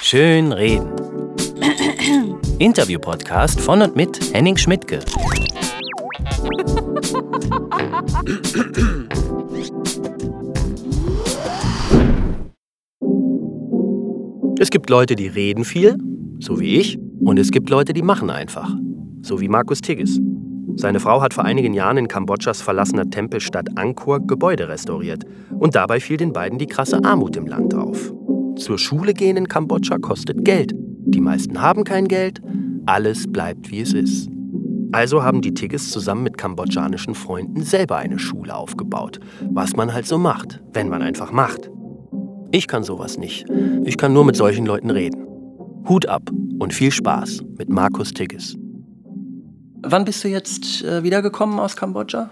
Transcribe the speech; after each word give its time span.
Schön 0.00 0.52
reden. 0.52 0.92
Interview-Podcast 2.58 3.60
von 3.60 3.82
und 3.82 3.96
mit 3.96 4.32
Henning 4.32 4.56
Schmidtke. 4.56 5.00
Es 14.58 14.70
gibt 14.70 14.88
Leute, 14.88 15.16
die 15.16 15.26
reden 15.26 15.64
viel, 15.64 15.96
so 16.38 16.60
wie 16.60 16.76
ich, 16.76 16.98
und 17.24 17.38
es 17.38 17.50
gibt 17.50 17.70
Leute, 17.70 17.92
die 17.92 18.02
machen 18.02 18.30
einfach, 18.30 18.70
so 19.22 19.40
wie 19.40 19.48
Markus 19.48 19.80
Tigges. 19.80 20.20
Seine 20.76 21.00
Frau 21.00 21.20
hat 21.22 21.34
vor 21.34 21.44
einigen 21.44 21.74
Jahren 21.74 21.96
in 21.98 22.08
Kambodschas 22.08 22.62
verlassener 22.62 23.08
Tempelstadt 23.08 23.76
Angkor 23.76 24.20
Gebäude 24.20 24.68
restauriert. 24.68 25.24
Und 25.50 25.74
dabei 25.74 26.00
fiel 26.00 26.16
den 26.16 26.32
beiden 26.32 26.58
die 26.58 26.66
krasse 26.66 27.04
Armut 27.04 27.36
im 27.36 27.46
Land 27.46 27.74
auf. 27.74 28.12
Zur 28.56 28.78
Schule 28.78 29.14
gehen 29.14 29.36
in 29.36 29.48
Kambodscha 29.48 29.98
kostet 29.98 30.44
Geld. 30.44 30.72
Die 30.76 31.20
meisten 31.20 31.60
haben 31.60 31.84
kein 31.84 32.08
Geld. 32.08 32.40
Alles 32.86 33.30
bleibt 33.30 33.70
wie 33.70 33.80
es 33.80 33.92
ist. 33.92 34.28
Also 34.92 35.24
haben 35.24 35.40
die 35.40 35.54
Tigges 35.54 35.90
zusammen 35.90 36.22
mit 36.22 36.38
kambodschanischen 36.38 37.14
Freunden 37.14 37.62
selber 37.62 37.96
eine 37.96 38.18
Schule 38.18 38.54
aufgebaut. 38.54 39.18
Was 39.50 39.74
man 39.74 39.92
halt 39.92 40.06
so 40.06 40.18
macht, 40.18 40.62
wenn 40.72 40.88
man 40.88 41.02
einfach 41.02 41.32
macht. 41.32 41.68
Ich 42.52 42.68
kann 42.68 42.84
sowas 42.84 43.18
nicht. 43.18 43.46
Ich 43.84 43.98
kann 43.98 44.12
nur 44.12 44.24
mit 44.24 44.36
solchen 44.36 44.66
Leuten 44.66 44.90
reden. 44.90 45.26
Hut 45.88 46.06
ab 46.06 46.30
und 46.60 46.72
viel 46.72 46.92
Spaß 46.92 47.42
mit 47.58 47.68
Markus 47.68 48.14
Tigges. 48.14 48.56
Wann 49.82 50.04
bist 50.04 50.22
du 50.22 50.28
jetzt 50.28 50.84
äh, 50.84 51.02
wiedergekommen 51.02 51.58
aus 51.58 51.74
Kambodscha? 51.74 52.30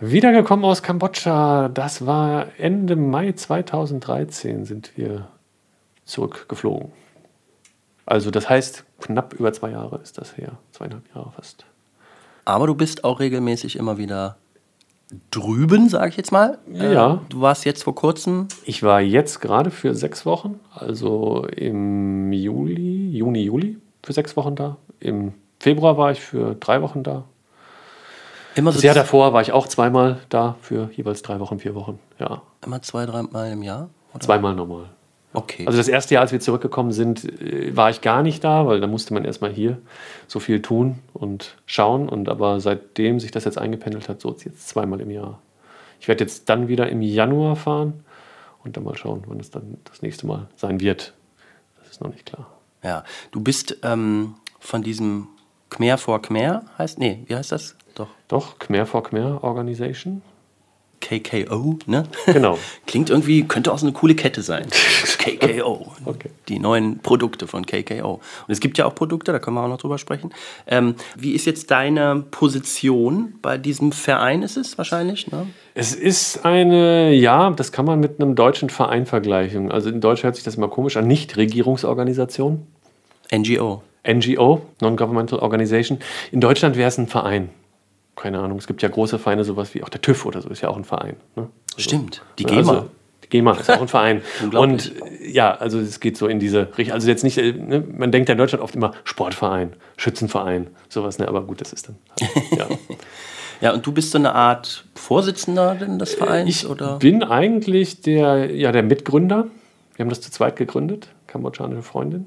Wiedergekommen 0.00 0.64
aus 0.64 0.82
Kambodscha, 0.82 1.68
das 1.68 2.04
war 2.04 2.46
Ende 2.58 2.96
Mai 2.96 3.32
2013 3.32 4.64
sind 4.64 4.92
wir 4.96 5.28
zurückgeflogen. 6.04 6.92
Also 8.06 8.30
das 8.30 8.48
heißt, 8.48 8.84
knapp 9.00 9.34
über 9.34 9.52
zwei 9.52 9.70
Jahre 9.70 9.98
ist 10.02 10.18
das 10.18 10.36
her, 10.36 10.52
zweieinhalb 10.72 11.04
Jahre 11.14 11.32
fast. 11.32 11.64
Aber 12.44 12.66
du 12.66 12.74
bist 12.74 13.04
auch 13.04 13.20
regelmäßig 13.20 13.76
immer 13.76 13.96
wieder 13.96 14.36
drüben, 15.30 15.88
sage 15.88 16.08
ich 16.10 16.16
jetzt 16.16 16.32
mal. 16.32 16.58
Ja. 16.70 17.14
Äh, 17.14 17.18
du 17.28 17.40
warst 17.40 17.64
jetzt 17.64 17.84
vor 17.84 17.94
kurzem. 17.94 18.48
Ich 18.64 18.82
war 18.82 19.00
jetzt 19.00 19.40
gerade 19.40 19.70
für 19.70 19.94
sechs 19.94 20.26
Wochen, 20.26 20.60
also 20.74 21.46
im 21.46 22.32
Juli, 22.32 23.10
Juni, 23.10 23.44
Juli 23.44 23.78
für 24.02 24.12
sechs 24.12 24.36
Wochen 24.36 24.54
da. 24.54 24.76
Im 25.00 25.32
Februar 25.60 25.96
war 25.96 26.10
ich 26.10 26.20
für 26.20 26.54
drei 26.56 26.82
Wochen 26.82 27.02
da. 27.02 27.24
Immer 28.54 28.70
so 28.72 28.76
Das 28.76 28.84
Jahr 28.84 28.94
davor 28.94 29.32
war 29.32 29.42
ich 29.42 29.52
auch 29.52 29.66
zweimal 29.66 30.20
da 30.28 30.56
für 30.60 30.90
jeweils 30.94 31.22
drei 31.22 31.40
Wochen, 31.40 31.58
vier 31.58 31.74
Wochen. 31.74 31.98
Ja, 32.18 32.42
Immer 32.64 32.82
zwei, 32.82 33.04
dreimal 33.04 33.50
im 33.50 33.62
Jahr? 33.62 33.88
Oder? 34.12 34.20
zweimal 34.20 34.54
normal. 34.54 34.90
Okay. 35.34 35.66
Also 35.66 35.76
das 35.76 35.88
erste 35.88 36.14
Jahr, 36.14 36.22
als 36.22 36.30
wir 36.30 36.38
zurückgekommen 36.38 36.92
sind, 36.92 37.24
äh, 37.42 37.76
war 37.76 37.90
ich 37.90 38.00
gar 38.00 38.22
nicht 38.22 38.42
da, 38.44 38.66
weil 38.66 38.80
da 38.80 38.86
musste 38.86 39.12
man 39.12 39.24
erstmal 39.24 39.52
hier 39.52 39.78
so 40.28 40.38
viel 40.38 40.62
tun 40.62 41.00
und 41.12 41.56
schauen. 41.66 42.08
Und 42.08 42.28
aber 42.28 42.60
seitdem 42.60 43.18
sich 43.18 43.32
das 43.32 43.44
jetzt 43.44 43.58
eingependelt 43.58 44.08
hat, 44.08 44.20
so 44.20 44.30
ist 44.30 44.38
es 44.38 44.44
jetzt 44.44 44.68
zweimal 44.68 45.00
im 45.00 45.10
Jahr. 45.10 45.40
Ich 46.00 46.06
werde 46.06 46.22
jetzt 46.22 46.48
dann 46.48 46.68
wieder 46.68 46.88
im 46.88 47.02
Januar 47.02 47.56
fahren 47.56 48.04
und 48.62 48.76
dann 48.76 48.84
mal 48.84 48.96
schauen, 48.96 49.24
wann 49.26 49.40
es 49.40 49.50
dann 49.50 49.78
das 49.84 50.02
nächste 50.02 50.26
Mal 50.26 50.48
sein 50.56 50.80
wird. 50.80 51.14
Das 51.80 51.90
ist 51.90 52.00
noch 52.00 52.10
nicht 52.10 52.26
klar. 52.26 52.46
ja. 52.82 53.02
Du 53.32 53.40
bist 53.40 53.78
ähm, 53.82 54.36
von 54.60 54.82
diesem 54.82 55.26
Khmer 55.70 55.98
for 55.98 56.22
Khmer, 56.22 56.62
heißt, 56.78 56.98
nee, 57.00 57.24
wie 57.26 57.34
heißt 57.34 57.50
das? 57.50 57.76
Doch, 57.96 58.08
Doch, 58.28 58.58
Khmer 58.60 58.86
for 58.86 59.02
Khmer 59.02 59.42
Organization. 59.42 60.22
KKO, 61.04 61.78
ne? 61.86 62.04
Genau. 62.26 62.58
Klingt 62.86 63.10
irgendwie, 63.10 63.44
könnte 63.44 63.72
auch 63.72 63.78
so 63.78 63.86
eine 63.86 63.92
coole 63.92 64.14
Kette 64.14 64.40
sein. 64.40 64.66
KKO. 65.18 65.92
Okay. 66.06 66.30
Die 66.48 66.58
neuen 66.58 67.00
Produkte 67.00 67.46
von 67.46 67.66
KKO. 67.66 68.14
Und 68.14 68.20
es 68.52 68.60
gibt 68.60 68.78
ja 68.78 68.86
auch 68.86 68.94
Produkte, 68.94 69.30
da 69.30 69.38
können 69.38 69.56
wir 69.56 69.62
auch 69.62 69.68
noch 69.68 69.78
drüber 69.78 69.98
sprechen. 69.98 70.32
Ähm, 70.66 70.94
wie 71.16 71.32
ist 71.32 71.44
jetzt 71.44 71.70
deine 71.70 72.24
Position 72.30 73.34
bei 73.42 73.58
diesem 73.58 73.92
Verein? 73.92 74.42
Ist 74.42 74.56
es 74.56 74.78
wahrscheinlich? 74.78 75.30
Ne? 75.30 75.46
Es 75.74 75.94
ist 75.94 76.46
eine, 76.46 77.12
ja, 77.12 77.50
das 77.50 77.70
kann 77.70 77.84
man 77.84 78.00
mit 78.00 78.20
einem 78.20 78.34
deutschen 78.34 78.70
Verein 78.70 79.04
vergleichen. 79.04 79.70
Also 79.70 79.90
in 79.90 80.00
Deutsch 80.00 80.22
hört 80.22 80.36
sich 80.36 80.44
das 80.44 80.54
immer 80.54 80.68
komisch 80.68 80.96
an, 80.96 81.06
Nichtregierungsorganisation. 81.06 82.66
NGO. 83.30 83.82
NGO, 84.06 84.62
Non-Governmental 84.80 85.38
Organization. 85.38 85.98
In 86.32 86.40
Deutschland 86.40 86.76
wäre 86.76 86.88
es 86.88 86.98
ein 86.98 87.08
Verein. 87.08 87.50
Keine 88.16 88.38
Ahnung, 88.38 88.58
es 88.58 88.66
gibt 88.66 88.82
ja 88.82 88.88
große 88.88 89.18
Vereine, 89.18 89.44
sowas 89.44 89.74
wie 89.74 89.82
auch 89.82 89.88
der 89.88 90.00
TÜV 90.00 90.26
oder 90.26 90.40
so, 90.40 90.48
ist 90.48 90.60
ja 90.60 90.68
auch 90.68 90.76
ein 90.76 90.84
Verein. 90.84 91.16
Ne? 91.36 91.48
Stimmt. 91.76 92.22
Die 92.38 92.44
Ja, 92.44 92.50
GEMA. 92.50 92.72
Also, 92.72 92.90
die 93.24 93.28
GEMA 93.28 93.52
ist 93.52 93.70
auch 93.70 93.80
ein 93.80 93.88
Verein. 93.88 94.22
Und 94.52 94.92
äh, 95.00 95.30
ja, 95.30 95.54
also 95.54 95.80
es 95.80 95.98
geht 96.00 96.16
so 96.16 96.28
in 96.28 96.38
diese 96.38 96.68
Richtung. 96.78 96.94
Also 96.94 97.08
jetzt 97.08 97.24
nicht, 97.24 97.38
äh, 97.38 97.52
ne, 97.52 97.80
man 97.80 98.12
denkt 98.12 98.28
ja 98.28 98.34
in 98.34 98.38
Deutschland 98.38 98.62
oft 98.62 98.76
immer 98.76 98.92
Sportverein, 99.04 99.72
Schützenverein, 99.96 100.68
sowas, 100.88 101.18
ne? 101.18 101.26
aber 101.26 101.42
gut, 101.42 101.60
das 101.60 101.72
ist 101.72 101.88
dann. 101.88 101.96
Halt, 102.20 102.58
ja. 102.58 102.68
ja, 103.60 103.72
und 103.74 103.84
du 103.84 103.92
bist 103.92 104.12
so 104.12 104.18
eine 104.18 104.32
Art 104.34 104.84
Vorsitzender 104.94 105.74
denn 105.74 105.98
des 105.98 106.14
Vereins? 106.14 106.48
Ich 106.48 106.66
oder? 106.68 106.98
bin 106.98 107.24
eigentlich 107.24 108.00
der, 108.00 108.54
ja, 108.54 108.70
der 108.70 108.82
Mitgründer. 108.84 109.48
Wir 109.96 110.04
haben 110.04 110.10
das 110.10 110.20
zu 110.20 110.30
zweit 110.30 110.56
gegründet, 110.56 111.08
kambodschanische 111.26 111.82
Freundin 111.82 112.26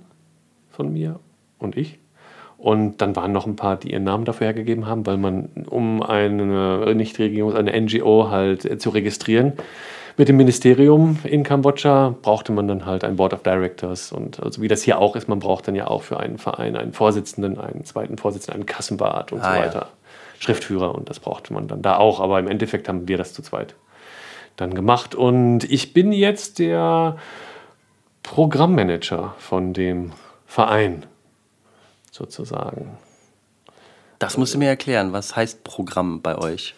von 0.69 0.91
mir 0.91 1.19
und 1.59 1.77
ich. 1.77 1.99
Und 2.57 3.01
dann 3.01 3.16
waren 3.16 3.31
noch 3.31 3.45
ein 3.45 3.56
paar, 3.56 3.78
die 3.78 3.91
ihren 3.91 4.03
Namen 4.03 4.25
dafür 4.25 4.47
hergegeben 4.47 4.88
haben, 4.88 5.06
weil 5.06 5.18
man, 5.18 5.50
um 5.69 6.01
eine 6.01 6.94
Nichtregierungs-, 6.95 7.56
eine 7.56 7.79
NGO 7.79 8.29
halt 8.31 8.66
äh, 8.66 8.78
zu 8.78 8.90
registrieren, 8.90 9.53
mit 10.19 10.29
dem 10.29 10.38
Ministerium 10.38 11.19
in 11.23 11.44
Kambodscha 11.44 12.16
brauchte 12.23 12.51
man 12.51 12.67
dann 12.67 12.88
halt 12.88 13.03
ein 13.03 13.17
Board 13.17 13.34
of 13.34 13.44
Directors. 13.44 14.12
Und 14.12 14.41
also 14.41 14.63
wie 14.63 14.67
das 14.67 14.81
hier 14.81 14.97
auch 14.97 15.16
ist, 15.16 15.29
man 15.29 15.38
braucht 15.38 15.67
dann 15.67 15.75
ja 15.75 15.85
auch 15.85 16.01
für 16.01 16.19
einen 16.19 16.40
Verein 16.40 16.75
einen 16.75 16.91
Vorsitzenden, 16.91 17.59
einen 17.59 17.85
zweiten 17.85 18.17
Vorsitzenden, 18.17 18.62
einen 18.62 18.66
Kassenbart 18.66 19.31
und 19.31 19.41
Ah, 19.41 19.53
so 19.53 19.59
ja. 19.59 19.66
weiter. 19.66 19.88
Schriftführer 20.40 20.96
und 20.96 21.09
das 21.09 21.19
brauchte 21.19 21.53
man 21.53 21.67
dann 21.67 21.84
da 21.84 21.97
auch. 21.97 22.19
Aber 22.19 22.40
im 22.40 22.47
Endeffekt 22.47 22.90
haben 22.90 23.07
wir 23.07 23.17
das 23.17 23.34
zu 23.34 23.44
zweit 23.44 23.75
dann 24.56 24.73
gemacht. 24.73 25.13
Und 25.13 25.63
ich 25.66 25.94
bin 25.94 26.12
jetzt 26.12 26.57
der 26.57 27.17
Programmmanager 28.23 29.35
von 29.38 29.73
dem 29.73 30.13
Verein 30.47 31.06
sozusagen. 32.17 32.97
Das 34.19 34.38
musst 34.38 34.53
du 34.53 34.57
mir 34.57 34.67
erklären. 34.67 35.13
Was 35.13 35.35
heißt 35.35 35.63
Programm 35.63 36.22
bei 36.22 36.38
euch? 36.38 36.73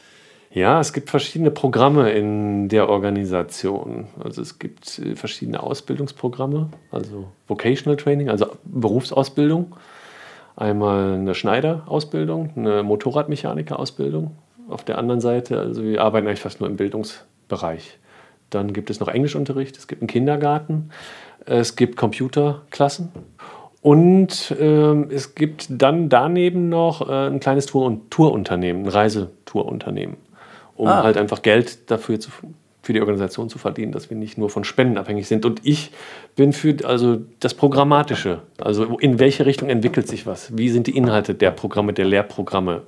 Ja, 0.51 0.79
es 0.79 0.94
gibt 0.94 1.11
verschiedene 1.11 1.51
Programme 1.51 2.09
in 2.11 2.69
der 2.69 2.89
Organisation. 2.89 4.07
Also 4.23 4.41
es 4.41 4.57
gibt 4.57 4.97
äh, 5.00 5.16
verschiedene 5.16 5.61
Ausbildungsprogramme, 5.61 6.69
also 6.91 7.31
Vocational 7.47 7.97
Training, 7.97 8.29
also 8.29 8.47
Berufsausbildung. 8.63 9.75
Einmal 10.55 11.13
eine 11.13 11.35
Schneiderausbildung, 11.35 12.51
eine 12.56 12.83
Motorradmechaniker-Ausbildung. 12.83 14.31
Auf 14.67 14.83
der 14.83 14.97
anderen 14.97 15.21
Seite, 15.21 15.59
also 15.59 15.83
wir 15.83 16.01
arbeiten 16.01 16.27
eigentlich 16.27 16.41
fast 16.41 16.59
nur 16.59 16.69
im 16.69 16.75
Bildungsbereich. 16.75 17.97
Dann 18.50 18.73
gibt 18.73 18.89
es 18.89 19.00
noch 19.00 19.07
Englischunterricht, 19.07 19.77
es 19.77 19.88
gibt 19.88 20.01
einen 20.01 20.07
Kindergarten, 20.07 20.89
es 21.45 21.75
gibt 21.75 21.95
Computerklassen 21.95 23.11
und 23.81 24.56
ähm, 24.59 25.07
es 25.09 25.35
gibt 25.35 25.67
dann 25.69 26.09
daneben 26.09 26.69
noch 26.69 27.07
äh, 27.07 27.28
ein 27.28 27.40
kleines 27.40 27.66
Tour- 27.66 27.85
und 27.85 28.12
Tourunternehmen, 28.12 28.84
ein 28.84 28.90
Reisetourunternehmen, 28.90 30.17
um 30.75 30.88
Ah. 30.88 31.03
halt 31.03 31.17
einfach 31.17 31.41
Geld 31.41 31.89
dafür 31.89 32.19
zu, 32.19 32.29
für 32.81 32.94
die 32.94 33.00
Organisation 33.00 33.50
zu 33.50 33.57
verdienen, 33.57 33.91
dass 33.91 34.09
wir 34.09 34.18
nicht 34.18 34.38
nur 34.38 34.50
von 34.50 34.63
Spenden 34.63 34.97
abhängig 34.97 35.28
sind. 35.28 35.45
Und 35.45 35.62
ich 35.63 35.91
bin 36.35 36.51
für 36.53 36.75
also 36.84 37.19
das 37.39 37.53
Programmatische. 37.53 38.41
Also 38.57 38.97
in 39.00 39.19
welche 39.19 39.45
Richtung 39.45 39.69
entwickelt 39.69 40.07
sich 40.07 40.25
was? 40.25 40.57
Wie 40.57 40.69
sind 40.69 40.88
die 40.88 40.97
Inhalte 40.97 41.34
der 41.35 41.51
Programme, 41.51 41.94
der 41.94 42.06
Lehrprogramme? 42.06 42.81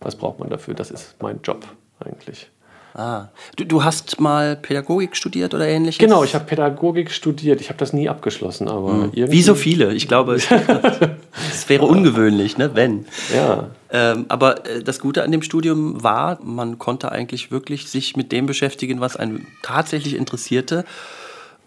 Was 0.00 0.16
braucht 0.16 0.38
man 0.38 0.48
dafür? 0.48 0.74
Das 0.74 0.90
ist 0.90 1.16
mein 1.20 1.40
Job 1.42 1.66
eigentlich. 2.00 2.50
Ah. 2.94 3.28
Du, 3.56 3.64
du 3.64 3.84
hast 3.84 4.20
mal 4.20 4.56
Pädagogik 4.56 5.16
studiert 5.16 5.54
oder 5.54 5.68
ähnliches? 5.68 5.98
Genau, 5.98 6.24
ich 6.24 6.34
habe 6.34 6.44
Pädagogik 6.44 7.10
studiert. 7.10 7.60
Ich 7.60 7.68
habe 7.68 7.78
das 7.78 7.92
nie 7.92 8.08
abgeschlossen, 8.08 8.68
aber 8.68 9.10
irgendwie. 9.12 9.30
Wie 9.30 9.42
so 9.42 9.54
viele. 9.54 9.92
Ich 9.94 10.08
glaube, 10.08 10.34
es, 10.34 10.48
es 11.52 11.68
wäre 11.68 11.84
ungewöhnlich, 11.84 12.58
ne, 12.58 12.74
wenn. 12.74 13.06
Ja, 13.34 13.70
Ähm, 13.90 14.26
aber 14.28 14.66
äh, 14.66 14.82
das 14.82 15.00
Gute 15.00 15.22
an 15.22 15.32
dem 15.32 15.42
Studium 15.42 16.02
war, 16.02 16.38
man 16.42 16.78
konnte 16.78 17.10
eigentlich 17.10 17.50
wirklich 17.50 17.88
sich 17.88 18.16
mit 18.16 18.32
dem 18.32 18.46
beschäftigen, 18.46 19.00
was 19.00 19.16
einen 19.16 19.46
tatsächlich 19.62 20.14
interessierte. 20.14 20.84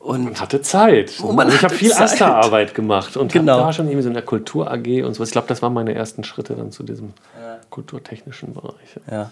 Und 0.03 0.23
Man 0.23 0.35
hatte 0.39 0.61
Zeit. 0.61 1.13
Oh, 1.23 1.31
man 1.31 1.45
also 1.45 1.57
ich 1.57 1.63
habe 1.63 1.75
viel 1.75 1.91
Zeit. 1.91 2.01
Asta-Arbeit 2.13 2.73
gemacht 2.73 3.17
und 3.17 3.31
Genau. 3.31 3.59
da 3.59 3.71
schon 3.73 3.85
irgendwie 3.87 4.01
so 4.01 4.07
in 4.09 4.15
der 4.15 4.23
Kultur 4.23 4.71
AG 4.71 5.03
und 5.03 5.13
so. 5.13 5.23
Ich 5.23 5.31
glaube, 5.31 5.47
das 5.47 5.61
waren 5.61 5.73
meine 5.73 5.93
ersten 5.93 6.23
Schritte 6.23 6.55
dann 6.55 6.71
zu 6.71 6.81
diesem 6.83 7.13
kulturtechnischen 7.69 8.53
Bereich. 8.53 8.99
ja. 9.09 9.31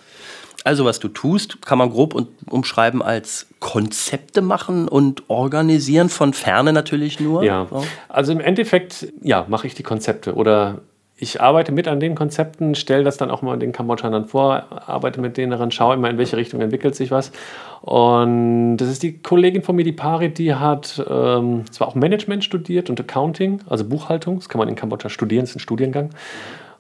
Also 0.66 0.84
was 0.84 1.00
du 1.00 1.08
tust, 1.08 1.62
kann 1.66 1.78
man 1.78 1.90
grob 1.90 2.14
und 2.14 2.28
umschreiben 2.50 3.02
als 3.02 3.48
Konzepte 3.62 4.42
machen 4.42 4.90
und 4.90 5.24
organisieren 5.30 6.10
von 6.10 6.34
ferne 6.34 6.74
natürlich 6.74 7.22
nur. 7.22 7.44
Ja, 7.44 7.66
So. 7.70 7.86
also 8.10 8.34
im 8.34 8.42
Endeffekt, 8.42 9.08
ja, 9.22 9.46
mache 9.48 9.68
ich 9.68 9.74
die 9.76 9.84
Konzepte 9.84 10.34
oder 10.36 10.80
ich 11.22 11.42
arbeite 11.42 11.74
mit 11.74 11.88
an 11.90 12.00
den 12.00 12.16
Konzepten, 12.16 12.76
stelle 12.76 13.04
das 13.04 13.18
dann 13.18 13.30
auch 13.30 13.42
mal 13.42 13.60
den 13.60 13.74
Kambodschanern 13.74 14.26
vor, 14.26 14.66
arbeite 14.88 15.20
mit 15.20 15.36
denen 15.36 15.52
daran, 15.52 15.70
schaue 15.70 15.96
immer, 15.96 16.10
in 16.10 16.18
welche 16.18 16.38
Richtung 16.38 16.62
entwickelt 16.62 16.96
sich 16.96 17.12
was. 17.12 17.34
Und 17.82 18.78
das 18.78 18.88
ist 18.88 19.04
die 19.04 19.18
Kollegin 19.18 19.62
von 19.62 19.76
mir, 19.76 19.84
die 19.84 19.92
Pari, 19.92 20.30
die 20.30 20.56
hat 20.56 21.04
ähm, 21.10 21.66
zwar 21.72 21.90
auch 21.90 21.96
Management 21.96 22.46
studiert 22.46 22.90
und 22.90 23.00
Accounting, 23.02 23.62
also 23.68 23.84
Buchhaltung, 23.84 24.38
das 24.38 24.48
kann 24.48 24.60
man 24.60 24.70
in 24.70 24.76
Kambodscha 24.76 25.10
studieren, 25.10 25.44
das 25.44 25.52
ist 25.52 25.56
ein 25.58 25.60
Studiengang. 25.60 26.12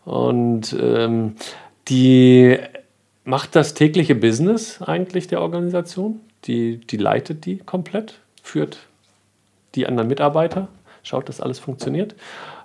Und 0.05 0.73
ähm, 0.81 1.35
die 1.89 2.57
macht 3.25 3.55
das 3.57 3.73
tägliche 3.73 4.15
Business 4.15 4.81
eigentlich 4.81 5.27
der 5.27 5.41
Organisation. 5.41 6.21
Die, 6.45 6.77
die 6.77 6.97
leitet 6.97 7.45
die 7.45 7.57
komplett, 7.57 8.19
führt 8.41 8.79
die 9.75 9.85
anderen 9.85 10.07
Mitarbeiter, 10.07 10.69
schaut, 11.03 11.27
dass 11.27 11.41
alles 11.41 11.59
funktioniert. 11.59 12.15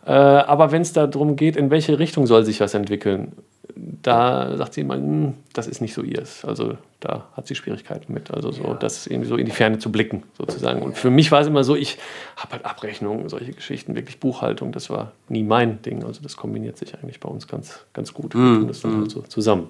Äh, 0.06 0.10
aber 0.10 0.72
wenn 0.72 0.82
es 0.82 0.92
darum 0.92 1.36
geht, 1.36 1.56
in 1.56 1.70
welche 1.70 1.98
Richtung 1.98 2.26
soll 2.26 2.44
sich 2.44 2.60
was 2.60 2.74
entwickeln, 2.74 3.32
da 3.76 4.56
sagt 4.56 4.74
sie 4.74 4.82
immer, 4.82 4.94
hm, 4.94 5.34
das 5.52 5.66
ist 5.66 5.80
nicht 5.80 5.94
so 5.94 6.02
ihrs. 6.02 6.44
Also 6.44 6.76
da 7.00 7.26
hat 7.32 7.46
sie 7.46 7.54
Schwierigkeiten 7.54 8.12
mit. 8.12 8.30
Also 8.30 8.52
so, 8.52 8.62
ja. 8.62 8.74
das 8.74 9.06
irgendwie 9.06 9.28
so 9.28 9.36
in 9.36 9.46
die 9.46 9.52
Ferne 9.52 9.78
zu 9.78 9.90
blicken, 9.90 10.22
sozusagen. 10.36 10.82
Und 10.82 10.96
für 10.96 11.10
mich 11.10 11.32
war 11.32 11.40
es 11.40 11.46
immer 11.46 11.64
so, 11.64 11.74
ich 11.74 11.98
habe 12.36 12.52
halt 12.52 12.64
Abrechnungen, 12.66 13.28
solche 13.28 13.52
Geschichten, 13.52 13.94
wirklich 13.94 14.20
Buchhaltung, 14.20 14.72
das 14.72 14.90
war 14.90 15.12
nie 15.28 15.42
mein 15.42 15.82
Ding. 15.82 16.04
Also 16.04 16.20
das 16.22 16.36
kombiniert 16.36 16.76
sich 16.76 16.94
eigentlich 16.94 17.20
bei 17.20 17.28
uns 17.28 17.48
ganz, 17.48 17.80
ganz 17.94 18.12
gut. 18.12 18.34
Mm, 18.34 18.66
das 18.68 18.82
dann 18.82 18.92
mm. 18.92 19.00
halt 19.00 19.10
so 19.10 19.22
zusammen. 19.22 19.68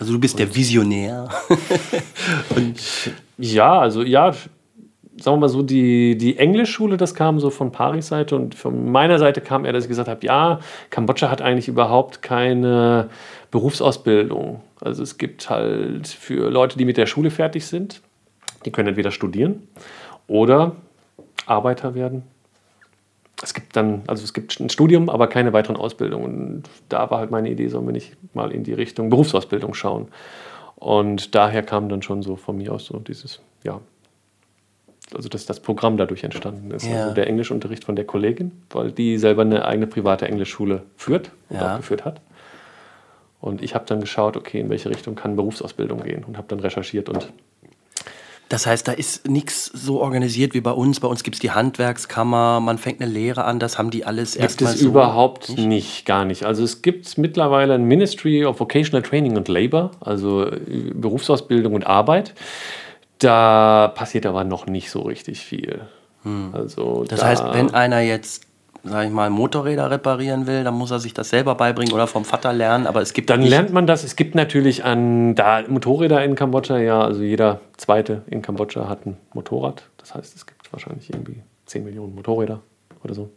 Also 0.00 0.12
du 0.12 0.18
bist 0.18 0.34
Und, 0.34 0.40
der 0.40 0.54
Visionär. 0.54 1.28
ja, 3.38 3.78
also 3.78 4.02
ja, 4.02 4.34
sagen 5.18 5.36
wir 5.36 5.40
mal 5.40 5.48
so, 5.48 5.62
die, 5.62 6.16
die 6.16 6.38
Englischschule, 6.38 6.96
das 6.96 7.14
kam 7.14 7.38
so 7.38 7.50
von 7.50 7.72
Paris 7.72 8.08
Seite 8.08 8.36
und 8.36 8.54
von 8.54 8.90
meiner 8.90 9.18
Seite 9.18 9.40
kam 9.40 9.64
eher, 9.64 9.72
dass 9.72 9.84
ich 9.84 9.88
gesagt 9.88 10.08
habe, 10.08 10.24
ja, 10.24 10.60
Kambodscha 10.90 11.30
hat 11.30 11.42
eigentlich 11.42 11.68
überhaupt 11.68 12.22
keine 12.22 13.08
Berufsausbildung. 13.50 14.62
Also 14.80 15.02
es 15.02 15.18
gibt 15.18 15.48
halt 15.48 16.08
für 16.08 16.50
Leute, 16.50 16.78
die 16.78 16.84
mit 16.84 16.96
der 16.96 17.06
Schule 17.06 17.30
fertig 17.30 17.66
sind, 17.66 18.02
die 18.64 18.70
können 18.70 18.88
entweder 18.88 19.10
studieren 19.10 19.68
oder 20.26 20.76
Arbeiter 21.46 21.94
werden. 21.94 22.24
Es 23.42 23.52
gibt 23.52 23.76
dann, 23.76 24.02
also 24.06 24.24
es 24.24 24.32
gibt 24.32 24.58
ein 24.60 24.70
Studium, 24.70 25.10
aber 25.10 25.26
keine 25.26 25.52
weiteren 25.52 25.76
Ausbildungen. 25.76 26.24
Und 26.24 26.62
da 26.88 27.10
war 27.10 27.18
halt 27.18 27.30
meine 27.30 27.50
Idee, 27.50 27.68
sollen 27.68 27.86
wir 27.86 27.92
nicht 27.92 28.16
mal 28.34 28.50
in 28.50 28.64
die 28.64 28.72
Richtung 28.72 29.10
Berufsausbildung 29.10 29.74
schauen. 29.74 30.08
Und 30.76 31.34
daher 31.34 31.62
kam 31.62 31.88
dann 31.88 32.02
schon 32.02 32.22
so 32.22 32.36
von 32.36 32.56
mir 32.56 32.72
aus 32.72 32.86
so 32.86 32.98
dieses, 32.98 33.40
ja, 33.62 33.80
also 35.14 35.28
dass 35.28 35.46
das 35.46 35.60
Programm 35.60 35.96
dadurch 35.96 36.24
entstanden 36.24 36.70
ist. 36.70 36.86
Ja. 36.86 37.04
Also 37.04 37.14
der 37.14 37.26
Englischunterricht 37.26 37.84
von 37.84 37.96
der 37.96 38.04
Kollegin, 38.04 38.52
weil 38.70 38.92
die 38.92 39.18
selber 39.18 39.42
eine 39.42 39.64
eigene 39.64 39.86
private 39.86 40.26
Englischschule 40.26 40.82
führt 40.96 41.30
und 41.48 41.56
ja. 41.56 41.74
auch 41.74 41.76
geführt 41.78 42.04
hat. 42.04 42.20
Und 43.40 43.62
ich 43.62 43.74
habe 43.74 43.84
dann 43.86 44.00
geschaut, 44.00 44.36
okay, 44.36 44.60
in 44.60 44.70
welche 44.70 44.90
Richtung 44.90 45.14
kann 45.14 45.36
Berufsausbildung 45.36 46.02
gehen 46.02 46.24
und 46.24 46.36
habe 46.36 46.48
dann 46.48 46.60
recherchiert 46.60 47.08
und 47.08 47.32
das 48.48 48.64
heißt, 48.64 48.86
da 48.86 48.92
ist 48.92 49.28
nichts 49.28 49.66
so 49.66 50.00
organisiert 50.00 50.54
wie 50.54 50.60
bei 50.60 50.70
uns. 50.70 51.00
Bei 51.00 51.08
uns 51.08 51.24
gibt 51.24 51.34
es 51.34 51.40
die 51.40 51.50
Handwerkskammer, 51.50 52.60
man 52.60 52.78
fängt 52.78 53.00
eine 53.00 53.10
Lehre 53.10 53.44
an, 53.44 53.58
das 53.58 53.76
haben 53.76 53.90
die 53.90 54.04
alles 54.04 54.36
erstmal 54.36 54.70
so. 54.70 54.76
Gibt 54.76 54.82
es 54.82 54.86
überhaupt 54.86 55.48
nicht? 55.48 55.66
nicht? 55.66 56.06
gar 56.06 56.24
nicht. 56.24 56.44
Also 56.44 56.62
es 56.62 56.80
gibt 56.80 57.18
mittlerweile 57.18 57.74
ein 57.74 57.84
Ministry 57.84 58.44
of 58.44 58.60
Vocational 58.60 59.02
Training 59.02 59.36
and 59.36 59.48
Labor, 59.48 59.90
also 59.98 60.46
äh, 60.46 60.60
Berufsausbildung 60.94 61.74
und 61.74 61.88
Arbeit. 61.88 62.34
Da 63.18 63.92
passiert 63.94 64.26
aber 64.26 64.44
noch 64.44 64.66
nicht 64.66 64.90
so 64.90 65.02
richtig 65.02 65.40
viel. 65.40 65.80
Hm. 66.22 66.50
Also 66.52 67.04
das 67.08 67.20
da 67.20 67.26
heißt, 67.26 67.44
wenn 67.52 67.72
einer 67.72 68.00
jetzt 68.00 68.46
sag 68.88 69.06
ich 69.06 69.12
mal, 69.12 69.30
Motorräder 69.30 69.90
reparieren 69.90 70.46
will, 70.46 70.64
dann 70.64 70.74
muss 70.74 70.90
er 70.90 71.00
sich 71.00 71.14
das 71.14 71.30
selber 71.30 71.54
beibringen 71.54 71.92
oder 71.92 72.06
vom 72.06 72.24
Vater 72.24 72.52
lernen. 72.52 72.86
Aber 72.86 73.00
es 73.02 73.12
gibt 73.12 73.30
dann 73.30 73.42
lernt 73.42 73.72
man 73.72 73.86
das. 73.86 74.04
Es 74.04 74.16
gibt 74.16 74.34
natürlich 74.34 74.84
an 74.84 75.34
da 75.34 75.62
Motorräder 75.66 76.24
in 76.24 76.34
Kambodscha. 76.34 76.78
Ja, 76.78 77.00
also 77.00 77.22
jeder 77.22 77.60
zweite 77.76 78.22
in 78.28 78.42
Kambodscha 78.42 78.88
hat 78.88 79.06
ein 79.06 79.16
Motorrad. 79.34 79.84
Das 79.98 80.14
heißt, 80.14 80.34
es 80.34 80.46
gibt 80.46 80.72
wahrscheinlich 80.72 81.10
irgendwie 81.10 81.42
10 81.66 81.84
Millionen 81.84 82.14
Motorräder 82.14 82.60
oder 83.02 83.14
so. 83.14 83.30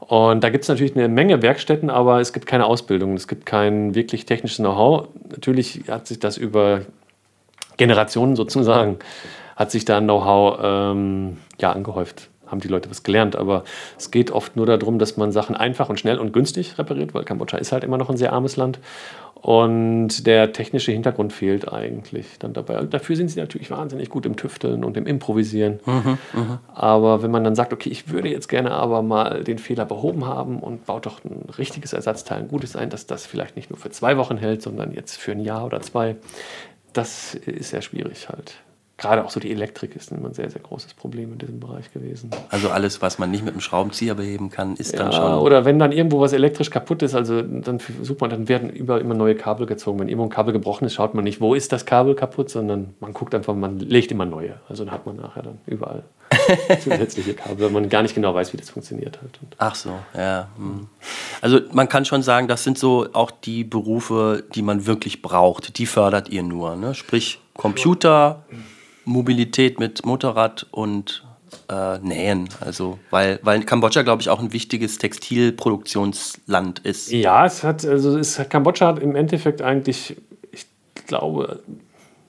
Und 0.00 0.42
da 0.42 0.50
gibt 0.50 0.62
es 0.62 0.68
natürlich 0.68 0.96
eine 0.96 1.08
Menge 1.08 1.42
Werkstätten, 1.42 1.90
aber 1.90 2.20
es 2.20 2.32
gibt 2.32 2.46
keine 2.46 2.66
Ausbildung. 2.66 3.14
Es 3.14 3.28
gibt 3.28 3.46
kein 3.46 3.94
wirklich 3.94 4.26
technisches 4.26 4.58
Know-how. 4.58 5.08
Natürlich 5.30 5.82
hat 5.88 6.06
sich 6.06 6.18
das 6.18 6.36
über 6.36 6.82
Generationen 7.78 8.36
sozusagen 8.36 8.98
hat 9.56 9.70
sich 9.70 9.86
da 9.86 10.00
Know-how 10.00 10.58
ähm, 10.62 11.38
ja, 11.58 11.72
angehäuft. 11.72 12.28
Haben 12.46 12.60
die 12.60 12.68
Leute 12.68 12.88
was 12.90 13.02
gelernt, 13.02 13.36
aber 13.36 13.64
es 13.98 14.10
geht 14.10 14.30
oft 14.30 14.56
nur 14.56 14.64
darum, 14.64 14.98
dass 14.98 15.16
man 15.18 15.32
Sachen 15.32 15.54
einfach 15.54 15.88
und 15.90 16.00
schnell 16.00 16.18
und 16.18 16.32
günstig 16.32 16.78
repariert, 16.78 17.12
weil 17.12 17.24
Kambodscha 17.24 17.58
ist 17.58 17.72
halt 17.72 17.84
immer 17.84 17.98
noch 17.98 18.08
ein 18.08 18.16
sehr 18.16 18.32
armes 18.32 18.56
Land 18.56 18.78
und 19.40 20.26
der 20.26 20.52
technische 20.52 20.90
Hintergrund 20.90 21.32
fehlt 21.32 21.72
eigentlich 21.72 22.26
dann 22.40 22.54
dabei. 22.54 22.80
Und 22.80 22.92
dafür 22.92 23.14
sind 23.14 23.30
sie 23.30 23.38
natürlich 23.38 23.70
wahnsinnig 23.70 24.08
gut 24.08 24.26
im 24.26 24.36
Tüfteln 24.36 24.82
und 24.82 24.96
im 24.96 25.06
Improvisieren. 25.06 25.78
Mhm, 25.86 26.18
mh. 26.32 26.60
Aber 26.74 27.22
wenn 27.22 27.30
man 27.30 27.44
dann 27.44 27.54
sagt, 27.54 27.72
okay, 27.72 27.88
ich 27.88 28.10
würde 28.10 28.28
jetzt 28.28 28.48
gerne 28.48 28.72
aber 28.72 29.02
mal 29.02 29.44
den 29.44 29.58
Fehler 29.58 29.84
behoben 29.84 30.26
haben 30.26 30.58
und 30.58 30.86
baut 30.86 31.06
doch 31.06 31.24
ein 31.24 31.50
richtiges 31.56 31.92
Ersatzteil, 31.92 32.40
ein 32.40 32.48
gutes 32.48 32.74
ein, 32.74 32.90
dass 32.90 33.06
das 33.06 33.26
vielleicht 33.26 33.54
nicht 33.54 33.70
nur 33.70 33.78
für 33.78 33.90
zwei 33.90 34.16
Wochen 34.16 34.38
hält, 34.38 34.62
sondern 34.62 34.92
jetzt 34.92 35.18
für 35.18 35.32
ein 35.32 35.40
Jahr 35.40 35.64
oder 35.64 35.80
zwei, 35.82 36.16
das 36.98 37.34
ist 37.34 37.70
sehr 37.70 37.82
schwierig 37.82 38.28
halt. 38.28 38.56
Gerade 38.98 39.24
auch 39.24 39.30
so 39.30 39.38
die 39.38 39.52
Elektrik 39.52 39.94
ist 39.94 40.10
immer 40.10 40.28
ein 40.28 40.34
sehr, 40.34 40.50
sehr 40.50 40.60
großes 40.60 40.94
Problem 40.94 41.32
in 41.32 41.38
diesem 41.38 41.60
Bereich 41.60 41.92
gewesen. 41.92 42.30
Also 42.48 42.68
alles, 42.70 43.00
was 43.00 43.20
man 43.20 43.30
nicht 43.30 43.44
mit 43.44 43.54
einem 43.54 43.60
Schraubenzieher 43.60 44.16
beheben 44.16 44.50
kann, 44.50 44.74
ist 44.74 44.92
ja, 44.92 44.98
dann 44.98 45.12
schon. 45.12 45.34
Oder 45.34 45.64
wenn 45.64 45.78
dann 45.78 45.92
irgendwo 45.92 46.18
was 46.18 46.32
elektrisch 46.32 46.68
kaputt 46.70 47.02
ist, 47.02 47.14
also 47.14 47.40
dann 47.40 47.78
sucht 48.02 48.20
man, 48.20 48.30
dann 48.30 48.48
werden 48.48 48.70
überall 48.70 49.00
immer 49.00 49.14
neue 49.14 49.36
Kabel 49.36 49.66
gezogen. 49.66 50.00
Wenn 50.00 50.08
irgendwo 50.08 50.26
ein 50.26 50.30
Kabel 50.30 50.52
gebrochen 50.52 50.84
ist, 50.84 50.94
schaut 50.94 51.14
man 51.14 51.22
nicht, 51.22 51.40
wo 51.40 51.54
ist 51.54 51.70
das 51.70 51.86
Kabel 51.86 52.16
kaputt, 52.16 52.50
sondern 52.50 52.94
man 52.98 53.12
guckt 53.12 53.36
einfach, 53.36 53.54
man 53.54 53.78
legt 53.78 54.10
immer 54.10 54.24
neue. 54.24 54.54
Also 54.68 54.84
dann 54.84 54.92
hat 54.92 55.06
man 55.06 55.14
nachher 55.14 55.42
dann 55.42 55.58
überall 55.66 56.02
zusätzliche 56.82 57.34
Kabel, 57.34 57.66
weil 57.66 57.70
man 57.70 57.88
gar 57.88 58.02
nicht 58.02 58.16
genau 58.16 58.34
weiß, 58.34 58.52
wie 58.52 58.56
das 58.56 58.70
funktioniert 58.70 59.20
halt. 59.22 59.38
Ach 59.58 59.76
so, 59.76 59.92
ja. 60.16 60.48
Hm. 60.56 60.88
Also 61.40 61.60
man 61.72 61.88
kann 61.88 62.04
schon 62.04 62.22
sagen, 62.22 62.48
das 62.48 62.64
sind 62.64 62.78
so 62.78 63.06
auch 63.12 63.30
die 63.30 63.62
Berufe, 63.62 64.42
die 64.56 64.62
man 64.62 64.86
wirklich 64.86 65.22
braucht. 65.22 65.78
Die 65.78 65.86
fördert 65.86 66.30
ihr 66.30 66.42
nur. 66.42 66.74
Ne? 66.74 66.94
Sprich 66.94 67.38
Computer, 67.56 68.44
Mobilität 69.08 69.80
mit 69.80 70.04
Motorrad 70.04 70.66
und 70.70 71.24
äh, 71.70 71.98
Nähen. 71.98 72.48
Also, 72.60 72.98
weil, 73.10 73.40
weil 73.42 73.62
Kambodscha, 73.62 74.02
glaube 74.02 74.22
ich, 74.22 74.28
auch 74.28 74.40
ein 74.40 74.52
wichtiges 74.52 74.98
Textilproduktionsland 74.98 76.80
ist. 76.80 77.10
Ja, 77.10 77.46
es 77.46 77.64
hat, 77.64 77.84
also 77.84 78.18
es, 78.18 78.40
Kambodscha 78.48 78.86
hat 78.86 78.98
im 78.98 79.16
Endeffekt 79.16 79.62
eigentlich, 79.62 80.16
ich 80.52 80.66
glaube, 81.06 81.62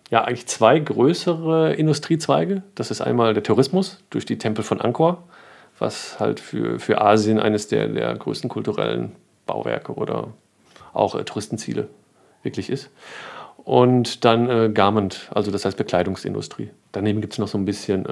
ja, 0.10 0.24
eigentlich 0.24 0.48
zwei 0.48 0.80
größere 0.80 1.74
Industriezweige. 1.76 2.64
Das 2.76 2.92
ist 2.92 3.02
einmal 3.02 3.34
der 3.34 3.44
Tourismus 3.44 4.00
durch 4.10 4.26
die 4.26 4.38
Tempel 4.38 4.64
von 4.64 4.82
Angkor, 4.82 5.24
was 5.78 6.20
halt 6.20 6.40
für, 6.40 6.80
für 6.80 7.02
Asien 7.02 7.40
eines 7.40 7.68
der, 7.68 7.88
der 7.88 8.16
größten 8.16 8.50
kulturellen 8.50 9.12
Bauwerke 9.46 9.94
oder 9.94 10.30
auch 10.94 11.16
äh, 11.16 11.24
Touristenziele 11.24 11.90
wirklich 12.42 12.70
ist. 12.70 12.90
Und 13.64 14.26
dann 14.26 14.50
äh, 14.50 14.70
Garment, 14.74 15.30
also 15.34 15.52
das 15.52 15.66
heißt 15.66 15.78
Bekleidungsindustrie. 15.78 16.70
Daneben 16.92 17.22
gibt 17.22 17.34
es 17.34 17.40
noch 17.40 17.48
so 17.48 17.58
ein 17.58 17.66
bisschen 17.66 18.06
äh, 18.06 18.12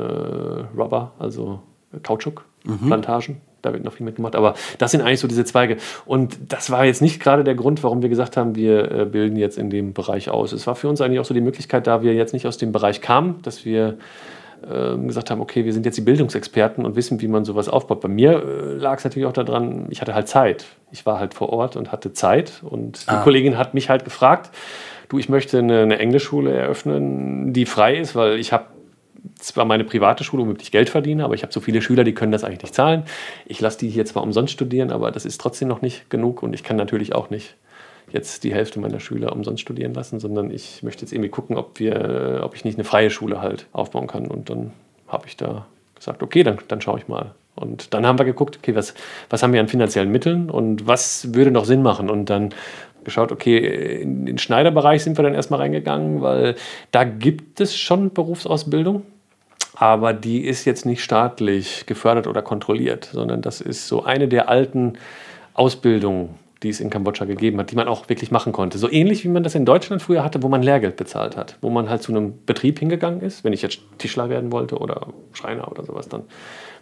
Rubber, 0.77 1.13
also 1.19 1.61
Kautschuk, 2.03 2.45
mhm. 2.63 2.87
Plantagen 2.87 3.41
da 3.61 3.73
wird 3.73 3.83
noch 3.83 3.93
viel 3.93 4.05
mitgemacht. 4.05 4.35
Aber 4.35 4.55
das 4.77 4.91
sind 4.91 5.01
eigentlich 5.01 5.19
so 5.19 5.27
diese 5.27 5.45
Zweige. 5.45 5.77
Und 6.05 6.37
das 6.49 6.71
war 6.71 6.85
jetzt 6.85 7.01
nicht 7.01 7.21
gerade 7.21 7.43
der 7.43 7.55
Grund, 7.55 7.83
warum 7.83 8.01
wir 8.01 8.09
gesagt 8.09 8.37
haben, 8.37 8.55
wir 8.55 8.91
äh, 8.91 9.05
bilden 9.05 9.35
jetzt 9.35 9.57
in 9.57 9.69
dem 9.69 9.93
Bereich 9.93 10.29
aus. 10.29 10.53
Es 10.53 10.67
war 10.67 10.75
für 10.75 10.87
uns 10.87 11.01
eigentlich 11.01 11.19
auch 11.19 11.25
so 11.25 11.33
die 11.33 11.41
Möglichkeit, 11.41 11.87
da 11.87 12.01
wir 12.01 12.13
jetzt 12.13 12.33
nicht 12.33 12.47
aus 12.47 12.57
dem 12.57 12.71
Bereich 12.71 13.01
kamen, 13.01 13.41
dass 13.43 13.65
wir 13.65 13.97
ähm, 14.69 15.07
gesagt 15.07 15.29
haben, 15.29 15.41
okay, 15.41 15.65
wir 15.65 15.73
sind 15.73 15.85
jetzt 15.85 15.97
die 15.97 16.01
Bildungsexperten 16.01 16.85
und 16.85 16.95
wissen, 16.95 17.21
wie 17.21 17.27
man 17.27 17.45
sowas 17.45 17.69
aufbaut. 17.69 18.01
Bei 18.01 18.07
mir 18.07 18.43
äh, 18.43 18.73
lag 18.73 18.97
es 18.97 19.03
natürlich 19.03 19.27
auch 19.27 19.33
daran, 19.33 19.87
ich 19.89 20.01
hatte 20.01 20.15
halt 20.15 20.27
Zeit. 20.27 20.65
Ich 20.91 21.05
war 21.05 21.19
halt 21.19 21.33
vor 21.33 21.49
Ort 21.49 21.75
und 21.75 21.91
hatte 21.91 22.13
Zeit. 22.13 22.61
Und 22.63 23.05
die 23.05 23.11
ah. 23.11 23.23
Kollegin 23.23 23.57
hat 23.57 23.73
mich 23.73 23.89
halt 23.89 24.03
gefragt, 24.03 24.51
du, 25.09 25.19
ich 25.19 25.29
möchte 25.29 25.59
eine, 25.59 25.81
eine 25.81 25.99
Englischschule 25.99 26.53
eröffnen, 26.53 27.53
die 27.53 27.65
frei 27.65 27.97
ist, 27.97 28.15
weil 28.15 28.39
ich 28.39 28.53
habe 28.53 28.65
zwar 29.39 29.65
meine 29.65 29.83
private 29.83 30.23
Schule, 30.23 30.43
womit 30.43 30.61
ich 30.61 30.71
Geld 30.71 30.89
verdiene, 30.89 31.23
aber 31.23 31.33
ich 31.33 31.43
habe 31.43 31.53
so 31.53 31.59
viele 31.59 31.81
Schüler, 31.81 32.03
die 32.03 32.13
können 32.13 32.31
das 32.31 32.43
eigentlich 32.43 32.63
nicht 32.63 32.75
zahlen. 32.75 33.03
Ich 33.45 33.59
lasse 33.61 33.79
die 33.79 33.89
hier 33.89 34.05
zwar 34.05 34.23
umsonst 34.23 34.53
studieren, 34.53 34.91
aber 34.91 35.11
das 35.11 35.25
ist 35.25 35.39
trotzdem 35.39 35.67
noch 35.67 35.81
nicht 35.81 36.09
genug 36.09 36.43
und 36.43 36.53
ich 36.53 36.63
kann 36.63 36.77
natürlich 36.77 37.13
auch 37.13 37.29
nicht 37.29 37.55
jetzt 38.11 38.43
die 38.43 38.53
Hälfte 38.53 38.79
meiner 38.79 38.99
Schüler 38.99 39.33
umsonst 39.33 39.61
studieren 39.61 39.93
lassen, 39.93 40.19
sondern 40.19 40.51
ich 40.51 40.81
möchte 40.83 41.01
jetzt 41.01 41.11
irgendwie 41.11 41.29
gucken, 41.29 41.57
ob, 41.57 41.79
wir, 41.79 42.41
ob 42.43 42.55
ich 42.55 42.63
nicht 42.63 42.77
eine 42.77 42.85
freie 42.85 43.09
Schule 43.09 43.41
halt 43.41 43.67
aufbauen 43.73 44.07
kann. 44.07 44.27
Und 44.27 44.49
dann 44.49 44.71
habe 45.07 45.27
ich 45.27 45.35
da 45.35 45.65
gesagt, 45.95 46.23
okay, 46.23 46.43
dann, 46.43 46.57
dann 46.67 46.79
schaue 46.79 46.99
ich 46.99 47.07
mal. 47.07 47.33
Und 47.55 47.93
dann 47.93 48.05
haben 48.05 48.19
wir 48.19 48.25
geguckt, 48.25 48.57
okay, 48.57 48.75
was, 48.75 48.93
was 49.29 49.41
haben 49.41 49.51
wir 49.51 49.59
an 49.59 49.67
finanziellen 49.67 50.11
Mitteln 50.11 50.49
und 50.49 50.85
was 50.85 51.33
würde 51.33 51.49
noch 51.49 51.65
Sinn 51.65 51.81
machen? 51.81 52.09
Und 52.09 52.29
dann 52.29 52.53
geschaut, 53.07 53.31
okay, 53.31 54.01
in 54.01 54.25
den 54.27 54.37
Schneiderbereich 54.37 55.03
sind 55.03 55.17
wir 55.17 55.23
dann 55.23 55.33
erstmal 55.33 55.61
reingegangen, 55.61 56.21
weil 56.21 56.55
da 56.91 57.03
gibt 57.03 57.59
es 57.59 57.75
schon 57.75 58.13
Berufsausbildung 58.13 59.03
aber 59.79 60.11
die 60.11 60.43
ist 60.43 60.65
jetzt 60.65 60.87
nicht 60.87 61.03
staatlich 61.03 61.85
gefördert 61.85 62.25
oder 62.25 62.41
kontrolliert, 62.41 63.09
sondern 63.13 63.43
das 63.43 63.61
ist 63.61 63.87
so 63.87 64.03
eine 64.03 64.27
der 64.27 64.49
alten 64.49 64.93
Ausbildungen 65.53 66.29
die 66.63 66.69
es 66.69 66.79
in 66.79 66.89
Kambodscha 66.89 67.25
gegeben 67.25 67.59
hat, 67.59 67.71
die 67.71 67.75
man 67.75 67.87
auch 67.87 68.09
wirklich 68.09 68.31
machen 68.31 68.51
konnte. 68.51 68.77
So 68.77 68.89
ähnlich 68.91 69.23
wie 69.23 69.29
man 69.29 69.43
das 69.43 69.55
in 69.55 69.65
Deutschland 69.65 70.01
früher 70.01 70.23
hatte, 70.23 70.41
wo 70.41 70.49
man 70.49 70.63
Lehrgeld 70.63 70.95
bezahlt 70.95 71.37
hat, 71.37 71.57
wo 71.61 71.69
man 71.69 71.89
halt 71.89 72.01
zu 72.01 72.11
einem 72.11 72.33
Betrieb 72.45 72.79
hingegangen 72.79 73.21
ist, 73.21 73.43
wenn 73.43 73.53
ich 73.53 73.61
jetzt 73.61 73.79
Tischler 73.97 74.29
werden 74.29 74.51
wollte 74.51 74.77
oder 74.77 75.07
Schreiner 75.33 75.69
oder 75.71 75.83
sowas, 75.83 76.09
dann 76.09 76.23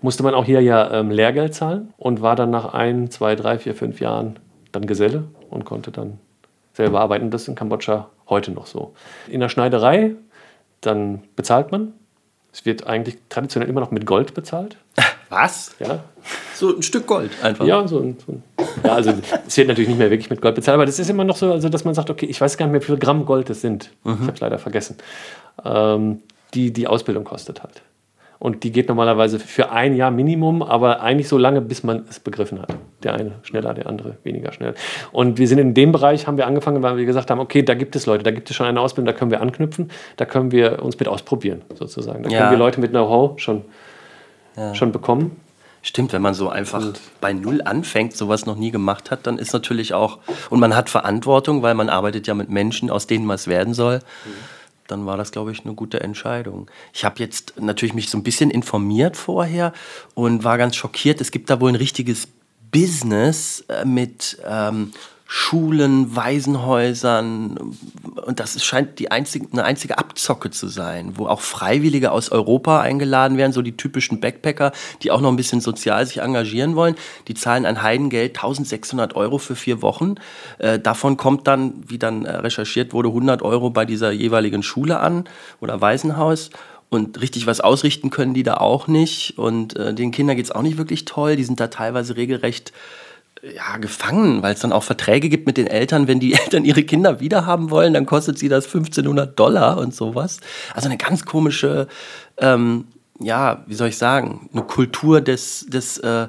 musste 0.01 0.24
man 0.24 0.34
auch 0.34 0.46
hier 0.46 0.62
ja 0.62 0.91
ähm, 0.91 1.12
Lehrgeld 1.12 1.53
zahlen 1.53 1.94
und 1.98 2.22
war 2.22 2.36
dann 2.36 2.51
nach 2.51 2.74
ein, 2.74 3.10
zwei, 3.12 3.36
drei, 3.36 3.58
vier, 3.60 3.75
fünf 3.75 4.00
Jahren 4.00 4.39
dann 4.72 4.86
Geselle 4.86 5.25
und 5.50 5.66
konnte 5.66 5.92
dann 5.92 6.20
selber 6.74 7.00
arbeiten. 7.02 7.32
Das 7.32 7.44
ist 7.44 7.48
in 7.48 7.56
Kambodscha 7.56 8.10
heute 8.30 8.52
noch 8.52 8.66
so. 8.68 8.94
In 9.28 9.40
der 9.40 9.50
Schneiderei, 9.50 10.12
dann 10.82 11.24
bezahlt 11.36 11.72
man. 11.72 11.94
Es 12.52 12.66
wird 12.66 12.88
eigentlich 12.88 13.18
traditionell 13.30 13.70
immer 13.70 13.82
noch 13.82 13.92
mit 13.92 14.06
Gold 14.06 14.34
bezahlt. 14.34 14.78
Was? 15.30 15.75
Ja, 15.80 16.00
So 16.54 16.75
ein 16.75 16.84
Stück 16.84 17.08
Gold 17.08 17.32
einfach. 17.44 17.66
ja, 17.66 17.86
so, 17.88 18.00
ein- 18.00 18.18
so 18.25 18.32
ein- 18.34 18.44
ja, 18.84 18.94
also 18.94 19.12
es 19.48 19.58
wird 19.58 19.68
natürlich 19.68 19.90
nicht 19.90 19.98
mehr 19.98 20.10
wirklich 20.12 20.30
mit 20.30 20.42
Gold 20.42 20.56
bezahlt, 20.56 20.75
aber 20.75 20.86
das 20.86 21.00
ist 21.00 21.10
immer 21.10 21.24
noch 21.24 21.36
so, 21.36 21.52
also 21.52 21.68
dass 21.70 21.84
man 21.84 21.94
sagt, 21.94 22.10
okay, 22.10 22.25
ich 22.28 22.40
weiß 22.40 22.58
gar 22.58 22.66
nicht 22.68 22.72
mehr, 22.74 22.82
wie 22.82 22.86
viel 22.86 22.98
Gramm 22.98 23.25
Gold 23.25 23.50
es 23.50 23.62
sind. 23.62 23.90
Ich 24.06 24.12
habe 24.12 24.32
es 24.34 24.40
leider 24.40 24.60
vergessen. 24.60 24.98
Ähm, 25.64 26.22
die 26.54 26.72
die 26.72 26.88
Ausbildung 26.88 27.24
kostet 27.25 27.64
halt. 27.64 27.82
Und 28.40 28.64
die 28.64 28.72
geht 28.72 28.88
normalerweise 28.90 29.40
für 29.40 29.72
ein 29.72 29.96
Jahr 29.96 30.12
Minimum, 30.12 30.62
aber 30.62 31.02
eigentlich 31.02 31.28
so 31.28 31.38
lange, 31.38 31.62
bis 31.62 31.84
man 31.84 32.06
es 32.10 32.20
begriffen 32.20 32.62
hat. 32.62 32.74
Der 33.05 33.13
eine 33.13 33.33
schneller, 33.43 33.75
der 33.75 33.85
andere 33.85 34.17
weniger 34.24 34.51
schnell. 34.51 34.74
Und 35.12 35.38
wir 35.38 35.47
sind 35.47 35.59
in 35.59 35.75
dem 35.75 35.91
Bereich, 35.91 36.25
haben 36.25 36.38
wir 36.38 36.47
angefangen, 36.47 36.81
weil 36.81 36.97
wir 36.97 37.05
gesagt 37.05 37.29
haben, 37.29 37.39
okay, 37.39 37.62
da 37.62 37.75
gibt 37.75 37.95
es 37.95 38.07
Leute, 38.07 38.24
da 38.24 38.31
gibt 38.31 38.50
es 38.50 38.55
schon 38.55 38.65
eine 38.65 38.81
Ausbildung, 38.81 39.05
da 39.05 39.13
können 39.17 39.29
wir 39.29 39.41
anknüpfen, 39.41 39.91
da 40.17 40.25
können 40.25 40.51
wir 40.51 40.81
uns 40.83 40.97
mit 40.97 41.07
ausprobieren, 41.07 41.62
sozusagen. 41.75 42.24
Da 42.24 42.29
Ja. 42.31 42.39
können 42.39 42.51
wir 42.51 42.57
Leute 42.57 42.81
mit 42.81 42.89
Know-how 42.91 43.39
schon, 43.39 43.62
schon 44.74 44.91
bekommen. 44.91 45.39
Stimmt, 45.83 46.13
wenn 46.13 46.21
man 46.24 46.33
so 46.33 46.50
einfach 46.50 46.83
bei 47.21 47.31
Null 47.31 47.62
anfängt, 47.63 48.17
sowas 48.17 48.47
noch 48.47 48.55
nie 48.55 48.71
gemacht 48.71 49.12
hat, 49.12 49.27
dann 49.27 49.38
ist 49.38 49.53
natürlich 49.53 49.93
auch, 49.93 50.17
und 50.50 50.59
man 50.59 50.75
hat 50.75 50.89
Verantwortung, 50.89 51.62
weil 51.62 51.75
man 51.75 51.89
arbeitet 51.89 52.25
ja 52.25 52.33
mit 52.33 52.50
Menschen, 52.50 52.89
aus 52.89 53.05
denen 53.05 53.27
was 53.27 53.45
werden 53.45 53.75
soll, 53.75 54.00
dann 54.88 55.05
war 55.05 55.17
das, 55.17 55.31
glaube 55.31 55.51
ich, 55.51 55.63
eine 55.65 55.74
gute 55.74 56.00
Entscheidung. 56.01 56.69
Ich 56.93 57.05
habe 57.05 57.15
jetzt 57.19 57.59
natürlich 57.59 57.93
mich 57.93 58.09
so 58.09 58.17
ein 58.17 58.24
bisschen 58.24 58.50
informiert 58.51 59.17
vorher 59.17 59.74
und 60.15 60.43
war 60.43 60.57
ganz 60.57 60.75
schockiert. 60.75 61.21
Es 61.21 61.31
gibt 61.31 61.50
da 61.50 61.59
wohl 61.59 61.69
ein 61.69 61.75
richtiges 61.75 62.27
Business 62.75 63.63
äh, 63.70 63.86
mit 63.86 64.38
ähm, 64.46 64.91
Schulen, 65.27 66.13
Waisenhäusern 66.13 67.58
und 68.25 68.39
das 68.39 68.62
scheint 68.63 69.00
die 69.00 69.12
einzige, 69.12 69.48
eine 69.51 69.63
einzige 69.63 69.98
Abzocke 69.98 70.51
zu 70.51 70.67
sein, 70.67 71.13
wo 71.15 71.27
auch 71.27 71.39
Freiwillige 71.39 72.12
aus 72.12 72.32
Europa 72.32 72.82
eingeladen 72.82 73.38
werden, 73.38 73.53
so 73.53 73.62
die 73.62 73.77
typischen 73.77 74.20
Backpacker, 74.20 74.74
die 75.01 75.12
auch 75.12 75.22
noch 75.22 75.29
ein 75.29 75.36
bisschen 75.38 75.62
sozial 75.62 76.05
sich 76.05 76.17
engagieren 76.17 76.75
wollen. 76.75 76.96
Die 77.27 77.34
zahlen 77.34 77.65
ein 77.65 77.82
Heidengeld, 77.82 78.36
1600 78.36 79.15
Euro 79.15 79.38
für 79.38 79.55
vier 79.55 79.82
Wochen. 79.82 80.15
Äh, 80.58 80.79
davon 80.79 81.15
kommt 81.15 81.48
dann, 81.48 81.84
wie 81.88 81.98
dann 81.98 82.25
äh, 82.25 82.32
recherchiert 82.32 82.94
wurde, 82.94 83.10
100 83.10 83.41
Euro 83.41 83.70
bei 83.70 83.86
dieser 83.86 84.12
jeweiligen 84.12 84.63
Schule 84.63 85.00
an 85.00 85.24
oder 85.62 85.79
Waisenhaus. 85.79 86.50
Und 86.96 87.22
richtig 87.22 87.46
was 87.48 87.62
ausrichten 87.62 88.10
können 88.10 88.34
die 88.34 88.44
da 88.44 88.56
auch 88.56 88.88
nicht. 88.88 89.38
Und 89.38 89.75
äh, 89.75 89.94
den 89.94 90.12
Kindern 90.12 90.36
geht's 90.38 90.52
auch 90.52 90.62
nicht 90.62 90.78
wirklich 90.78 91.06
toll. 91.06 91.36
Die 91.36 91.44
sind 91.44 91.60
da 91.60 91.68
teilweise 91.68 92.16
regelrecht 92.16 92.72
ja, 93.54 93.78
gefangen, 93.78 94.42
weil 94.42 94.54
es 94.54 94.62
dann 94.62 94.74
auch 94.74 94.84
Verträge 94.84 95.30
gibt 95.30 95.46
mit 95.46 95.58
den 95.58 95.68
Eltern, 95.68 96.08
wenn 96.08 96.20
die 96.20 96.34
Eltern 96.42 96.66
ihre 96.66 96.84
Kinder 96.84 97.20
wiederhaben 97.20 97.70
wollen, 97.70 97.94
dann 97.94 98.06
kostet 98.06 98.40
sie 98.40 98.50
das 98.50 98.66
1500 98.66 99.38
Dollar 99.38 99.78
und 99.78 99.94
sowas. 99.94 100.40
Also 100.74 100.88
eine 100.88 100.98
ganz 100.98 101.25
komische, 101.25 101.88
ähm, 102.38 102.86
ja, 103.20 103.64
wie 103.68 103.75
soll 103.75 103.90
ich 103.90 103.98
sagen, 103.98 104.50
eine 104.52 104.64
Kultur 104.64 105.22
des, 105.22 105.66
des, 105.68 105.98
äh, 106.00 106.28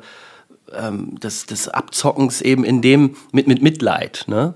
ähm, 0.73 1.19
des, 1.21 1.47
des 1.47 1.69
Abzockens 1.69 2.43
eben 2.43 2.65
in 2.65 2.83
dem, 2.83 3.17
mit, 3.33 3.47
mit 3.47 3.63
Mitleid, 3.63 4.25
ne? 4.27 4.55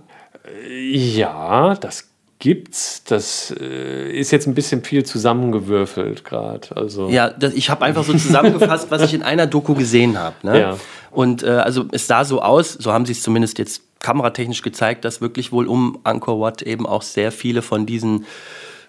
Ja, 0.68 1.76
das 1.76 2.09
gibt's. 2.40 3.04
Das 3.04 3.54
äh, 3.60 4.10
ist 4.10 4.32
jetzt 4.32 4.48
ein 4.48 4.54
bisschen 4.54 4.82
viel 4.82 5.04
zusammengewürfelt 5.04 6.24
gerade. 6.24 6.74
Also 6.74 7.08
Ja, 7.08 7.30
das, 7.30 7.54
ich 7.54 7.70
habe 7.70 7.84
einfach 7.84 8.02
so 8.02 8.12
zusammengefasst, 8.12 8.90
was 8.90 9.02
ich 9.02 9.14
in 9.14 9.22
einer 9.22 9.46
Doku 9.46 9.74
gesehen 9.74 10.18
habe. 10.18 10.34
Ne? 10.42 10.60
Ja. 10.60 10.76
Und 11.12 11.42
äh, 11.44 11.50
also 11.50 11.84
es 11.92 12.06
sah 12.06 12.24
so 12.24 12.42
aus, 12.42 12.72
so 12.72 12.92
haben 12.92 13.06
sie 13.06 13.12
es 13.12 13.22
zumindest 13.22 13.58
jetzt 13.58 13.82
kameratechnisch 14.00 14.62
gezeigt, 14.62 15.04
dass 15.04 15.20
wirklich 15.20 15.52
wohl 15.52 15.66
um 15.66 16.00
Angkor 16.04 16.40
Wat 16.40 16.62
eben 16.62 16.86
auch 16.86 17.02
sehr 17.02 17.30
viele 17.30 17.62
von 17.62 17.86
diesen 17.86 18.26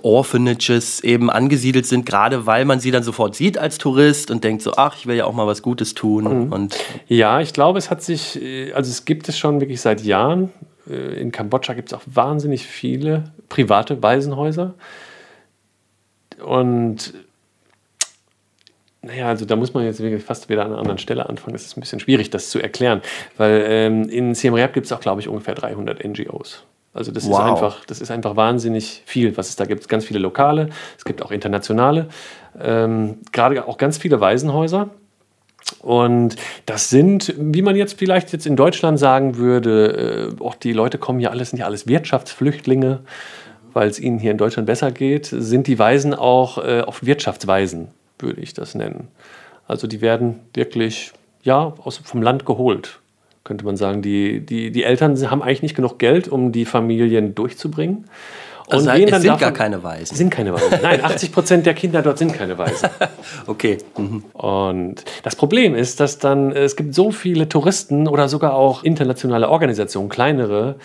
Orphanages 0.04 1.02
eben 1.04 1.30
angesiedelt 1.30 1.86
sind, 1.86 2.06
gerade 2.06 2.46
weil 2.46 2.66
man 2.66 2.80
sie 2.80 2.92
dann 2.92 3.04
sofort 3.04 3.36
sieht 3.36 3.58
als 3.58 3.78
Tourist 3.78 4.32
und 4.32 4.44
denkt 4.44 4.62
so, 4.62 4.74
ach, 4.78 4.96
ich 4.98 5.06
will 5.06 5.16
ja 5.16 5.26
auch 5.26 5.34
mal 5.34 5.48
was 5.48 5.62
Gutes 5.62 5.94
tun. 5.94 6.46
Mhm. 6.46 6.54
Und 6.54 6.76
Ja, 7.08 7.42
ich 7.42 7.54
glaube, 7.54 7.78
es 7.78 7.90
hat 7.92 8.02
sich, 8.02 8.42
äh, 8.42 8.74
also 8.74 8.90
es 8.90 9.06
gibt 9.06 9.30
es 9.30 9.38
schon 9.38 9.60
wirklich 9.60 9.82
seit 9.82 10.02
Jahren. 10.02 10.52
In 10.92 11.32
Kambodscha 11.32 11.74
gibt 11.74 11.92
es 11.92 11.98
auch 11.98 12.04
wahnsinnig 12.06 12.66
viele 12.66 13.26
private 13.50 14.02
Waisenhäuser. 14.02 14.74
Und 16.44 17.14
naja, 19.04 19.28
also 19.28 19.46
da 19.46 19.56
muss 19.56 19.74
man 19.74 19.84
jetzt 19.84 20.02
fast 20.24 20.48
wieder 20.50 20.62
an 20.62 20.68
einer 20.68 20.80
anderen 20.80 21.00
Stelle 21.00 21.28
anfangen. 21.28 21.56
Es 21.56 21.66
ist 21.66 21.76
ein 21.76 21.82
bisschen 21.82 22.00
schwierig, 22.00 22.30
das 22.30 22.50
zu 22.50 22.62
erklären, 22.62 23.02
weil 23.38 23.64
ähm, 23.68 24.10
in 24.10 24.36
Siem 24.36 24.54
Reap 24.54 24.74
gibt 24.74 24.86
es 24.86 24.92
auch, 24.92 25.00
glaube 25.00 25.22
ich, 25.22 25.28
ungefähr 25.28 25.56
300 25.56 26.04
NGOs. 26.04 26.66
Also 26.94 27.12
das 27.12 27.24
ist 27.24 27.30
Wow. 27.30 27.40
einfach, 27.40 27.86
das 27.86 28.02
ist 28.02 28.12
einfach 28.12 28.36
wahnsinnig 28.36 29.02
viel, 29.06 29.36
was 29.38 29.50
es 29.50 29.56
da 29.56 29.66
gibt. 29.66 29.88
Ganz 29.88 30.06
viele 30.06 30.20
lokale, 30.20 30.70
es 30.98 31.06
gibt 31.06 31.24
auch 31.24 31.32
internationale, 31.32 32.10
ähm, 32.60 33.20
gerade 33.32 33.68
auch 33.68 33.78
ganz 33.78 33.98
viele 33.98 34.20
Waisenhäuser. 34.20 34.90
Und 35.80 36.36
das 36.66 36.90
sind, 36.90 37.34
wie 37.38 37.62
man 37.62 37.76
jetzt 37.76 37.98
vielleicht 37.98 38.34
jetzt 38.34 38.46
in 38.46 38.56
Deutschland 38.56 39.00
sagen 39.00 39.38
würde, 39.38 40.34
äh, 40.40 40.44
auch 40.44 40.56
die 40.56 40.74
Leute 40.74 40.98
kommen 40.98 41.20
ja 41.20 41.30
alles, 41.30 41.52
sind 41.52 41.60
ja 41.60 41.66
alles 41.66 41.88
Wirtschaftsflüchtlinge, 41.88 43.00
weil 43.74 43.90
es 43.90 44.00
ihnen 44.00 44.20
hier 44.20 44.32
in 44.32 44.38
Deutschland 44.38 44.66
besser 44.66 44.92
geht, 44.92 45.26
sind 45.26 45.68
die 45.68 45.80
Waisen 45.80 46.14
auch 46.14 46.58
äh, 46.58 46.82
oft 46.82 47.06
Wirtschaftswaisen, 47.06 47.88
würde 48.20 48.42
ich 48.42 48.54
das 48.54 48.76
nennen. 48.76 49.08
Also 49.68 49.88
die 49.88 50.02
werden 50.02 50.40
wirklich, 50.54 51.14
ja, 51.44 51.74
aus, 51.84 51.98
vom 52.04 52.22
Land 52.22 52.46
geholt, 52.46 53.00
könnte 53.44 53.66
man 53.66 53.78
sagen. 53.78 54.02
Die, 54.02 54.42
die, 54.42 54.72
die 54.72 54.84
Eltern 54.84 55.18
haben 55.30 55.42
eigentlich 55.42 55.62
nicht 55.64 55.76
genug 55.76 55.98
Geld, 55.98 56.28
um 56.28 56.52
die 56.52 56.66
Familien 56.66 57.36
durchzubringen. 57.36 58.06
Also 58.74 58.92
gehen 58.92 59.08
es 59.10 59.22
sind 59.22 59.26
davon- 59.26 59.40
gar 59.40 59.52
keine 59.52 59.84
Weisen. 59.84 60.16
Sind 60.16 60.30
keine 60.30 60.54
Waisen. 60.54 60.80
Nein, 60.82 61.02
80 61.04 61.32
Prozent 61.32 61.66
der 61.66 61.74
Kinder 61.74 62.02
dort 62.02 62.18
sind 62.18 62.34
keine 62.34 62.58
Waisen. 62.58 62.90
Okay. 63.48 63.78
Mhm. 63.98 64.24
Und 64.34 65.04
das 65.24 65.36
Problem 65.36 65.74
ist, 65.76 66.00
dass 66.00 66.20
dann 66.20 66.52
es 66.52 66.76
gibt 66.76 66.94
so 66.94 67.12
viele 67.12 67.48
Touristen 67.50 68.08
oder 68.08 68.28
sogar 68.28 68.54
auch 68.54 68.84
internationale 68.84 69.50
Organisationen, 69.50 70.10
kleinere, 70.10 70.76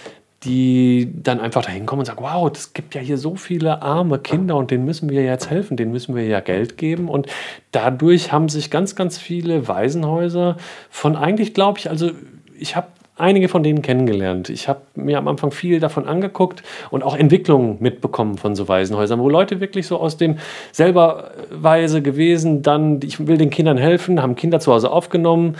die 0.45 1.11
dann 1.23 1.41
einfach 1.41 1.65
dahin 1.65 1.87
kommen 1.87 2.01
und 2.01 2.07
sagen, 2.07 2.23
wow, 2.23 2.51
es 2.55 2.73
gibt 2.73 2.95
ja 2.95 3.01
hier 3.01 3.19
so 3.19 3.37
viele 3.37 3.83
arme 3.83 4.19
Kinder 4.19 4.57
und 4.57 4.71
denen 4.71 4.85
müssen 4.85 5.09
wir 5.09 5.23
jetzt 5.25 5.51
helfen, 5.51 5.77
denen 5.77 5.93
müssen 5.93 6.15
wir 6.15 6.25
ja 6.27 6.41
Geld 6.41 6.77
geben. 6.77 7.09
Und 7.09 7.27
dadurch 7.73 8.33
haben 8.33 8.49
sich 8.49 8.71
ganz, 8.71 8.95
ganz 8.95 9.19
viele 9.19 9.67
Waisenhäuser 9.67 10.57
von 10.91 11.17
eigentlich, 11.17 11.53
glaube 11.55 11.79
ich, 11.79 11.91
also 11.91 12.11
ich 12.59 12.77
habe 12.77 12.87
einige 13.17 13.49
von 13.49 13.63
denen 13.63 13.83
kennengelernt. 13.83 14.51
Ich 14.51 14.69
habe 14.69 14.81
mir 14.95 15.19
am 15.19 15.29
Anfang 15.29 15.51
viel 15.51 15.81
davon 15.81 16.07
angeguckt 16.07 16.63
und 16.91 17.03
auch 17.03 17.17
Entwicklungen 17.17 17.77
mitbekommen 17.81 18.37
von 18.37 18.55
so 18.55 18.69
Waisenhäusern, 18.69 19.21
wo 19.21 19.29
Leute 19.29 19.61
wirklich 19.61 19.87
so 19.87 19.99
aus 19.99 20.17
dem 20.17 20.39
selber 20.73 21.31
Weise 21.51 22.03
gewesen, 22.03 22.63
dann, 22.63 23.01
ich 23.03 23.27
will 23.27 23.39
den 23.39 23.51
Kindern 23.51 23.79
helfen, 23.79 24.23
haben 24.23 24.37
Kinder 24.37 24.61
zu 24.61 24.73
Hause 24.73 24.91
aufgenommen, 24.91 25.57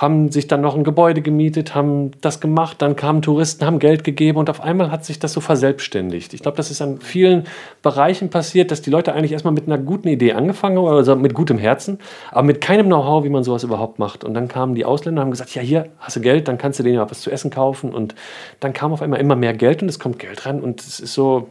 haben 0.00 0.32
sich 0.32 0.48
dann 0.48 0.62
noch 0.62 0.76
ein 0.76 0.82
Gebäude 0.82 1.20
gemietet, 1.20 1.74
haben 1.74 2.12
das 2.22 2.40
gemacht, 2.40 2.80
dann 2.80 2.96
kamen 2.96 3.20
Touristen, 3.20 3.66
haben 3.66 3.78
Geld 3.78 4.02
gegeben 4.02 4.38
und 4.38 4.48
auf 4.48 4.62
einmal 4.62 4.90
hat 4.90 5.04
sich 5.04 5.18
das 5.18 5.34
so 5.34 5.42
verselbstständigt. 5.42 6.32
Ich 6.32 6.40
glaube, 6.40 6.56
das 6.56 6.70
ist 6.70 6.80
an 6.80 7.00
vielen 7.00 7.44
Bereichen 7.82 8.30
passiert, 8.30 8.70
dass 8.70 8.80
die 8.80 8.88
Leute 8.88 9.12
eigentlich 9.12 9.32
erstmal 9.32 9.52
mit 9.52 9.66
einer 9.66 9.76
guten 9.76 10.08
Idee 10.08 10.32
angefangen 10.32 10.78
haben, 10.78 10.86
also 10.86 11.16
mit 11.16 11.34
gutem 11.34 11.58
Herzen, 11.58 11.98
aber 12.30 12.44
mit 12.44 12.62
keinem 12.62 12.86
Know-how, 12.86 13.24
wie 13.24 13.28
man 13.28 13.44
sowas 13.44 13.62
überhaupt 13.62 13.98
macht. 13.98 14.24
Und 14.24 14.32
dann 14.32 14.48
kamen 14.48 14.74
die 14.74 14.86
Ausländer 14.86 15.20
und 15.20 15.26
haben 15.26 15.32
gesagt, 15.32 15.54
ja, 15.54 15.60
hier 15.60 15.90
hast 15.98 16.16
du 16.16 16.22
Geld, 16.22 16.48
dann 16.48 16.56
kannst 16.56 16.78
du 16.78 16.82
denen 16.82 16.94
ja 16.94 17.10
was 17.10 17.20
zu 17.20 17.30
essen 17.30 17.50
kaufen. 17.50 17.92
Und 17.92 18.14
dann 18.58 18.72
kam 18.72 18.94
auf 18.94 19.02
einmal 19.02 19.20
immer 19.20 19.36
mehr 19.36 19.52
Geld 19.52 19.82
und 19.82 19.90
es 19.90 19.98
kommt 19.98 20.18
Geld 20.18 20.46
rein 20.46 20.62
und 20.62 20.80
es 20.80 21.00
ist 21.00 21.12
so, 21.12 21.48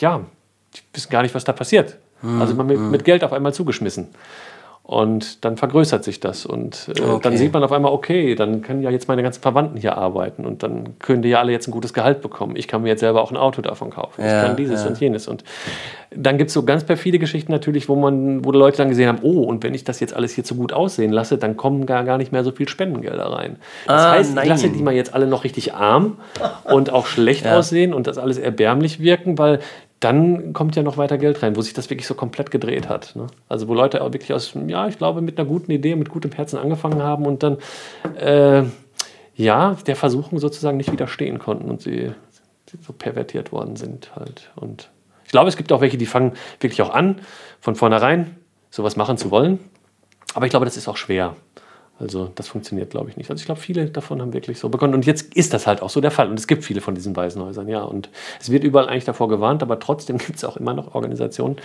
ja, 0.00 0.22
die 0.74 0.80
wissen 0.92 1.10
gar 1.10 1.22
nicht, 1.22 1.36
was 1.36 1.44
da 1.44 1.52
passiert. 1.52 1.98
Also 2.40 2.54
man 2.54 2.66
mit, 2.66 2.78
mit 2.78 3.04
Geld 3.04 3.24
auf 3.24 3.32
einmal 3.32 3.52
zugeschmissen. 3.52 4.08
Und 4.84 5.44
dann 5.44 5.56
vergrößert 5.56 6.02
sich 6.02 6.18
das. 6.18 6.44
Und 6.44 6.88
äh, 6.98 7.00
Okay. 7.02 7.20
dann 7.22 7.36
sieht 7.36 7.52
man 7.52 7.62
auf 7.62 7.70
einmal, 7.70 7.92
okay, 7.92 8.34
dann 8.34 8.62
können 8.62 8.82
ja 8.82 8.90
jetzt 8.90 9.06
meine 9.06 9.22
ganzen 9.22 9.40
Verwandten 9.40 9.78
hier 9.78 9.96
arbeiten. 9.96 10.44
Und 10.44 10.64
dann 10.64 10.98
können 10.98 11.22
die 11.22 11.28
ja 11.28 11.38
alle 11.38 11.52
jetzt 11.52 11.68
ein 11.68 11.70
gutes 11.70 11.94
Gehalt 11.94 12.20
bekommen. 12.20 12.56
Ich 12.56 12.66
kann 12.66 12.82
mir 12.82 12.88
jetzt 12.88 13.00
selber 13.00 13.22
auch 13.22 13.30
ein 13.30 13.36
Auto 13.36 13.62
davon 13.62 13.90
kaufen. 13.90 14.20
Ja, 14.20 14.26
ich 14.40 14.46
kann 14.46 14.56
dieses 14.56 14.82
ja. 14.82 14.88
und 14.90 14.98
jenes. 15.00 15.28
Und 15.28 15.44
dann 16.10 16.36
gibt 16.36 16.48
es 16.48 16.54
so 16.54 16.64
ganz 16.64 16.82
perfide 16.82 17.20
Geschichten 17.20 17.52
natürlich, 17.52 17.88
wo 17.88 17.94
man, 17.94 18.44
wo 18.44 18.50
die 18.50 18.58
Leute 18.58 18.78
dann 18.78 18.88
gesehen 18.88 19.06
haben, 19.08 19.20
oh, 19.22 19.42
und 19.44 19.62
wenn 19.62 19.72
ich 19.72 19.84
das 19.84 20.00
jetzt 20.00 20.14
alles 20.14 20.32
hier 20.34 20.44
so 20.44 20.56
gut 20.56 20.72
aussehen 20.72 21.12
lasse, 21.12 21.38
dann 21.38 21.56
kommen 21.56 21.86
gar, 21.86 22.02
gar 22.02 22.18
nicht 22.18 22.32
mehr 22.32 22.42
so 22.42 22.50
viel 22.50 22.68
Spendengelder 22.68 23.26
rein. 23.26 23.56
Das 23.86 24.02
Ah, 24.02 24.10
heißt, 24.10 24.34
nein. 24.34 24.44
ich 24.44 24.50
lasse 24.50 24.68
die 24.68 24.82
mal 24.82 24.92
jetzt 24.94 25.14
alle 25.14 25.28
noch 25.28 25.44
richtig 25.44 25.74
arm 25.74 26.18
und 26.64 26.90
auch 26.90 27.06
schlecht 27.06 27.44
Ja. 27.46 27.56
aussehen 27.56 27.94
und 27.94 28.08
das 28.08 28.18
alles 28.18 28.36
erbärmlich 28.36 28.98
wirken, 29.00 29.38
weil 29.38 29.60
dann 30.02 30.52
kommt 30.52 30.74
ja 30.74 30.82
noch 30.82 30.96
weiter 30.96 31.16
Geld 31.16 31.42
rein, 31.42 31.54
wo 31.54 31.62
sich 31.62 31.74
das 31.74 31.88
wirklich 31.88 32.08
so 32.08 32.14
komplett 32.14 32.50
gedreht 32.50 32.88
hat. 32.88 33.14
Ne? 33.14 33.28
Also 33.48 33.68
wo 33.68 33.74
Leute 33.74 34.02
auch 34.02 34.12
wirklich 34.12 34.32
aus, 34.32 34.52
ja, 34.66 34.88
ich 34.88 34.98
glaube, 34.98 35.22
mit 35.22 35.38
einer 35.38 35.48
guten 35.48 35.70
Idee, 35.70 35.94
mit 35.94 36.08
gutem 36.08 36.32
Herzen 36.32 36.58
angefangen 36.58 37.02
haben 37.02 37.24
und 37.24 37.42
dann 37.44 37.58
äh, 38.16 38.64
ja, 39.36 39.76
der 39.86 39.96
Versuchung 39.96 40.40
sozusagen 40.40 40.76
nicht 40.76 40.90
widerstehen 40.90 41.38
konnten 41.38 41.70
und 41.70 41.82
sie, 41.82 42.12
sie 42.68 42.78
so 42.80 42.92
pervertiert 42.92 43.52
worden 43.52 43.76
sind 43.76 44.14
halt. 44.16 44.50
Und 44.56 44.90
ich 45.24 45.30
glaube, 45.30 45.48
es 45.48 45.56
gibt 45.56 45.70
auch 45.70 45.80
welche, 45.80 45.98
die 45.98 46.06
fangen 46.06 46.32
wirklich 46.58 46.82
auch 46.82 46.92
an, 46.92 47.20
von 47.60 47.76
vornherein 47.76 48.36
sowas 48.70 48.96
machen 48.96 49.16
zu 49.16 49.30
wollen. 49.30 49.60
Aber 50.34 50.46
ich 50.46 50.50
glaube, 50.50 50.64
das 50.64 50.76
ist 50.76 50.88
auch 50.88 50.96
schwer. 50.96 51.36
Also 52.02 52.30
das 52.34 52.48
funktioniert, 52.48 52.90
glaube 52.90 53.10
ich, 53.10 53.16
nicht. 53.16 53.30
Also 53.30 53.40
ich 53.40 53.46
glaube, 53.46 53.60
viele 53.60 53.86
davon 53.86 54.20
haben 54.20 54.32
wirklich 54.32 54.58
so 54.58 54.68
begonnen. 54.68 54.94
Und 54.94 55.06
jetzt 55.06 55.34
ist 55.34 55.54
das 55.54 55.66
halt 55.66 55.82
auch 55.82 55.90
so 55.90 56.00
der 56.00 56.10
Fall. 56.10 56.28
Und 56.28 56.38
es 56.38 56.46
gibt 56.46 56.64
viele 56.64 56.80
von 56.80 56.94
diesen 56.94 57.14
Waisenhäusern, 57.14 57.68
ja. 57.68 57.82
Und 57.82 58.10
es 58.40 58.50
wird 58.50 58.64
überall 58.64 58.88
eigentlich 58.88 59.04
davor 59.04 59.28
gewarnt, 59.28 59.62
aber 59.62 59.78
trotzdem 59.78 60.18
gibt 60.26 60.36
es 60.36 60.44
auch 60.44 60.56
immer 60.56 60.74
noch 60.74 60.94
Organisationen, 60.94 61.56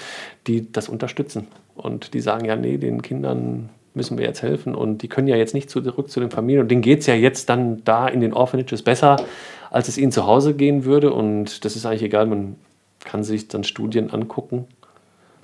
die 0.46 0.72
das 0.72 0.90
unterstützen. 0.90 1.48
Und 1.76 2.14
die 2.14 2.22
sagen, 2.22 2.46
ja, 2.46 2.56
nee, 2.56 2.78
den 2.78 3.02
Kindern 3.02 3.70
müssen 3.96 4.18
wir 4.18 4.26
jetzt 4.26 4.44
helfen. 4.44 4.76
Und 4.76 5.02
die 5.02 5.08
können 5.08 5.28
ja 5.28 5.36
jetzt 5.36 5.54
nicht 5.56 5.70
zurück 5.70 6.10
zu 6.10 6.20
den 6.20 6.30
Familien. 6.30 6.62
Und 6.62 6.70
denen 6.70 6.82
geht 6.82 7.00
es 7.00 7.08
ja 7.08 7.16
jetzt 7.16 7.50
dann 7.50 7.84
da 7.84 8.08
in 8.08 8.22
den 8.22 8.34
Orphanages 8.34 8.84
besser, 8.84 9.18
als 9.72 9.88
es 9.88 9.98
ihnen 9.98 10.12
zu 10.12 10.28
Hause 10.28 10.54
gehen 10.54 10.86
würde. 10.86 11.12
Und 11.12 11.66
das 11.66 11.76
ist 11.76 11.86
eigentlich 11.86 12.04
egal, 12.04 12.28
man 12.28 12.56
kann 13.04 13.24
sich 13.24 13.48
dann 13.48 13.64
Studien 13.64 14.12
angucken 14.12 14.68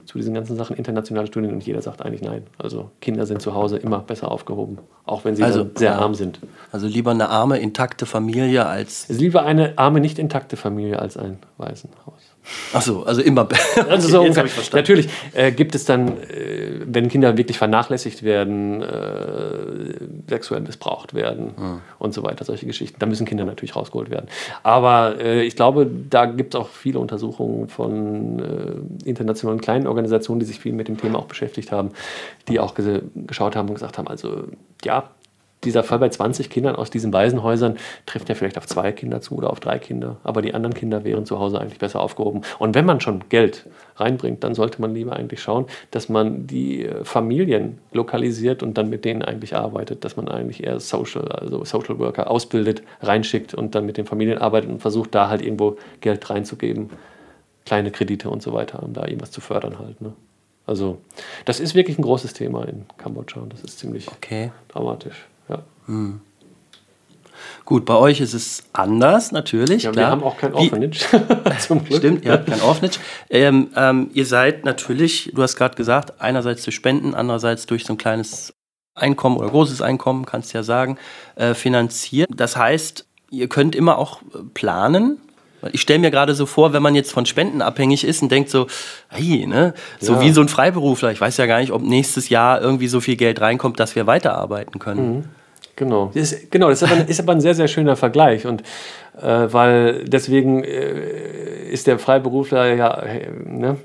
zu 0.05 0.17
diesen 0.17 0.33
ganzen 0.33 0.55
Sachen, 0.55 0.75
internationale 0.75 1.27
Studien, 1.27 1.53
und 1.53 1.65
jeder 1.65 1.81
sagt 1.81 2.01
eigentlich 2.01 2.22
nein. 2.22 2.43
Also 2.57 2.91
Kinder 3.01 3.25
sind 3.25 3.41
zu 3.41 3.53
Hause 3.53 3.77
immer 3.77 4.00
besser 4.00 4.31
aufgehoben, 4.31 4.79
auch 5.05 5.25
wenn 5.25 5.36
sie 5.36 5.43
also, 5.43 5.69
sehr 5.75 5.98
arm 5.98 6.15
sind. 6.15 6.39
Also 6.72 6.88
lieber 6.88 7.12
eine 7.12 7.29
arme, 7.29 7.60
intakte 7.60 8.05
Familie 8.05 8.65
als. 8.65 9.07
Also 9.10 9.22
lieber 9.22 9.43
eine 9.43 9.77
arme, 9.77 10.00
nicht 10.00 10.19
intakte 10.19 10.57
Familie 10.57 11.00
als 11.00 11.17
ein 11.17 11.38
Waisenhaus. 11.57 12.32
Ach 12.73 12.81
so, 12.81 13.03
also 13.03 13.21
immer 13.21 13.45
besser. 13.45 13.88
Also 13.89 14.07
so 14.07 14.21
ungefähr. 14.21 14.45
Natürlich 14.73 15.09
äh, 15.33 15.51
gibt 15.51 15.75
es 15.75 15.85
dann, 15.85 16.07
äh, 16.23 16.81
wenn 16.85 17.09
Kinder 17.09 17.38
wirklich 17.38 17.57
vernachlässigt 17.57 18.23
werden, 18.23 18.81
äh, 18.81 20.29
sexuell 20.29 20.62
missbraucht 20.62 21.13
werden 21.13 21.53
mhm. 21.57 21.81
und 22.00 22.13
so 22.13 22.23
weiter, 22.23 22.43
solche 22.43 22.65
Geschichten, 22.65 22.97
da 23.00 23.05
müssen 23.05 23.25
Kinder 23.25 23.45
natürlich 23.45 23.75
rausgeholt 23.75 24.09
werden. 24.09 24.27
Aber 24.63 25.19
äh, 25.19 25.43
ich 25.43 25.55
glaube, 25.55 25.89
da 26.09 26.25
gibt 26.25 26.55
es 26.55 26.59
auch 26.59 26.69
viele 26.69 27.00
Untersuchungen 27.00 27.67
von 27.67 28.39
äh, 28.39 29.07
internationalen 29.09 29.62
kleinen 29.62 29.88
Organisationen, 29.88 30.39
die 30.39 30.45
sich 30.45 30.59
viel 30.59 30.73
mit 30.73 30.88
dem 30.88 30.97
Thema 30.97 31.19
auch 31.19 31.27
beschäftigt 31.27 31.71
haben, 31.71 31.91
die 32.47 32.59
auch 32.59 32.73
geschaut 32.75 33.55
haben 33.55 33.69
und 33.69 33.75
gesagt 33.75 33.97
haben, 33.97 34.07
also 34.07 34.43
ja, 34.83 35.09
dieser 35.65 35.84
Fall 35.84 36.00
bei 36.00 36.10
20 36.10 36.50
Kindern 36.50 36.75
aus 36.75 36.89
diesen 36.89 37.13
Waisenhäusern 37.13 37.77
trifft 38.05 38.29
ja 38.29 38.36
vielleicht 38.36 38.58
auf 38.58 38.67
zwei 38.67 38.91
Kinder 38.91 39.22
zu 39.22 39.36
oder 39.36 39.50
auf 39.50 39.60
drei 39.60 39.79
Kinder. 39.79 40.17
Aber 40.24 40.41
die 40.41 40.53
anderen 40.53 40.74
Kinder 40.74 41.03
wären 41.03 41.25
zu 41.25 41.39
Hause 41.39 41.60
eigentlich 41.60 41.79
besser 41.79 42.00
aufgehoben. 42.00 42.41
Und 42.60 42.75
wenn 42.75 42.86
man 42.86 43.00
schon 43.00 43.24
Geld 43.29 43.65
reinbringt, 43.96 44.43
dann 44.43 44.55
sollte 44.55 44.82
man 44.82 44.93
lieber 44.93 45.15
eigentlich 45.15 45.41
schauen, 45.41 45.65
dass 45.91 46.10
man 46.10 46.48
die 46.48 46.86
äh, 46.86 47.03
Familien 47.03 47.79
lokalisiert 47.91 48.63
und 48.63 48.77
dann 48.77 48.89
mit 48.89 49.05
denen 49.05 49.22
eigentlich 49.22 49.55
arbeitet, 49.55 50.03
dass 50.03 50.15
man 50.15 50.27
eigentlich 50.27 50.63
eher 50.63 50.79
Social, 50.79 51.27
also 51.29 51.63
Social 51.65 52.00
Worker 52.00 52.29
ausbildet, 52.29 52.84
reinschickt 53.01 53.53
und 53.53 53.75
dann 53.75 53.86
mit 53.86 53.98
den 53.98 54.05
Familien 54.05 54.38
arbeitet 54.38 54.70
und 54.70 54.79
versucht, 54.79 55.13
da 55.15 55.29
halt 55.29 55.41
irgendwo 55.41 55.77
Geld 56.01 56.29
reinzugeben, 56.29 56.89
kleine 57.65 57.91
Kredite 57.91 58.29
und 58.29 58.41
so 58.41 58.53
weiter, 58.53 58.84
um 58.84 58.93
da 58.93 59.05
irgendwas 59.05 59.32
zu 59.32 59.41
fördern 59.41 59.79
halt. 59.79 60.01
Ne? 60.01 60.13
Also 60.65 61.00
das 61.46 61.60
ist 61.60 61.75
wirklich 61.75 61.98
ein 61.98 62.03
großes 62.03 62.34
Thema 62.34 62.67
in 62.67 62.86
Kambodscha 62.98 63.41
und 63.41 63.53
das 63.53 63.62
ist 63.62 63.79
ziemlich 63.79 64.08
okay. 64.08 64.51
dramatisch. 64.70 65.27
Hm. 65.87 66.21
Gut, 67.65 67.85
bei 67.85 67.95
euch 67.95 68.19
ist 68.19 68.33
es 68.33 68.63
anders 68.73 69.31
natürlich. 69.31 69.83
Ja, 69.83 69.91
klar. 69.91 70.05
Wir 70.05 70.11
haben 70.11 70.23
auch 70.23 70.37
kein 70.37 70.53
Orphanage. 70.53 71.05
Zum 71.59 71.83
Glück. 71.83 71.99
Stimmt, 71.99 72.25
ihr 72.25 72.33
habt 72.33 72.47
kein 72.47 72.61
Orphanage. 72.61 72.99
Ähm, 73.29 73.69
ähm, 73.75 74.09
ihr 74.13 74.25
seid 74.25 74.65
natürlich, 74.65 75.31
du 75.33 75.41
hast 75.41 75.55
gerade 75.55 75.75
gesagt, 75.75 76.19
einerseits 76.19 76.63
durch 76.63 76.75
Spenden, 76.75 77.15
andererseits 77.15 77.65
durch 77.65 77.85
so 77.85 77.93
ein 77.93 77.97
kleines 77.97 78.53
Einkommen 78.95 79.37
oder 79.37 79.49
großes 79.49 79.81
Einkommen, 79.81 80.25
kannst 80.25 80.53
du 80.53 80.57
ja 80.57 80.63
sagen, 80.63 80.97
äh, 81.35 81.53
finanziert. 81.53 82.29
Das 82.35 82.57
heißt, 82.57 83.05
ihr 83.31 83.47
könnt 83.47 83.75
immer 83.75 83.97
auch 83.97 84.21
äh, 84.21 84.39
planen. 84.53 85.19
Ich 85.71 85.79
stelle 85.79 85.99
mir 85.99 86.11
gerade 86.11 86.35
so 86.35 86.45
vor, 86.45 86.73
wenn 86.73 86.83
man 86.83 86.93
jetzt 86.93 87.13
von 87.13 87.25
Spenden 87.25 87.61
abhängig 87.61 88.03
ist 88.03 88.21
und 88.21 88.29
denkt 88.29 88.49
so, 88.49 88.67
hey, 89.07 89.47
ne, 89.47 89.73
so 90.01 90.15
ja. 90.15 90.21
wie 90.21 90.31
so 90.31 90.41
ein 90.41 90.49
Freiberufler, 90.49 91.13
ich 91.13 91.21
weiß 91.21 91.37
ja 91.37 91.45
gar 91.45 91.61
nicht, 91.61 91.71
ob 91.71 91.81
nächstes 91.81 92.27
Jahr 92.27 92.61
irgendwie 92.61 92.89
so 92.89 92.99
viel 92.99 93.15
Geld 93.15 93.39
reinkommt, 93.39 93.79
dass 93.79 93.95
wir 93.95 94.05
weiterarbeiten 94.05 94.79
können. 94.79 95.15
Mhm. 95.15 95.23
Genau. 95.75 96.11
Das 96.13 96.31
ist, 96.31 96.51
genau, 96.51 96.69
das 96.69 96.81
ist 96.81 96.91
aber, 96.91 97.09
ist 97.09 97.19
aber, 97.19 97.33
ein 97.33 97.41
sehr, 97.41 97.55
sehr 97.55 97.67
schöner 97.67 97.95
Vergleich. 97.95 98.45
Und 98.45 98.62
äh, 99.19 99.47
weil 99.51 100.05
deswegen 100.05 100.63
äh, 100.63 101.69
ist 101.71 101.88
der 101.88 101.97
Freiberufler 101.97 102.75
ja, 102.75 102.99
äh, 103.01 103.29
ne, 103.45 103.77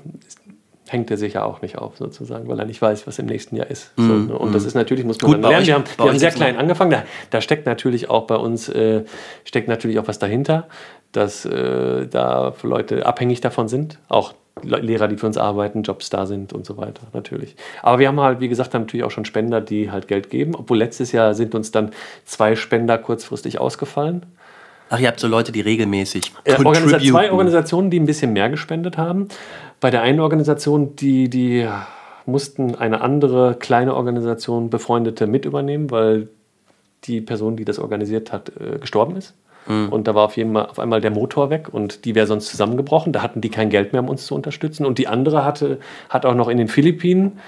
hängt 0.91 1.11
er 1.11 1.17
sich 1.17 1.33
ja 1.33 1.43
auch 1.43 1.61
nicht 1.61 1.77
auf, 1.77 1.97
sozusagen, 1.97 2.47
weil 2.47 2.59
er 2.59 2.65
nicht 2.65 2.81
weiß, 2.81 3.07
was 3.07 3.19
im 3.19 3.25
nächsten 3.25 3.55
Jahr 3.55 3.67
ist. 3.67 3.91
So, 3.95 4.03
ne? 4.03 4.37
Und 4.37 4.49
mm. 4.49 4.53
das 4.53 4.65
ist 4.65 4.75
natürlich, 4.75 5.05
muss 5.05 5.21
man 5.21 5.31
Gut, 5.31 5.41
lernen. 5.41 5.65
wir 5.65 5.73
haben, 5.73 5.83
wir 5.97 6.05
haben 6.07 6.19
sehr 6.19 6.31
klein 6.31 6.57
angefangen. 6.57 6.91
Da, 6.91 7.03
da, 7.29 7.41
steckt 7.41 7.65
natürlich 7.65 8.09
auch 8.09 8.27
bei 8.27 8.35
uns, 8.35 8.69
äh, 8.69 9.03
steckt 9.43 9.67
natürlich 9.67 9.99
auch 9.99 10.07
was 10.07 10.19
dahinter, 10.19 10.67
dass 11.11 11.45
äh, 11.45 12.07
da 12.07 12.53
Leute 12.63 13.05
abhängig 13.05 13.41
davon 13.41 13.67
sind. 13.67 13.99
Auch 14.09 14.33
Lehrer, 14.63 15.07
die 15.07 15.17
für 15.17 15.25
uns 15.25 15.37
arbeiten, 15.37 15.83
Jobs 15.83 16.09
da 16.09 16.25
sind 16.25 16.53
und 16.53 16.65
so 16.65 16.77
weiter, 16.77 17.01
natürlich. 17.13 17.55
Aber 17.81 17.99
wir 17.99 18.07
haben 18.07 18.19
halt, 18.19 18.39
wie 18.41 18.49
gesagt, 18.49 18.73
natürlich 18.73 19.05
auch 19.05 19.11
schon 19.11 19.25
Spender, 19.25 19.61
die 19.61 19.91
halt 19.91 20.07
Geld 20.07 20.29
geben. 20.29 20.55
Obwohl 20.55 20.77
letztes 20.77 21.11
Jahr 21.11 21.33
sind 21.33 21.55
uns 21.55 21.71
dann 21.71 21.91
zwei 22.25 22.55
Spender 22.55 22.97
kurzfristig 22.97 23.59
ausgefallen. 23.59 24.25
Ach, 24.89 24.99
ihr 24.99 25.07
habt 25.07 25.19
so 25.19 25.27
Leute, 25.27 25.51
die 25.51 25.61
regelmäßig. 25.61 26.33
Äh, 26.43 26.55
zwei 26.55 27.31
Organisationen, 27.31 27.91
die 27.91 27.99
ein 27.99 28.05
bisschen 28.05 28.33
mehr 28.33 28.49
gespendet 28.49 28.97
haben. 28.97 29.27
Bei 29.79 29.91
der 29.91 30.01
einen 30.01 30.19
Organisation, 30.19 30.95
die, 30.95 31.29
die 31.29 31.67
mussten 32.25 32.75
eine 32.75 33.01
andere 33.01 33.55
kleine 33.55 33.95
Organisation, 33.95 34.69
Befreundete, 34.69 35.27
mit 35.27 35.45
übernehmen, 35.45 35.91
weil 35.91 36.27
die 37.05 37.21
Person, 37.21 37.55
die 37.55 37.65
das 37.65 37.79
organisiert 37.79 38.31
hat, 38.31 38.51
äh, 38.59 38.79
gestorben 38.79 39.15
ist. 39.15 39.33
Mhm. 39.67 39.89
Und 39.89 40.07
da 40.07 40.15
war 40.15 40.25
auf, 40.25 40.37
jeden 40.37 40.51
Mal, 40.51 40.65
auf 40.65 40.79
einmal 40.79 41.01
der 41.01 41.11
Motor 41.11 41.49
weg 41.49 41.69
und 41.71 42.05
die 42.05 42.15
wäre 42.15 42.27
sonst 42.27 42.47
zusammengebrochen. 42.49 43.13
Da 43.13 43.21
hatten 43.21 43.41
die 43.41 43.49
kein 43.49 43.69
Geld 43.69 43.93
mehr, 43.93 44.01
um 44.01 44.09
uns 44.09 44.25
zu 44.25 44.35
unterstützen. 44.35 44.85
Und 44.85 44.97
die 44.97 45.07
andere 45.07 45.45
hatte, 45.45 45.79
hat 46.09 46.25
auch 46.25 46.35
noch 46.35 46.49
in 46.49 46.57
den 46.57 46.67
Philippinen 46.67 47.39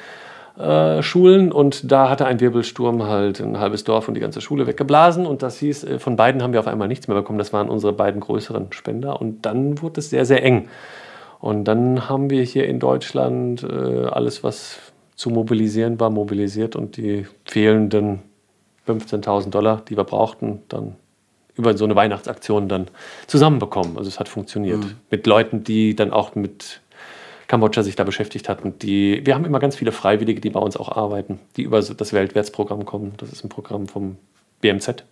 äh, 0.57 1.01
Schulen 1.01 1.51
und 1.51 1.91
da 1.91 2.09
hatte 2.09 2.25
ein 2.25 2.39
Wirbelsturm 2.39 3.03
halt 3.03 3.39
ein 3.39 3.59
halbes 3.59 3.83
Dorf 3.83 4.07
und 4.07 4.13
die 4.13 4.21
ganze 4.21 4.41
Schule 4.41 4.67
weggeblasen. 4.67 5.25
Und 5.25 5.41
das 5.43 5.57
hieß, 5.57 5.83
äh, 5.83 5.99
von 5.99 6.15
beiden 6.15 6.43
haben 6.43 6.53
wir 6.53 6.59
auf 6.59 6.67
einmal 6.67 6.87
nichts 6.87 7.07
mehr 7.07 7.17
bekommen. 7.17 7.39
Das 7.39 7.53
waren 7.53 7.69
unsere 7.69 7.93
beiden 7.93 8.21
größeren 8.21 8.67
Spender. 8.71 9.19
Und 9.19 9.45
dann 9.45 9.81
wurde 9.81 9.99
es 9.99 10.09
sehr, 10.09 10.25
sehr 10.25 10.43
eng. 10.43 10.67
Und 11.41 11.65
dann 11.65 12.07
haben 12.07 12.29
wir 12.29 12.43
hier 12.43 12.67
in 12.67 12.79
Deutschland 12.79 13.63
äh, 13.63 14.05
alles, 14.05 14.43
was 14.43 14.79
zu 15.15 15.31
mobilisieren 15.31 15.99
war, 15.99 16.11
mobilisiert 16.11 16.75
und 16.75 16.97
die 16.97 17.25
fehlenden 17.45 18.19
15.000 18.87 19.49
Dollar, 19.49 19.81
die 19.87 19.97
wir 19.97 20.03
brauchten, 20.03 20.61
dann 20.69 20.95
über 21.55 21.75
so 21.75 21.85
eine 21.85 21.95
Weihnachtsaktion 21.95 22.69
dann 22.69 22.87
zusammenbekommen. 23.27 23.97
Also 23.97 24.07
es 24.07 24.19
hat 24.19 24.29
funktioniert. 24.29 24.79
Mhm. 24.79 24.95
Mit 25.09 25.27
Leuten, 25.27 25.63
die 25.63 25.95
dann 25.95 26.11
auch 26.11 26.35
mit 26.35 26.81
Kambodscha 27.47 27.83
sich 27.83 27.95
da 27.95 28.03
beschäftigt 28.03 28.47
hatten. 28.47 28.77
Die, 28.79 29.25
wir 29.25 29.33
haben 29.35 29.43
immer 29.43 29.59
ganz 29.59 29.75
viele 29.75 29.91
Freiwillige, 29.91 30.41
die 30.41 30.51
bei 30.51 30.59
uns 30.59 30.77
auch 30.77 30.89
arbeiten, 30.89 31.39
die 31.57 31.63
über 31.63 31.81
das 31.81 32.13
Weltwärtsprogramm 32.13 32.85
kommen. 32.85 33.13
Das 33.17 33.31
ist 33.31 33.43
ein 33.43 33.49
Programm 33.49 33.87
vom 33.87 34.17
BMZ. 34.61 35.03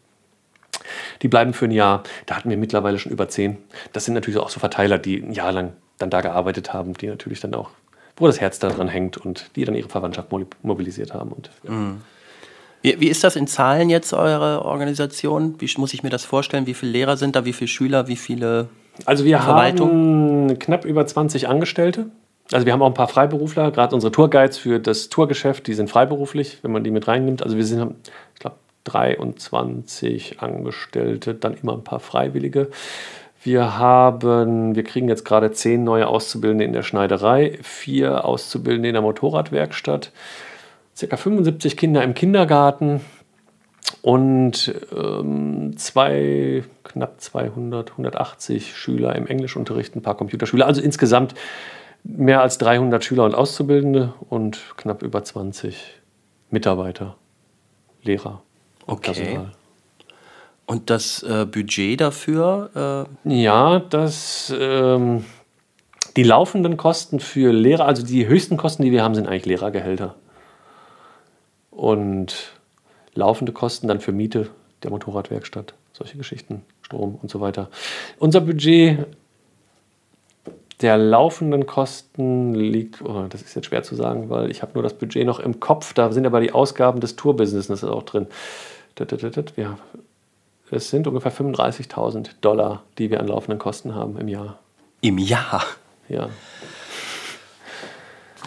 Die 1.21 1.27
bleiben 1.27 1.53
für 1.53 1.65
ein 1.65 1.71
Jahr. 1.71 2.03
Da 2.27 2.37
hatten 2.37 2.49
wir 2.49 2.57
mittlerweile 2.57 2.99
schon 2.99 3.11
über 3.11 3.27
zehn. 3.29 3.57
Das 3.93 4.05
sind 4.05 4.13
natürlich 4.13 4.39
auch 4.39 4.49
so 4.49 4.59
Verteiler, 4.59 4.99
die 4.99 5.17
ein 5.17 5.33
Jahr 5.33 5.51
lang 5.51 5.73
dann 5.99 6.09
da 6.09 6.21
gearbeitet 6.21 6.73
haben, 6.73 6.93
die 6.93 7.07
natürlich 7.07 7.39
dann 7.39 7.53
auch, 7.53 7.69
wo 8.17 8.27
das 8.27 8.41
Herz 8.41 8.59
daran 8.59 8.88
hängt 8.88 9.17
und 9.17 9.51
die 9.55 9.65
dann 9.65 9.75
ihre 9.75 9.89
Verwandtschaft 9.89 10.29
mobilisiert 10.63 11.13
haben. 11.13 11.31
Und, 11.31 11.51
ja. 11.63 11.71
mhm. 11.71 12.01
Wie, 12.81 12.99
wie, 13.01 13.07
ist 13.07 13.23
das 13.23 13.35
in 13.35 13.45
Zahlen 13.45 13.89
jetzt, 13.89 14.13
eure 14.13 14.63
Organisation? 14.63 15.55
Wie 15.59 15.69
muss 15.77 15.93
ich 15.93 16.01
mir 16.01 16.09
das 16.09 16.23
vorstellen? 16.23 16.65
Wie 16.65 16.73
viele 16.73 16.93
Lehrer 16.93 17.17
sind 17.17 17.35
da? 17.35 17.43
Wie 17.43 17.51
viele 17.51 17.67
Schüler? 17.67 18.07
Wie 18.07 18.15
viele 18.15 18.69
Also 19.05 19.25
wir 19.25 19.45
haben 19.45 20.57
knapp 20.59 20.85
über 20.85 21.05
20 21.05 21.49
Angestellte. 21.49 22.05
Also 22.51 22.65
wir 22.65 22.73
haben 22.73 22.81
auch 22.81 22.88
ein 22.88 22.93
paar 22.93 23.07
Freiberufler, 23.07 23.69
gerade 23.71 23.93
unsere 23.93 24.12
Tourguides 24.12 24.57
für 24.57 24.79
das 24.79 25.09
Tourgeschäft, 25.09 25.67
die 25.67 25.75
sind 25.75 25.89
freiberuflich, 25.89 26.59
wenn 26.63 26.71
man 26.71 26.83
die 26.83 26.89
mit 26.89 27.07
reinnimmt. 27.07 27.43
Also 27.43 27.57
wir 27.57 27.65
sind, 27.65 27.95
ich 28.33 28.39
glaube, 28.39 28.55
23 28.85 30.41
Angestellte, 30.41 31.35
dann 31.35 31.55
immer 31.62 31.73
ein 31.73 31.83
paar 31.83 31.99
Freiwillige. 31.99 32.69
Wir 33.41 33.78
haben, 33.78 34.75
wir 34.75 34.84
kriegen 34.84 35.08
jetzt 35.08 35.23
gerade 35.23 35.52
zehn 35.52 35.84
neue 35.84 36.08
Auszubildende 36.08 36.65
in 36.65 36.73
der 36.73 36.84
Schneiderei, 36.84 37.58
vier 37.62 38.25
Auszubildende 38.25 38.89
in 38.89 38.93
der 38.93 39.02
Motorradwerkstatt 39.02 40.12
ca. 40.99 41.17
75 41.17 41.78
Kinder 41.78 42.04
im 42.04 42.13
Kindergarten 42.13 43.02
und 44.02 44.73
ähm, 44.95 45.78
zwei, 45.78 46.63
knapp 46.84 47.21
200, 47.21 47.91
180 47.91 48.75
Schüler 48.75 49.15
im 49.15 49.28
Englischunterricht, 49.28 49.95
ein 49.95 50.02
paar 50.02 50.15
Computerschüler. 50.15 50.65
Also 50.65 50.82
insgesamt 50.82 51.36
mehr 52.04 52.41
als 52.41 52.58
300 52.58 53.04
Schüler 53.04 53.25
und 53.25 53.36
Auszubildende 53.36 54.13
und 54.30 54.60
knapp 54.78 55.02
über 55.02 55.23
20 55.23 56.02
Mitarbeiter, 56.49 57.15
Lehrer. 58.04 58.41
Okay. 58.86 59.13
Personal. 59.13 59.52
Und 60.69 60.91
das 60.91 61.23
äh, 61.23 61.47
Budget 61.47 61.99
dafür? 61.99 63.08
Äh 63.25 63.41
ja, 63.41 63.79
das. 63.79 64.53
Ähm, 64.55 65.25
die 66.15 66.21
laufenden 66.21 66.77
Kosten 66.77 67.19
für 67.19 67.51
Lehrer, 67.51 67.88
also 67.88 68.05
die 68.05 68.27
höchsten 68.27 68.55
Kosten, 68.55 68.84
die 68.84 68.91
wir 68.91 69.03
haben, 69.03 69.15
sind 69.15 69.27
eigentlich 69.27 69.47
Lehrergehälter 69.47 70.13
und 71.71 72.51
laufende 73.15 73.51
Kosten 73.51 73.88
dann 73.88 73.99
für 73.99 74.12
Miete, 74.12 74.49
der 74.84 74.91
Motorradwerkstatt, 74.91 75.73
solche 75.91 76.17
Geschichten, 76.17 76.62
Strom 76.84 77.17
und 77.19 77.32
so 77.32 77.41
weiter. 77.41 77.69
Unser 78.19 78.41
Budget 78.41 79.08
der 80.82 80.99
laufenden 80.99 81.65
Kosten 81.65 82.53
liegt, 82.53 83.01
oh, 83.01 83.25
das 83.27 83.41
ist 83.41 83.55
jetzt 83.55 83.65
schwer 83.65 83.82
zu 83.82 83.95
sagen, 83.95 84.29
weil 84.29 84.51
ich 84.51 84.62
habe 84.62 84.73
nur 84.75 84.84
das 84.84 84.93
Budget 84.93 85.25
noch 85.25 85.39
im 85.39 85.60
Kopf, 85.60 85.95
da 85.95 86.12
sind 86.12 86.27
aber 86.27 86.41
die 86.41 86.51
Ausgaben 86.51 86.99
des 86.99 87.15
Tourbusinesses 87.15 87.84
auch 87.84 88.03
drin. 88.03 88.27
Ja, 89.58 89.77
es 90.71 90.89
sind 90.89 91.08
ungefähr 91.08 91.32
35.000 91.32 92.29
Dollar, 92.41 92.84
die 92.97 93.10
wir 93.10 93.19
an 93.19 93.27
laufenden 93.27 93.60
Kosten 93.60 93.95
haben 93.95 94.17
im 94.17 94.27
Jahr. 94.27 94.60
Im 95.01 95.17
Jahr? 95.17 95.63
Ja. 96.08 96.29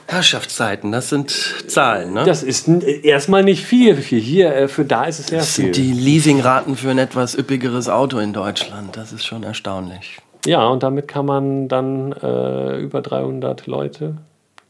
Herrschaftszeiten, 0.07 0.93
das 0.93 1.09
sind 1.09 1.31
Zahlen, 1.31 2.13
ne? 2.13 2.25
Das 2.25 2.43
ist 2.43 2.69
erstmal 2.69 3.43
nicht 3.43 3.65
viel. 3.65 3.97
Für 3.97 4.17
hier, 4.17 4.55
äh, 4.55 4.69
für 4.69 4.85
da 4.85 5.05
ist 5.05 5.21
es 5.21 5.29
sehr 5.29 5.39
das 5.39 5.55
viel. 5.55 5.69
Das 5.69 5.77
sind 5.77 5.85
die 5.85 5.93
Leasingraten 5.93 6.77
für 6.77 6.91
ein 6.91 6.99
etwas 6.99 7.37
üppigeres 7.37 7.89
Auto 7.89 8.19
in 8.19 8.35
Deutschland. 8.35 8.97
Das 8.97 9.13
ist 9.13 9.25
schon 9.25 9.43
erstaunlich. 9.43 10.19
Ja, 10.45 10.67
und 10.69 10.83
damit 10.83 11.09
kann 11.09 11.25
man 11.25 11.69
dann 11.69 12.13
äh, 12.13 12.79
über 12.79 13.01
300 13.01 13.67
Leute 13.67 14.19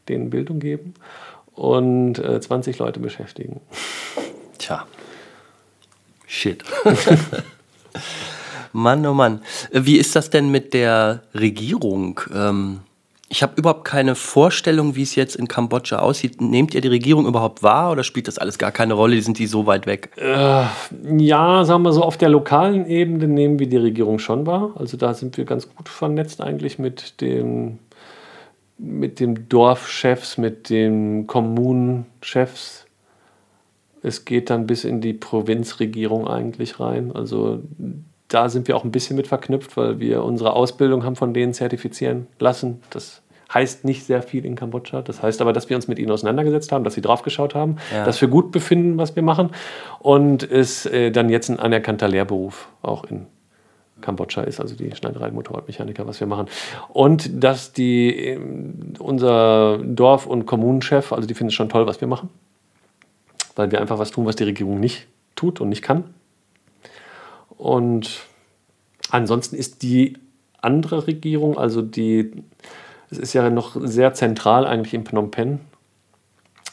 denen 0.07 0.29
Bildung 0.29 0.59
geben 0.59 0.93
und 1.55 2.19
äh, 2.19 2.39
20 2.39 2.77
Leute 2.79 2.99
beschäftigen. 2.99 3.59
Tja. 4.59 4.85
Shit. 6.33 6.63
Mann, 8.73 9.05
oh 9.05 9.13
Mann. 9.13 9.41
Wie 9.71 9.97
ist 9.97 10.15
das 10.15 10.31
denn 10.31 10.49
mit 10.49 10.73
der 10.73 11.21
Regierung? 11.35 12.19
Ähm, 12.33 12.79
ich 13.29 13.43
habe 13.43 13.53
überhaupt 13.55 13.85
keine 13.85 14.15
Vorstellung, 14.15 14.95
wie 14.95 15.03
es 15.03 15.13
jetzt 15.13 15.35
in 15.35 15.47
Kambodscha 15.47 15.99
aussieht. 15.99 16.41
Nehmt 16.41 16.73
ihr 16.73 16.81
die 16.81 16.87
Regierung 16.87 17.27
überhaupt 17.27 17.61
wahr 17.61 17.91
oder 17.91 18.03
spielt 18.03 18.27
das 18.27 18.39
alles 18.39 18.57
gar 18.57 18.71
keine 18.71 18.95
Rolle? 18.95 19.21
Sind 19.21 19.37
die 19.37 19.45
so 19.45 19.67
weit 19.67 19.85
weg? 19.85 20.09
Äh, 20.17 20.63
ja, 21.19 21.65
sagen 21.65 21.83
wir 21.83 21.93
so, 21.93 22.01
auf 22.01 22.17
der 22.17 22.29
lokalen 22.29 22.87
Ebene 22.87 23.27
nehmen 23.27 23.59
wir 23.59 23.69
die 23.69 23.77
Regierung 23.77 24.17
schon 24.17 24.47
wahr. 24.47 24.71
Also 24.75 24.97
da 24.97 25.13
sind 25.13 25.37
wir 25.37 25.45
ganz 25.45 25.69
gut 25.69 25.87
vernetzt 25.87 26.41
eigentlich 26.41 26.79
mit 26.79 27.21
dem, 27.21 27.77
mit 28.79 29.19
dem 29.19 29.47
Dorfchefs, 29.49 30.39
mit 30.39 30.71
den 30.71 31.27
Kommunenchefs. 31.27 32.82
Es 34.03 34.25
geht 34.25 34.49
dann 34.49 34.67
bis 34.67 34.83
in 34.83 35.01
die 35.01 35.13
Provinzregierung 35.13 36.27
eigentlich 36.27 36.79
rein. 36.79 37.11
Also 37.13 37.59
da 38.27 38.49
sind 38.49 38.67
wir 38.67 38.75
auch 38.75 38.83
ein 38.83 38.91
bisschen 38.91 39.15
mit 39.15 39.27
verknüpft, 39.27 39.77
weil 39.77 39.99
wir 39.99 40.23
unsere 40.23 40.53
Ausbildung 40.53 41.03
haben 41.03 41.15
von 41.15 41.33
denen 41.33 41.53
zertifizieren 41.53 42.27
lassen. 42.39 42.81
Das 42.89 43.21
heißt 43.53 43.85
nicht 43.85 44.05
sehr 44.05 44.21
viel 44.21 44.45
in 44.45 44.55
Kambodscha. 44.55 45.01
Das 45.01 45.21
heißt 45.21 45.41
aber, 45.41 45.53
dass 45.53 45.69
wir 45.69 45.75
uns 45.75 45.87
mit 45.87 45.99
ihnen 45.99 46.11
auseinandergesetzt 46.11 46.71
haben, 46.71 46.83
dass 46.83 46.95
sie 46.95 47.01
draufgeschaut 47.01 47.55
haben, 47.55 47.77
ja. 47.93 48.05
dass 48.05 48.19
wir 48.19 48.27
gut 48.27 48.51
befinden, 48.51 48.97
was 48.97 49.15
wir 49.15 49.23
machen 49.23 49.51
und 49.99 50.43
es 50.43 50.85
äh, 50.85 51.11
dann 51.11 51.29
jetzt 51.29 51.49
ein 51.49 51.59
anerkannter 51.59 52.07
Lehrberuf 52.07 52.67
auch 52.81 53.03
in 53.05 53.27
Kambodscha 54.01 54.41
ist, 54.41 54.59
also 54.59 54.75
die 54.75 54.93
Schneiderei 54.95 55.31
Motorradmechaniker, 55.31 56.05
was 56.05 56.19
wir 56.19 56.27
machen. 56.27 56.47
Und 56.89 57.43
dass 57.43 57.71
die, 57.71 58.13
ähm, 58.15 58.93
unser 58.99 59.77
Dorf- 59.77 60.27
und 60.27 60.45
Kommunenchef, 60.45 61.13
also 61.13 61.27
die 61.27 61.33
finden 61.33 61.49
es 61.49 61.53
schon 61.53 61.69
toll, 61.69 61.87
was 61.87 62.01
wir 62.01 62.07
machen, 62.07 62.29
weil 63.55 63.71
wir 63.71 63.81
einfach 63.81 63.99
was 63.99 64.11
tun, 64.11 64.25
was 64.25 64.35
die 64.35 64.43
Regierung 64.43 64.79
nicht 64.79 65.07
tut 65.35 65.61
und 65.61 65.69
nicht 65.69 65.81
kann. 65.81 66.05
Und 67.57 68.25
ansonsten 69.09 69.55
ist 69.55 69.83
die 69.83 70.17
andere 70.61 71.07
Regierung, 71.07 71.57
also 71.57 71.81
die 71.81 72.31
es 73.13 73.19
ist 73.19 73.33
ja 73.33 73.49
noch 73.49 73.75
sehr 73.79 74.13
zentral 74.13 74.65
eigentlich 74.65 74.93
in 74.93 75.05
Phnom 75.05 75.29
Penh, 75.29 75.59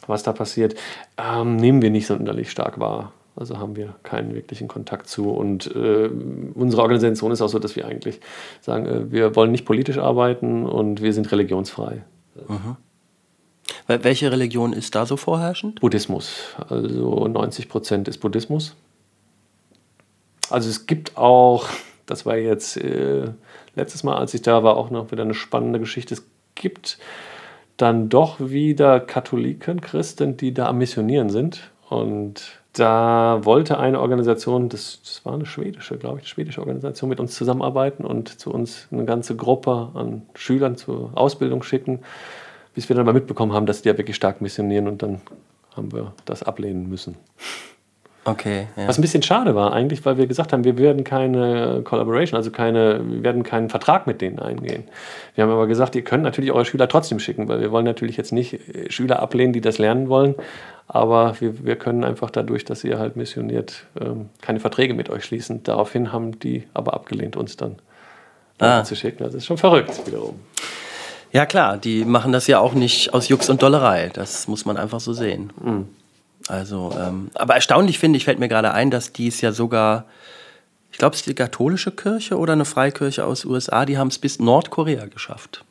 was 0.07 0.23
da 0.23 0.33
passiert, 0.33 0.75
ähm, 1.19 1.57
nehmen 1.57 1.83
wir 1.83 1.91
nicht 1.91 2.07
sonderlich 2.07 2.51
stark 2.51 2.81
wahr. 2.81 3.13
Also 3.37 3.59
haben 3.59 3.77
wir 3.77 3.95
keinen 4.03 4.35
wirklichen 4.35 4.67
Kontakt 4.67 5.07
zu. 5.09 5.31
Und 5.31 5.75
äh, 5.75 6.11
unsere 6.55 6.83
Organisation 6.83 7.31
ist 7.31 7.43
auch 7.43 7.49
so, 7.49 7.59
dass 7.59 7.77
wir 7.77 7.87
eigentlich 7.87 8.21
sagen, 8.61 8.87
äh, 8.87 9.13
wir 9.13 9.37
wollen 9.37 9.53
nicht 9.53 9.65
politisch 9.65 9.99
arbeiten 9.99 10.67
und 10.67 11.01
wir 11.03 11.13
sind 11.13 11.31
religionsfrei. 11.31 12.03
Mhm. 12.49 12.77
Welche 13.99 14.31
Religion 14.31 14.73
ist 14.73 14.95
da 14.95 15.05
so 15.05 15.17
vorherrschend? 15.17 15.81
Buddhismus. 15.81 16.55
Also 16.69 17.27
90 17.27 17.69
Prozent 17.69 18.07
ist 18.07 18.19
Buddhismus. 18.19 18.77
Also 20.49 20.69
es 20.69 20.87
gibt 20.87 21.17
auch, 21.17 21.67
das 22.07 22.25
war 22.25 22.37
jetzt 22.37 22.77
äh, 22.77 23.33
letztes 23.75 24.05
Mal, 24.05 24.17
als 24.17 24.35
ich 24.35 24.43
da 24.43 24.63
war, 24.63 24.77
auch 24.77 24.91
noch 24.91 25.11
wieder 25.11 25.23
eine 25.23 25.35
spannende 25.35 25.81
Geschichte. 25.81 26.15
Es 26.15 26.25
gibt 26.55 26.99
dann 27.77 28.09
doch 28.09 28.39
wieder 28.39 29.01
Katholiken, 29.01 29.81
Christen, 29.81 30.37
die 30.37 30.55
da 30.55 30.69
am 30.69 30.79
Missionieren 30.79 31.31
sind. 31.31 31.71
Und 31.89 32.61
da 32.75 33.41
wollte 33.43 33.79
eine 33.79 34.01
Organisation, 34.01 34.69
das, 34.69 35.01
das 35.03 35.25
war 35.25 35.35
eine 35.35 35.47
schwedische, 35.47 35.97
glaube 35.97 36.19
ich, 36.19 36.25
eine 36.25 36.29
schwedische 36.29 36.61
Organisation, 36.61 37.11
mit 37.11 37.19
uns 37.19 37.35
zusammenarbeiten 37.35 38.05
und 38.05 38.39
zu 38.39 38.53
uns 38.53 38.87
eine 38.93 39.05
ganze 39.05 39.35
Gruppe 39.35 39.91
an 39.95 40.23
Schülern 40.35 40.77
zur 40.77 41.11
Ausbildung 41.15 41.63
schicken, 41.63 42.01
bis 42.75 42.89
wir 42.89 42.97
dann 42.97 43.07
mal 43.07 43.13
mitbekommen 43.13 43.53
haben, 43.53 43.67
dass 43.67 43.83
die 43.83 43.89
ja 43.89 43.99
wirklich 43.99 44.17
stark 44.17 44.41
missionieren 44.41 44.89
und 44.89 45.03
dann 45.03 45.21
haben 45.77 45.93
wir 45.93 46.13
das 46.25 46.43
ablehnen 46.43 46.89
müssen. 46.89 47.17
Okay. 48.25 48.67
Ja. 48.77 48.87
Was 48.87 48.99
ein 48.99 49.03
bisschen 49.03 49.23
schade 49.23 49.55
war 49.55 49.73
eigentlich, 49.73 50.05
weil 50.05 50.19
wir 50.19 50.27
gesagt 50.27 50.53
haben, 50.53 50.65
wir 50.65 50.77
werden 50.77 51.05
keine 51.05 51.81
Collaboration, 51.85 52.37
also 52.37 52.51
keine, 52.51 53.01
wir 53.03 53.23
werden 53.23 53.43
keinen 53.43 53.71
Vertrag 53.71 54.07
mit 54.07 54.21
denen 54.21 54.39
eingehen. 54.39 54.85
Wir 55.35 55.45
haben 55.45 55.51
aber 55.51 55.67
gesagt, 55.67 55.97
ihr 55.97 56.05
könnt 56.05 56.23
natürlich 56.23 56.53
eure 56.53 56.67
Schüler 56.67 56.87
trotzdem 56.87 57.19
schicken, 57.19 57.49
weil 57.49 57.61
wir 57.61 57.73
wollen 57.73 57.87
natürlich 57.87 58.19
jetzt 58.19 58.33
nicht 58.33 58.55
äh, 58.75 58.91
Schüler 58.91 59.21
ablehnen, 59.21 59.55
die 59.55 59.63
das 59.63 59.79
lernen 59.79 60.11
wollen, 60.11 60.35
aber 60.87 61.41
wir, 61.41 61.65
wir 61.65 61.77
können 61.77 62.05
einfach 62.05 62.31
dadurch, 62.31 62.65
dass 62.65 62.85
ihr 62.85 62.99
halt 62.99 63.17
missioniert, 63.17 63.87
ähm, 63.99 64.29
keine 64.43 64.61
Verträge 64.61 64.93
mit 64.93 65.09
euch 65.09 65.25
schließen. 65.25 65.63
Daraufhin 65.63 66.13
haben 66.13 66.39
die 66.41 66.65
aber 66.75 66.93
abgelehnt, 66.95 67.37
uns 67.37 67.57
dann 67.57 67.77
ah. 68.59 68.85
zu 68.85 68.97
schicken. 68.97 69.25
Das 69.25 69.33
ist 69.33 69.47
schon 69.47 69.57
verrückt 69.57 70.07
wiederum. 70.07 70.41
Ja 71.33 71.47
klar, 71.47 71.77
die 71.77 72.05
machen 72.05 72.33
das 72.33 72.47
ja 72.47 72.59
auch 72.59 72.73
nicht 72.73 73.15
aus 73.15 73.29
Jux 73.29 73.49
und 73.49 73.63
Dollerei. 73.63 74.11
Das 74.13 74.49
muss 74.49 74.65
man 74.65 74.77
einfach 74.77 75.01
so 75.01 75.13
sehen. 75.13 75.53
Mhm. 75.63 75.89
Also, 76.49 76.93
ähm, 76.99 77.31
aber 77.35 77.55
erstaunlich 77.55 77.99
finde 77.99 78.17
ich, 78.17 78.25
fällt 78.25 78.41
mir 78.41 78.49
gerade 78.49 78.73
ein, 78.73 78.91
dass 78.91 79.13
die 79.13 79.29
es 79.29 79.41
ja 79.41 79.53
sogar, 79.53 80.07
ich 80.91 80.99
glaube, 80.99 81.15
es 81.15 81.21
ist 81.21 81.29
die 81.29 81.35
katholische 81.35 81.93
Kirche 81.93 82.37
oder 82.37 82.55
eine 82.55 82.65
Freikirche 82.65 83.25
aus 83.25 83.45
USA, 83.45 83.85
die 83.85 83.99
haben 83.99 84.09
es 84.09 84.19
bis 84.19 84.41
Nordkorea 84.41 85.07
geschafft. 85.07 85.65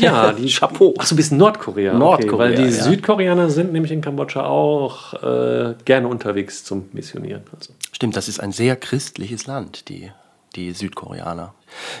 Ja, 0.00 0.32
die 0.38 0.48
Chapeau. 0.48 0.94
Achso, 0.98 1.14
bis 1.14 1.30
Nordkorea. 1.30 1.92
Nordkorea. 1.92 2.32
Okay, 2.32 2.38
weil 2.38 2.54
die 2.54 2.76
ja. 2.76 2.82
Südkoreaner 2.82 3.50
sind 3.50 3.72
nämlich 3.72 3.92
in 3.92 4.00
Kambodscha 4.00 4.44
auch 4.44 5.14
äh, 5.22 5.74
gerne 5.84 6.08
unterwegs 6.08 6.64
zum 6.64 6.88
Missionieren. 6.92 7.42
Also. 7.56 7.72
Stimmt, 7.92 8.16
das 8.16 8.28
ist 8.28 8.40
ein 8.40 8.52
sehr 8.52 8.76
christliches 8.76 9.46
Land, 9.46 9.88
die, 9.88 10.10
die 10.56 10.72
Südkoreaner. 10.72 11.54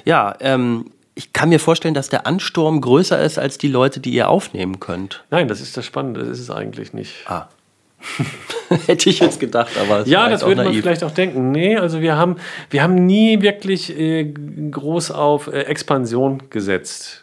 Ja, 0.04 0.34
ähm, 0.40 0.90
ich 1.18 1.32
kann 1.32 1.48
mir 1.48 1.58
vorstellen, 1.58 1.94
dass 1.94 2.08
der 2.08 2.28
Ansturm 2.28 2.80
größer 2.80 3.20
ist 3.20 3.40
als 3.40 3.58
die 3.58 3.66
Leute, 3.66 3.98
die 3.98 4.10
ihr 4.10 4.28
aufnehmen 4.28 4.78
könnt. 4.78 5.24
Nein, 5.30 5.48
das 5.48 5.60
ist 5.60 5.76
das 5.76 5.84
Spannende, 5.84 6.20
das 6.20 6.28
ist 6.28 6.40
es 6.42 6.50
eigentlich 6.50 6.92
nicht. 6.92 7.12
Ah. 7.26 7.48
Hätte 8.86 9.10
ich 9.10 9.18
jetzt 9.18 9.40
gedacht, 9.40 9.72
aber 9.80 10.06
ja, 10.06 10.28
das 10.28 10.46
würde 10.46 10.62
man 10.62 10.72
vielleicht 10.72 11.02
auch 11.02 11.10
denken. 11.10 11.50
Nee, 11.50 11.76
also 11.76 12.00
wir 12.00 12.16
haben, 12.16 12.36
wir 12.70 12.84
haben 12.84 12.94
nie 12.94 13.42
wirklich 13.42 13.98
äh, 13.98 14.32
groß 14.70 15.10
auf 15.10 15.48
äh, 15.48 15.62
Expansion 15.62 16.44
gesetzt. 16.50 17.22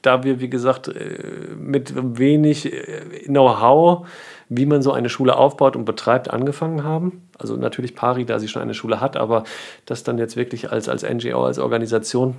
Da 0.00 0.24
wir, 0.24 0.40
wie 0.40 0.48
gesagt, 0.48 0.88
äh, 0.88 1.18
mit 1.58 1.92
wenig 2.18 2.72
äh, 2.72 3.24
Know-how, 3.26 4.06
wie 4.48 4.64
man 4.64 4.80
so 4.80 4.92
eine 4.92 5.10
Schule 5.10 5.36
aufbaut 5.36 5.76
und 5.76 5.84
betreibt, 5.84 6.30
angefangen 6.30 6.84
haben. 6.84 7.28
Also 7.38 7.56
natürlich 7.56 7.94
Pari, 7.94 8.24
da 8.24 8.38
sie 8.38 8.48
schon 8.48 8.62
eine 8.62 8.72
Schule 8.72 9.02
hat, 9.02 9.18
aber 9.18 9.44
das 9.84 10.04
dann 10.04 10.16
jetzt 10.16 10.36
wirklich 10.38 10.72
als, 10.72 10.88
als 10.88 11.02
NGO, 11.02 11.44
als 11.44 11.58
Organisation 11.58 12.36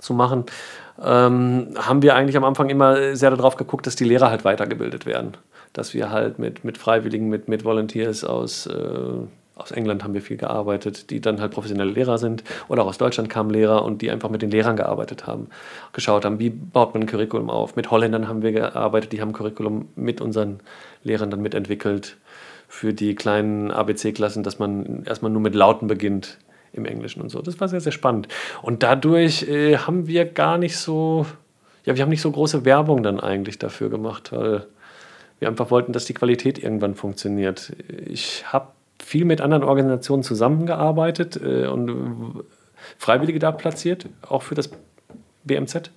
zu 0.00 0.14
machen, 0.14 0.44
ähm, 1.02 1.74
haben 1.76 2.02
wir 2.02 2.14
eigentlich 2.14 2.36
am 2.36 2.44
Anfang 2.44 2.70
immer 2.70 3.14
sehr 3.14 3.30
darauf 3.30 3.56
geguckt, 3.56 3.86
dass 3.86 3.96
die 3.96 4.04
Lehrer 4.04 4.30
halt 4.30 4.44
weitergebildet 4.44 5.06
werden. 5.06 5.36
Dass 5.72 5.94
wir 5.94 6.10
halt 6.10 6.38
mit, 6.38 6.64
mit 6.64 6.78
Freiwilligen, 6.78 7.28
mit, 7.28 7.46
mit 7.46 7.64
Volunteers 7.64 8.24
aus, 8.24 8.66
äh, 8.66 8.72
aus 9.54 9.70
England 9.70 10.02
haben 10.02 10.14
wir 10.14 10.22
viel 10.22 10.36
gearbeitet, 10.36 11.10
die 11.10 11.20
dann 11.20 11.40
halt 11.40 11.52
professionelle 11.52 11.90
Lehrer 11.90 12.18
sind. 12.18 12.42
Oder 12.68 12.82
auch 12.82 12.88
aus 12.88 12.98
Deutschland 12.98 13.28
kamen 13.28 13.50
Lehrer 13.50 13.84
und 13.84 14.02
die 14.02 14.10
einfach 14.10 14.30
mit 14.30 14.42
den 14.42 14.50
Lehrern 14.50 14.76
gearbeitet 14.76 15.26
haben, 15.26 15.48
geschaut 15.92 16.24
haben, 16.24 16.38
wie 16.38 16.50
baut 16.50 16.94
man 16.94 17.04
ein 17.04 17.06
Curriculum 17.06 17.50
auf. 17.50 17.76
Mit 17.76 17.90
Holländern 17.90 18.26
haben 18.26 18.42
wir 18.42 18.52
gearbeitet, 18.52 19.12
die 19.12 19.20
haben 19.20 19.32
Curriculum 19.32 19.88
mit 19.94 20.20
unseren 20.20 20.60
Lehrern 21.04 21.30
dann 21.30 21.42
mitentwickelt. 21.42 22.16
Für 22.70 22.92
die 22.92 23.14
kleinen 23.14 23.70
ABC-Klassen, 23.70 24.42
dass 24.42 24.58
man 24.58 25.04
erstmal 25.04 25.30
nur 25.30 25.40
mit 25.40 25.54
Lauten 25.54 25.86
beginnt 25.86 26.38
im 26.72 26.84
Englischen 26.84 27.20
und 27.20 27.30
so. 27.30 27.40
Das 27.40 27.60
war 27.60 27.68
sehr, 27.68 27.80
sehr 27.80 27.92
spannend. 27.92 28.28
Und 28.62 28.82
dadurch 28.82 29.42
äh, 29.48 29.78
haben 29.78 30.06
wir 30.06 30.24
gar 30.24 30.58
nicht 30.58 30.76
so, 30.76 31.26
ja, 31.84 31.96
wir 31.96 32.02
haben 32.02 32.10
nicht 32.10 32.22
so 32.22 32.30
große 32.30 32.64
Werbung 32.64 33.02
dann 33.02 33.20
eigentlich 33.20 33.58
dafür 33.58 33.90
gemacht, 33.90 34.32
weil 34.32 34.66
wir 35.38 35.48
einfach 35.48 35.70
wollten, 35.70 35.92
dass 35.92 36.04
die 36.04 36.14
Qualität 36.14 36.62
irgendwann 36.62 36.94
funktioniert. 36.94 37.72
Ich 38.06 38.44
habe 38.52 38.68
viel 39.02 39.24
mit 39.24 39.40
anderen 39.40 39.62
Organisationen 39.62 40.22
zusammengearbeitet 40.22 41.40
äh, 41.42 41.66
und 41.66 42.44
Freiwillige 42.98 43.38
da 43.38 43.52
platziert, 43.52 44.06
auch 44.22 44.42
für 44.42 44.54
das 44.54 44.70
BMZ. 45.44 45.90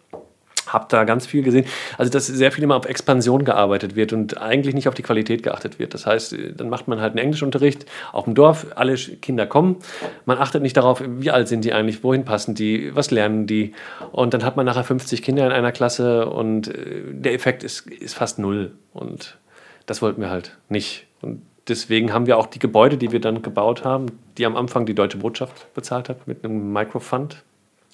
Habe 0.67 0.85
da 0.89 1.03
ganz 1.03 1.25
viel 1.25 1.43
gesehen. 1.43 1.65
Also, 1.97 2.11
dass 2.11 2.27
sehr 2.27 2.51
viel 2.51 2.63
immer 2.63 2.75
auf 2.75 2.85
Expansion 2.85 3.45
gearbeitet 3.45 3.95
wird 3.95 4.13
und 4.13 4.39
eigentlich 4.41 4.75
nicht 4.75 4.87
auf 4.87 4.93
die 4.93 5.01
Qualität 5.01 5.43
geachtet 5.43 5.79
wird. 5.79 5.93
Das 5.93 6.05
heißt, 6.05 6.35
dann 6.55 6.69
macht 6.69 6.87
man 6.87 7.01
halt 7.01 7.11
einen 7.11 7.19
Englischunterricht 7.19 7.85
auf 8.11 8.25
dem 8.25 8.35
Dorf, 8.35 8.67
alle 8.75 8.95
Kinder 8.95 9.45
kommen. 9.47 9.77
Man 10.25 10.37
achtet 10.37 10.61
nicht 10.61 10.77
darauf, 10.77 11.01
wie 11.05 11.31
alt 11.31 11.47
sind 11.47 11.65
die 11.65 11.73
eigentlich, 11.73 12.03
wohin 12.03 12.25
passen 12.25 12.55
die, 12.55 12.95
was 12.95 13.11
lernen 13.11 13.47
die. 13.47 13.73
Und 14.11 14.33
dann 14.33 14.43
hat 14.43 14.57
man 14.57 14.65
nachher 14.65 14.83
50 14.83 15.21
Kinder 15.21 15.45
in 15.45 15.51
einer 15.51 15.71
Klasse 15.71 16.27
und 16.27 16.67
äh, 16.67 17.01
der 17.11 17.33
Effekt 17.33 17.63
ist, 17.63 17.87
ist 17.87 18.15
fast 18.15 18.39
null. 18.39 18.71
Und 18.93 19.37
das 19.85 20.01
wollten 20.01 20.21
wir 20.21 20.29
halt 20.29 20.57
nicht. 20.69 21.07
Und 21.21 21.41
deswegen 21.67 22.13
haben 22.13 22.27
wir 22.27 22.37
auch 22.37 22.47
die 22.47 22.59
Gebäude, 22.59 22.97
die 22.97 23.11
wir 23.11 23.21
dann 23.21 23.41
gebaut 23.41 23.83
haben, 23.83 24.07
die 24.37 24.45
am 24.45 24.55
Anfang 24.55 24.85
die 24.85 24.95
Deutsche 24.95 25.17
Botschaft 25.17 25.73
bezahlt 25.73 26.09
hat 26.09 26.27
mit 26.27 26.43
einem 26.43 26.71
Microfund 26.71 27.43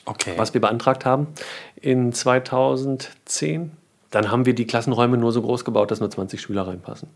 okay. 0.07 0.33
was 0.37 0.53
wir 0.53 0.61
beantragt 0.61 1.05
haben 1.05 1.27
in 1.75 2.11
2010. 2.13 3.71
Dann 4.09 4.31
haben 4.31 4.45
wir 4.45 4.55
die 4.55 4.65
Klassenräume 4.65 5.17
nur 5.17 5.31
so 5.31 5.41
groß 5.41 5.65
gebaut, 5.65 5.91
dass 5.91 5.99
nur 5.99 6.09
20 6.09 6.41
Schüler 6.41 6.65
reinpassen. 6.65 7.09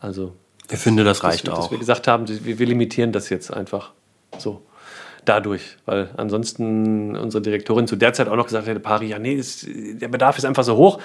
Also 0.00 0.34
ich 0.70 0.78
finde, 0.78 1.04
das 1.04 1.22
reicht 1.22 1.46
dass, 1.46 1.54
auch. 1.54 1.62
Dass 1.62 1.70
wir 1.70 1.78
gesagt 1.78 2.08
haben, 2.08 2.26
wir, 2.28 2.58
wir 2.58 2.66
limitieren 2.66 3.12
das 3.12 3.28
jetzt 3.28 3.52
einfach 3.52 3.92
so 4.38 4.62
dadurch, 5.24 5.76
weil 5.84 6.10
ansonsten 6.16 7.16
unsere 7.16 7.42
Direktorin 7.42 7.86
zu 7.86 7.96
der 7.96 8.12
Zeit 8.12 8.28
auch 8.28 8.36
noch 8.36 8.46
gesagt 8.46 8.66
hätte, 8.66 8.80
Pari, 8.80 9.06
ja 9.06 9.18
nee, 9.18 9.34
ist, 9.34 9.66
der 9.66 10.08
Bedarf 10.08 10.38
ist 10.38 10.44
einfach 10.44 10.64
so 10.64 10.76
hoch, 10.76 11.00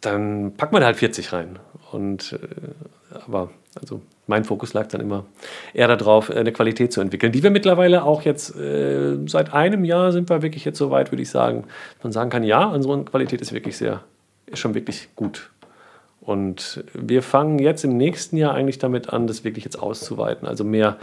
dann 0.00 0.54
packen 0.56 0.74
wir 0.74 0.80
da 0.80 0.86
halt 0.86 0.96
40 0.96 1.32
rein. 1.32 1.58
Und 1.92 2.32
äh, 2.32 3.18
aber 3.26 3.50
also 3.80 4.00
mein 4.26 4.44
Fokus 4.44 4.74
lag 4.74 4.88
dann 4.88 5.00
immer 5.00 5.24
eher 5.74 5.88
darauf, 5.88 6.30
eine 6.30 6.52
Qualität 6.52 6.92
zu 6.92 7.00
entwickeln, 7.00 7.32
die 7.32 7.42
wir 7.42 7.50
mittlerweile 7.50 8.04
auch 8.04 8.22
jetzt 8.22 8.56
äh, 8.56 9.16
seit 9.26 9.52
einem 9.52 9.84
Jahr 9.84 10.12
sind 10.12 10.28
wir 10.28 10.42
wirklich 10.42 10.64
jetzt 10.64 10.78
so 10.78 10.90
weit, 10.90 11.12
würde 11.12 11.22
ich 11.22 11.30
sagen, 11.30 11.64
man 12.02 12.12
sagen 12.12 12.30
kann, 12.30 12.44
ja, 12.44 12.64
unsere 12.64 13.04
Qualität 13.04 13.40
ist 13.40 13.52
wirklich 13.52 13.76
sehr, 13.76 14.02
ist 14.46 14.58
schon 14.58 14.74
wirklich 14.74 15.08
gut. 15.14 15.50
Und 16.20 16.82
wir 16.92 17.22
fangen 17.22 17.60
jetzt 17.60 17.84
im 17.84 17.96
nächsten 17.96 18.36
Jahr 18.36 18.52
eigentlich 18.52 18.78
damit 18.78 19.10
an, 19.10 19.28
das 19.28 19.44
wirklich 19.44 19.64
jetzt 19.64 19.78
auszuweiten, 19.78 20.48
also 20.48 20.64
mehr 20.64 20.96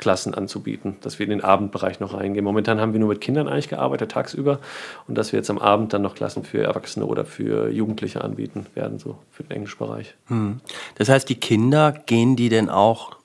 Klassen 0.00 0.34
anzubieten, 0.34 0.96
dass 1.02 1.18
wir 1.18 1.24
in 1.24 1.30
den 1.30 1.44
Abendbereich 1.44 2.00
noch 2.00 2.14
reingehen. 2.14 2.44
Momentan 2.44 2.80
haben 2.80 2.92
wir 2.92 3.00
nur 3.00 3.10
mit 3.10 3.20
Kindern 3.20 3.46
eigentlich 3.46 3.68
gearbeitet, 3.68 4.10
tagsüber, 4.10 4.58
und 5.06 5.16
dass 5.16 5.32
wir 5.32 5.38
jetzt 5.38 5.50
am 5.50 5.58
Abend 5.58 5.92
dann 5.92 6.02
noch 6.02 6.14
Klassen 6.14 6.42
für 6.42 6.62
Erwachsene 6.62 7.06
oder 7.06 7.24
für 7.24 7.70
Jugendliche 7.70 8.24
anbieten 8.24 8.66
werden, 8.74 8.98
so 8.98 9.18
für 9.30 9.44
den 9.44 9.52
Englischbereich. 9.52 10.14
Hm. 10.26 10.60
Das 10.96 11.08
heißt, 11.08 11.28
die 11.28 11.36
Kinder, 11.36 11.92
gehen 12.06 12.34
die 12.34 12.48
denn 12.48 12.68
auch 12.70 13.16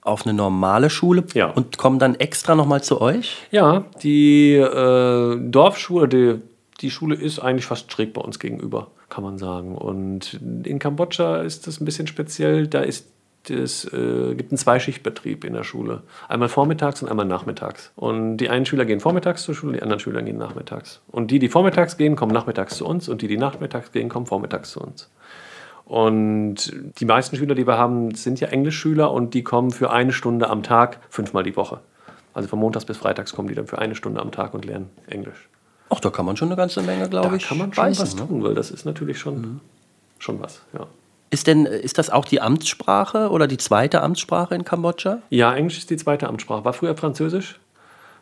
auf 0.00 0.24
eine 0.24 0.34
normale 0.34 0.90
Schule 0.90 1.24
ja. 1.34 1.46
und 1.50 1.78
kommen 1.78 1.98
dann 1.98 2.14
extra 2.14 2.54
nochmal 2.54 2.82
zu 2.82 3.00
euch? 3.00 3.36
Ja, 3.50 3.84
die 4.02 4.54
äh, 4.54 5.38
Dorfschule, 5.38 6.08
die, 6.08 6.40
die 6.80 6.90
Schule 6.90 7.14
ist 7.14 7.38
eigentlich 7.38 7.66
fast 7.66 7.92
schräg 7.92 8.12
bei 8.12 8.20
uns 8.20 8.38
gegenüber, 8.38 8.88
kann 9.08 9.22
man 9.22 9.38
sagen. 9.38 9.76
Und 9.76 10.40
in 10.64 10.78
Kambodscha 10.78 11.42
ist 11.42 11.66
das 11.66 11.80
ein 11.80 11.84
bisschen 11.84 12.06
speziell. 12.06 12.66
Da 12.66 12.80
ist 12.80 13.06
es 13.50 13.84
äh, 13.92 14.34
gibt 14.34 14.52
einen 14.52 14.58
Zweischichtbetrieb 14.58 15.44
in 15.44 15.54
der 15.54 15.64
Schule. 15.64 16.02
Einmal 16.28 16.48
vormittags 16.48 17.02
und 17.02 17.08
einmal 17.08 17.26
nachmittags. 17.26 17.92
Und 17.96 18.38
die 18.38 18.48
einen 18.48 18.66
Schüler 18.66 18.84
gehen 18.84 19.00
vormittags 19.00 19.42
zur 19.44 19.54
Schule, 19.54 19.74
die 19.74 19.82
anderen 19.82 20.00
Schüler 20.00 20.22
gehen 20.22 20.38
nachmittags. 20.38 21.00
Und 21.08 21.30
die, 21.30 21.38
die 21.38 21.48
vormittags 21.48 21.96
gehen, 21.96 22.16
kommen 22.16 22.32
nachmittags 22.32 22.76
zu 22.76 22.86
uns 22.86 23.08
und 23.08 23.22
die, 23.22 23.28
die 23.28 23.36
nachmittags 23.36 23.92
gehen, 23.92 24.08
kommen 24.08 24.26
vormittags 24.26 24.70
zu 24.70 24.80
uns. 24.80 25.10
Und 25.84 26.72
die 26.98 27.04
meisten 27.04 27.36
Schüler, 27.36 27.54
die 27.54 27.66
wir 27.66 27.76
haben, 27.76 28.14
sind 28.14 28.40
ja 28.40 28.48
Englischschüler 28.48 29.12
und 29.12 29.34
die 29.34 29.42
kommen 29.42 29.70
für 29.70 29.90
eine 29.90 30.12
Stunde 30.12 30.48
am 30.48 30.62
Tag 30.62 31.00
fünfmal 31.10 31.42
die 31.42 31.56
Woche. 31.56 31.80
Also 32.34 32.48
von 32.48 32.58
Montags 32.58 32.84
bis 32.84 32.96
Freitags 32.96 33.34
kommen 33.34 33.48
die 33.48 33.54
dann 33.54 33.66
für 33.66 33.78
eine 33.78 33.94
Stunde 33.94 34.20
am 34.20 34.30
Tag 34.30 34.54
und 34.54 34.64
lernen 34.64 34.90
Englisch. 35.06 35.48
Ach, 35.90 36.00
da 36.00 36.08
kann 36.08 36.24
man 36.24 36.36
schon 36.36 36.48
eine 36.48 36.56
ganze 36.56 36.82
Menge, 36.82 37.08
glaube 37.08 37.36
ich. 37.36 37.42
Da 37.42 37.48
kann 37.50 37.58
man 37.58 37.74
schon 37.74 37.84
reißen, 37.84 38.02
was 38.02 38.16
ne? 38.16 38.26
tun, 38.26 38.42
weil 38.42 38.54
das 38.54 38.70
ist 38.70 38.86
natürlich 38.86 39.18
schon, 39.18 39.40
mhm. 39.40 39.60
schon 40.18 40.40
was, 40.40 40.62
ja. 40.72 40.86
Ist 41.32 41.46
denn, 41.46 41.64
ist 41.64 41.96
das 41.96 42.10
auch 42.10 42.26
die 42.26 42.42
Amtssprache 42.42 43.30
oder 43.30 43.46
die 43.46 43.56
zweite 43.56 44.02
Amtssprache 44.02 44.54
in 44.54 44.66
Kambodscha? 44.66 45.20
Ja, 45.30 45.54
Englisch 45.54 45.78
ist 45.78 45.88
die 45.88 45.96
zweite 45.96 46.28
Amtssprache. 46.28 46.62
War 46.66 46.74
früher 46.74 46.94
Französisch. 46.94 47.58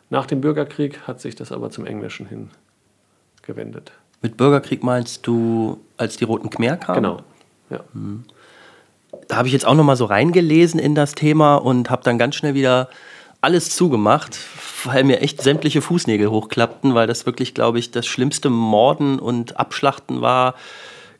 Nach 0.09 0.25
dem 0.25 0.39
Bürgerkrieg 0.39 1.01
hat 1.07 1.19
sich 1.19 1.35
das 1.35 1.51
aber 1.51 1.71
zum 1.71 1.85
Englischen 1.85 2.25
hin 2.25 2.51
gewendet. 3.41 3.91
Mit 4.21 4.37
Bürgerkrieg 4.37 4.81
meinst 4.81 5.27
du, 5.27 5.81
als 5.97 6.15
die 6.15 6.23
Roten 6.23 6.49
Khmer 6.49 6.77
kamen? 6.77 7.03
Genau, 7.03 7.17
ja. 7.69 7.81
Hm. 7.91 8.23
Da 9.27 9.35
habe 9.35 9.49
ich 9.49 9.53
jetzt 9.53 9.65
auch 9.65 9.75
noch 9.75 9.83
mal 9.83 9.97
so 9.97 10.05
reingelesen 10.05 10.79
in 10.79 10.95
das 10.95 11.13
Thema 11.13 11.55
und 11.55 11.89
habe 11.89 12.03
dann 12.03 12.17
ganz 12.17 12.35
schnell 12.35 12.53
wieder 12.53 12.87
alles 13.41 13.75
zugemacht, 13.75 14.39
weil 14.85 15.03
mir 15.03 15.19
echt 15.19 15.41
sämtliche 15.41 15.81
Fußnägel 15.81 16.29
hochklappten, 16.29 16.93
weil 16.95 17.07
das 17.07 17.25
wirklich, 17.25 17.53
glaube 17.53 17.77
ich, 17.77 17.91
das 17.91 18.07
schlimmste 18.07 18.49
Morden 18.49 19.19
und 19.19 19.59
Abschlachten 19.59 20.21
war, 20.21 20.55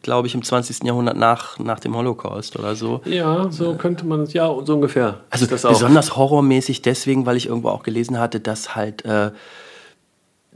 glaube 0.01 0.27
ich, 0.27 0.35
im 0.35 0.43
20. 0.43 0.83
Jahrhundert 0.83 1.17
nach, 1.17 1.59
nach 1.59 1.79
dem 1.79 1.95
Holocaust 1.95 2.57
oder 2.57 2.75
so. 2.75 3.01
Ja, 3.05 3.51
so 3.51 3.75
könnte 3.75 4.05
man 4.05 4.21
es, 4.21 4.33
ja, 4.33 4.47
so 4.65 4.73
ungefähr. 4.73 5.19
Also 5.29 5.47
besonders 5.47 6.15
horrormäßig 6.15 6.81
deswegen, 6.81 7.25
weil 7.25 7.37
ich 7.37 7.47
irgendwo 7.47 7.69
auch 7.69 7.83
gelesen 7.83 8.19
hatte, 8.19 8.39
dass 8.39 8.75
halt 8.75 9.05
äh, 9.05 9.31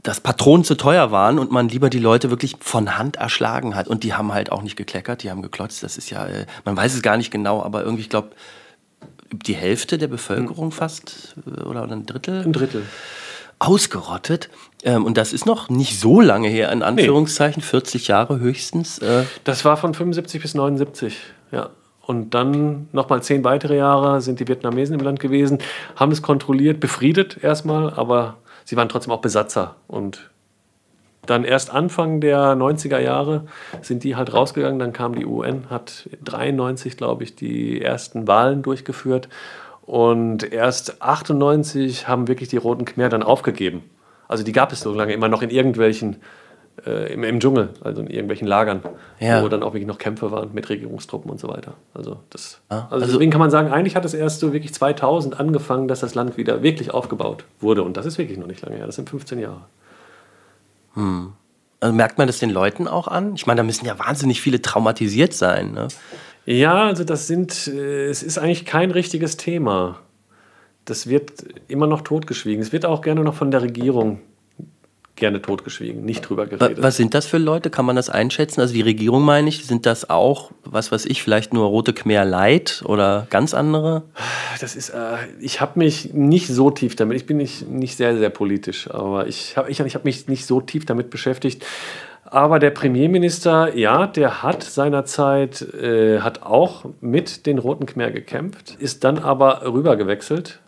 dass 0.02 0.20
Patronen 0.20 0.62
zu 0.62 0.76
teuer 0.76 1.10
waren 1.10 1.38
und 1.38 1.50
man 1.50 1.68
lieber 1.68 1.90
die 1.90 1.98
Leute 1.98 2.30
wirklich 2.30 2.56
von 2.60 2.96
Hand 2.96 3.16
erschlagen 3.16 3.74
hat. 3.74 3.88
Und 3.88 4.04
die 4.04 4.14
haben 4.14 4.32
halt 4.32 4.52
auch 4.52 4.62
nicht 4.62 4.76
gekleckert, 4.76 5.24
die 5.24 5.30
haben 5.30 5.42
geklotzt. 5.42 5.82
Das 5.82 5.98
ist 5.98 6.10
ja, 6.10 6.26
äh, 6.26 6.46
man 6.64 6.76
weiß 6.76 6.94
es 6.94 7.02
gar 7.02 7.16
nicht 7.16 7.32
genau, 7.32 7.60
aber 7.62 7.82
irgendwie, 7.82 8.02
ich 8.02 8.08
glaube, 8.08 8.30
die 9.32 9.54
Hälfte 9.54 9.98
der 9.98 10.06
Bevölkerung 10.06 10.70
fast 10.70 11.34
äh, 11.44 11.62
oder 11.62 11.82
ein 11.82 12.06
Drittel. 12.06 12.44
Ein 12.44 12.52
Drittel 12.52 12.84
ausgerottet. 13.58 14.50
Ähm, 14.84 15.04
und 15.04 15.16
das 15.16 15.32
ist 15.32 15.46
noch 15.46 15.68
nicht 15.68 15.98
so 15.98 16.20
lange 16.20 16.48
her, 16.48 16.70
in 16.72 16.82
Anführungszeichen, 16.82 17.60
nee. 17.60 17.68
40 17.68 18.08
Jahre 18.08 18.38
höchstens. 18.38 18.98
Äh. 18.98 19.24
Das 19.44 19.64
war 19.64 19.76
von 19.76 19.94
75 19.94 20.42
bis 20.42 20.54
79, 20.54 21.16
ja. 21.52 21.70
Und 22.02 22.34
dann 22.34 22.88
nochmal 22.92 23.20
zehn 23.22 23.42
weitere 23.42 23.76
Jahre 23.76 24.20
sind 24.20 24.38
die 24.38 24.46
Vietnamesen 24.46 24.96
im 24.96 25.04
Land 25.04 25.18
gewesen, 25.18 25.58
haben 25.96 26.12
es 26.12 26.22
kontrolliert, 26.22 26.78
befriedet 26.78 27.42
erstmal, 27.42 27.92
aber 27.94 28.36
sie 28.64 28.76
waren 28.76 28.88
trotzdem 28.88 29.12
auch 29.12 29.20
Besatzer. 29.20 29.74
Und 29.88 30.30
dann 31.26 31.42
erst 31.42 31.70
Anfang 31.70 32.20
der 32.20 32.54
90er 32.54 33.00
Jahre 33.00 33.46
sind 33.82 34.04
die 34.04 34.14
halt 34.14 34.32
rausgegangen, 34.32 34.78
dann 34.78 34.92
kam 34.92 35.16
die 35.16 35.26
UN, 35.26 35.68
hat 35.68 36.08
93, 36.24 36.96
glaube 36.96 37.24
ich, 37.24 37.34
die 37.34 37.82
ersten 37.82 38.28
Wahlen 38.28 38.62
durchgeführt 38.62 39.28
und 39.86 40.52
erst 40.52 41.00
98 41.00 42.08
haben 42.08 42.28
wirklich 42.28 42.48
die 42.48 42.56
Roten 42.56 42.84
Khmer 42.84 43.08
dann 43.08 43.22
aufgegeben. 43.22 43.82
Also 44.28 44.42
die 44.42 44.52
gab 44.52 44.72
es 44.72 44.80
so 44.80 44.92
lange 44.92 45.12
immer 45.12 45.28
noch 45.28 45.42
in 45.42 45.50
irgendwelchen, 45.50 46.16
äh, 46.84 47.12
im, 47.12 47.22
im, 47.22 47.38
Dschungel, 47.38 47.70
also 47.82 48.02
in 48.02 48.08
irgendwelchen 48.08 48.48
Lagern, 48.48 48.82
ja. 49.20 49.42
wo 49.42 49.48
dann 49.48 49.62
auch 49.62 49.74
wirklich 49.74 49.86
noch 49.86 49.98
Kämpfe 49.98 50.32
waren 50.32 50.52
mit 50.52 50.68
Regierungstruppen 50.68 51.30
und 51.30 51.38
so 51.38 51.48
weiter. 51.48 51.74
Also, 51.94 52.18
das, 52.30 52.60
ah, 52.68 52.86
also, 52.90 52.94
also 52.94 53.06
deswegen 53.06 53.30
kann 53.30 53.38
man 53.38 53.50
sagen, 53.50 53.70
eigentlich 53.70 53.94
hat 53.94 54.04
es 54.04 54.14
erst 54.14 54.40
so 54.40 54.52
wirklich 54.52 54.74
2000 54.74 55.38
angefangen, 55.38 55.86
dass 55.86 56.00
das 56.00 56.16
Land 56.16 56.36
wieder 56.36 56.64
wirklich 56.64 56.92
aufgebaut 56.92 57.44
wurde. 57.60 57.84
Und 57.84 57.96
das 57.96 58.06
ist 58.06 58.18
wirklich 58.18 58.38
noch 58.38 58.48
nicht 58.48 58.62
lange 58.62 58.76
her, 58.76 58.86
das 58.86 58.96
sind 58.96 59.08
15 59.08 59.38
Jahre. 59.38 59.62
Hm. 60.94 61.32
Also 61.78 61.94
merkt 61.94 62.18
man 62.18 62.26
das 62.26 62.38
den 62.38 62.50
Leuten 62.50 62.88
auch 62.88 63.06
an? 63.06 63.34
Ich 63.34 63.46
meine, 63.46 63.58
da 63.58 63.62
müssen 63.62 63.86
ja 63.86 63.98
wahnsinnig 63.98 64.40
viele 64.40 64.60
traumatisiert 64.62 65.34
sein. 65.34 65.72
Ne? 65.72 65.88
Ja, 66.46 66.86
also 66.86 67.04
das 67.04 67.26
sind, 67.26 67.66
äh, 67.66 68.06
es 68.06 68.22
ist 68.22 68.38
eigentlich 68.38 68.64
kein 68.64 68.92
richtiges 68.92 69.36
Thema. 69.36 69.98
Das 70.84 71.08
wird 71.08 71.44
immer 71.66 71.88
noch 71.88 72.02
totgeschwiegen. 72.02 72.62
Es 72.62 72.72
wird 72.72 72.86
auch 72.86 73.02
gerne 73.02 73.22
noch 73.22 73.34
von 73.34 73.50
der 73.50 73.62
Regierung 73.62 74.20
gerne 75.16 75.40
totgeschwiegen, 75.40 76.04
nicht 76.04 76.20
drüber 76.20 76.46
geredet. 76.46 76.80
Was 76.80 76.96
sind 76.96 77.14
das 77.14 77.26
für 77.26 77.38
Leute? 77.38 77.70
Kann 77.70 77.86
man 77.86 77.96
das 77.96 78.10
einschätzen? 78.10 78.60
Also 78.60 78.74
die 78.74 78.82
Regierung 78.82 79.24
meine 79.24 79.48
ich, 79.48 79.64
sind 79.64 79.86
das 79.86 80.08
auch, 80.08 80.50
was 80.64 80.92
weiß 80.92 81.06
ich, 81.06 81.22
vielleicht 81.22 81.54
nur 81.54 81.66
Rote 81.66 81.94
Khmer 81.94 82.24
Light 82.24 82.82
oder 82.84 83.26
ganz 83.30 83.54
andere? 83.54 84.02
Das 84.60 84.76
ist, 84.76 84.90
äh, 84.90 85.16
ich 85.40 85.60
habe 85.60 85.78
mich 85.78 86.12
nicht 86.12 86.48
so 86.48 86.70
tief 86.70 86.96
damit, 86.96 87.16
ich 87.16 87.26
bin 87.26 87.38
nicht, 87.38 87.68
nicht 87.68 87.96
sehr, 87.96 88.16
sehr 88.18 88.30
politisch, 88.30 88.90
aber 88.90 89.26
ich 89.26 89.56
habe 89.56 89.70
ich, 89.70 89.80
ich 89.80 89.94
hab 89.94 90.04
mich 90.04 90.28
nicht 90.28 90.46
so 90.46 90.60
tief 90.60 90.84
damit 90.84 91.08
beschäftigt. 91.08 91.64
Aber 92.28 92.58
der 92.58 92.70
Premierminister, 92.70 93.76
ja, 93.76 94.06
der 94.06 94.42
hat 94.42 94.62
seinerzeit, 94.62 95.62
äh, 95.74 96.20
hat 96.20 96.42
auch 96.42 96.84
mit 97.00 97.46
den 97.46 97.58
Roten 97.58 97.86
Khmer 97.86 98.10
gekämpft, 98.10 98.76
ist 98.78 99.04
dann 99.04 99.18
aber 99.18 99.62
rübergewechselt 99.64 100.60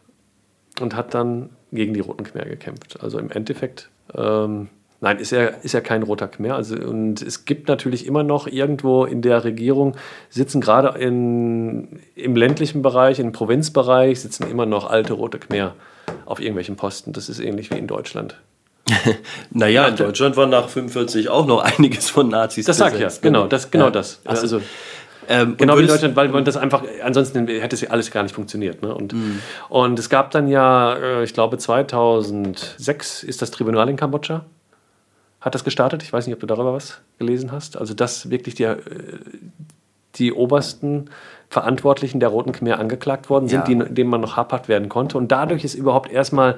und 0.81 0.95
hat 0.95 1.15
dann 1.15 1.51
gegen 1.73 1.95
die 1.95 2.01
Roten 2.01 2.25
Khmer 2.25 2.45
gekämpft. 2.45 3.03
Also 3.03 3.19
im 3.19 3.31
Endeffekt, 3.31 3.91
ähm, 4.17 4.69
nein, 5.01 5.19
ist 5.19 5.33
er, 5.33 5.65
ist 5.65 5.75
er 5.75 5.81
kein 5.81 6.05
Roter 6.05 6.29
Khmer. 6.29 6.55
Also, 6.55 6.77
und 6.77 7.23
es 7.23 7.45
gibt 7.45 7.67
natürlich 7.67 8.07
immer 8.07 8.23
noch 8.23 8.47
irgendwo 8.47 9.05
in 9.05 9.21
der 9.21 9.43
Regierung, 9.43 9.97
sitzen 10.31 10.61
gerade 10.61 10.97
in, 10.99 12.01
im 12.15 12.37
ländlichen 12.37 12.83
Bereich, 12.83 13.19
im 13.19 13.33
Provinzbereich, 13.33 14.21
sitzen 14.21 14.49
immer 14.49 14.67
noch 14.67 14.89
alte 14.89 15.15
Rote 15.15 15.39
Khmer 15.39 15.75
auf 16.25 16.41
irgendwelchen 16.41 16.77
Posten. 16.77 17.13
Das 17.13 17.29
ist 17.29 17.41
ähnlich 17.41 17.71
wie 17.73 17.79
in 17.79 17.89
Deutschland. 17.89 18.41
Naja, 19.51 19.89
in 19.89 19.97
Deutschland 19.97 20.37
war 20.37 20.47
nach 20.47 20.69
45 20.69 21.29
auch 21.29 21.47
noch 21.47 21.63
einiges 21.63 22.11
von 22.11 22.29
Nazis. 22.29 22.67
Das 22.67 22.79
sag 22.79 22.95
ich 22.95 23.01
ja, 23.01 23.09
genau, 23.21 23.47
das, 23.47 23.71
genau 23.71 23.87
ja. 23.87 23.91
das. 23.91 24.21
Also, 24.25 24.61
ähm, 25.29 25.57
genau 25.59 25.77
wie 25.77 25.83
in 25.83 25.89
Deutschland, 25.89 26.17
weil 26.17 26.29
man 26.29 26.45
das 26.45 26.57
einfach, 26.57 26.83
ansonsten 27.03 27.47
hätte 27.47 27.77
es 27.77 27.89
alles 27.89 28.11
gar 28.11 28.23
nicht 28.23 28.35
funktioniert. 28.35 28.83
Ne? 28.83 28.95
Und, 28.95 29.13
mhm. 29.13 29.41
und 29.69 29.99
es 29.99 30.09
gab 30.09 30.31
dann 30.31 30.49
ja, 30.49 30.95
äh, 30.95 31.25
ich 31.25 31.35
glaube 31.35 31.59
2006 31.59 33.25
ist 33.25 33.43
das 33.43 33.51
Tribunal 33.51 33.89
in 33.91 33.97
Kambodscha. 33.97 34.45
hat 35.41 35.55
das 35.55 35.65
gestartet. 35.65 36.03
Ich 36.03 36.13
weiß 36.13 36.27
nicht, 36.27 36.35
ob 36.35 36.41
du 36.41 36.47
darüber 36.47 36.73
was 36.73 37.01
gelesen 37.19 37.53
hast. 37.53 37.77
Also, 37.77 37.93
dass 37.93 38.31
wirklich 38.31 38.55
die, 38.55 38.65
äh, 38.65 38.77
die 40.15 40.33
obersten 40.33 41.11
Verantwortlichen 41.51 42.21
der 42.21 42.31
Roten 42.31 42.53
Khmer 42.53 42.79
angeklagt 42.79 43.29
worden 43.29 43.49
sind, 43.49 43.69
ja. 43.69 43.85
die, 43.85 43.95
denen 43.95 44.11
man 44.11 44.21
noch 44.21 44.37
habhaft 44.37 44.69
werden 44.69 44.89
konnte. 44.89 45.19
Und 45.19 45.33
dadurch 45.33 45.65
ist 45.65 45.75
überhaupt 45.75 46.11
erstmal 46.11 46.57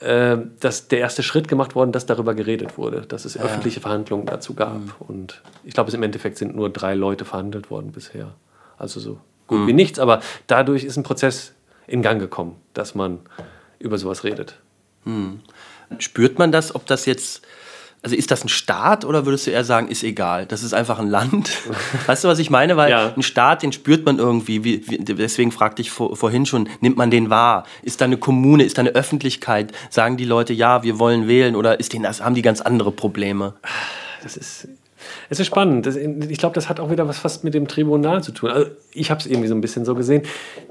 äh, 0.00 0.36
das, 0.60 0.88
der 0.88 0.98
erste 1.00 1.22
Schritt 1.22 1.48
gemacht 1.48 1.74
worden, 1.74 1.92
dass 1.92 2.06
darüber 2.06 2.34
geredet 2.34 2.76
wurde, 2.78 3.02
dass 3.02 3.24
es 3.24 3.34
ja. 3.34 3.42
öffentliche 3.42 3.80
Verhandlungen 3.80 4.26
dazu 4.26 4.54
gab. 4.54 4.78
Mhm. 4.78 4.92
Und 4.98 5.42
ich 5.64 5.74
glaube, 5.74 5.90
im 5.92 6.02
Endeffekt 6.02 6.38
sind 6.38 6.54
nur 6.54 6.70
drei 6.70 6.94
Leute 6.94 7.24
verhandelt 7.24 7.70
worden 7.70 7.92
bisher. 7.92 8.34
Also 8.78 9.00
so 9.00 9.18
gut 9.46 9.60
mhm. 9.60 9.66
wie 9.68 9.72
nichts, 9.72 9.98
aber 9.98 10.20
dadurch 10.46 10.84
ist 10.84 10.96
ein 10.96 11.02
Prozess 11.02 11.52
in 11.86 12.02
Gang 12.02 12.20
gekommen, 12.20 12.56
dass 12.74 12.94
man 12.94 13.20
über 13.78 13.98
sowas 13.98 14.24
redet. 14.24 14.58
Mhm. 15.04 15.40
Spürt 15.98 16.38
man 16.38 16.50
das, 16.50 16.74
ob 16.74 16.86
das 16.86 17.06
jetzt 17.06 17.42
also 18.06 18.14
ist 18.14 18.30
das 18.30 18.44
ein 18.44 18.48
Staat 18.48 19.04
oder 19.04 19.26
würdest 19.26 19.48
du 19.48 19.50
eher 19.50 19.64
sagen, 19.64 19.88
ist 19.88 20.04
egal? 20.04 20.46
Das 20.46 20.62
ist 20.62 20.72
einfach 20.72 21.00
ein 21.00 21.08
Land. 21.08 21.50
weißt 22.06 22.22
du, 22.22 22.28
was 22.28 22.38
ich 22.38 22.50
meine? 22.50 22.76
Weil 22.76 22.88
ja. 22.88 23.12
ein 23.16 23.24
Staat, 23.24 23.64
den 23.64 23.72
spürt 23.72 24.06
man 24.06 24.20
irgendwie. 24.20 24.62
Wie, 24.62 24.88
wie, 24.88 24.98
deswegen 24.98 25.50
fragte 25.50 25.82
ich 25.82 25.90
vor, 25.90 26.14
vorhin 26.14 26.46
schon, 26.46 26.68
nimmt 26.80 26.96
man 26.96 27.10
den 27.10 27.30
wahr? 27.30 27.64
Ist 27.82 28.00
da 28.00 28.04
eine 28.04 28.16
Kommune, 28.16 28.62
ist 28.62 28.78
da 28.78 28.82
eine 28.82 28.90
Öffentlichkeit? 28.90 29.72
Sagen 29.90 30.16
die 30.16 30.24
Leute, 30.24 30.52
ja, 30.52 30.84
wir 30.84 31.00
wollen 31.00 31.26
wählen 31.26 31.56
oder 31.56 31.80
ist 31.80 31.94
denen 31.94 32.04
das, 32.04 32.22
haben 32.22 32.36
die 32.36 32.42
ganz 32.42 32.60
andere 32.60 32.92
Probleme? 32.92 33.54
Das 34.22 34.36
ist 34.36 34.68
es 35.28 35.40
ist 35.40 35.46
spannend. 35.46 35.86
Das, 35.86 35.96
ich 35.96 36.38
glaube, 36.38 36.54
das 36.54 36.68
hat 36.68 36.80
auch 36.80 36.90
wieder 36.90 37.08
was 37.08 37.18
fast 37.18 37.44
mit 37.44 37.54
dem 37.54 37.68
Tribunal 37.68 38.22
zu 38.22 38.32
tun. 38.32 38.50
Also 38.50 38.70
ich 38.92 39.10
habe 39.10 39.20
es 39.20 39.26
irgendwie 39.26 39.48
so 39.48 39.54
ein 39.54 39.60
bisschen 39.60 39.84
so 39.84 39.94
gesehen, 39.94 40.22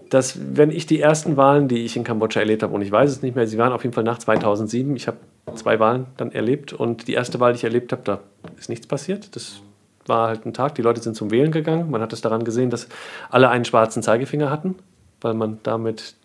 dass 0.09 0.39
wenn 0.57 0.71
ich 0.71 0.85
die 0.85 0.99
ersten 0.99 1.37
Wahlen, 1.37 1.67
die 1.67 1.83
ich 1.83 1.95
in 1.97 2.03
Kambodscha 2.03 2.39
erlebt 2.39 2.63
habe, 2.63 2.73
und 2.73 2.81
ich 2.81 2.91
weiß 2.91 3.09
es 3.09 3.21
nicht 3.21 3.35
mehr, 3.35 3.47
sie 3.47 3.57
waren 3.57 3.73
auf 3.73 3.83
jeden 3.83 3.93
Fall 3.93 4.03
nach 4.03 4.17
2007, 4.17 4.95
ich 4.95 5.07
habe 5.07 5.17
zwei 5.55 5.79
Wahlen 5.79 6.07
dann 6.17 6.31
erlebt 6.31 6.73
und 6.73 7.07
die 7.07 7.13
erste 7.13 7.39
Wahl, 7.39 7.53
die 7.53 7.57
ich 7.57 7.63
erlebt 7.63 7.91
habe, 7.91 8.01
da 8.03 8.19
ist 8.57 8.69
nichts 8.69 8.87
passiert. 8.87 9.35
Das 9.35 9.61
war 10.05 10.27
halt 10.27 10.45
ein 10.45 10.53
Tag, 10.53 10.75
die 10.75 10.81
Leute 10.81 11.01
sind 11.01 11.15
zum 11.15 11.31
Wählen 11.31 11.51
gegangen. 11.51 11.89
Man 11.89 12.01
hat 12.01 12.13
es 12.13 12.21
daran 12.21 12.43
gesehen, 12.43 12.69
dass 12.69 12.87
alle 13.29 13.49
einen 13.49 13.65
schwarzen 13.65 14.03
Zeigefinger 14.03 14.49
hatten, 14.49 14.75
weil 15.21 15.33
man 15.33 15.59
damit 15.63 16.15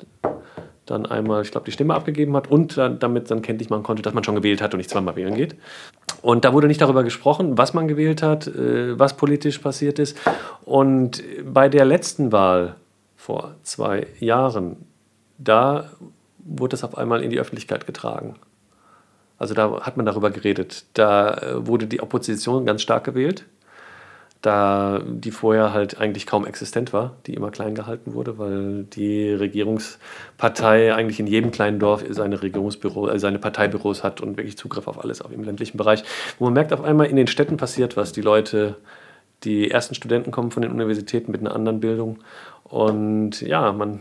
dann 0.86 1.06
einmal, 1.06 1.42
ich 1.42 1.52
glaube, 1.52 1.66
die 1.66 1.72
Stimme 1.72 1.94
abgegeben 1.94 2.34
hat 2.36 2.50
und 2.50 2.76
dann, 2.76 2.98
damit 2.98 3.30
dann 3.30 3.42
kenntlich 3.42 3.70
machen 3.70 3.84
konnte, 3.84 4.02
dass 4.02 4.12
man 4.12 4.24
schon 4.24 4.34
gewählt 4.34 4.60
hat 4.60 4.74
und 4.74 4.78
nicht 4.78 4.90
zweimal 4.90 5.16
wählen 5.16 5.34
geht. 5.34 5.54
Und 6.20 6.44
da 6.44 6.52
wurde 6.52 6.66
nicht 6.66 6.80
darüber 6.80 7.04
gesprochen, 7.04 7.56
was 7.56 7.74
man 7.74 7.86
gewählt 7.88 8.22
hat, 8.22 8.46
äh, 8.48 8.98
was 8.98 9.16
politisch 9.16 9.58
passiert 9.58 9.98
ist. 9.98 10.18
Und 10.64 11.22
bei 11.44 11.68
der 11.68 11.84
letzten 11.84 12.32
Wahl 12.32 12.74
vor 13.20 13.54
zwei 13.62 14.06
Jahren, 14.18 14.76
da 15.38 15.90
wurde 16.38 16.74
es 16.74 16.85
auf 16.85 16.96
einmal 16.96 17.22
in 17.22 17.30
die 17.30 17.38
Öffentlichkeit 17.38 17.87
getragen. 17.87 18.37
Also 19.38 19.54
da 19.54 19.83
hat 19.83 19.96
man 19.96 20.06
darüber 20.06 20.30
geredet. 20.30 20.85
Da 20.94 21.35
äh, 21.35 21.66
wurde 21.66 21.87
die 21.87 22.00
Opposition 22.00 22.66
ganz 22.66 22.83
stark 22.83 23.04
gewählt 23.04 23.44
da 24.42 25.02
die 25.06 25.30
vorher 25.30 25.72
halt 25.72 26.00
eigentlich 26.00 26.26
kaum 26.26 26.46
existent 26.46 26.92
war, 26.92 27.16
die 27.26 27.35
immer 27.35 27.50
klein 27.50 27.74
gehalten 27.74 28.14
wurde, 28.14 28.38
weil 28.38 28.85
die 28.85 29.30
Regierungspartei 29.33 30.94
eigentlich 30.94 31.20
in 31.20 31.26
jedem 31.26 31.50
kleinen 31.50 31.78
Dorf 31.78 32.04
seine 32.09 32.40
Regierungsbüro, 32.40 33.09
äh, 33.09 33.18
seine 33.18 33.38
Parteibüros 33.38 34.02
hat 34.02 34.20
und 34.20 34.38
wirklich 34.38 34.56
Zugriff 34.56 34.88
auf 34.88 35.02
alles 35.02 35.20
auf 35.20 35.33
im 35.33 35.44
ländlichen 35.44 35.76
Bereich. 35.76 36.04
Wo 36.38 36.46
man 36.46 36.54
merkt, 36.54 36.72
auf 36.72 36.83
einmal 36.83 37.06
in 37.06 37.16
den 37.16 37.26
Städten 37.26 37.59
passiert 37.59 37.98
was. 37.98 38.12
Die 38.12 38.22
Leute, 38.22 38.76
die 39.44 39.70
ersten 39.70 39.94
Studenten 39.94 40.31
kommen 40.31 40.50
von 40.50 40.62
den 40.62 40.72
Universitäten 40.72 41.33
mit 41.33 41.40
einer 41.40 41.55
anderen 41.55 41.81
Bildung 41.81 42.18
und 42.64 43.40
ja, 43.40 43.72
man 43.72 44.00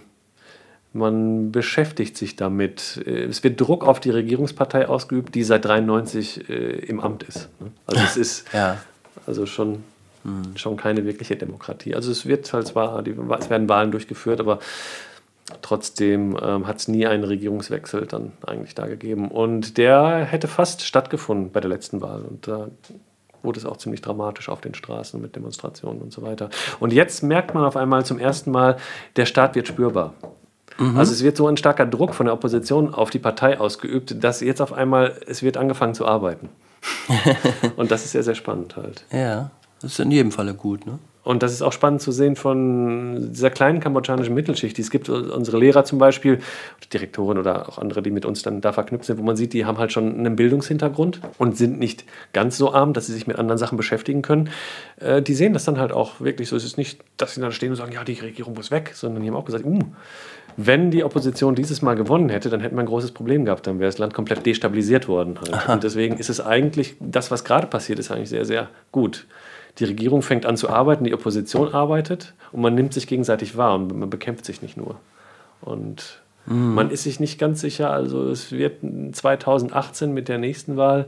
man 0.92 1.52
beschäftigt 1.52 2.18
sich 2.18 2.36
damit. 2.36 2.98
Es 3.06 3.44
wird 3.44 3.62
Druck 3.62 3.86
auf 3.86 4.00
die 4.00 4.10
Regierungspartei 4.10 4.90
ausgeübt, 4.90 5.36
die 5.36 5.44
seit 5.44 5.64
93 5.66 6.50
äh, 6.50 6.54
im 6.80 7.00
Amt 7.00 7.22
ist. 7.22 7.48
Ne? 7.60 7.68
Also 7.86 8.02
es 8.04 8.18
ist 8.18 8.54
ja. 8.54 8.80
also 9.28 9.46
schon 9.46 9.84
Mhm. 10.24 10.58
Schon 10.58 10.78
keine 10.78 11.06
wirkliche 11.06 11.36
Demokratie. 11.36 11.96
Also 11.96 12.12
es 12.12 12.26
wird 12.26 12.52
halt 12.54 12.68
zwar, 12.68 13.02
die, 13.04 13.12
es 13.40 13.50
werden 13.50 13.70
Wahlen 13.70 13.92
durchgeführt, 13.92 14.40
aber 14.40 14.60
trotzdem 15.62 16.38
ähm, 16.42 16.68
hat 16.68 16.78
es 16.78 16.88
nie 16.88 17.08
einen 17.08 17.24
Regierungswechsel 17.24 18.06
dann 18.06 18.34
eigentlich 18.46 18.76
da 18.76 18.88
gegeben. 18.88 19.30
Und 19.30 19.78
der 19.78 20.26
hätte 20.26 20.48
fast 20.48 20.84
stattgefunden 20.84 21.52
bei 21.52 21.60
der 21.60 21.70
letzten 21.70 22.02
Wahl. 22.02 22.22
Und 22.22 22.48
da 22.48 22.70
wurde 23.44 23.60
es 23.60 23.66
auch 23.66 23.78
ziemlich 23.78 24.02
dramatisch 24.02 24.50
auf 24.50 24.62
den 24.62 24.74
Straßen 24.74 25.22
mit 25.22 25.36
Demonstrationen 25.36 26.02
und 26.02 26.12
so 26.12 26.22
weiter. 26.22 26.50
Und 26.80 26.94
jetzt 26.94 27.24
merkt 27.24 27.54
man 27.54 27.64
auf 27.66 27.78
einmal 27.78 28.06
zum 28.06 28.20
ersten 28.20 28.52
Mal, 28.52 28.78
der 29.16 29.26
Staat 29.26 29.56
wird 29.56 29.68
spürbar. 29.68 30.14
Mhm. 30.78 30.98
Also 30.98 31.12
es 31.12 31.24
wird 31.24 31.38
so 31.38 31.48
ein 31.48 31.58
starker 31.58 31.86
Druck 31.86 32.16
von 32.16 32.26
der 32.26 32.34
Opposition 32.34 32.94
auf 32.94 33.10
die 33.10 33.20
Partei 33.20 33.60
ausgeübt, 33.60 34.24
dass 34.24 34.42
jetzt 34.42 34.62
auf 34.62 34.74
einmal 34.74 35.16
es 35.28 35.44
wird 35.44 35.58
angefangen 35.58 35.94
zu 35.94 36.08
arbeiten. 36.08 36.50
und 37.76 37.92
das 37.92 38.06
ist 38.06 38.12
sehr, 38.12 38.24
sehr 38.24 38.36
spannend 38.36 38.78
halt. 38.78 39.04
Ja. 39.12 39.52
Das 39.82 39.94
ist 39.94 40.00
in 40.00 40.12
jedem 40.12 40.32
Falle 40.32 40.54
gut, 40.54 40.86
ne? 40.86 41.00
Und 41.24 41.44
das 41.44 41.52
ist 41.52 41.62
auch 41.62 41.74
spannend 41.74 42.02
zu 42.02 42.12
sehen 42.12 42.36
von 42.36 43.32
dieser 43.34 43.50
kleinen 43.50 43.82
kambodschanischen 43.82 44.34
Mittelschicht, 44.34 44.78
die 44.78 44.82
es 44.82 44.90
gibt. 44.90 45.10
Unsere 45.10 45.58
Lehrer 45.58 45.84
zum 45.84 46.00
Beispiel, 46.00 46.40
Direktoren 46.94 47.38
oder 47.38 47.68
auch 47.68 47.78
andere, 47.78 48.02
die 48.02 48.10
mit 48.10 48.26
uns 48.26 48.42
dann 48.42 48.62
da 48.62 48.72
verknüpft 48.72 49.06
sind, 49.06 49.20
wo 49.20 49.24
man 49.24 49.36
sieht, 49.36 49.54
die 49.54 49.66
haben 49.66 49.78
halt 49.78 49.92
schon 49.92 50.18
einen 50.18 50.36
Bildungshintergrund 50.38 51.20
und 51.38 51.58
sind 51.58 51.78
nicht 51.78 52.06
ganz 52.32 52.58
so 52.58 52.74
arm, 52.74 52.94
dass 52.94 53.08
sie 53.08 53.14
sich 53.14 53.28
mit 53.28 53.38
anderen 53.38 53.58
Sachen 53.58 53.78
beschäftigen 53.78 54.22
können. 54.22 54.50
Äh, 55.00 55.22
die 55.22 55.34
sehen 55.34 55.54
das 55.54 55.66
dann 55.66 55.78
halt 55.78 55.92
auch 55.92 56.22
wirklich 56.22 56.48
so. 56.48 56.56
Es 56.56 56.64
ist 56.64 56.78
nicht, 56.78 57.02
dass 57.18 57.36
sie 57.36 57.42
dann 57.42 57.52
stehen 57.52 57.72
und 57.72 57.76
sagen, 57.76 57.92
ja, 57.92 58.04
die 58.04 58.14
Regierung 58.14 58.54
muss 58.54 58.72
weg, 58.72 58.92
sondern 58.96 59.22
die 59.22 59.30
haben 59.30 59.36
auch 59.36 59.46
gesagt, 59.46 59.66
uh, 59.66 59.80
wenn 60.56 60.90
die 60.90 61.04
Opposition 61.04 61.54
dieses 61.54 61.82
Mal 61.82 61.96
gewonnen 61.96 62.30
hätte, 62.30 62.50
dann 62.50 62.62
hätten 62.62 62.76
wir 62.76 62.82
ein 62.82 62.88
großes 62.88 63.12
Problem 63.12 63.46
gehabt. 63.46 63.68
Dann 63.68 63.80
wäre 63.80 63.90
das 63.90 63.98
Land 63.98 64.14
komplett 64.14 64.46
destabilisiert 64.46 65.08
worden. 65.08 65.38
Halt. 65.40 65.70
Und 65.70 65.84
deswegen 65.84 66.18
ist 66.18 66.30
es 66.30 66.40
eigentlich, 66.42 66.96
das, 67.00 67.30
was 67.30 67.44
gerade 67.44 67.68
passiert, 67.68 68.00
ist 68.00 68.10
eigentlich 68.10 68.30
sehr, 68.30 68.46
sehr 68.46 68.70
gut 68.92 69.28
die 69.80 69.86
Regierung 69.86 70.22
fängt 70.22 70.46
an 70.46 70.58
zu 70.58 70.70
arbeiten, 70.70 71.04
die 71.04 71.14
Opposition 71.14 71.74
arbeitet 71.74 72.34
und 72.52 72.62
man 72.62 72.76
nimmt 72.76 72.94
sich 72.94 73.08
gegenseitig 73.08 73.58
wahr 73.58 73.76
und 73.76 73.98
man 73.98 74.10
bekämpft 74.10 74.46
sich 74.46 74.62
nicht 74.62 74.78
nur. 74.78 74.96
Und 75.62 76.22
mhm. 76.46 76.74
man 76.74 76.92
ist 76.92 77.04
sich 77.04 77.20
nicht 77.20 77.40
ganz 77.40 77.62
sicher, 77.62 77.92
also 77.92 78.30
es 78.30 78.52
wird 78.52 78.82
2018 79.14 80.14
mit 80.14 80.28
der 80.28 80.38
nächsten 80.38 80.78
Wahl, 80.78 81.08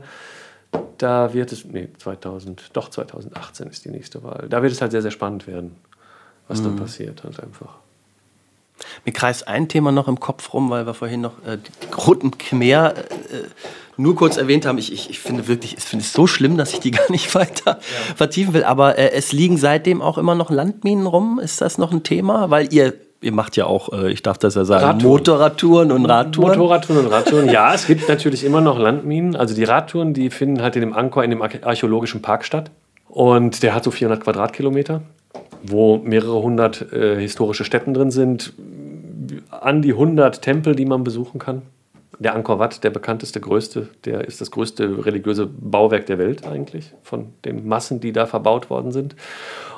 da 0.98 1.34
wird 1.34 1.52
es, 1.52 1.64
nee, 1.66 1.88
2000, 1.98 2.70
doch 2.72 2.88
2018 2.88 3.68
ist 3.68 3.84
die 3.84 3.90
nächste 3.90 4.22
Wahl, 4.22 4.46
da 4.48 4.62
wird 4.62 4.72
es 4.72 4.80
halt 4.80 4.92
sehr, 4.92 5.02
sehr 5.02 5.10
spannend 5.10 5.46
werden, 5.46 5.76
was 6.48 6.60
mhm. 6.60 6.64
dann 6.64 6.76
passiert 6.76 7.24
halt 7.24 7.40
einfach. 7.40 7.76
Mir 9.04 9.12
kreist 9.12 9.46
ein 9.48 9.68
Thema 9.68 9.92
noch 9.92 10.08
im 10.08 10.18
Kopf 10.18 10.52
rum, 10.54 10.70
weil 10.70 10.86
wir 10.86 10.94
vorhin 10.94 11.20
noch 11.20 11.44
äh, 11.46 11.58
die 11.58 11.94
Roten 11.94 12.36
Khmer 12.36 12.94
äh, 12.96 13.02
nur 13.96 14.16
kurz 14.16 14.36
erwähnt 14.36 14.66
haben. 14.66 14.78
Ich, 14.78 14.92
ich, 14.92 15.10
ich 15.10 15.20
finde 15.20 15.48
wirklich, 15.48 15.76
ich 15.76 15.84
finde 15.84 16.04
es 16.04 16.12
so 16.12 16.26
schlimm, 16.26 16.56
dass 16.56 16.72
ich 16.72 16.80
die 16.80 16.90
gar 16.92 17.10
nicht 17.10 17.34
weiter 17.34 17.78
ja. 17.78 18.14
vertiefen 18.16 18.54
will. 18.54 18.64
Aber 18.64 18.98
äh, 18.98 19.12
es 19.12 19.32
liegen 19.32 19.56
seitdem 19.56 20.02
auch 20.02 20.18
immer 20.18 20.34
noch 20.34 20.50
Landminen 20.50 21.06
rum. 21.06 21.40
Ist 21.42 21.60
das 21.60 21.78
noch 21.78 21.92
ein 21.92 22.02
Thema? 22.02 22.50
Weil 22.50 22.72
ihr 22.72 22.94
ihr 23.22 23.32
macht 23.32 23.56
ja 23.56 23.66
auch, 23.66 23.92
äh, 23.92 24.10
ich 24.10 24.22
darf 24.22 24.36
das 24.38 24.56
ja 24.56 24.64
sagen, 24.64 24.84
Radtouren. 24.84 25.12
Motorradtouren 25.12 25.92
und 25.92 26.06
Radtouren. 26.06 26.58
Motorradtouren 26.58 27.06
und 27.06 27.12
Radtouren, 27.12 27.48
ja, 27.48 27.72
es 27.72 27.86
gibt 27.86 28.08
natürlich 28.08 28.44
immer 28.44 28.60
noch 28.60 28.78
Landminen. 28.78 29.36
Also 29.36 29.54
die 29.54 29.64
Radtouren, 29.64 30.12
die 30.12 30.28
finden 30.30 30.60
halt 30.60 30.74
in 30.74 30.80
dem 30.80 30.92
Angkor, 30.92 31.22
in 31.22 31.30
dem 31.30 31.40
archäologischen 31.40 32.20
Park 32.20 32.44
statt. 32.44 32.72
Und 33.08 33.62
der 33.62 33.74
hat 33.74 33.84
so 33.84 33.92
400 33.92 34.24
Quadratkilometer, 34.24 35.02
wo 35.62 35.98
mehrere 35.98 36.42
hundert 36.42 36.92
äh, 36.92 37.20
historische 37.20 37.64
Stätten 37.64 37.94
drin 37.94 38.10
sind. 38.10 38.54
An 39.50 39.82
die 39.82 39.92
100 39.92 40.42
Tempel, 40.42 40.74
die 40.74 40.84
man 40.84 41.04
besuchen 41.04 41.38
kann 41.38 41.62
der 42.22 42.34
Angkor 42.34 42.58
Wat, 42.58 42.84
der 42.84 42.90
bekannteste, 42.90 43.40
größte, 43.40 43.88
der 44.04 44.26
ist 44.26 44.40
das 44.40 44.50
größte 44.50 45.04
religiöse 45.04 45.46
Bauwerk 45.46 46.06
der 46.06 46.18
Welt 46.18 46.46
eigentlich, 46.46 46.92
von 47.02 47.32
den 47.44 47.66
Massen, 47.66 48.00
die 48.00 48.12
da 48.12 48.26
verbaut 48.26 48.70
worden 48.70 48.92
sind. 48.92 49.16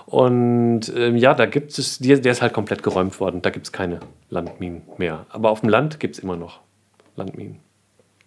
Und 0.06 0.92
ähm, 0.96 1.16
ja, 1.16 1.34
da 1.34 1.46
gibt 1.46 1.76
es, 1.78 1.98
der, 1.98 2.18
der 2.18 2.32
ist 2.32 2.42
halt 2.42 2.52
komplett 2.52 2.82
geräumt 2.82 3.18
worden, 3.20 3.42
da 3.42 3.50
gibt 3.50 3.66
es 3.66 3.72
keine 3.72 4.00
Landminen 4.28 4.82
mehr. 4.98 5.26
Aber 5.30 5.50
auf 5.50 5.60
dem 5.60 5.68
Land 5.70 5.98
gibt 5.98 6.16
es 6.16 6.22
immer 6.22 6.36
noch 6.36 6.60
Landminen. 7.16 7.60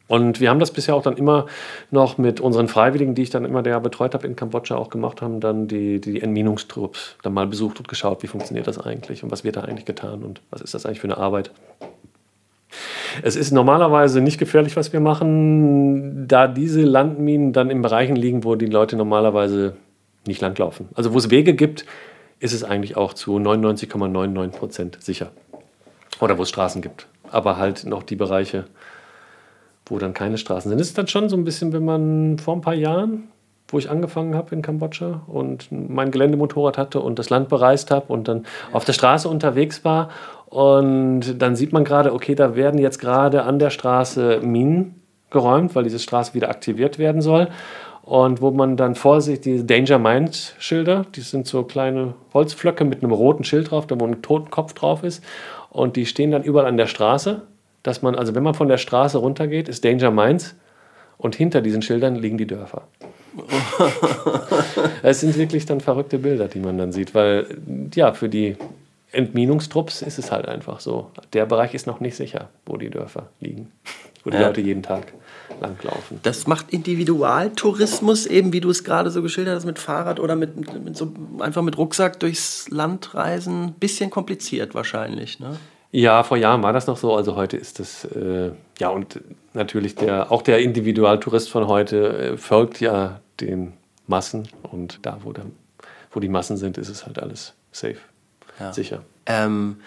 Und 0.08 0.39
wir 0.39 0.49
haben 0.49 0.60
das 0.60 0.71
bisher 0.71 0.95
auch 0.95 1.03
dann 1.03 1.17
immer 1.17 1.47
noch 1.91 2.17
mit 2.17 2.39
unseren 2.39 2.69
Freiwilligen, 2.69 3.13
die 3.13 3.23
ich 3.23 3.30
dann 3.30 3.45
immer 3.45 3.62
der 3.62 3.80
betreut 3.80 4.13
habe 4.13 4.25
in 4.25 4.36
Kambodscha 4.36 4.75
auch 4.75 4.89
gemacht 4.89 5.21
haben, 5.21 5.41
dann 5.41 5.67
die, 5.67 5.99
die 5.99 6.21
Entminungstrupps 6.21 7.17
dann 7.23 7.34
mal 7.34 7.47
besucht 7.47 7.80
und 7.80 7.88
geschaut, 7.88 8.23
wie 8.23 8.27
funktioniert 8.27 8.67
das 8.67 8.80
eigentlich 8.80 9.23
und 9.23 9.32
was 9.32 9.43
wird 9.43 9.58
da 9.58 9.62
eigentlich 9.62 9.86
getan 9.86 10.23
und 10.23 10.41
was 10.49 10.62
ist 10.62 10.73
das 10.73 10.86
eigentlich 10.86 11.01
für 11.01 11.08
eine 11.08 11.17
Arbeit. 11.17 11.51
Es 13.21 13.36
ist 13.36 13.51
normalerweise 13.51 14.21
nicht 14.21 14.38
gefährlich, 14.38 14.75
was 14.75 14.93
wir 14.93 14.99
machen, 14.99 16.27
da 16.27 16.47
diese 16.47 16.82
Landminen 16.82 17.53
dann 17.53 17.69
in 17.69 17.82
Bereichen 17.82 18.15
liegen, 18.15 18.43
wo 18.43 18.56
die 18.56 18.65
Leute 18.65 18.95
normalerweise 18.95 19.75
nicht 20.26 20.41
langlaufen. 20.41 20.89
Also 20.95 21.13
wo 21.13 21.18
es 21.18 21.30
Wege 21.30 21.53
gibt, 21.53 21.86
ist 22.39 22.53
es 22.53 22.63
eigentlich 22.63 22.97
auch 22.97 23.13
zu 23.13 23.38
99,99 23.38 24.49
Prozent 24.49 24.97
sicher. 25.01 25.32
Oder 26.20 26.38
wo 26.38 26.43
es 26.43 26.49
Straßen 26.49 26.82
gibt. 26.82 27.07
Aber 27.32 27.57
halt 27.57 27.86
noch 27.86 28.03
die 28.03 28.15
Bereiche, 28.15 28.65
wo 29.86 29.97
dann 29.99 30.13
keine 30.13 30.38
Straßen 30.38 30.70
sind. 30.70 30.80
Es 30.80 30.88
ist 30.88 30.97
dann 30.97 31.07
schon 31.07 31.30
so 31.30 31.38
ein 31.38 31.43
bisschen, 31.43 31.74
wenn 31.74 31.86
man 31.86 32.39
vor 32.39 32.55
ein 32.55 32.61
paar 32.61 32.74
Jahren, 32.74 33.30
wo 33.70 33.78
ich 33.78 33.89
angefangen 33.89 34.36
habe 34.36 34.55
in 34.55 34.61
Kambodscha 34.61 35.24
und 35.28 35.68
mein 35.72 36.11
Geländemotorrad 36.11 36.78
hatte 36.78 37.01
und 37.01 37.20
das 37.20 37.30
Land 37.30 37.49
bereist 37.49 37.91
habe 37.91 38.11
und 38.11 38.28
dann 38.28 38.45
auf 38.72 38.86
der 38.86 38.93
Straße 38.93 39.28
unterwegs 39.28 39.84
war 39.84 40.09
und 40.50 41.41
dann 41.41 41.56
sieht 41.56 41.74
man 41.74 41.84
gerade, 41.84 42.14
okay, 42.14 42.34
da 42.34 42.56
werden 42.56 42.80
jetzt 42.80 43.00
gerade 43.00 43.43
an 43.43 43.60
der 43.60 43.70
Straße 43.70 44.39
Minen 44.41 45.02
geräumt, 45.30 45.76
weil 45.76 45.84
diese 45.84 46.00
Straße 46.00 46.34
wieder 46.34 46.50
aktiviert 46.50 47.00
werden 47.00 47.22
soll. 47.22 47.50
Und 48.04 48.41
wo 48.41 48.52
man 48.52 48.78
dann 48.78 48.95
vorsichtig 48.95 49.43
diese 49.43 49.66
Danger 49.66 50.00
Mind 50.00 50.56
Schilder, 50.60 51.06
die 51.14 51.20
sind 51.20 51.45
so 51.45 51.64
kleine 51.64 52.14
Holzflöcke 52.34 52.86
mit 52.86 53.04
einem 53.04 53.12
roten 53.12 53.43
Schild 53.43 53.72
drauf, 53.72 53.86
da 53.86 54.00
wo 54.00 54.06
ein 54.06 54.22
Totenkopf 54.22 54.74
drauf 54.74 55.04
ist. 55.04 55.22
Und 55.70 55.98
die 55.98 56.06
stehen 56.06 56.32
dann 56.32 56.43
überall 56.43 56.68
an 56.68 56.78
der 56.78 56.88
Straße, 56.88 57.41
dass 57.84 58.02
man, 58.02 58.16
also 58.16 58.34
wenn 58.34 58.43
man 58.43 58.54
von 58.54 58.70
der 58.70 58.78
Straße 58.78 59.18
runtergeht, 59.18 59.68
ist 59.68 59.84
Danger 59.84 60.12
Minds 60.12 60.56
und 61.18 61.36
hinter 61.36 61.60
diesen 61.60 61.82
Schildern 61.82 62.16
liegen 62.16 62.38
die 62.38 62.48
Dörfer. 62.48 62.84
es 65.04 65.20
sind 65.20 65.38
wirklich 65.38 65.66
dann 65.66 65.82
verrückte 65.82 66.20
Bilder, 66.20 66.48
die 66.48 66.60
man 66.60 66.78
dann 66.78 66.93
sieht, 66.93 67.14
weil 67.14 67.45
ja, 67.93 68.14
für 68.14 68.30
die 68.30 68.56
Entminungstrupps 69.18 70.01
ist 70.03 70.20
es 70.20 70.32
halt 70.32 70.47
einfach 70.47 70.80
so. 70.80 71.11
Der 71.34 71.45
Bereich 71.45 71.74
ist 71.74 71.88
noch 71.88 71.99
nicht 71.99 72.15
sicher, 72.15 72.49
wo 72.65 72.78
die 72.78 72.89
Dörfer 72.89 73.30
liegen, 73.39 73.72
wo 74.24 74.30
die 74.30 74.38
Ja. 74.38 74.47
Leute 74.47 74.61
jeden 74.61 74.84
Tag 74.84 75.13
langlaufen. 75.59 76.20
Das 76.22 76.45
macht 76.45 76.72
Individualtourismus 76.72 78.28
eben, 78.28 78.53
wie 78.53 78.61
du 78.61 78.70
es 78.70 78.84
gerade 78.84 79.09
so 79.09 79.22
geschildert 79.22 79.55
hast, 79.55 79.65
mit 79.65 79.80
Fahrrad 79.80 80.20
oder 80.20 80.36
mit, 80.36 80.84
mit, 80.84 80.95
so 80.95 81.11
einfach 81.39 81.63
mit 81.63 81.78
Rucksack 81.78 82.20
durchs 82.20 82.70
Land 82.70 83.15
reisen, 83.15 83.74
bisschen 83.80 84.09
kompliziert 84.09 84.76
wahrscheinlich. 84.76 85.39
Ne? 85.39 85.57
Ja, 85.91 86.22
vor 86.24 86.38
Jahren 86.38 86.61
war 86.61 86.74
das 86.74 86.86
noch 86.86 86.97
so, 86.97 87.15
also 87.15 87.36
heute 87.36 87.57
ist 87.57 87.80
das, 87.80 88.05
äh, 88.05 88.51
ja, 88.78 88.89
und 88.89 89.20
natürlich 89.53 89.95
der, 89.95 90.32
auch 90.32 90.43
der 90.43 90.59
Individualtourist 90.59 91.49
von 91.49 91.68
heute 91.68 92.18
äh, 92.18 92.38
folgt 92.38 92.82
ja 92.82 93.22
den 93.39 93.74
Massen 94.05 94.47
und 94.61 94.99
da, 95.01 95.18
wo, 95.24 95.32
der, 95.34 95.45
wo 96.11 96.20
die 96.20 96.30
Massen 96.30 96.57
sind, 96.57 96.78
ist 96.78 96.89
es 96.89 97.05
halt 97.05 97.20
alles 97.20 97.53
safe, 97.72 97.97
Ja. 98.60 98.74
sicher. 98.74 99.03
Ähm, 99.26 99.82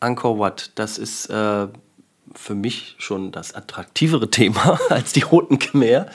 Angkor 0.00 0.38
Wat, 0.38 0.72
das 0.74 0.98
ist 0.98 1.26
äh, 1.30 1.68
für 2.34 2.54
mich 2.54 2.94
schon 2.98 3.32
das 3.32 3.54
attraktivere 3.54 4.30
Thema 4.30 4.78
als 4.88 5.12
die 5.12 5.22
Roten 5.22 5.58
Khmer. 5.58 6.06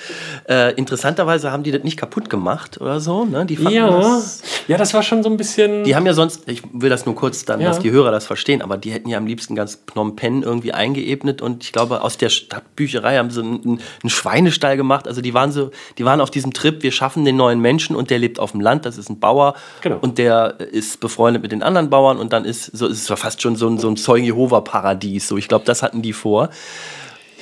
Äh, 0.47 0.73
interessanterweise 0.75 1.51
haben 1.51 1.63
die 1.63 1.71
das 1.71 1.83
nicht 1.83 1.97
kaputt 1.97 2.29
gemacht 2.29 2.79
oder 2.81 2.99
so. 2.99 3.25
Ne? 3.25 3.45
Die 3.45 3.55
fanden 3.57 3.73
Ja, 3.73 3.89
das, 3.89 4.41
ja, 4.67 4.77
das 4.77 4.93
war 4.93 5.03
schon 5.03 5.23
so 5.23 5.29
ein 5.29 5.37
bisschen. 5.37 5.83
die 5.83 5.95
haben 5.95 6.05
ja 6.05 6.13
sonst, 6.13 6.47
ich 6.47 6.61
will 6.73 6.89
das 6.89 7.05
nur 7.05 7.15
kurz 7.15 7.45
dann, 7.45 7.61
Ja. 7.61 7.69
dass 7.69 7.79
die 7.79 7.91
Hörer 7.91 8.11
das 8.11 8.25
verstehen, 8.25 8.61
aber 8.61 8.77
die 8.77 8.91
hätten 8.91 9.09
ja 9.09 9.17
am 9.17 9.25
liebsten 9.27 9.55
ganz 9.55 9.79
Phnom 9.91 10.15
Penh 10.15 10.43
irgendwie 10.43 10.73
eingeebnet 10.73 11.41
und 11.41 11.63
ich 11.63 11.71
glaube, 11.71 12.01
aus 12.01 12.17
der 12.17 12.29
Stadtbücherei 12.29 13.17
haben 13.17 13.29
sie 13.31 13.41
einen, 13.41 13.79
einen 14.01 14.09
Schweinestall 14.09 14.77
gemacht. 14.77 15.07
Also 15.07 15.21
die 15.21 15.33
waren 15.33 15.51
so, 15.51 15.71
die 15.97 16.05
waren 16.05 16.21
auf 16.21 16.31
diesem 16.31 16.53
Trip, 16.53 16.83
wir 16.83 16.91
schaffen 16.91 17.25
den 17.25 17.37
neuen 17.37 17.59
Menschen 17.59 17.95
und 17.95 18.09
der 18.09 18.19
lebt 18.19 18.39
auf 18.39 18.51
dem 18.51 18.61
Land, 18.61 18.85
das 18.85 18.97
ist 18.97 19.09
ein 19.09 19.19
Bauer 19.19 19.53
Genau. 19.81 19.97
und 20.01 20.17
der 20.17 20.59
ist 20.59 20.99
befreundet 20.99 21.41
mit 21.41 21.51
den 21.51 21.63
anderen 21.63 21.89
Bauern 21.89 22.17
und 22.17 22.33
dann 22.33 22.45
ist 22.45 22.65
so 22.65 22.87
es 22.87 23.07
fast 23.07 23.41
schon 23.41 23.55
so 23.55 23.67
ein, 23.67 23.77
so 23.77 23.87
ein 23.89 23.95
Zeugen 23.97 24.25
Jehova 24.25 24.61
Paradies. 24.61 25.27
So, 25.27 25.37
ich 25.37 25.47
glaube, 25.47 25.65
das 25.65 25.83
hatten 25.83 26.01
die 26.01 26.08
vor. 26.13 26.49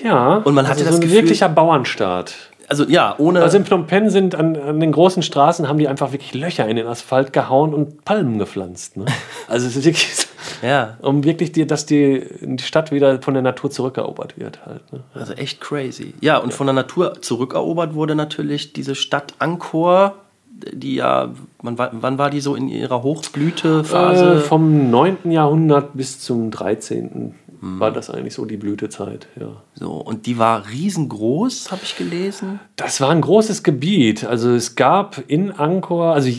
ja, 0.04 0.36
Und 0.38 0.54
man 0.54 0.66
hatte 0.68 0.80
also 0.80 0.86
das 0.86 0.96
so 0.96 1.02
ein 1.02 1.08
Gefühl- 1.08 1.22
wirklicher 1.22 1.50
Bauernstaat. 1.50 2.36
Also 2.70 2.84
ja, 2.84 3.16
ohne. 3.18 3.42
Also 3.42 3.58
in 3.58 3.64
Phnom 3.64 3.88
Penh 3.88 4.10
sind 4.10 4.36
an, 4.36 4.58
an 4.58 4.80
den 4.82 4.92
großen 4.92 5.24
Straßen 5.24 5.70
haben 5.70 5.78
die 5.80 5.88
einfach 5.88 6.12
wirklich 6.12 6.34
Löcher 6.34 6.68
in 6.68 6.76
den 6.76 6.86
Asphalt 6.86 7.32
gehauen 7.32 7.74
und 7.74 8.04
Palmen 8.04 8.40
gepflanzt. 8.40 8.98
Ne? 8.98 9.06
Also 9.48 9.68
es 9.68 9.78
ist 9.78 9.86
wirklich, 9.86 10.28
ja, 10.62 10.98
um 11.02 11.24
wirklich, 11.24 11.54
die, 11.54 11.66
dass 11.66 11.86
die, 11.86 12.28
die 12.42 12.62
Stadt 12.64 12.92
wieder 12.92 13.22
von 13.22 13.34
der 13.34 13.44
Natur 13.44 13.72
zurückerobert 13.72 14.38
wird 14.38 14.66
halt. 14.66 14.92
Ne? 14.92 15.00
also 15.14 15.32
echt 15.34 15.62
crazy. 15.62 16.14
Ja, 16.20 16.38
und 16.40 16.54
von 16.54 16.68
der 16.68 16.74
Natur 16.74 17.22
zurückerobert 17.22 17.94
wurde 17.94 18.16
natürlich 18.16 18.74
diese 18.74 18.96
Stadt 18.96 19.34
Angkor, 19.40 20.16
die 20.52 20.96
ja, 20.96 21.30
wann 21.62 21.78
war, 21.78 21.92
wann 21.94 22.18
war 22.18 22.30
die 22.30 22.42
so 22.42 22.56
in 22.56 22.68
ihrer 22.68 23.02
Hochblütephase? 23.04 24.34
Äh, 24.34 24.40
vom 24.40 24.90
9. 24.90 25.32
Jahrhundert 25.32 25.92
bis 25.94 26.20
zum 26.20 26.52
13. 26.52 27.34
Hm. 27.60 27.80
war 27.80 27.92
das 27.92 28.10
eigentlich 28.10 28.34
so 28.34 28.46
die 28.46 28.58
Blütezeit. 28.58 29.28
Ja. 29.40 29.62
so, 29.76 29.94
und 29.94 30.26
die 30.26 30.38
war 30.38 30.68
riesengroß, 30.70 31.72
habe 31.72 31.82
ich 31.84 31.96
gelesen. 31.96 32.60
Das 32.76 33.02
war 33.02 33.10
ein 33.10 33.22
großes 33.22 33.64
Gebiet. 33.64 34.26
Also 34.26 34.52
es 34.52 34.76
gab 34.76 35.24
in 35.28 35.52
Angkor, 35.52 36.14
also 36.14 36.30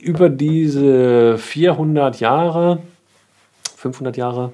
über 0.00 0.28
diese 0.28 1.38
400 1.38 2.20
Jahre, 2.20 2.78
500 3.76 4.16
Jahre, 4.16 4.52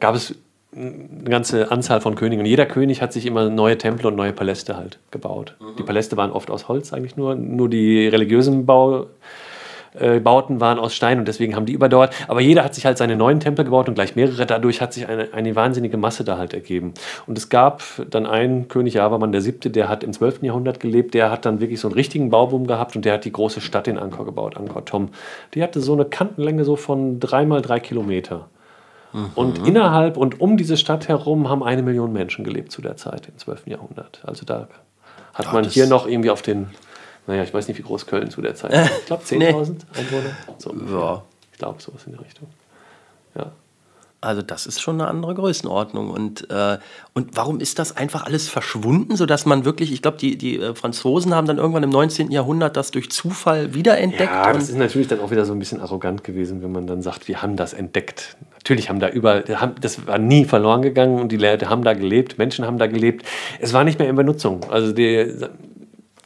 gab 0.00 0.14
es 0.14 0.34
eine 0.76 1.30
ganze 1.30 1.70
Anzahl 1.70 2.00
von 2.00 2.14
Königen. 2.16 2.44
Jeder 2.44 2.66
König 2.66 3.00
hat 3.00 3.12
sich 3.12 3.26
immer 3.26 3.48
neue 3.48 3.78
Tempel 3.78 4.06
und 4.06 4.16
neue 4.16 4.32
Paläste 4.32 4.76
halt 4.76 4.98
gebaut. 5.10 5.54
Die 5.78 5.82
Paläste 5.82 6.16
waren 6.16 6.32
oft 6.32 6.50
aus 6.50 6.68
Holz 6.68 6.92
eigentlich 6.92 7.16
nur. 7.16 7.36
Nur 7.36 7.68
die 7.68 8.08
religiösen 8.08 8.66
Bau, 8.66 9.06
äh, 9.94 10.20
Bauten 10.20 10.60
waren 10.60 10.78
aus 10.78 10.94
Stein 10.94 11.18
und 11.18 11.28
deswegen 11.28 11.54
haben 11.56 11.66
die 11.66 11.72
überdauert. 11.72 12.12
Aber 12.28 12.40
jeder 12.40 12.64
hat 12.64 12.74
sich 12.74 12.84
halt 12.86 12.98
seine 12.98 13.16
neuen 13.16 13.40
Tempel 13.40 13.64
gebaut 13.64 13.88
und 13.88 13.94
gleich 13.94 14.16
mehrere. 14.16 14.44
Dadurch 14.46 14.80
hat 14.80 14.92
sich 14.92 15.08
eine, 15.08 15.32
eine 15.32 15.54
wahnsinnige 15.56 15.96
Masse 15.96 16.24
da 16.24 16.36
halt 16.38 16.52
ergeben. 16.54 16.94
Und 17.26 17.38
es 17.38 17.48
gab 17.48 17.82
dann 18.10 18.26
einen 18.26 18.68
König, 18.68 18.94
Javaman 18.94 19.32
der 19.32 19.40
Siebte, 19.40 19.70
der 19.70 19.88
hat 19.88 20.02
im 20.04 20.12
12. 20.12 20.42
Jahrhundert 20.42 20.80
gelebt. 20.80 21.14
Der 21.14 21.30
hat 21.30 21.44
dann 21.46 21.60
wirklich 21.60 21.80
so 21.80 21.88
einen 21.88 21.94
richtigen 21.94 22.30
Bauboom 22.30 22.66
gehabt 22.66 22.96
und 22.96 23.04
der 23.04 23.14
hat 23.14 23.24
die 23.24 23.32
große 23.32 23.60
Stadt 23.60 23.88
in 23.88 23.98
Angkor 23.98 24.24
gebaut, 24.24 24.56
Angkor 24.56 24.84
Thom. 24.84 25.10
Die 25.54 25.62
hatte 25.62 25.80
so 25.80 25.92
eine 25.92 26.04
Kantenlänge 26.04 26.64
so 26.64 26.76
von 26.76 27.20
drei 27.20 27.44
mal 27.46 27.62
drei 27.62 27.80
Kilometer. 27.80 28.48
Und 29.36 29.64
innerhalb 29.64 30.16
und 30.16 30.40
um 30.40 30.56
diese 30.56 30.76
Stadt 30.76 31.06
herum 31.06 31.48
haben 31.48 31.62
eine 31.62 31.82
Million 31.82 32.12
Menschen 32.12 32.44
gelebt 32.44 32.72
zu 32.72 32.82
der 32.82 32.96
Zeit, 32.96 33.28
im 33.28 33.38
12. 33.38 33.68
Jahrhundert. 33.68 34.20
Also 34.24 34.44
da 34.44 34.66
hat 35.34 35.52
man 35.52 35.62
das- 35.62 35.72
hier 35.72 35.86
noch 35.86 36.08
irgendwie 36.08 36.30
auf 36.30 36.42
den, 36.42 36.66
naja, 37.26 37.42
ich 37.42 37.54
weiß 37.54 37.68
nicht, 37.68 37.78
wie 37.78 37.82
groß 37.82 38.06
Köln 38.06 38.30
zu 38.30 38.42
der 38.42 38.54
Zeit 38.54 38.72
war. 38.72 38.84
Ich 38.84 39.06
glaube 39.06 39.24
10.000 39.24 39.76
Einwohner. 39.96 40.36
So. 40.58 40.74
Ja. 40.90 41.22
Ich 41.52 41.58
glaube, 41.58 41.80
sowas 41.80 42.02
in 42.06 42.12
der 42.12 42.20
Richtung. 42.20 42.48
Ja. 43.34 43.52
Also 44.24 44.40
das 44.42 44.66
ist 44.66 44.80
schon 44.80 45.00
eine 45.00 45.08
andere 45.08 45.34
Größenordnung. 45.34 46.10
Und, 46.10 46.50
äh, 46.50 46.78
und 47.12 47.36
warum 47.36 47.60
ist 47.60 47.78
das 47.78 47.96
einfach 47.96 48.24
alles 48.24 48.48
verschwunden, 48.48 49.16
sodass 49.16 49.44
man 49.46 49.64
wirklich, 49.64 49.92
ich 49.92 50.02
glaube, 50.02 50.16
die, 50.16 50.36
die 50.36 50.58
äh, 50.58 50.74
Franzosen 50.74 51.34
haben 51.34 51.46
dann 51.46 51.58
irgendwann 51.58 51.82
im 51.82 51.90
19. 51.90 52.30
Jahrhundert 52.30 52.76
das 52.76 52.90
durch 52.90 53.10
Zufall 53.10 53.74
wiederentdeckt. 53.74 54.32
Ja, 54.32 54.52
das 54.52 54.70
ist 54.70 54.78
natürlich 54.78 55.08
dann 55.08 55.20
auch 55.20 55.30
wieder 55.30 55.44
so 55.44 55.52
ein 55.52 55.58
bisschen 55.58 55.80
arrogant 55.80 56.24
gewesen, 56.24 56.62
wenn 56.62 56.72
man 56.72 56.86
dann 56.86 57.02
sagt, 57.02 57.28
wir 57.28 57.42
haben 57.42 57.56
das 57.56 57.74
entdeckt. 57.74 58.36
Natürlich 58.54 58.88
haben 58.88 58.98
da 58.98 59.10
überall, 59.10 59.44
das 59.80 60.06
war 60.06 60.18
nie 60.18 60.46
verloren 60.46 60.80
gegangen 60.80 61.20
und 61.20 61.30
die 61.30 61.36
Leute 61.36 61.68
haben 61.68 61.84
da 61.84 61.92
gelebt, 61.92 62.38
Menschen 62.38 62.64
haben 62.64 62.78
da 62.78 62.86
gelebt. 62.86 63.26
Es 63.60 63.74
war 63.74 63.84
nicht 63.84 63.98
mehr 63.98 64.08
in 64.08 64.16
Benutzung. 64.16 64.64
Also 64.70 64.92
die, 64.92 65.34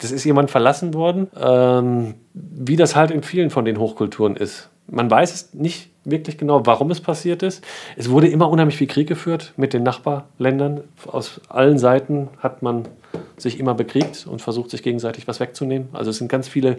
das 0.01 0.13
ist 0.13 0.25
jemand 0.25 0.51
verlassen 0.51 0.95
worden, 0.95 1.29
ähm, 1.41 2.15
wie 2.33 2.77
das 2.77 2.95
halt 2.95 3.11
in 3.11 3.23
vielen 3.23 3.51
von 3.51 3.65
den 3.65 3.79
Hochkulturen 3.79 4.37
ist. 4.37 4.71
Man 4.87 5.11
weiß 5.11 5.35
es 5.35 5.55
nicht 5.55 5.91
wirklich 6.05 6.39
genau, 6.39 6.65
warum 6.65 6.91
es 6.91 7.01
passiert 7.01 7.43
ist. 7.43 7.63
Es 7.97 8.11
wurde 8.11 8.29
immer 8.29 8.49
unheimlich 8.49 8.77
viel 8.77 8.87
Krieg 8.87 9.07
geführt 9.07 9.53
mit 9.57 9.75
den 9.75 9.83
Nachbarländern. 9.83 10.83
Aus 11.07 11.41
allen 11.49 11.79
Seiten 11.79 12.29
hat 12.39 12.63
man 12.63 12.89
sich 13.37 13.61
immer 13.61 13.75
bekriegt 13.75 14.27
und 14.27 14.41
versucht, 14.41 14.71
sich 14.71 14.83
gegenseitig 14.83 15.29
was 15.29 15.41
wegzunehmen. 15.41 15.89
Also 15.93 16.11
es 16.11 16.19
sind 16.19 16.29
ganz 16.29 16.49
viele 16.49 16.79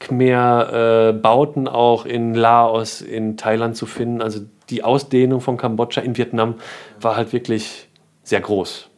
Khmer-Bauten 0.00 1.68
auch 1.68 2.06
in 2.06 2.34
Laos, 2.34 3.02
in 3.02 3.36
Thailand 3.36 3.76
zu 3.76 3.86
finden. 3.86 4.22
Also 4.22 4.40
die 4.70 4.82
Ausdehnung 4.82 5.40
von 5.40 5.56
Kambodscha 5.56 6.00
in 6.00 6.16
Vietnam 6.16 6.54
war 7.00 7.16
halt 7.16 7.32
wirklich 7.32 7.88
sehr 8.22 8.40
groß. 8.40 8.89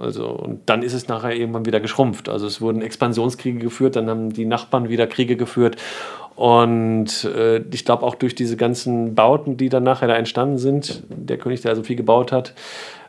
Also, 0.00 0.28
und 0.28 0.68
dann 0.68 0.82
ist 0.82 0.94
es 0.94 1.08
nachher 1.08 1.34
irgendwann 1.34 1.66
wieder 1.66 1.80
geschrumpft. 1.80 2.28
Also 2.28 2.46
es 2.46 2.60
wurden 2.60 2.82
Expansionskriege 2.82 3.58
geführt, 3.58 3.96
dann 3.96 4.08
haben 4.08 4.32
die 4.32 4.46
Nachbarn 4.46 4.88
wieder 4.88 5.06
Kriege 5.06 5.36
geführt. 5.36 5.76
Und 6.36 7.24
äh, 7.24 7.58
ich 7.70 7.84
glaube 7.84 8.04
auch 8.04 8.14
durch 8.14 8.34
diese 8.34 8.56
ganzen 8.56 9.14
Bauten, 9.14 9.56
die 9.56 9.68
dann 9.68 9.82
nachher 9.82 10.08
da 10.08 10.14
entstanden 10.14 10.58
sind, 10.58 11.02
der 11.08 11.36
König, 11.36 11.60
der 11.60 11.76
so 11.76 11.82
viel 11.82 11.96
gebaut 11.96 12.32
hat, 12.32 12.54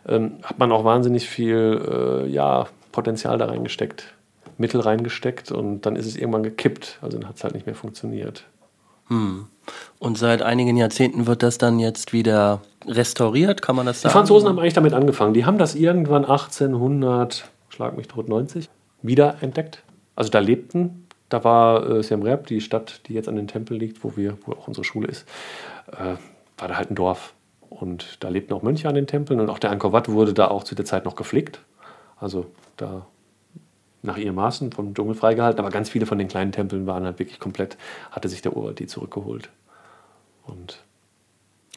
ähm, 0.07 0.33
hat 0.43 0.59
man 0.59 0.71
auch 0.71 0.83
wahnsinnig 0.83 1.29
viel 1.29 2.25
äh, 2.25 2.27
ja, 2.27 2.67
Potenzial 2.91 3.37
da 3.37 3.45
reingesteckt, 3.45 4.13
Mittel 4.57 4.81
reingesteckt 4.81 5.51
und 5.51 5.85
dann 5.85 5.95
ist 5.95 6.07
es 6.07 6.17
irgendwann 6.17 6.43
gekippt. 6.43 6.99
Also 7.01 7.17
dann 7.17 7.29
hat 7.29 7.37
es 7.37 7.43
halt 7.43 7.53
nicht 7.53 7.65
mehr 7.65 7.75
funktioniert. 7.75 8.43
Und 9.99 10.17
seit 10.17 10.41
einigen 10.41 10.77
Jahrzehnten 10.77 11.27
wird 11.27 11.43
das 11.43 11.57
dann 11.57 11.79
jetzt 11.79 12.13
wieder 12.13 12.61
restauriert, 12.87 13.61
kann 13.61 13.75
man 13.75 13.85
das 13.85 13.97
Die 13.97 14.03
sagen? 14.03 14.13
Franzosen 14.13 14.49
haben 14.49 14.59
eigentlich 14.59 14.73
damit 14.73 14.93
angefangen. 14.93 15.33
Die 15.33 15.45
haben 15.45 15.57
das 15.57 15.75
irgendwann 15.75 16.25
1800, 16.25 17.49
schlag 17.69 17.95
mich 17.95 18.07
tot, 18.07 18.27
90, 18.29 18.69
wieder 19.01 19.35
entdeckt. 19.41 19.83
Also 20.15 20.31
da 20.31 20.39
lebten, 20.39 21.07
da 21.29 21.43
war 21.43 21.89
äh, 21.89 22.03
Siem 22.03 22.23
Reap, 22.23 22.47
die 22.47 22.61
Stadt, 22.61 23.01
die 23.07 23.13
jetzt 23.13 23.29
an 23.29 23.35
den 23.35 23.47
Tempel 23.47 23.77
liegt, 23.77 24.03
wo 24.03 24.15
wir, 24.15 24.37
wo 24.45 24.53
auch 24.53 24.67
unsere 24.67 24.83
Schule 24.83 25.07
ist, 25.07 25.27
äh, 25.91 26.15
war 26.57 26.67
da 26.67 26.77
halt 26.77 26.91
ein 26.91 26.95
Dorf. 26.95 27.33
Und 27.69 28.17
da 28.23 28.29
lebten 28.29 28.53
auch 28.53 28.63
Mönche 28.63 28.89
an 28.89 28.95
den 28.95 29.07
Tempeln 29.07 29.39
und 29.39 29.49
auch 29.49 29.59
der 29.59 29.71
Angkor 29.71 29.93
Wat 29.93 30.09
wurde 30.09 30.33
da 30.33 30.49
auch 30.49 30.63
zu 30.63 30.75
der 30.75 30.85
Zeit 30.85 31.05
noch 31.05 31.15
gepflegt. 31.15 31.61
Also 32.19 32.47
da 32.75 33.05
nach 34.03 34.17
ihren 34.17 34.35
Maßen 34.35 34.71
vom 34.71 34.93
Dschungel 34.93 35.15
freigehalten, 35.15 35.59
aber 35.59 35.69
ganz 35.69 35.89
viele 35.89 36.05
von 36.05 36.17
den 36.17 36.27
kleinen 36.27 36.51
Tempeln 36.51 36.87
waren 36.87 37.05
halt 37.05 37.19
wirklich 37.19 37.39
komplett, 37.39 37.77
hatte 38.11 38.29
sich 38.29 38.41
der 38.41 38.55
Urwald 38.55 38.79
die 38.79 38.87
zurückgeholt. 38.87 39.49
Und 40.43 40.83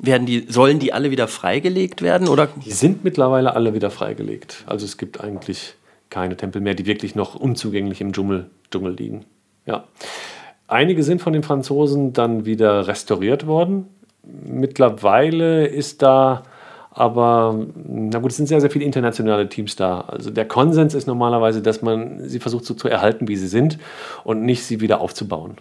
Werden 0.00 0.26
die, 0.26 0.46
sollen 0.48 0.78
die 0.78 0.92
alle 0.92 1.10
wieder 1.10 1.28
freigelegt 1.28 2.02
werden? 2.02 2.28
Oder? 2.28 2.48
Die 2.64 2.72
sind 2.72 3.04
mittlerweile 3.04 3.54
alle 3.54 3.74
wieder 3.74 3.90
freigelegt. 3.90 4.64
Also 4.66 4.84
es 4.84 4.96
gibt 4.96 5.20
eigentlich 5.20 5.74
keine 6.10 6.36
Tempel 6.36 6.60
mehr, 6.60 6.74
die 6.74 6.86
wirklich 6.86 7.14
noch 7.14 7.34
unzugänglich 7.34 8.00
im 8.00 8.12
Dschungel, 8.12 8.50
Dschungel 8.70 8.94
liegen. 8.94 9.24
Ja. 9.66 9.84
Einige 10.66 11.02
sind 11.02 11.20
von 11.20 11.32
den 11.32 11.42
Franzosen 11.42 12.12
dann 12.12 12.46
wieder 12.46 12.86
restauriert 12.86 13.46
worden. 13.46 13.88
Mittlerweile 14.22 15.66
ist 15.66 16.02
da 16.02 16.44
Aber 16.94 17.58
na 17.74 18.20
gut, 18.20 18.30
es 18.30 18.36
sind 18.36 18.46
sehr, 18.46 18.60
sehr 18.60 18.70
viele 18.70 18.84
internationale 18.84 19.48
Teams 19.48 19.74
da. 19.74 20.02
Also 20.02 20.30
der 20.30 20.46
Konsens 20.46 20.94
ist 20.94 21.06
normalerweise, 21.06 21.60
dass 21.60 21.82
man 21.82 22.28
sie 22.28 22.38
versucht 22.38 22.64
so 22.64 22.74
zu 22.74 22.88
erhalten, 22.88 23.26
wie 23.26 23.36
sie 23.36 23.48
sind 23.48 23.78
und 24.22 24.42
nicht 24.42 24.64
sie 24.64 24.80
wieder 24.80 25.00
aufzubauen. 25.00 25.56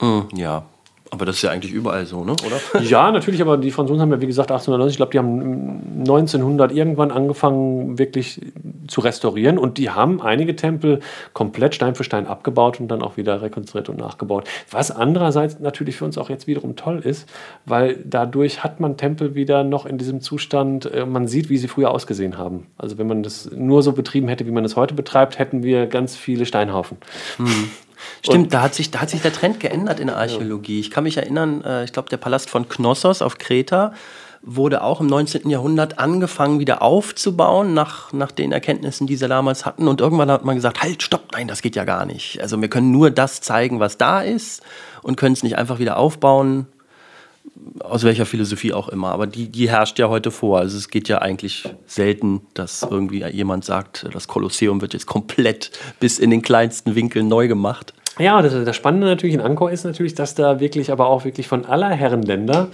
Mm, 0.00 0.34
ja, 0.34 0.64
aber 1.10 1.26
das 1.26 1.36
ist 1.36 1.42
ja 1.42 1.50
eigentlich 1.50 1.72
überall 1.72 2.06
so, 2.06 2.24
ne? 2.24 2.32
oder? 2.32 2.82
Ja, 2.84 3.10
natürlich, 3.12 3.40
aber 3.40 3.56
die 3.56 3.70
Franzosen 3.70 4.00
haben 4.00 4.10
ja, 4.10 4.20
wie 4.20 4.26
gesagt, 4.26 4.50
1890, 4.50 4.94
ich 4.94 4.96
glaube, 4.96 5.12
die 5.12 5.18
haben 5.18 6.00
1900 6.00 6.72
irgendwann 6.72 7.10
angefangen, 7.10 7.98
wirklich 7.98 8.40
zu 8.88 9.00
restaurieren 9.00 9.58
und 9.58 9.78
die 9.78 9.90
haben 9.90 10.20
einige 10.20 10.56
Tempel 10.56 11.00
komplett 11.32 11.74
Stein 11.74 11.94
für 11.94 12.04
Stein 12.04 12.26
abgebaut 12.26 12.80
und 12.80 12.88
dann 12.88 13.02
auch 13.02 13.16
wieder 13.16 13.42
rekonstruiert 13.42 13.88
und 13.88 13.98
nachgebaut. 13.98 14.48
Was 14.70 14.90
andererseits 14.90 15.60
natürlich 15.60 15.96
für 15.96 16.04
uns 16.04 16.18
auch 16.18 16.30
jetzt 16.30 16.46
wiederum 16.46 16.76
toll 16.76 17.00
ist, 17.00 17.28
weil 17.66 17.98
dadurch 18.04 18.64
hat 18.64 18.80
man 18.80 18.96
Tempel 18.96 19.34
wieder 19.34 19.64
noch 19.64 19.86
in 19.86 19.98
diesem 19.98 20.20
Zustand, 20.20 20.86
äh, 20.86 21.06
man 21.06 21.28
sieht, 21.28 21.48
wie 21.48 21.58
sie 21.58 21.68
früher 21.68 21.90
ausgesehen 21.90 22.38
haben. 22.38 22.66
Also 22.76 22.98
wenn 22.98 23.06
man 23.06 23.22
das 23.22 23.50
nur 23.50 23.82
so 23.82 23.92
betrieben 23.92 24.28
hätte, 24.28 24.46
wie 24.46 24.52
man 24.52 24.64
es 24.64 24.76
heute 24.76 24.94
betreibt, 24.94 25.38
hätten 25.38 25.62
wir 25.62 25.86
ganz 25.86 26.16
viele 26.16 26.46
Steinhaufen. 26.46 26.98
Hm. 27.36 27.70
Stimmt, 28.22 28.54
da 28.54 28.62
hat, 28.62 28.74
sich, 28.74 28.90
da 28.90 29.00
hat 29.00 29.10
sich 29.10 29.20
der 29.20 29.32
Trend 29.32 29.60
geändert 29.60 30.00
in 30.00 30.06
der 30.06 30.16
Archäologie. 30.16 30.80
Ich 30.80 30.90
kann 30.90 31.04
mich 31.04 31.16
erinnern, 31.16 31.62
äh, 31.62 31.84
ich 31.84 31.92
glaube, 31.92 32.08
der 32.08 32.16
Palast 32.16 32.50
von 32.50 32.68
Knossos 32.68 33.22
auf 33.22 33.38
Kreta 33.38 33.92
wurde 34.42 34.82
auch 34.82 35.00
im 35.00 35.06
19. 35.06 35.50
Jahrhundert 35.50 35.98
angefangen 35.98 36.60
wieder 36.60 36.82
aufzubauen, 36.82 37.74
nach, 37.74 38.12
nach 38.12 38.30
den 38.30 38.52
Erkenntnissen, 38.52 39.06
die 39.06 39.16
sie 39.16 39.28
damals 39.28 39.66
hatten. 39.66 39.86
Und 39.86 40.00
irgendwann 40.00 40.30
hat 40.30 40.44
man 40.44 40.56
gesagt, 40.56 40.82
halt, 40.82 41.02
stopp, 41.02 41.32
nein, 41.32 41.48
das 41.48 41.62
geht 41.62 41.76
ja 41.76 41.84
gar 41.84 42.06
nicht. 42.06 42.40
Also 42.40 42.60
wir 42.60 42.68
können 42.68 42.90
nur 42.90 43.10
das 43.10 43.40
zeigen, 43.42 43.80
was 43.80 43.98
da 43.98 44.22
ist 44.22 44.62
und 45.02 45.16
können 45.16 45.34
es 45.34 45.42
nicht 45.42 45.58
einfach 45.58 45.78
wieder 45.78 45.98
aufbauen, 45.98 46.66
aus 47.80 48.04
welcher 48.04 48.26
Philosophie 48.26 48.72
auch 48.72 48.88
immer. 48.88 49.10
Aber 49.10 49.26
die, 49.26 49.48
die 49.48 49.68
herrscht 49.68 49.98
ja 49.98 50.08
heute 50.08 50.30
vor. 50.30 50.58
Also 50.58 50.78
es 50.78 50.88
geht 50.88 51.08
ja 51.08 51.18
eigentlich 51.18 51.68
selten, 51.86 52.40
dass 52.54 52.82
irgendwie 52.82 53.24
jemand 53.26 53.64
sagt, 53.64 54.06
das 54.12 54.28
Kolosseum 54.28 54.80
wird 54.80 54.94
jetzt 54.94 55.06
komplett 55.06 55.70
bis 55.98 56.18
in 56.18 56.30
den 56.30 56.42
kleinsten 56.42 56.94
Winkel 56.94 57.22
neu 57.22 57.48
gemacht. 57.48 57.92
Ja, 58.20 58.42
das, 58.42 58.52
das, 58.64 58.76
Spannende 58.76 59.06
natürlich 59.06 59.34
in 59.34 59.40
Angkor 59.40 59.70
ist 59.70 59.84
natürlich, 59.84 60.14
dass 60.14 60.34
da 60.34 60.60
wirklich, 60.60 60.92
aber 60.92 61.06
auch 61.06 61.24
wirklich 61.24 61.48
von 61.48 61.64
aller 61.64 61.90
Herren 61.90 62.22
Länder 62.22 62.68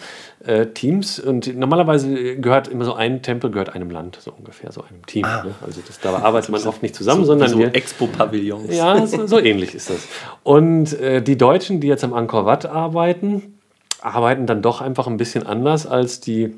äh, 0.44 0.66
Teams 0.66 1.18
und 1.18 1.56
normalerweise 1.56 2.36
gehört 2.36 2.68
immer 2.68 2.84
so 2.84 2.94
ein 2.94 3.22
Tempel 3.22 3.50
gehört 3.50 3.74
einem 3.74 3.90
Land, 3.90 4.18
so 4.20 4.32
ungefähr, 4.36 4.72
so 4.72 4.82
einem 4.82 5.06
Team. 5.06 5.24
Ah. 5.24 5.44
Ne? 5.44 5.54
Also 5.64 5.80
das, 5.86 6.00
da 6.00 6.16
arbeitet 6.16 6.50
man 6.50 6.62
oft 6.66 6.82
nicht 6.82 6.94
zusammen, 6.94 7.20
so, 7.20 7.26
sondern 7.26 7.48
so 7.48 7.60
Expo-Pavillons. 7.60 8.74
Ja, 8.74 9.06
so, 9.06 9.26
so, 9.26 9.38
ähnlich 9.38 9.74
ist 9.74 9.90
das. 9.90 10.06
Und 10.42 10.98
äh, 11.00 11.22
die 11.22 11.38
Deutschen, 11.38 11.80
die 11.80 11.86
jetzt 11.86 12.04
am 12.04 12.12
Angkor 12.12 12.44
Wat 12.44 12.66
arbeiten, 12.66 13.58
arbeiten 14.00 14.46
dann 14.46 14.62
doch 14.62 14.80
einfach 14.80 15.06
ein 15.06 15.16
bisschen 15.16 15.46
anders 15.46 15.86
als 15.86 16.20
die 16.20 16.54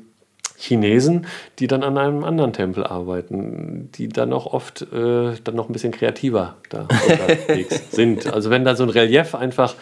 Chinesen, 0.59 1.25
die 1.59 1.67
dann 1.67 1.83
an 1.83 1.97
einem 1.97 2.25
anderen 2.25 2.51
Tempel 2.51 2.83
arbeiten, 2.83 3.89
die 3.95 4.09
dann 4.09 4.33
auch 4.33 4.45
oft 4.45 4.81
äh, 4.81 5.31
dann 5.43 5.55
noch 5.55 5.69
ein 5.69 5.73
bisschen 5.73 5.91
kreativer 5.93 6.57
da 6.69 6.81
unterwegs 6.81 7.81
sind. 7.91 8.31
Also 8.31 8.49
wenn 8.49 8.65
da 8.65 8.75
so 8.75 8.83
ein 8.83 8.89
Relief 8.89 9.35
einfach, 9.35 9.75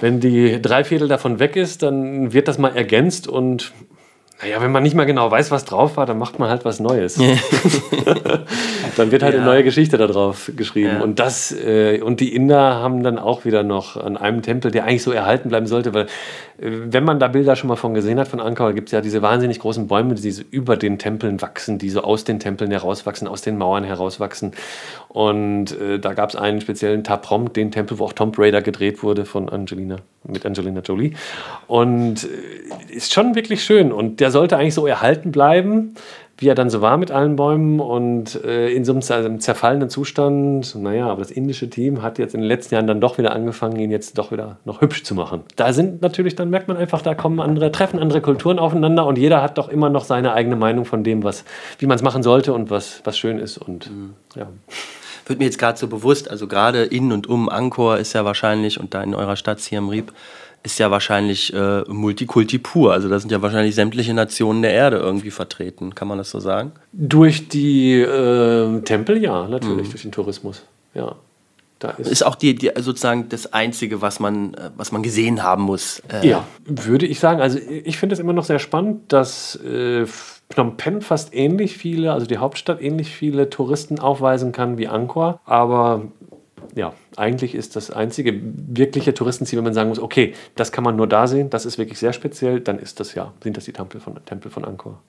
wenn 0.00 0.18
die 0.18 0.60
Dreiviertel 0.60 1.06
davon 1.06 1.38
weg 1.38 1.54
ist, 1.54 1.84
dann 1.84 2.32
wird 2.32 2.48
das 2.48 2.58
mal 2.58 2.76
ergänzt 2.76 3.28
und 3.28 3.72
naja, 4.42 4.62
wenn 4.62 4.72
man 4.72 4.82
nicht 4.82 4.94
mal 4.94 5.04
genau 5.04 5.30
weiß, 5.30 5.50
was 5.50 5.66
drauf 5.66 5.98
war, 5.98 6.06
dann 6.06 6.16
macht 6.16 6.38
man 6.38 6.48
halt 6.48 6.64
was 6.64 6.80
Neues. 6.80 7.16
dann 8.96 9.12
wird 9.12 9.22
halt 9.22 9.34
ja. 9.34 9.40
eine 9.40 9.44
neue 9.44 9.62
Geschichte 9.62 9.98
da 9.98 10.06
drauf 10.06 10.50
geschrieben. 10.56 10.96
Ja. 10.96 11.02
Und 11.02 11.18
das, 11.18 11.52
äh, 11.52 12.00
und 12.00 12.20
die 12.20 12.34
Inder 12.34 12.76
haben 12.76 13.02
dann 13.02 13.18
auch 13.18 13.44
wieder 13.44 13.62
noch 13.62 13.98
an 13.98 14.16
einem 14.16 14.40
Tempel, 14.40 14.70
der 14.70 14.84
eigentlich 14.84 15.02
so 15.02 15.12
erhalten 15.12 15.50
bleiben 15.50 15.66
sollte, 15.66 15.92
weil 15.92 16.06
wenn 16.62 17.04
man 17.04 17.18
da 17.18 17.28
Bilder 17.28 17.56
schon 17.56 17.68
mal 17.68 17.76
von 17.76 17.94
gesehen 17.94 18.18
hat 18.18 18.28
von 18.28 18.38
Angkor, 18.38 18.74
gibt 18.74 18.88
es 18.88 18.92
ja 18.92 19.00
diese 19.00 19.22
wahnsinnig 19.22 19.60
großen 19.60 19.86
Bäume, 19.86 20.14
die 20.14 20.30
so 20.30 20.42
über 20.50 20.76
den 20.76 20.98
Tempeln 20.98 21.40
wachsen, 21.40 21.78
die 21.78 21.88
so 21.88 22.02
aus 22.02 22.24
den 22.24 22.38
Tempeln 22.38 22.70
herauswachsen, 22.70 23.26
aus 23.26 23.40
den 23.40 23.56
Mauern 23.56 23.82
herauswachsen. 23.82 24.52
Und 25.08 25.72
äh, 25.80 25.98
da 25.98 26.12
gab 26.12 26.28
es 26.28 26.36
einen 26.36 26.60
speziellen 26.60 27.02
Taprom, 27.02 27.52
den 27.54 27.70
Tempel, 27.70 27.98
wo 27.98 28.04
auch 28.04 28.12
Tomb 28.12 28.38
Raider 28.38 28.60
gedreht 28.60 29.02
wurde 29.02 29.24
von 29.24 29.48
Angelina, 29.48 29.96
mit 30.24 30.44
Angelina 30.44 30.80
Jolie. 30.80 31.14
Und 31.66 32.24
äh, 32.24 32.92
ist 32.94 33.14
schon 33.14 33.34
wirklich 33.34 33.64
schön. 33.64 33.90
Und 33.90 34.20
der 34.20 34.30
sollte 34.30 34.58
eigentlich 34.58 34.74
so 34.74 34.86
erhalten 34.86 35.32
bleiben 35.32 35.94
wie 36.40 36.48
er 36.48 36.54
dann 36.54 36.70
so 36.70 36.80
war 36.80 36.96
mit 36.96 37.10
allen 37.10 37.36
Bäumen 37.36 37.80
und 37.80 38.42
äh, 38.44 38.70
in 38.70 38.84
so 38.84 38.92
einem 38.92 39.40
zerfallenen 39.40 39.90
Zustand. 39.90 40.74
Naja, 40.74 41.06
aber 41.06 41.20
das 41.20 41.30
indische 41.30 41.68
Team 41.68 42.02
hat 42.02 42.18
jetzt 42.18 42.34
in 42.34 42.40
den 42.40 42.48
letzten 42.48 42.74
Jahren 42.74 42.86
dann 42.86 43.00
doch 43.00 43.18
wieder 43.18 43.32
angefangen, 43.32 43.76
ihn 43.76 43.90
jetzt 43.90 44.16
doch 44.16 44.32
wieder 44.32 44.56
noch 44.64 44.80
hübsch 44.80 45.04
zu 45.04 45.14
machen. 45.14 45.42
Da 45.56 45.74
sind 45.74 46.00
natürlich, 46.00 46.34
dann 46.34 46.48
merkt 46.48 46.66
man 46.66 46.78
einfach, 46.78 47.02
da 47.02 47.14
kommen 47.14 47.40
andere, 47.40 47.70
treffen 47.70 48.00
andere 48.00 48.22
Kulturen 48.22 48.58
aufeinander 48.58 49.06
und 49.06 49.18
jeder 49.18 49.42
hat 49.42 49.58
doch 49.58 49.68
immer 49.68 49.90
noch 49.90 50.04
seine 50.04 50.32
eigene 50.32 50.56
Meinung 50.56 50.86
von 50.86 51.04
dem, 51.04 51.22
was, 51.22 51.44
wie 51.78 51.86
man 51.86 51.96
es 51.96 52.02
machen 52.02 52.22
sollte 52.22 52.54
und 52.54 52.70
was, 52.70 53.02
was 53.04 53.18
schön 53.18 53.38
ist. 53.38 53.58
Und 53.58 53.90
mhm. 53.90 54.14
ja 54.34 54.48
wird 55.26 55.38
mir 55.38 55.44
jetzt 55.46 55.58
gerade 55.58 55.78
so 55.78 55.86
bewusst, 55.86 56.28
also 56.28 56.48
gerade 56.48 56.82
in 56.82 57.12
und 57.12 57.28
um 57.28 57.48
Angkor 57.48 57.98
ist 57.98 58.14
ja 58.14 58.24
wahrscheinlich, 58.24 58.80
und 58.80 58.94
da 58.94 59.02
in 59.02 59.14
eurer 59.14 59.36
Stadt 59.36 59.60
Siem 59.60 59.88
Reap, 59.88 60.12
ist 60.62 60.78
ja 60.78 60.90
wahrscheinlich 60.90 61.52
äh, 61.54 61.82
Multikulti 61.88 62.58
pur. 62.58 62.92
Also 62.92 63.08
da 63.08 63.18
sind 63.18 63.32
ja 63.32 63.40
wahrscheinlich 63.42 63.74
sämtliche 63.74 64.12
Nationen 64.14 64.62
der 64.62 64.72
Erde 64.72 64.98
irgendwie 64.98 65.30
vertreten. 65.30 65.94
Kann 65.94 66.08
man 66.08 66.18
das 66.18 66.30
so 66.30 66.40
sagen? 66.40 66.72
Durch 66.92 67.48
die 67.48 67.94
äh, 68.00 68.80
Tempel, 68.82 69.22
ja, 69.22 69.48
natürlich, 69.48 69.88
mhm. 69.88 69.90
durch 69.90 70.02
den 70.02 70.12
Tourismus. 70.12 70.62
Ja. 70.94 71.16
Da 71.78 71.90
ist, 71.92 72.10
ist 72.10 72.26
auch 72.26 72.34
die, 72.34 72.54
die, 72.54 72.70
sozusagen 72.76 73.30
das 73.30 73.54
Einzige, 73.54 74.02
was 74.02 74.20
man, 74.20 74.52
äh, 74.52 74.70
was 74.76 74.92
man 74.92 75.02
gesehen 75.02 75.42
haben 75.42 75.62
muss. 75.62 76.02
Äh 76.12 76.28
ja, 76.28 76.46
würde 76.66 77.06
ich 77.06 77.18
sagen. 77.20 77.40
Also 77.40 77.58
ich 77.58 77.96
finde 77.96 78.12
es 78.12 78.18
immer 78.18 78.34
noch 78.34 78.44
sehr 78.44 78.58
spannend, 78.58 79.10
dass 79.12 79.56
äh, 79.56 80.04
Phnom 80.50 80.76
Penh 80.76 81.00
fast 81.00 81.34
ähnlich 81.34 81.78
viele, 81.78 82.12
also 82.12 82.26
die 82.26 82.36
Hauptstadt 82.36 82.82
ähnlich 82.82 83.08
viele 83.10 83.48
Touristen 83.48 83.98
aufweisen 83.98 84.52
kann 84.52 84.76
wie 84.76 84.88
Angkor. 84.88 85.40
Aber 85.46 86.02
ja, 86.74 86.92
eigentlich 87.16 87.54
ist 87.54 87.76
das 87.76 87.90
einzige 87.90 88.40
wirkliche 88.42 89.14
Touristenziel, 89.14 89.58
wenn 89.58 89.64
man 89.64 89.74
sagen 89.74 89.88
muss, 89.88 89.98
okay, 89.98 90.34
das 90.56 90.72
kann 90.72 90.84
man 90.84 90.96
nur 90.96 91.06
da 91.06 91.26
sehen, 91.26 91.50
das 91.50 91.66
ist 91.66 91.78
wirklich 91.78 91.98
sehr 91.98 92.12
speziell, 92.12 92.60
dann 92.60 92.78
ist 92.78 93.00
das 93.00 93.14
ja, 93.14 93.32
sind 93.42 93.56
das 93.56 93.64
die 93.64 93.72
Tempel 93.72 94.00
von, 94.00 94.18
Tempel 94.24 94.50
von 94.50 94.64
Angkor. 94.64 95.00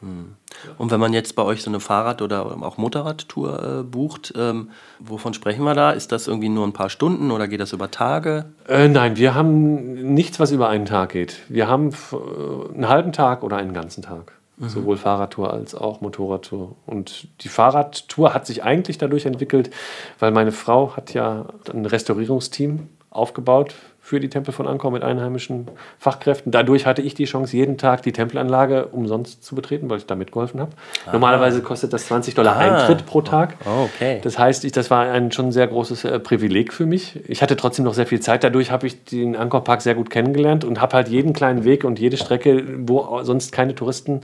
Hm. 0.00 0.34
Und 0.78 0.90
wenn 0.90 1.00
man 1.00 1.12
jetzt 1.12 1.36
bei 1.36 1.42
euch 1.42 1.62
so 1.62 1.70
eine 1.70 1.78
Fahrrad- 1.78 2.22
oder 2.22 2.46
auch 2.62 2.78
Motorradtour 2.78 3.80
äh, 3.80 3.82
bucht, 3.82 4.32
ähm, 4.36 4.70
wovon 4.98 5.34
sprechen 5.34 5.62
wir 5.64 5.74
da? 5.74 5.90
Ist 5.90 6.10
das 6.10 6.26
irgendwie 6.26 6.48
nur 6.48 6.66
ein 6.66 6.72
paar 6.72 6.88
Stunden 6.88 7.30
oder 7.30 7.48
geht 7.48 7.60
das 7.60 7.72
über 7.72 7.90
Tage? 7.90 8.46
Äh, 8.66 8.88
nein, 8.88 9.16
wir 9.16 9.34
haben 9.34 10.14
nichts, 10.14 10.40
was 10.40 10.52
über 10.52 10.68
einen 10.68 10.86
Tag 10.86 11.10
geht. 11.10 11.36
Wir 11.48 11.68
haben 11.68 11.90
äh, 11.90 12.74
einen 12.74 12.88
halben 12.88 13.12
Tag 13.12 13.42
oder 13.42 13.58
einen 13.58 13.74
ganzen 13.74 14.02
Tag. 14.02 14.39
Mhm. 14.60 14.68
Sowohl 14.68 14.96
Fahrradtour 14.98 15.52
als 15.52 15.74
auch 15.74 16.02
Motorradtour. 16.02 16.76
Und 16.86 17.28
die 17.42 17.48
Fahrradtour 17.48 18.34
hat 18.34 18.46
sich 18.46 18.62
eigentlich 18.62 18.98
dadurch 18.98 19.24
entwickelt, 19.24 19.70
weil 20.18 20.32
meine 20.32 20.52
Frau 20.52 20.96
hat 20.96 21.14
ja 21.14 21.46
ein 21.72 21.86
Restaurierungsteam 21.86 22.88
aufgebaut 23.08 23.74
für 24.10 24.18
die 24.18 24.28
Tempel 24.28 24.52
von 24.52 24.66
Angkor 24.66 24.90
mit 24.90 25.04
einheimischen 25.04 25.68
Fachkräften. 26.00 26.50
Dadurch 26.50 26.84
hatte 26.84 27.00
ich 27.00 27.14
die 27.14 27.26
Chance, 27.26 27.56
jeden 27.56 27.78
Tag 27.78 28.02
die 28.02 28.10
Tempelanlage 28.10 28.86
umsonst 28.86 29.44
zu 29.44 29.54
betreten, 29.54 29.88
weil 29.88 29.98
ich 29.98 30.06
da 30.06 30.16
mitgeholfen 30.16 30.58
habe. 30.58 30.72
Ah. 31.06 31.12
Normalerweise 31.12 31.62
kostet 31.62 31.92
das 31.92 32.06
20 32.06 32.34
Dollar 32.34 32.56
ah. 32.56 32.58
Eintritt 32.58 33.06
pro 33.06 33.20
Tag. 33.20 33.54
Oh, 33.64 33.84
okay. 33.84 34.18
Das 34.24 34.36
heißt, 34.36 34.64
ich, 34.64 34.72
das 34.72 34.90
war 34.90 35.08
ein 35.08 35.30
schon 35.30 35.52
sehr 35.52 35.68
großes 35.68 36.04
äh, 36.06 36.18
Privileg 36.18 36.72
für 36.72 36.86
mich. 36.86 37.20
Ich 37.28 37.40
hatte 37.40 37.54
trotzdem 37.54 37.84
noch 37.84 37.94
sehr 37.94 38.04
viel 38.04 38.18
Zeit. 38.18 38.42
Dadurch 38.42 38.72
habe 38.72 38.88
ich 38.88 39.04
den 39.04 39.36
Angkor 39.36 39.62
Park 39.62 39.80
sehr 39.80 39.94
gut 39.94 40.10
kennengelernt 40.10 40.64
und 40.64 40.80
habe 40.80 40.96
halt 40.96 41.06
jeden 41.06 41.32
kleinen 41.32 41.62
Weg 41.62 41.84
und 41.84 42.00
jede 42.00 42.16
Strecke, 42.16 42.64
wo 42.78 43.22
sonst 43.22 43.52
keine 43.52 43.76
Touristen 43.76 44.22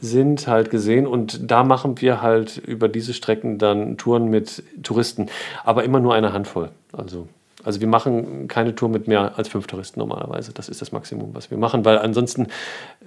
sind, 0.00 0.48
halt 0.48 0.70
gesehen. 0.70 1.06
Und 1.06 1.50
da 1.50 1.62
machen 1.62 2.00
wir 2.00 2.22
halt 2.22 2.56
über 2.56 2.88
diese 2.88 3.12
Strecken 3.12 3.58
dann 3.58 3.98
Touren 3.98 4.30
mit 4.30 4.62
Touristen. 4.82 5.26
Aber 5.62 5.84
immer 5.84 6.00
nur 6.00 6.14
eine 6.14 6.32
Handvoll. 6.32 6.70
Also 6.94 7.28
also 7.66 7.80
wir 7.80 7.88
machen 7.88 8.46
keine 8.46 8.74
Tour 8.76 8.88
mit 8.88 9.08
mehr 9.08 9.36
als 9.36 9.48
fünf 9.48 9.66
Touristen 9.66 9.98
normalerweise. 9.98 10.52
Das 10.52 10.68
ist 10.68 10.80
das 10.80 10.92
Maximum, 10.92 11.34
was 11.34 11.50
wir 11.50 11.58
machen, 11.58 11.84
weil 11.84 11.98
ansonsten 11.98 12.44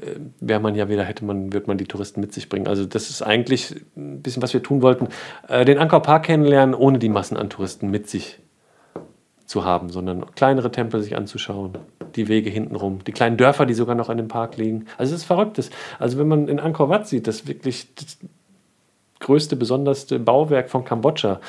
äh, 0.01 0.15
wäre 0.41 0.59
man 0.59 0.75
ja 0.75 0.89
wieder, 0.89 1.03
hätte 1.03 1.23
man, 1.23 1.53
wird 1.53 1.67
man 1.67 1.77
die 1.77 1.85
Touristen 1.85 2.19
mit 2.19 2.33
sich 2.33 2.49
bringen. 2.49 2.67
Also 2.67 2.85
das 2.85 3.09
ist 3.09 3.21
eigentlich 3.21 3.73
ein 3.95 4.21
bisschen, 4.21 4.43
was 4.43 4.53
wir 4.53 4.61
tun 4.61 4.81
wollten. 4.81 5.07
Äh, 5.47 5.63
den 5.63 5.77
Angkor 5.77 6.01
Park 6.01 6.23
kennenlernen, 6.23 6.75
ohne 6.75 6.99
die 6.99 7.07
Massen 7.07 7.37
an 7.37 7.49
Touristen 7.49 7.89
mit 7.89 8.09
sich 8.09 8.39
zu 9.45 9.63
haben, 9.63 9.89
sondern 9.89 10.25
kleinere 10.35 10.71
Tempel 10.71 11.01
sich 11.01 11.15
anzuschauen, 11.15 11.77
die 12.15 12.27
Wege 12.27 12.49
hintenrum, 12.49 13.03
die 13.05 13.13
kleinen 13.13 13.37
Dörfer, 13.37 13.65
die 13.65 13.73
sogar 13.73 13.95
noch 13.95 14.09
an 14.09 14.17
dem 14.17 14.27
Park 14.27 14.57
liegen. 14.57 14.85
Also 14.97 15.15
es 15.15 15.21
ist 15.21 15.27
verrücktes. 15.27 15.69
Also 15.99 16.19
wenn 16.19 16.27
man 16.27 16.49
in 16.49 16.59
Angkor 16.59 16.89
Wat 16.89 17.07
sieht, 17.07 17.27
das 17.27 17.47
wirklich 17.47 17.95
das 17.95 18.17
größte, 19.19 19.55
besonderste 19.55 20.19
Bauwerk 20.19 20.69
von 20.69 20.85
Kambodscha, 20.85 21.39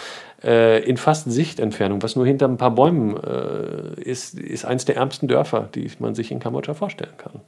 äh, 0.43 0.83
in 0.85 0.97
fast 0.97 1.31
Sichtentfernung, 1.31 2.03
was 2.03 2.16
nur 2.16 2.27
hinter 2.27 2.49
ein 2.49 2.57
paar 2.57 2.73
Bäumen 2.73 3.16
äh, 3.16 4.01
ist, 4.01 4.39
ist 4.39 4.64
eines 4.64 4.85
der 4.85 4.97
ärmsten 4.97 5.29
Dörfer, 5.29 5.68
die 5.75 5.91
man 5.99 6.14
sich 6.14 6.31
in 6.31 6.41
Kambodscha 6.41 6.75
vorstellen 6.75 7.16
kann. 7.16 7.41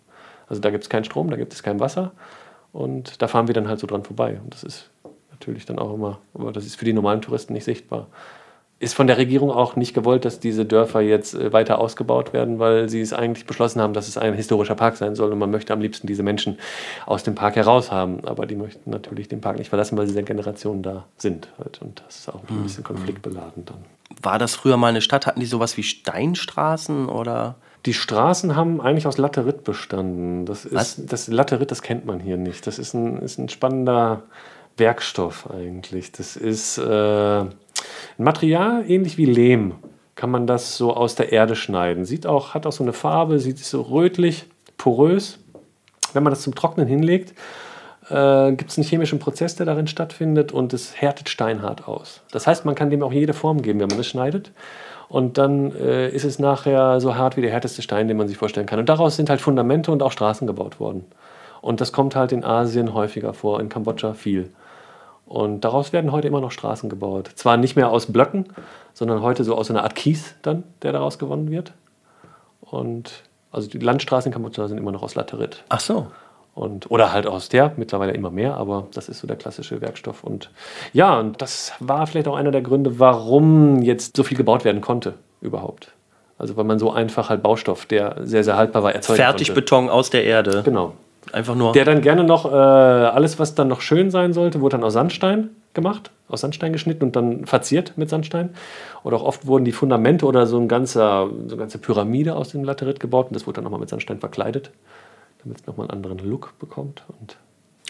Also 0.48 0.60
da 0.60 0.70
gibt 0.70 0.84
es 0.84 0.90
keinen 0.90 1.04
Strom, 1.04 1.30
da 1.30 1.36
gibt 1.36 1.52
es 1.52 1.62
kein 1.62 1.80
Wasser 1.80 2.12
und 2.72 3.22
da 3.22 3.28
fahren 3.28 3.46
wir 3.46 3.54
dann 3.54 3.68
halt 3.68 3.80
so 3.80 3.86
dran 3.86 4.04
vorbei. 4.04 4.38
Und 4.42 4.54
das 4.54 4.64
ist 4.64 4.90
natürlich 5.30 5.66
dann 5.66 5.78
auch 5.78 5.94
immer, 5.94 6.18
aber 6.34 6.52
das 6.52 6.66
ist 6.66 6.76
für 6.76 6.84
die 6.84 6.92
normalen 6.92 7.22
Touristen 7.22 7.52
nicht 7.52 7.64
sichtbar. 7.64 8.08
Ist 8.82 8.94
von 8.94 9.06
der 9.06 9.16
Regierung 9.16 9.52
auch 9.52 9.76
nicht 9.76 9.94
gewollt, 9.94 10.24
dass 10.24 10.40
diese 10.40 10.64
Dörfer 10.64 11.00
jetzt 11.00 11.34
äh, 11.34 11.52
weiter 11.52 11.78
ausgebaut 11.78 12.32
werden, 12.32 12.58
weil 12.58 12.88
sie 12.88 13.00
es 13.00 13.12
eigentlich 13.12 13.46
beschlossen 13.46 13.80
haben, 13.80 13.94
dass 13.94 14.08
es 14.08 14.18
ein 14.18 14.34
historischer 14.34 14.74
Park 14.74 14.96
sein 14.96 15.14
soll 15.14 15.30
und 15.30 15.38
man 15.38 15.52
möchte 15.52 15.72
am 15.72 15.80
liebsten 15.80 16.08
diese 16.08 16.24
Menschen 16.24 16.58
aus 17.06 17.22
dem 17.22 17.36
Park 17.36 17.54
heraus 17.54 17.92
haben. 17.92 18.24
Aber 18.24 18.44
die 18.44 18.56
möchten 18.56 18.90
natürlich 18.90 19.28
den 19.28 19.40
Park 19.40 19.58
nicht 19.58 19.68
verlassen, 19.68 19.96
weil 19.96 20.08
sie 20.08 20.14
seit 20.14 20.26
Generationen 20.26 20.82
da 20.82 21.04
sind. 21.16 21.48
Halt. 21.58 21.80
Und 21.80 22.02
das 22.04 22.16
ist 22.16 22.28
auch 22.28 22.40
ein 22.48 22.62
bisschen 22.64 22.82
konfliktbeladen 22.82 23.64
dann. 23.64 23.84
War 24.20 24.40
das 24.40 24.56
früher 24.56 24.76
mal 24.76 24.88
eine 24.88 25.00
Stadt? 25.00 25.28
Hatten 25.28 25.40
die 25.40 25.46
sowas 25.46 25.76
wie 25.76 25.84
Steinstraßen 25.84 27.08
oder? 27.08 27.54
Die 27.86 27.94
Straßen 27.94 28.56
haben 28.56 28.80
eigentlich 28.80 29.06
aus 29.06 29.16
Laterit 29.16 29.62
bestanden. 29.62 30.44
Das 30.44 30.64
ist 30.64 30.74
Was? 30.74 31.06
das 31.06 31.28
Laterit, 31.28 31.70
das 31.70 31.82
kennt 31.82 32.04
man 32.04 32.18
hier 32.18 32.36
nicht. 32.36 32.66
Das 32.66 32.80
ist 32.80 32.94
ein, 32.94 33.18
ist 33.18 33.38
ein 33.38 33.48
spannender 33.48 34.24
Werkstoff 34.76 35.48
eigentlich. 35.50 36.10
Das 36.12 36.36
ist 36.36 36.78
äh, 36.78 37.44
ein 38.18 38.24
Material 38.24 38.84
ähnlich 38.88 39.18
wie 39.18 39.26
Lehm. 39.26 39.74
Kann 40.14 40.30
man 40.30 40.46
das 40.46 40.76
so 40.76 40.94
aus 40.94 41.14
der 41.14 41.32
Erde 41.32 41.56
schneiden. 41.56 42.04
Sieht 42.04 42.26
auch, 42.26 42.54
hat 42.54 42.66
auch 42.66 42.72
so 42.72 42.84
eine 42.84 42.92
Farbe, 42.92 43.38
sieht 43.38 43.58
so 43.58 43.82
rötlich, 43.82 44.44
porös. 44.76 45.38
Wenn 46.12 46.22
man 46.22 46.30
das 46.30 46.42
zum 46.42 46.54
Trocknen 46.54 46.86
hinlegt, 46.86 47.34
äh, 48.10 48.52
gibt 48.52 48.70
es 48.70 48.78
einen 48.78 48.86
chemischen 48.86 49.18
Prozess, 49.18 49.56
der 49.56 49.66
darin 49.66 49.86
stattfindet 49.86 50.52
und 50.52 50.72
es 50.74 51.00
härtet 51.00 51.28
steinhart 51.28 51.88
aus. 51.88 52.20
Das 52.30 52.46
heißt, 52.46 52.64
man 52.64 52.74
kann 52.74 52.90
dem 52.90 53.02
auch 53.02 53.12
jede 53.12 53.32
Form 53.32 53.62
geben, 53.62 53.80
wenn 53.80 53.88
man 53.88 54.00
es 54.00 54.06
schneidet. 54.06 54.50
Und 55.08 55.36
dann 55.38 55.72
äh, 55.76 56.08
ist 56.08 56.24
es 56.24 56.38
nachher 56.38 57.00
so 57.00 57.16
hart 57.16 57.36
wie 57.36 57.42
der 57.42 57.50
härteste 57.50 57.82
Stein, 57.82 58.08
den 58.08 58.16
man 58.16 58.28
sich 58.28 58.38
vorstellen 58.38 58.66
kann. 58.66 58.78
Und 58.78 58.88
daraus 58.88 59.16
sind 59.16 59.28
halt 59.28 59.40
Fundamente 59.40 59.92
und 59.92 60.02
auch 60.02 60.12
Straßen 60.12 60.46
gebaut 60.46 60.80
worden. 60.80 61.04
Und 61.60 61.80
das 61.80 61.92
kommt 61.92 62.16
halt 62.16 62.32
in 62.32 62.44
Asien 62.44 62.94
häufiger 62.94 63.34
vor, 63.34 63.60
in 63.60 63.68
Kambodscha 63.68 64.14
viel. 64.14 64.50
Und 65.32 65.62
daraus 65.62 65.94
werden 65.94 66.12
heute 66.12 66.28
immer 66.28 66.42
noch 66.42 66.50
Straßen 66.50 66.90
gebaut. 66.90 67.30
Zwar 67.36 67.56
nicht 67.56 67.74
mehr 67.74 67.88
aus 67.88 68.04
Blöcken, 68.04 68.48
sondern 68.92 69.22
heute 69.22 69.44
so 69.44 69.56
aus 69.56 69.70
einer 69.70 69.82
Art 69.82 69.94
Kies 69.94 70.34
dann, 70.42 70.62
der 70.82 70.92
daraus 70.92 71.18
gewonnen 71.18 71.50
wird. 71.50 71.72
Und 72.60 73.22
also 73.50 73.66
die 73.66 73.78
Landstraßen 73.78 74.28
in 74.28 74.34
Kambodscha 74.34 74.68
sind 74.68 74.76
immer 74.76 74.92
noch 74.92 75.02
aus 75.02 75.14
Laterit. 75.14 75.64
Ach 75.70 75.80
so. 75.80 76.08
Und, 76.54 76.90
oder 76.90 77.14
halt 77.14 77.26
aus 77.26 77.48
der, 77.48 77.72
mittlerweile 77.78 78.12
immer 78.12 78.30
mehr, 78.30 78.58
aber 78.58 78.88
das 78.92 79.08
ist 79.08 79.20
so 79.20 79.26
der 79.26 79.36
klassische 79.36 79.80
Werkstoff. 79.80 80.22
Und 80.22 80.50
ja, 80.92 81.18
und 81.18 81.40
das 81.40 81.72
war 81.80 82.06
vielleicht 82.06 82.28
auch 82.28 82.36
einer 82.36 82.50
der 82.50 82.60
Gründe, 82.60 82.98
warum 82.98 83.80
jetzt 83.80 84.14
so 84.18 84.24
viel 84.24 84.36
gebaut 84.36 84.66
werden 84.66 84.82
konnte 84.82 85.14
überhaupt. 85.40 85.92
Also 86.36 86.58
weil 86.58 86.64
man 86.64 86.78
so 86.78 86.90
einfach 86.92 87.30
halt 87.30 87.42
Baustoff, 87.42 87.86
der 87.86 88.16
sehr, 88.20 88.44
sehr 88.44 88.58
haltbar 88.58 88.82
war, 88.82 88.94
erzeugen 88.94 89.16
konnte. 89.16 89.44
Fertigbeton 89.44 89.88
aus 89.88 90.10
der 90.10 90.24
Erde. 90.24 90.62
Genau. 90.62 90.92
Einfach 91.32 91.54
nur. 91.54 91.72
Der 91.72 91.84
dann 91.84 92.00
gerne 92.00 92.24
noch, 92.24 92.46
äh, 92.46 92.56
alles 92.56 93.38
was 93.38 93.54
dann 93.54 93.68
noch 93.68 93.80
schön 93.80 94.10
sein 94.10 94.32
sollte, 94.32 94.60
wurde 94.60 94.76
dann 94.76 94.84
aus 94.84 94.94
Sandstein 94.94 95.50
gemacht, 95.74 96.10
aus 96.28 96.40
Sandstein 96.40 96.72
geschnitten 96.72 97.04
und 97.04 97.16
dann 97.16 97.46
verziert 97.46 97.92
mit 97.96 98.10
Sandstein. 98.10 98.50
Oder 99.04 99.18
auch 99.18 99.22
oft 99.22 99.46
wurden 99.46 99.64
die 99.64 99.72
Fundamente 99.72 100.26
oder 100.26 100.46
so, 100.46 100.58
ein 100.58 100.68
ganzer, 100.68 101.28
so 101.46 101.54
eine 101.54 101.56
ganze 101.56 101.78
Pyramide 101.78 102.34
aus 102.34 102.50
dem 102.50 102.64
Laterit 102.64 103.00
gebaut 103.00 103.28
und 103.28 103.34
das 103.34 103.46
wurde 103.46 103.56
dann 103.56 103.64
nochmal 103.64 103.80
mit 103.80 103.88
Sandstein 103.88 104.18
verkleidet, 104.18 104.70
damit 105.42 105.60
es 105.60 105.66
nochmal 105.66 105.88
einen 105.88 106.04
anderen 106.04 106.18
Look 106.18 106.54
bekommt. 106.58 107.04
Und 107.08 107.36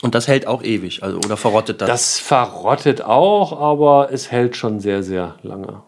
Und 0.02 0.14
das 0.14 0.28
hält 0.28 0.46
auch 0.46 0.62
ewig, 0.62 1.02
also 1.02 1.18
oder 1.18 1.36
verrottet 1.36 1.80
das? 1.80 1.88
das 1.88 2.18
verrottet 2.18 3.02
auch, 3.02 3.58
aber 3.58 4.10
es 4.12 4.30
hält 4.30 4.56
schon 4.56 4.78
sehr, 4.80 5.02
sehr 5.02 5.36
lange. 5.42 5.82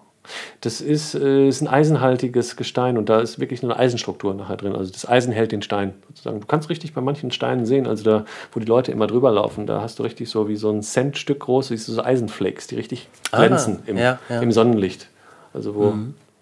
Das 0.61 0.81
ist, 0.81 1.15
äh, 1.15 1.49
ist 1.49 1.61
ein 1.61 1.69
eisenhaltiges 1.69 2.57
Gestein 2.57 2.97
und 2.99 3.09
da 3.09 3.21
ist 3.21 3.39
wirklich 3.39 3.63
eine 3.63 3.77
Eisenstruktur 3.77 4.35
nachher 4.35 4.57
drin. 4.57 4.75
Also 4.75 4.91
das 4.93 5.07
Eisen 5.09 5.33
hält 5.33 5.53
den 5.53 5.63
Stein 5.63 5.95
sozusagen. 6.09 6.41
Du 6.41 6.47
kannst 6.47 6.71
richtig 6.71 6.95
bei 6.95 7.01
manchen 7.01 7.31
Steinen 7.31 7.67
sehen, 7.67 7.87
also 7.87 8.05
da, 8.05 8.25
wo 8.53 8.61
die 8.61 8.67
Leute 8.67 8.91
immer 8.93 9.07
drüber 9.07 9.31
laufen, 9.31 9.67
da 9.67 9.81
hast 9.83 9.99
du 9.99 10.03
richtig 10.03 10.31
so 10.31 10.49
wie 10.49 10.57
so 10.57 10.71
ein 10.71 10.83
Centstück 10.83 11.41
groß, 11.41 11.71
wie 11.71 11.77
so 11.77 12.03
Eisenflakes, 12.03 12.67
die 12.69 12.77
richtig 12.77 13.09
Ah, 13.33 13.39
glänzen 13.47 13.81
im, 13.87 13.99
ja, 13.99 14.19
ja. 14.29 14.41
im 14.41 14.51
Sonnenlicht. 14.53 15.09
Also 15.53 15.75
wo 15.75 15.95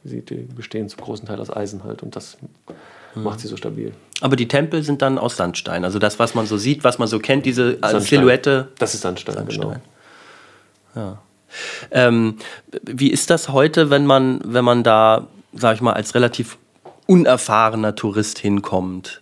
sie 0.05 0.23
die 0.23 0.37
bestehen 0.37 0.89
zum 0.89 1.01
großen 1.03 1.27
Teil 1.29 1.41
aus 1.41 1.55
Eisen 1.55 1.85
halt 1.85 2.03
und 2.03 2.17
das 2.17 2.37
macht 3.15 3.41
sie 3.41 3.49
so 3.49 3.57
stabil. 3.57 3.93
Aber 4.21 4.37
die 4.37 4.49
Tempel 4.49 4.83
sind 4.83 5.03
dann 5.03 5.19
aus 5.19 5.37
Sandstein. 5.37 5.85
Also 5.85 5.99
das, 5.99 6.19
was 6.19 6.35
man 6.35 6.47
so 6.47 6.57
sieht, 6.57 6.83
was 6.85 6.99
man 6.99 7.09
so 7.09 7.19
kennt, 7.19 7.45
diese 7.45 7.73
äh, 7.75 7.79
Sandstein. 7.81 8.01
Silhouette. 8.03 8.69
Das 8.79 8.95
ist 8.95 9.01
Sandstein, 9.03 9.35
Sandstein. 9.35 9.81
genau. 10.95 11.19
Ähm, 11.91 12.37
wie 12.83 13.11
ist 13.11 13.31
das 13.31 13.49
heute, 13.49 13.91
wenn 13.91 14.07
man, 14.07 14.41
wenn 14.45 14.65
man 14.65 14.83
da, 14.83 15.27
sag 15.53 15.77
ich 15.77 15.81
mal, 15.81 15.93
als 15.93 16.15
relativ 16.15 16.59
unerfahrener 17.07 17.95
Tourist 17.95 18.39
hinkommt? 18.39 19.21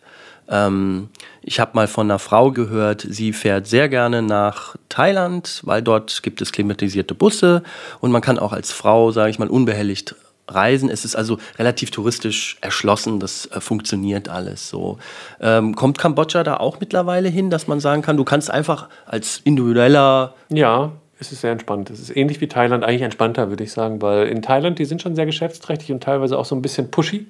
Ähm, 0.48 1.08
ich 1.42 1.60
habe 1.60 1.72
mal 1.74 1.86
von 1.86 2.10
einer 2.10 2.18
Frau 2.18 2.50
gehört, 2.50 3.06
sie 3.08 3.32
fährt 3.32 3.66
sehr 3.66 3.88
gerne 3.88 4.20
nach 4.20 4.76
Thailand, 4.88 5.60
weil 5.64 5.80
dort 5.80 6.22
gibt 6.22 6.42
es 6.42 6.52
klimatisierte 6.52 7.14
Busse 7.14 7.62
und 8.00 8.10
man 8.10 8.20
kann 8.20 8.38
auch 8.38 8.52
als 8.52 8.72
Frau, 8.72 9.12
sage 9.12 9.30
ich 9.30 9.38
mal, 9.38 9.48
unbehelligt 9.48 10.16
reisen. 10.48 10.90
Es 10.90 11.04
ist 11.04 11.14
also 11.14 11.38
relativ 11.58 11.90
touristisch 11.90 12.58
erschlossen, 12.60 13.20
das 13.20 13.46
äh, 13.46 13.60
funktioniert 13.60 14.28
alles 14.28 14.68
so. 14.68 14.98
Ähm, 15.40 15.74
kommt 15.76 15.98
Kambodscha 15.98 16.42
da 16.42 16.56
auch 16.56 16.80
mittlerweile 16.80 17.28
hin, 17.28 17.50
dass 17.50 17.68
man 17.68 17.80
sagen 17.80 18.02
kann, 18.02 18.16
du 18.16 18.24
kannst 18.24 18.50
einfach 18.50 18.88
als 19.06 19.40
individueller 19.44 20.34
Ja, 20.48 20.92
es 21.20 21.32
ist 21.32 21.42
sehr 21.42 21.52
entspannt. 21.52 21.90
Es 21.90 22.00
ist 22.00 22.16
ähnlich 22.16 22.40
wie 22.40 22.48
Thailand, 22.48 22.82
eigentlich 22.82 23.02
entspannter, 23.02 23.50
würde 23.50 23.62
ich 23.62 23.72
sagen, 23.72 24.00
weil 24.00 24.26
in 24.28 24.40
Thailand, 24.40 24.78
die 24.78 24.86
sind 24.86 25.02
schon 25.02 25.14
sehr 25.14 25.26
geschäftsträchtig 25.26 25.92
und 25.92 26.02
teilweise 26.02 26.38
auch 26.38 26.46
so 26.46 26.54
ein 26.56 26.62
bisschen 26.62 26.90
pushy 26.90 27.26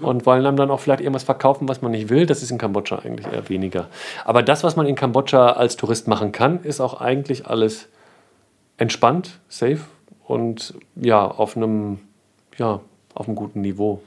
und 0.00 0.26
wollen 0.26 0.44
einem 0.44 0.56
dann 0.56 0.72
auch 0.72 0.80
vielleicht 0.80 1.00
irgendwas 1.00 1.22
verkaufen, 1.22 1.68
was 1.68 1.80
man 1.80 1.92
nicht 1.92 2.08
will. 2.08 2.26
Das 2.26 2.42
ist 2.42 2.50
in 2.50 2.58
Kambodscha 2.58 2.98
eigentlich 2.98 3.32
eher 3.32 3.48
weniger. 3.48 3.86
Aber 4.24 4.42
das, 4.42 4.64
was 4.64 4.74
man 4.74 4.86
in 4.86 4.96
Kambodscha 4.96 5.52
als 5.52 5.76
Tourist 5.76 6.08
machen 6.08 6.32
kann, 6.32 6.64
ist 6.64 6.80
auch 6.80 7.00
eigentlich 7.00 7.46
alles 7.46 7.88
entspannt, 8.76 9.38
safe 9.48 9.80
und 10.26 10.74
ja, 10.96 11.24
auf 11.24 11.56
einem, 11.56 12.00
ja, 12.56 12.80
auf 13.14 13.28
einem 13.28 13.36
guten 13.36 13.60
Niveau. 13.60 14.02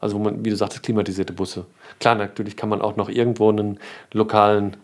Also, 0.00 0.16
wo 0.16 0.20
man, 0.20 0.42
wie 0.42 0.48
du 0.48 0.56
sagtest, 0.56 0.82
klimatisierte 0.82 1.34
Busse. 1.34 1.66
Klar, 1.98 2.14
natürlich 2.14 2.56
kann 2.56 2.70
man 2.70 2.80
auch 2.80 2.96
noch 2.96 3.10
irgendwo 3.10 3.50
einen 3.50 3.78
lokalen 4.12 4.78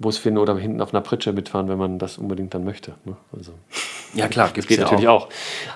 Bus 0.00 0.18
finden 0.18 0.38
oder 0.38 0.56
hinten 0.56 0.80
auf 0.80 0.92
einer 0.92 1.02
Pritsche 1.02 1.32
mitfahren, 1.32 1.68
wenn 1.68 1.78
man 1.78 1.98
das 1.98 2.18
unbedingt 2.18 2.54
dann 2.54 2.64
möchte. 2.64 2.92
Ne? 3.04 3.16
Also, 3.36 3.52
Ja 4.14 4.28
klar, 4.28 4.50
das 4.54 4.66
geht 4.66 4.78
ja 4.78 4.84
natürlich 4.84 5.08
auch. 5.08 5.28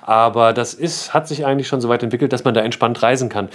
Aber 0.03 0.53
das 0.53 0.75
ist, 0.75 1.15
hat 1.15 1.29
sich 1.29 1.45
eigentlich 1.45 1.69
schon 1.69 1.81
so 1.81 1.89
weit 1.89 2.03
entwickelt, 2.03 2.33
dass 2.33 2.43
man 2.43 2.55
da 2.55 2.63
entspannt 2.63 3.03
reisen 3.03 3.29
kann. 3.29 3.49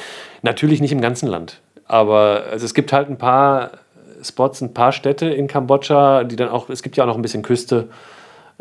Natürlich 0.43 0.79
nicht 0.79 0.91
im 0.91 1.01
ganzen 1.01 1.27
Land. 1.27 1.59
Aber 1.85 2.43
also 2.51 2.65
es 2.65 2.75
gibt 2.75 2.93
halt 2.93 3.09
ein 3.09 3.17
paar 3.17 3.71
Spots, 4.21 4.61
ein 4.61 4.73
paar 4.73 4.91
Städte 4.91 5.25
in 5.25 5.47
Kambodscha, 5.47 6.23
die 6.23 6.35
dann 6.35 6.49
auch, 6.49 6.69
es 6.69 6.83
gibt 6.83 6.97
ja 6.97 7.03
auch 7.03 7.07
noch 7.07 7.15
ein 7.15 7.21
bisschen 7.23 7.41
Küste. 7.41 7.89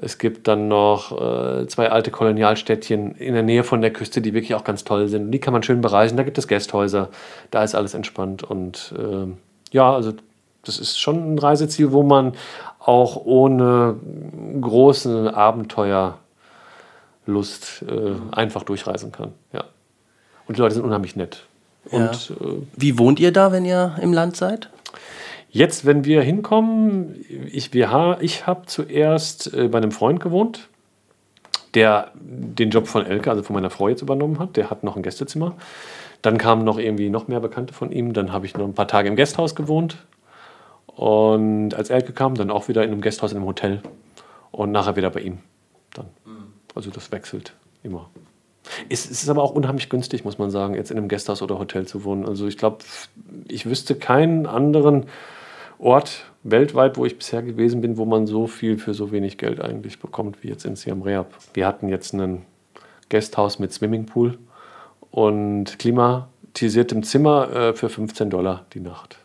Es 0.00 0.18
gibt 0.18 0.46
dann 0.48 0.68
noch 0.68 1.12
äh, 1.12 1.66
zwei 1.66 1.90
alte 1.90 2.10
Kolonialstädtchen 2.10 3.16
in 3.16 3.34
der 3.34 3.42
Nähe 3.42 3.64
von 3.64 3.80
der 3.80 3.92
Küste, 3.92 4.20
die 4.20 4.32
wirklich 4.32 4.54
auch 4.54 4.64
ganz 4.64 4.84
toll 4.84 5.08
sind. 5.08 5.32
Die 5.32 5.40
kann 5.40 5.52
man 5.52 5.62
schön 5.64 5.80
bereisen. 5.80 6.16
Da 6.16 6.22
gibt 6.22 6.38
es 6.38 6.46
Gästhäuser. 6.46 7.08
Da 7.50 7.64
ist 7.64 7.74
alles 7.74 7.94
entspannt. 7.94 8.44
Und 8.44 8.94
ähm, 8.96 9.38
ja, 9.72 9.92
also 9.92 10.12
das 10.68 10.78
ist 10.78 10.98
schon 10.98 11.34
ein 11.34 11.38
Reiseziel, 11.38 11.92
wo 11.92 12.02
man 12.02 12.34
auch 12.78 13.16
ohne 13.24 13.96
große 14.60 15.34
Abenteuerlust 15.34 16.18
äh, 17.88 18.14
einfach 18.30 18.62
durchreisen 18.62 19.12
kann. 19.12 19.32
Ja. 19.52 19.64
Und 20.46 20.56
die 20.56 20.60
Leute 20.60 20.74
sind 20.74 20.84
unheimlich 20.84 21.16
nett. 21.16 21.44
Und 21.90 22.32
äh, 22.40 22.44
Wie 22.76 22.98
wohnt 22.98 23.20
ihr 23.20 23.32
da, 23.32 23.52
wenn 23.52 23.64
ihr 23.64 23.96
im 24.00 24.12
Land 24.12 24.36
seid? 24.36 24.70
Jetzt, 25.50 25.86
wenn 25.86 26.04
wir 26.04 26.22
hinkommen, 26.22 27.24
ich, 27.50 27.72
wir 27.72 28.18
ich 28.20 28.46
habe 28.46 28.66
zuerst 28.66 29.52
äh, 29.54 29.68
bei 29.68 29.78
einem 29.78 29.92
Freund 29.92 30.20
gewohnt, 30.20 30.68
der 31.74 32.12
den 32.14 32.70
Job 32.70 32.86
von 32.86 33.06
Elke, 33.06 33.30
also 33.30 33.42
von 33.42 33.54
meiner 33.54 33.70
Frau 33.70 33.88
jetzt 33.88 34.02
übernommen 34.02 34.38
hat. 34.38 34.56
Der 34.56 34.70
hat 34.70 34.84
noch 34.84 34.96
ein 34.96 35.02
Gästezimmer. 35.02 35.54
Dann 36.22 36.38
kamen 36.38 36.64
noch 36.64 36.78
irgendwie 36.78 37.10
noch 37.10 37.28
mehr 37.28 37.40
Bekannte 37.40 37.72
von 37.72 37.92
ihm. 37.92 38.12
Dann 38.12 38.32
habe 38.32 38.46
ich 38.46 38.56
noch 38.56 38.64
ein 38.64 38.74
paar 38.74 38.88
Tage 38.88 39.08
im 39.08 39.16
Gasthaus 39.16 39.54
gewohnt. 39.54 39.98
Und 40.98 41.74
als 41.74 41.90
Elke 41.90 42.12
kam, 42.12 42.34
dann 42.34 42.50
auch 42.50 42.66
wieder 42.66 42.82
in 42.82 42.90
einem 42.90 43.00
Gasthaus, 43.00 43.30
in 43.30 43.38
einem 43.38 43.46
Hotel. 43.46 43.82
Und 44.50 44.72
nachher 44.72 44.96
wieder 44.96 45.10
bei 45.10 45.20
ihm. 45.20 45.38
Dann. 45.94 46.06
Also 46.74 46.90
das 46.90 47.12
wechselt 47.12 47.54
immer. 47.84 48.10
Es 48.88 49.08
es 49.08 49.22
ist 49.22 49.28
aber 49.28 49.44
auch 49.44 49.52
unheimlich 49.52 49.90
günstig, 49.90 50.24
muss 50.24 50.38
man 50.38 50.50
sagen, 50.50 50.74
jetzt 50.74 50.90
in 50.90 50.98
einem 50.98 51.06
Gasthaus 51.06 51.40
oder 51.40 51.56
Hotel 51.56 51.86
zu 51.86 52.02
wohnen. 52.02 52.26
Also 52.26 52.48
ich 52.48 52.58
glaube, 52.58 52.78
ich 53.46 53.66
wüsste 53.66 53.94
keinen 53.94 54.46
anderen 54.46 55.06
Ort 55.78 56.24
weltweit, 56.42 56.96
wo 56.96 57.06
ich 57.06 57.16
bisher 57.16 57.42
gewesen 57.42 57.80
bin, 57.80 57.96
wo 57.96 58.04
man 58.04 58.26
so 58.26 58.48
viel 58.48 58.76
für 58.76 58.92
so 58.92 59.12
wenig 59.12 59.38
Geld 59.38 59.60
eigentlich 59.60 60.00
bekommt 60.00 60.42
wie 60.42 60.48
jetzt 60.48 60.64
in 60.64 60.74
Siam 60.74 61.02
Reap. 61.02 61.28
Wir 61.54 61.68
hatten 61.68 61.88
jetzt 61.88 62.12
ein 62.12 62.44
Gasthaus 63.08 63.60
mit 63.60 63.72
Swimmingpool 63.72 64.36
und 65.12 65.78
klimatisiertem 65.78 67.04
Zimmer 67.04 67.52
äh, 67.52 67.72
für 67.74 67.88
15 67.88 68.30
Dollar 68.30 68.66
die 68.74 68.80
Nacht. 68.80 69.20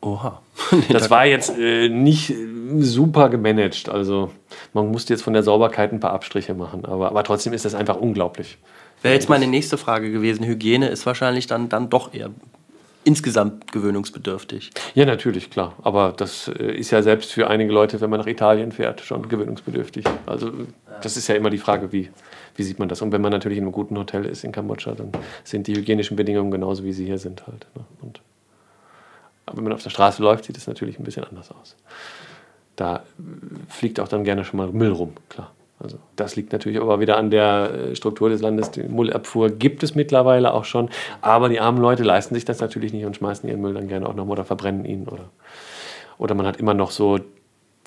Oha. 0.00 0.42
Das 0.90 1.10
war 1.10 1.26
jetzt 1.26 1.56
äh, 1.58 1.88
nicht 1.88 2.30
äh, 2.30 2.36
super 2.80 3.28
gemanagt. 3.28 3.88
Also 3.88 4.30
man 4.72 4.90
musste 4.90 5.12
jetzt 5.12 5.22
von 5.22 5.32
der 5.32 5.42
Sauberkeit 5.42 5.92
ein 5.92 6.00
paar 6.00 6.12
Abstriche 6.12 6.54
machen. 6.54 6.84
Aber, 6.84 7.08
aber 7.08 7.24
trotzdem 7.24 7.52
ist 7.52 7.64
das 7.64 7.74
einfach 7.74 7.96
unglaublich. 7.96 8.58
Wäre 9.02 9.14
jetzt 9.14 9.28
meine 9.28 9.46
nächste 9.46 9.78
Frage 9.78 10.10
gewesen. 10.10 10.44
Hygiene 10.44 10.88
ist 10.88 11.06
wahrscheinlich 11.06 11.46
dann, 11.46 11.68
dann 11.68 11.90
doch 11.90 12.14
eher 12.14 12.30
insgesamt 13.06 13.70
gewöhnungsbedürftig. 13.70 14.72
Ja, 14.94 15.06
natürlich, 15.06 15.48
klar. 15.50 15.76
Aber 15.82 16.12
das 16.16 16.48
äh, 16.48 16.72
ist 16.72 16.90
ja 16.90 17.02
selbst 17.02 17.32
für 17.32 17.48
einige 17.48 17.72
Leute, 17.72 18.00
wenn 18.00 18.10
man 18.10 18.18
nach 18.18 18.26
Italien 18.26 18.72
fährt, 18.72 19.00
schon 19.00 19.28
gewöhnungsbedürftig. 19.28 20.04
Also 20.26 20.50
das 21.02 21.16
ist 21.16 21.28
ja 21.28 21.36
immer 21.36 21.50
die 21.50 21.58
Frage, 21.58 21.92
wie, 21.92 22.10
wie 22.56 22.62
sieht 22.64 22.80
man 22.80 22.88
das? 22.88 23.02
Und 23.02 23.12
wenn 23.12 23.20
man 23.20 23.30
natürlich 23.30 23.58
in 23.58 23.64
einem 23.64 23.72
guten 23.72 23.96
Hotel 23.96 24.24
ist 24.24 24.42
in 24.42 24.50
Kambodscha, 24.50 24.92
dann 24.92 25.12
sind 25.44 25.68
die 25.68 25.76
hygienischen 25.76 26.16
Bedingungen 26.16 26.50
genauso, 26.50 26.82
wie 26.82 26.92
sie 26.92 27.04
hier 27.04 27.18
sind 27.18 27.46
halt. 27.46 27.68
Ne? 27.76 27.84
Und, 28.02 28.20
aber 29.46 29.58
wenn 29.58 29.64
man 29.64 29.72
auf 29.72 29.82
der 29.82 29.90
Straße 29.90 30.22
läuft, 30.22 30.44
sieht 30.44 30.56
es 30.56 30.66
natürlich 30.66 30.98
ein 30.98 31.04
bisschen 31.04 31.24
anders 31.24 31.50
aus. 31.50 31.76
Da 32.74 33.04
fliegt 33.68 34.00
auch 34.00 34.08
dann 34.08 34.24
gerne 34.24 34.44
schon 34.44 34.58
mal 34.58 34.68
Müll 34.68 34.92
rum, 34.92 35.14
klar. 35.28 35.52
Also 35.78 35.98
das 36.16 36.36
liegt 36.36 36.52
natürlich 36.52 36.80
aber 36.80 37.00
wieder 37.00 37.18
an 37.18 37.30
der 37.30 37.70
äh, 37.70 37.96
Struktur 37.96 38.30
des 38.30 38.40
Landes. 38.40 38.70
Die 38.70 38.82
Müllabfuhr 38.82 39.50
gibt 39.50 39.82
es 39.82 39.94
mittlerweile 39.94 40.54
auch 40.54 40.64
schon, 40.64 40.88
aber 41.20 41.48
die 41.50 41.60
armen 41.60 41.80
Leute 41.80 42.02
leisten 42.02 42.34
sich 42.34 42.46
das 42.46 42.60
natürlich 42.60 42.94
nicht 42.94 43.04
und 43.04 43.16
schmeißen 43.16 43.48
ihren 43.48 43.60
Müll 43.60 43.74
dann 43.74 43.88
gerne 43.88 44.08
auch 44.08 44.14
noch 44.14 44.26
oder 44.26 44.44
verbrennen 44.44 44.86
ihn 44.86 45.06
oder 45.06 45.30
oder 46.18 46.34
man 46.34 46.46
hat 46.46 46.56
immer 46.56 46.72
noch 46.72 46.90
so 46.90 47.18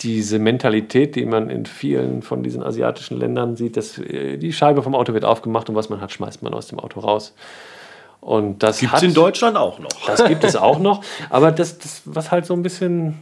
diese 0.02 0.40
Mentalität, 0.40 1.16
die 1.16 1.26
man 1.26 1.50
in 1.50 1.66
vielen 1.66 2.22
von 2.22 2.44
diesen 2.44 2.64
asiatischen 2.64 3.18
Ländern 3.18 3.56
sieht, 3.56 3.76
dass 3.76 3.98
äh, 3.98 4.38
die 4.38 4.54
Scheibe 4.54 4.84
vom 4.84 4.96
Auto 4.96 5.14
wird 5.14 5.26
aufgemacht 5.26 5.68
und 5.70 5.76
was 5.76 5.90
man 5.90 6.00
hat, 6.00 6.12
schmeißt 6.12 6.44
man 6.44 6.54
aus 6.54 6.68
dem 6.68 6.80
Auto 6.80 7.00
raus. 7.00 7.34
Und 8.22 8.64
das 8.64 8.80
gibt 8.80 8.94
es 8.94 9.04
in 9.04 9.14
Deutschland 9.14 9.58
auch 9.58 9.80
noch. 9.80 9.90
Das 10.06 10.24
gibt 10.26 10.44
es 10.44 10.56
auch 10.56 10.80
noch. 10.80 11.02
Aber 11.30 11.52
das, 11.52 11.78
das, 11.80 12.02
was 12.06 12.32
halt 12.32 12.46
so 12.46 12.54
ein 12.54 12.64
bisschen 12.64 13.18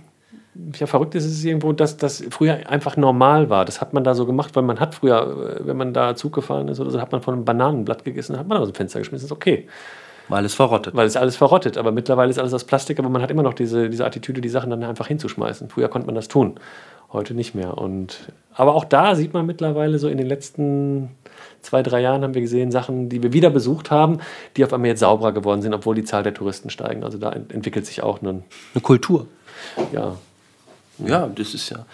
ja, 0.76 0.88
verrückt 0.88 1.16
ist, 1.16 1.26
ist 1.26 1.34
es 1.34 1.44
irgendwo, 1.46 1.72
dass 1.72 1.98
das 1.98 2.24
früher 2.32 2.68
einfach 2.68 2.98
normal 2.98 3.50
war. 3.50 3.66
Das 3.66 3.80
hat 3.80 3.94
man 3.94 4.04
da 4.04 4.16
so 4.16 4.26
gemacht, 4.26 4.56
weil 4.56 4.64
man 4.64 4.80
hat 4.80 4.96
früher, 4.96 5.60
wenn 5.62 5.78
man 5.78 5.94
da 5.94 6.16
Zug 6.16 6.34
gefahren 6.34 6.68
ist 6.68 6.80
oder 6.80 6.90
so, 6.90 7.00
hat 7.00 7.12
man 7.12 7.22
von 7.22 7.36
einem 7.36 7.46
Bananenblatt 7.46 8.04
gegessen, 8.04 8.38
hat 8.40 8.48
man 8.48 8.58
aus 8.58 8.70
dem 8.70 8.76
Fenster 8.76 9.00
geschmissen. 9.00 9.28
Das 9.28 9.32
ist 9.32 9.38
okay. 9.38 9.68
Weil 10.30 10.44
es 10.44 10.56
verrottet. 10.56 10.96
Weil 10.96 11.08
es 11.08 11.16
alles 11.16 11.38
verrottet. 11.38 11.78
Aber 11.78 11.92
mittlerweile 11.92 12.30
ist 12.30 12.40
alles 12.40 12.54
aus 12.54 12.64
Plastik, 12.64 13.00
aber 13.00 13.10
man 13.10 13.22
hat 13.22 13.32
immer 13.32 13.44
noch 13.44 13.54
diese, 13.54 13.90
diese 13.90 14.06
Attitüde, 14.06 14.42
die 14.42 14.50
Sachen 14.50 14.70
dann 14.70 14.84
einfach 14.84 15.08
hinzuschmeißen. 15.08 15.70
Früher 15.70 15.88
konnte 15.88 16.08
man 16.08 16.16
das 16.16 16.28
tun, 16.28 16.60
heute 17.12 17.34
nicht 17.34 17.56
mehr. 17.56 17.78
Und, 17.78 18.32
aber 18.54 18.76
auch 18.76 18.86
da 18.86 19.16
sieht 19.16 19.34
man 19.34 19.46
mittlerweile 19.46 20.00
so 20.00 20.08
in 20.08 20.18
den 20.18 20.28
letzten 20.28 21.10
zwei, 21.62 21.84
drei 21.84 22.02
Jahren 22.02 22.24
haben 22.24 22.34
wir 22.34 22.42
gesehen, 22.42 22.72
Sachen, 22.72 23.10
die 23.10 23.22
wir 23.22 23.34
wieder 23.34 23.50
besucht 23.50 23.92
haben, 23.92 24.20
die 24.56 24.64
auf 24.64 24.74
einmal 24.74 24.90
jetzt 24.90 25.02
sauberer 25.02 25.32
geworden 25.32 25.62
sind, 25.62 25.74
obwohl 25.74 25.96
die 25.96 26.04
Zahl 26.04 26.24
der 26.24 26.34
Touristen 26.34 26.70
steigen. 26.70 27.04
Also 27.04 27.18
da 27.18 27.32
entwickelt 27.32 27.86
sich 27.86 28.04
auch 28.04 28.22
eine, 28.22 28.42
eine 28.74 28.82
Kultur. 28.82 29.28
Ja, 29.92 30.16
ja, 31.06 31.28
das 31.28 31.54
ist 31.54 31.70
ja. 31.70 31.86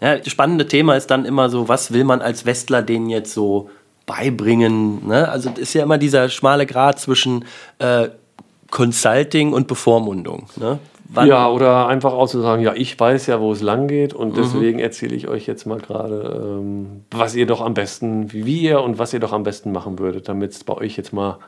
ja. 0.00 0.18
Das 0.18 0.28
spannende 0.28 0.66
Thema 0.66 0.96
ist 0.96 1.10
dann 1.10 1.24
immer 1.24 1.48
so, 1.48 1.68
was 1.68 1.92
will 1.92 2.04
man 2.04 2.20
als 2.20 2.44
Westler 2.44 2.82
denen 2.82 3.08
jetzt 3.08 3.32
so 3.32 3.70
beibringen? 4.06 5.06
Ne? 5.06 5.28
Also 5.28 5.50
das 5.50 5.58
ist 5.58 5.74
ja 5.74 5.82
immer 5.82 5.98
dieser 5.98 6.28
schmale 6.28 6.66
Grat 6.66 7.00
zwischen 7.00 7.44
äh, 7.78 8.08
Consulting 8.70 9.52
und 9.52 9.68
Bevormundung. 9.68 10.48
Ne? 10.56 10.78
Wann? 11.14 11.28
Ja, 11.28 11.48
oder 11.48 11.88
einfach 11.88 12.12
auch 12.12 12.28
zu 12.28 12.40
sagen, 12.40 12.62
ja, 12.62 12.72
ich 12.74 12.98
weiß 12.98 13.26
ja, 13.26 13.40
wo 13.40 13.52
es 13.52 13.60
lang 13.60 13.86
geht 13.86 14.14
und 14.14 14.30
mhm. 14.30 14.34
deswegen 14.34 14.78
erzähle 14.78 15.14
ich 15.14 15.28
euch 15.28 15.46
jetzt 15.46 15.66
mal 15.66 15.78
gerade, 15.78 16.42
ähm, 16.42 17.04
was 17.10 17.34
ihr 17.34 17.46
doch 17.46 17.60
am 17.60 17.74
besten, 17.74 18.32
wie 18.32 18.62
ihr 18.62 18.80
und 18.80 18.98
was 18.98 19.12
ihr 19.12 19.20
doch 19.20 19.32
am 19.32 19.42
besten 19.42 19.72
machen 19.72 19.98
würdet, 19.98 20.28
damit 20.28 20.52
es 20.52 20.64
bei 20.64 20.74
euch 20.74 20.96
jetzt 20.96 21.12
mal 21.12 21.38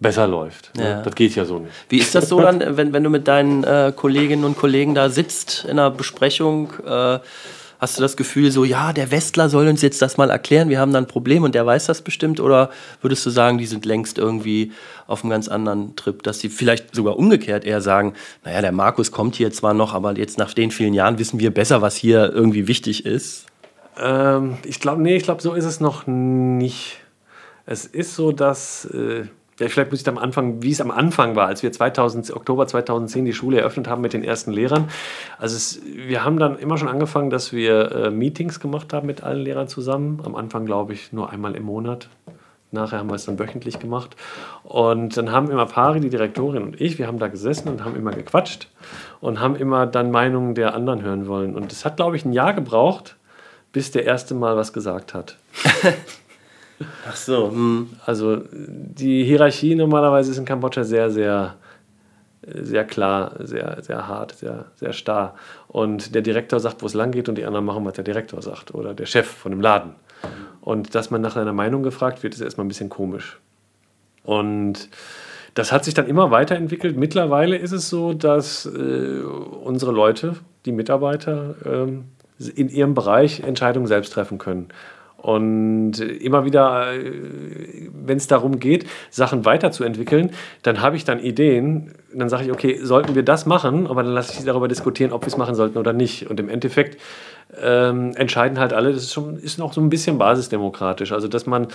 besser 0.00 0.28
läuft. 0.28 0.70
Ja. 0.78 1.02
Das 1.02 1.14
geht 1.14 1.34
ja 1.34 1.44
so 1.44 1.58
nicht. 1.58 1.72
Wie 1.88 1.98
ist 1.98 2.14
das 2.14 2.28
so 2.28 2.40
dann, 2.40 2.76
wenn, 2.76 2.92
wenn 2.92 3.02
du 3.02 3.10
mit 3.10 3.26
deinen 3.26 3.64
äh, 3.64 3.92
Kolleginnen 3.94 4.44
und 4.44 4.56
Kollegen 4.56 4.94
da 4.94 5.08
sitzt 5.08 5.64
in 5.64 5.72
einer 5.72 5.90
Besprechung? 5.90 6.72
Äh, 6.86 7.18
hast 7.78 7.96
du 7.96 8.02
das 8.02 8.16
Gefühl 8.16 8.50
so, 8.50 8.64
ja, 8.64 8.92
der 8.92 9.10
Westler 9.10 9.48
soll 9.48 9.68
uns 9.68 9.82
jetzt 9.82 10.02
das 10.02 10.16
mal 10.16 10.30
erklären, 10.30 10.68
wir 10.68 10.80
haben 10.80 10.92
da 10.92 10.98
ein 10.98 11.06
Problem 11.06 11.42
und 11.42 11.54
der 11.54 11.64
weiß 11.64 11.86
das 11.86 12.02
bestimmt? 12.02 12.40
Oder 12.40 12.70
würdest 13.00 13.24
du 13.24 13.30
sagen, 13.30 13.58
die 13.58 13.66
sind 13.66 13.84
längst 13.84 14.18
irgendwie 14.18 14.72
auf 15.06 15.22
einem 15.22 15.30
ganz 15.30 15.48
anderen 15.48 15.96
Trip, 15.96 16.22
dass 16.22 16.40
sie 16.40 16.48
vielleicht 16.48 16.94
sogar 16.94 17.16
umgekehrt 17.16 17.64
eher 17.64 17.80
sagen, 17.80 18.14
naja, 18.44 18.60
der 18.60 18.72
Markus 18.72 19.12
kommt 19.12 19.36
hier 19.36 19.52
zwar 19.52 19.74
noch, 19.74 19.94
aber 19.94 20.16
jetzt 20.16 20.38
nach 20.38 20.54
den 20.54 20.70
vielen 20.70 20.94
Jahren 20.94 21.18
wissen 21.18 21.40
wir 21.40 21.52
besser, 21.52 21.82
was 21.82 21.96
hier 21.96 22.32
irgendwie 22.32 22.66
wichtig 22.66 23.06
ist? 23.06 23.46
Ähm, 23.98 24.58
ich 24.64 24.80
glaube, 24.80 25.02
nee, 25.02 25.16
ich 25.16 25.22
glaube, 25.22 25.42
so 25.42 25.54
ist 25.54 25.64
es 25.64 25.80
noch 25.80 26.06
nicht. 26.06 26.98
Es 27.66 27.84
ist 27.86 28.14
so, 28.14 28.32
dass... 28.32 28.84
Äh 28.86 29.26
ja, 29.58 29.68
vielleicht 29.68 29.90
muss 29.90 30.00
ich 30.00 30.08
am 30.08 30.18
Anfang, 30.18 30.62
wie 30.62 30.70
es 30.70 30.80
am 30.80 30.90
Anfang 30.90 31.34
war, 31.34 31.46
als 31.46 31.62
wir 31.62 31.72
2000, 31.72 32.34
Oktober 32.34 32.66
2010 32.66 33.24
die 33.24 33.32
Schule 33.32 33.58
eröffnet 33.58 33.88
haben 33.88 34.02
mit 34.02 34.12
den 34.12 34.22
ersten 34.22 34.52
Lehrern. 34.52 34.88
Also 35.38 35.56
es, 35.56 35.80
wir 35.84 36.24
haben 36.24 36.38
dann 36.38 36.58
immer 36.58 36.78
schon 36.78 36.88
angefangen, 36.88 37.30
dass 37.30 37.52
wir 37.52 37.90
äh, 37.90 38.10
Meetings 38.10 38.60
gemacht 38.60 38.92
haben 38.92 39.06
mit 39.06 39.24
allen 39.24 39.40
Lehrern 39.40 39.66
zusammen. 39.66 40.20
Am 40.24 40.36
Anfang, 40.36 40.64
glaube 40.64 40.92
ich, 40.92 41.12
nur 41.12 41.30
einmal 41.30 41.56
im 41.56 41.64
Monat. 41.64 42.08
Nachher 42.70 42.98
haben 42.98 43.08
wir 43.08 43.14
es 43.14 43.24
dann 43.24 43.38
wöchentlich 43.38 43.78
gemacht. 43.78 44.14
Und 44.62 45.16
dann 45.16 45.32
haben 45.32 45.50
immer 45.50 45.66
Pari, 45.66 46.00
die 46.00 46.10
Direktorin 46.10 46.62
und 46.62 46.80
ich, 46.80 46.98
wir 46.98 47.06
haben 47.06 47.18
da 47.18 47.28
gesessen 47.28 47.68
und 47.68 47.84
haben 47.84 47.96
immer 47.96 48.12
gequatscht 48.12 48.68
und 49.20 49.40
haben 49.40 49.56
immer 49.56 49.86
dann 49.86 50.10
Meinungen 50.10 50.54
der 50.54 50.74
anderen 50.74 51.02
hören 51.02 51.26
wollen. 51.26 51.56
Und 51.56 51.72
es 51.72 51.84
hat, 51.84 51.96
glaube 51.96 52.16
ich, 52.16 52.24
ein 52.24 52.32
Jahr 52.32 52.52
gebraucht, 52.52 53.16
bis 53.72 53.90
der 53.90 54.04
erste 54.04 54.34
Mal 54.34 54.56
was 54.56 54.72
gesagt 54.72 55.14
hat. 55.14 55.36
Ach 57.08 57.16
so. 57.16 57.50
Hm. 57.50 57.88
Also 58.06 58.42
die 58.52 59.24
Hierarchie 59.24 59.74
normalerweise 59.74 60.30
ist 60.30 60.38
in 60.38 60.44
Kambodscha 60.44 60.84
sehr, 60.84 61.10
sehr, 61.10 61.54
sehr 62.42 62.84
klar, 62.84 63.32
sehr, 63.40 63.82
sehr 63.82 64.06
hart, 64.06 64.32
sehr, 64.32 64.66
sehr 64.76 64.92
starr. 64.92 65.34
Und 65.66 66.14
der 66.14 66.22
Direktor 66.22 66.60
sagt, 66.60 66.82
wo 66.82 66.86
es 66.86 66.94
lang 66.94 67.10
geht 67.10 67.28
und 67.28 67.36
die 67.36 67.44
anderen 67.44 67.64
machen, 67.64 67.84
was 67.84 67.94
der 67.94 68.04
Direktor 68.04 68.42
sagt 68.42 68.74
oder 68.74 68.94
der 68.94 69.06
Chef 69.06 69.26
von 69.26 69.52
dem 69.52 69.60
Laden. 69.60 69.94
Und 70.60 70.94
dass 70.94 71.10
man 71.10 71.20
nach 71.20 71.34
seiner 71.34 71.52
Meinung 71.52 71.82
gefragt 71.82 72.22
wird, 72.22 72.34
ist 72.34 72.40
erstmal 72.40 72.64
ein 72.64 72.68
bisschen 72.68 72.88
komisch. 72.90 73.38
Und 74.22 74.88
das 75.54 75.72
hat 75.72 75.84
sich 75.84 75.94
dann 75.94 76.06
immer 76.06 76.30
weiterentwickelt. 76.30 76.96
Mittlerweile 76.96 77.56
ist 77.56 77.72
es 77.72 77.88
so, 77.88 78.12
dass 78.12 78.66
äh, 78.66 79.20
unsere 79.20 79.92
Leute, 79.92 80.36
die 80.66 80.72
Mitarbeiter, 80.72 81.54
äh, 81.64 82.50
in 82.54 82.68
ihrem 82.68 82.94
Bereich 82.94 83.40
Entscheidungen 83.40 83.86
selbst 83.86 84.12
treffen 84.12 84.38
können. 84.38 84.68
Und 85.18 85.98
immer 85.98 86.44
wieder, 86.44 86.94
äh, 86.94 87.90
wenn 87.92 88.16
es 88.16 88.28
darum 88.28 88.60
geht, 88.60 88.86
Sachen 89.10 89.44
weiterzuentwickeln, 89.44 90.30
dann 90.62 90.80
habe 90.80 90.94
ich 90.94 91.04
dann 91.04 91.18
Ideen. 91.18 91.92
Dann 92.14 92.28
sage 92.28 92.44
ich, 92.44 92.52
okay, 92.52 92.78
sollten 92.80 93.16
wir 93.16 93.24
das 93.24 93.44
machen? 93.44 93.88
Aber 93.88 94.04
dann 94.04 94.12
lasse 94.12 94.38
ich 94.38 94.44
darüber 94.44 94.68
diskutieren, 94.68 95.12
ob 95.12 95.22
wir 95.22 95.26
es 95.26 95.36
machen 95.36 95.56
sollten 95.56 95.76
oder 95.76 95.92
nicht. 95.92 96.30
Und 96.30 96.38
im 96.38 96.48
Endeffekt 96.48 97.00
ähm, 97.60 98.12
entscheiden 98.14 98.60
halt 98.60 98.72
alle, 98.72 98.92
das 98.92 99.02
ist, 99.02 99.12
schon, 99.12 99.38
ist 99.38 99.58
noch 99.58 99.72
so 99.72 99.80
ein 99.80 99.88
bisschen 99.88 100.18
basisdemokratisch. 100.18 101.10
Also, 101.10 101.26
dass 101.26 101.46
man 101.46 101.66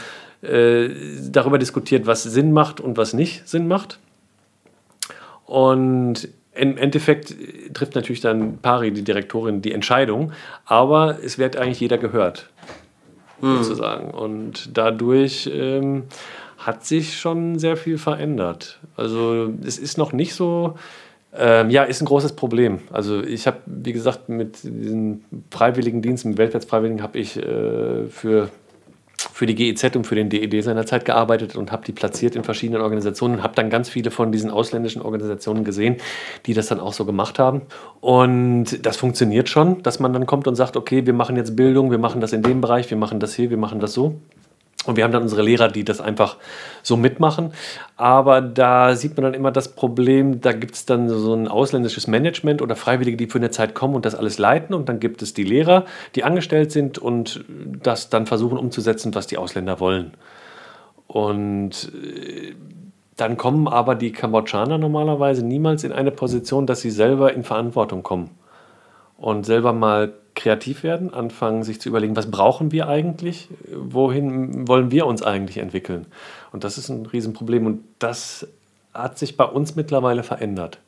äh, 0.41 0.89
darüber 1.29 1.57
diskutiert, 1.57 2.07
was 2.07 2.23
Sinn 2.23 2.53
macht 2.53 2.79
und 2.79 2.95
was 2.95 3.13
nicht 3.13 3.47
Sinn 3.47 3.67
macht. 3.67 3.99
Und 5.45 6.29
im 6.53 6.77
Endeffekt 6.77 7.35
trifft 7.73 7.95
natürlich 7.95 8.21
dann 8.21 8.59
Pari, 8.59 8.91
die 8.91 9.03
Direktorin, 9.03 9.61
die 9.61 9.73
Entscheidung, 9.73 10.31
aber 10.65 11.17
es 11.21 11.37
wird 11.37 11.57
eigentlich 11.57 11.81
jeder 11.81 11.97
gehört 11.97 12.47
mhm. 13.43 13.63
sozusagen. 13.63 14.11
Und 14.11 14.77
dadurch 14.77 15.49
ähm, 15.53 16.03
hat 16.57 16.85
sich 16.85 17.19
schon 17.19 17.59
sehr 17.59 17.77
viel 17.77 17.97
verändert. 17.97 18.79
Also 18.95 19.53
es 19.65 19.77
ist 19.77 19.97
noch 19.97 20.13
nicht 20.13 20.33
so, 20.33 20.75
ähm, 21.35 21.69
ja, 21.69 21.83
ist 21.83 22.01
ein 22.01 22.05
großes 22.05 22.33
Problem. 22.33 22.79
Also 22.91 23.21
ich 23.21 23.47
habe, 23.47 23.57
wie 23.65 23.93
gesagt, 23.93 24.29
mit 24.29 24.63
diesen 24.63 25.25
Freiwilligendiensten, 25.51 26.31
mit 26.31 26.37
Weltwärtsfreiwilligen 26.37 27.01
habe 27.01 27.19
ich 27.19 27.37
äh, 27.37 28.05
für 28.07 28.49
für 29.31 29.45
die 29.45 29.55
GEZ 29.55 29.95
und 29.95 30.05
für 30.05 30.15
den 30.15 30.29
DED 30.29 30.63
seinerzeit 30.63 31.05
gearbeitet 31.05 31.55
und 31.55 31.71
habe 31.71 31.85
die 31.85 31.91
platziert 31.91 32.35
in 32.35 32.43
verschiedenen 32.43 32.81
Organisationen 32.81 33.35
und 33.35 33.43
habe 33.43 33.55
dann 33.55 33.69
ganz 33.69 33.89
viele 33.89 34.11
von 34.11 34.31
diesen 34.31 34.51
ausländischen 34.51 35.01
Organisationen 35.01 35.63
gesehen, 35.63 35.97
die 36.45 36.53
das 36.53 36.67
dann 36.67 36.79
auch 36.79 36.93
so 36.93 37.05
gemacht 37.05 37.39
haben. 37.39 37.61
Und 38.01 38.85
das 38.85 38.97
funktioniert 38.97 39.49
schon, 39.49 39.81
dass 39.83 39.99
man 39.99 40.13
dann 40.13 40.25
kommt 40.25 40.47
und 40.47 40.55
sagt, 40.55 40.77
okay, 40.77 41.05
wir 41.05 41.13
machen 41.13 41.35
jetzt 41.35 41.55
Bildung, 41.55 41.91
wir 41.91 41.97
machen 41.97 42.21
das 42.21 42.33
in 42.33 42.41
dem 42.41 42.61
Bereich, 42.61 42.89
wir 42.89 42.97
machen 42.97 43.19
das 43.19 43.33
hier, 43.33 43.49
wir 43.49 43.57
machen 43.57 43.79
das 43.79 43.93
so. 43.93 44.15
Und 44.85 44.97
wir 44.97 45.03
haben 45.03 45.11
dann 45.11 45.23
unsere 45.23 45.41
Lehrer, 45.41 45.69
die 45.69 45.85
das 45.85 46.01
einfach 46.01 46.37
so 46.81 46.97
mitmachen. 46.97 47.53
Aber 47.95 48.41
da 48.41 48.95
sieht 48.95 49.15
man 49.15 49.23
dann 49.23 49.33
immer 49.33 49.51
das 49.51 49.69
Problem, 49.69 50.41
da 50.41 50.51
gibt 50.51 50.75
es 50.75 50.85
dann 50.85 51.07
so 51.07 51.33
ein 51.33 51.47
ausländisches 51.47 52.07
Management 52.07 52.61
oder 52.61 52.75
Freiwillige, 52.75 53.17
die 53.17 53.27
für 53.27 53.37
eine 53.37 53.49
Zeit 53.49 53.75
kommen 53.75 53.95
und 53.95 54.05
das 54.05 54.15
alles 54.15 54.37
leiten. 54.37 54.73
Und 54.73 54.89
dann 54.89 54.99
gibt 54.99 55.21
es 55.21 55.33
die 55.33 55.43
Lehrer, 55.43 55.85
die 56.15 56.23
angestellt 56.23 56.71
sind 56.71 56.97
und 56.97 57.45
das 57.81 58.09
dann 58.09 58.25
versuchen 58.25 58.57
umzusetzen, 58.57 59.15
was 59.15 59.27
die 59.27 59.37
Ausländer 59.37 59.79
wollen. 59.79 60.13
Und 61.07 61.91
äh, 61.93 62.53
dann 63.15 63.37
kommen 63.37 63.67
aber 63.67 63.95
die 63.95 64.11
Kambodschaner 64.11 64.77
normalerweise 64.77 65.45
niemals 65.45 65.83
in 65.83 65.91
eine 65.91 66.11
Position, 66.11 66.65
dass 66.65 66.81
sie 66.81 66.89
selber 66.89 67.33
in 67.33 67.43
Verantwortung 67.43 68.03
kommen 68.03 68.31
und 69.23 69.45
selber 69.45 69.71
mal 69.71 70.11
kreativ 70.35 70.83
werden, 70.83 71.13
anfangen 71.13 71.63
sich 71.63 71.79
zu 71.79 71.87
überlegen, 71.87 72.17
was 72.17 72.29
brauchen 72.29 72.73
wir 72.73 72.89
eigentlich, 72.89 73.47
wohin 73.73 74.67
wollen 74.67 74.91
wir 74.91 75.05
uns 75.05 75.23
eigentlich 75.23 75.59
entwickeln. 75.59 76.07
Und 76.51 76.65
das 76.65 76.77
ist 76.77 76.89
ein 76.89 77.05
Riesenproblem 77.05 77.65
und 77.65 77.83
das 77.99 78.45
hat 78.93 79.17
sich 79.17 79.37
bei 79.37 79.45
uns 79.45 79.77
mittlerweile 79.77 80.23
verändert. 80.23 80.79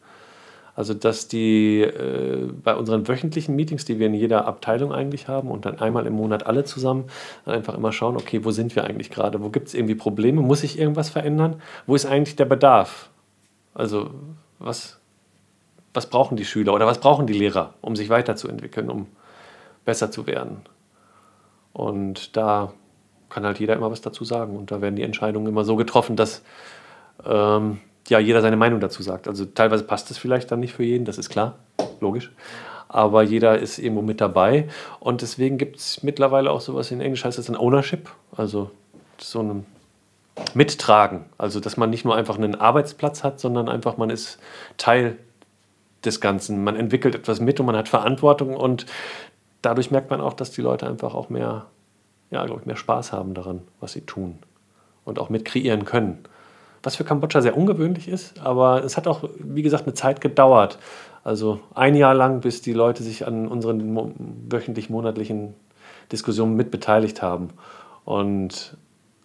Also 0.76 0.94
dass 0.94 1.30
die 1.30 1.80
äh, 1.80 2.50
bei 2.62 2.76
unseren 2.76 3.08
wöchentlichen 3.08 3.56
Meetings, 3.56 3.86
die 3.86 4.00
wir 4.00 4.08
in 4.08 4.14
jeder 4.14 4.46
Abteilung 4.46 4.92
eigentlich 4.92 5.30
haben 5.30 5.50
und 5.50 5.66
dann 5.66 5.80
einmal 5.80 6.06
im 6.06 6.14
Monat 6.14 6.46
alle 6.46 6.66
zusammen, 6.66 7.06
einfach 7.46 7.78
immer 7.78 7.94
schauen, 7.94 8.18
okay, 8.18 8.44
wo 8.44 8.52
sind 8.52 8.76
wir 8.76 8.84
eigentlich 8.84 9.12
gerade, 9.12 9.42
wo 9.42 9.50
gibt 9.50 9.70
es 9.70 9.74
irgendwie 9.74 9.96
Probleme, 9.96 10.42
muss 10.42 10.60
sich 10.60 10.78
irgendwas 10.78 11.10
verändern, 11.10 11.62
wo 11.88 11.96
ist 11.96 12.06
eigentlich 12.06 12.36
der 12.36 12.46
Bedarf? 12.46 13.10
Also 13.74 14.10
was, 14.60 15.00
was 15.96 16.08
brauchen 16.08 16.38
die 16.38 16.46
Schüler 16.46 16.74
oder 16.74 16.86
was 16.86 17.00
brauchen 17.00 17.28
die 17.28 17.34
Lehrer, 17.34 17.74
um 17.82 17.96
sich 17.96 18.10
weiterzuentwickeln, 18.10 18.90
um 18.90 19.08
besser 19.86 20.12
zu 20.12 20.28
werden. 20.28 20.58
Und 21.74 22.36
da 22.38 22.74
kann 23.30 23.46
halt 23.46 23.60
jeder 23.60 23.76
immer 23.76 23.92
was 23.92 24.02
dazu 24.02 24.24
sagen. 24.24 24.56
Und 24.56 24.72
da 24.72 24.82
werden 24.82 24.96
die 24.96 25.04
Entscheidungen 25.04 25.48
immer 25.48 25.66
so 25.66 25.76
getroffen, 25.76 26.16
dass 26.16 26.42
ähm, 27.26 27.80
ja, 28.08 28.20
jeder 28.20 28.42
seine 28.42 28.58
Meinung 28.58 28.80
dazu 28.80 29.04
sagt. 29.04 29.28
Also 29.28 29.46
teilweise 29.46 29.84
passt 29.84 30.12
es 30.12 30.18
vielleicht 30.18 30.52
dann 30.52 30.60
nicht 30.60 30.74
für 30.74 30.84
jeden, 30.84 31.06
das 31.06 31.18
ist 31.18 31.30
klar, 31.30 31.56
logisch. 32.00 32.32
Aber 32.88 33.24
jeder 33.24 33.58
ist 33.60 33.80
irgendwo 33.80 34.02
mit 34.02 34.22
dabei. 34.22 34.70
Und 35.00 35.22
deswegen 35.22 35.58
gibt 35.58 35.78
es 35.78 36.04
mittlerweile 36.04 36.52
auch 36.52 36.62
sowas 36.62 36.92
in 36.92 37.02
Englisch 37.02 37.26
heißt 37.26 37.40
es 37.40 37.50
ein 37.50 37.58
Ownership, 37.58 38.10
also 38.36 38.72
so 39.18 39.42
ein 39.42 39.66
Mittragen. 40.54 41.26
Also 41.38 41.60
dass 41.60 41.78
man 41.78 41.90
nicht 41.90 42.06
nur 42.06 42.16
einfach 42.16 42.38
einen 42.38 42.56
Arbeitsplatz 42.56 43.24
hat, 43.24 43.40
sondern 43.40 43.70
einfach 43.70 43.98
man 43.98 44.10
ist 44.10 44.40
Teil 44.78 45.18
des 46.06 46.22
Ganzen. 46.22 46.64
Man 46.64 46.76
entwickelt 46.76 47.16
etwas 47.16 47.40
mit 47.40 47.60
und 47.60 47.66
man 47.66 47.76
hat 47.76 47.90
Verantwortung 47.90 48.56
und 48.56 48.86
dadurch 49.62 49.92
merkt 49.92 50.10
man 50.10 50.22
auch, 50.22 50.34
dass 50.34 50.52
die 50.52 50.62
Leute 50.62 50.88
einfach 50.88 51.16
auch 51.16 51.30
mehr, 51.30 51.66
ja, 52.32 52.46
glaube 52.46 52.62
ich, 52.62 52.68
mehr 52.68 52.76
Spaß 52.76 53.12
haben 53.12 53.34
daran, 53.34 53.62
was 53.80 53.94
sie 53.94 54.02
tun 54.02 54.40
und 55.04 55.20
auch 55.20 55.30
mit 55.30 55.46
kreieren 55.46 55.86
können 55.86 56.26
was 56.86 56.96
für 56.96 57.04
Kambodscha 57.04 57.42
sehr 57.42 57.58
ungewöhnlich 57.58 58.08
ist, 58.08 58.40
aber 58.40 58.84
es 58.84 58.96
hat 58.96 59.08
auch, 59.08 59.28
wie 59.40 59.64
gesagt, 59.64 59.86
eine 59.86 59.96
Zeit 59.96 60.22
gedauert. 60.22 60.78
Also 61.24 61.60
ein 61.74 61.96
Jahr 61.96 62.14
lang, 62.14 62.42
bis 62.42 62.62
die 62.62 62.74
Leute 62.74 63.02
sich 63.02 63.26
an 63.26 63.48
unseren 63.48 64.52
wöchentlich-monatlichen 64.52 65.56
Diskussionen 66.12 66.56
mitbeteiligt 66.56 67.24
haben. 67.24 67.50
Und 68.06 68.78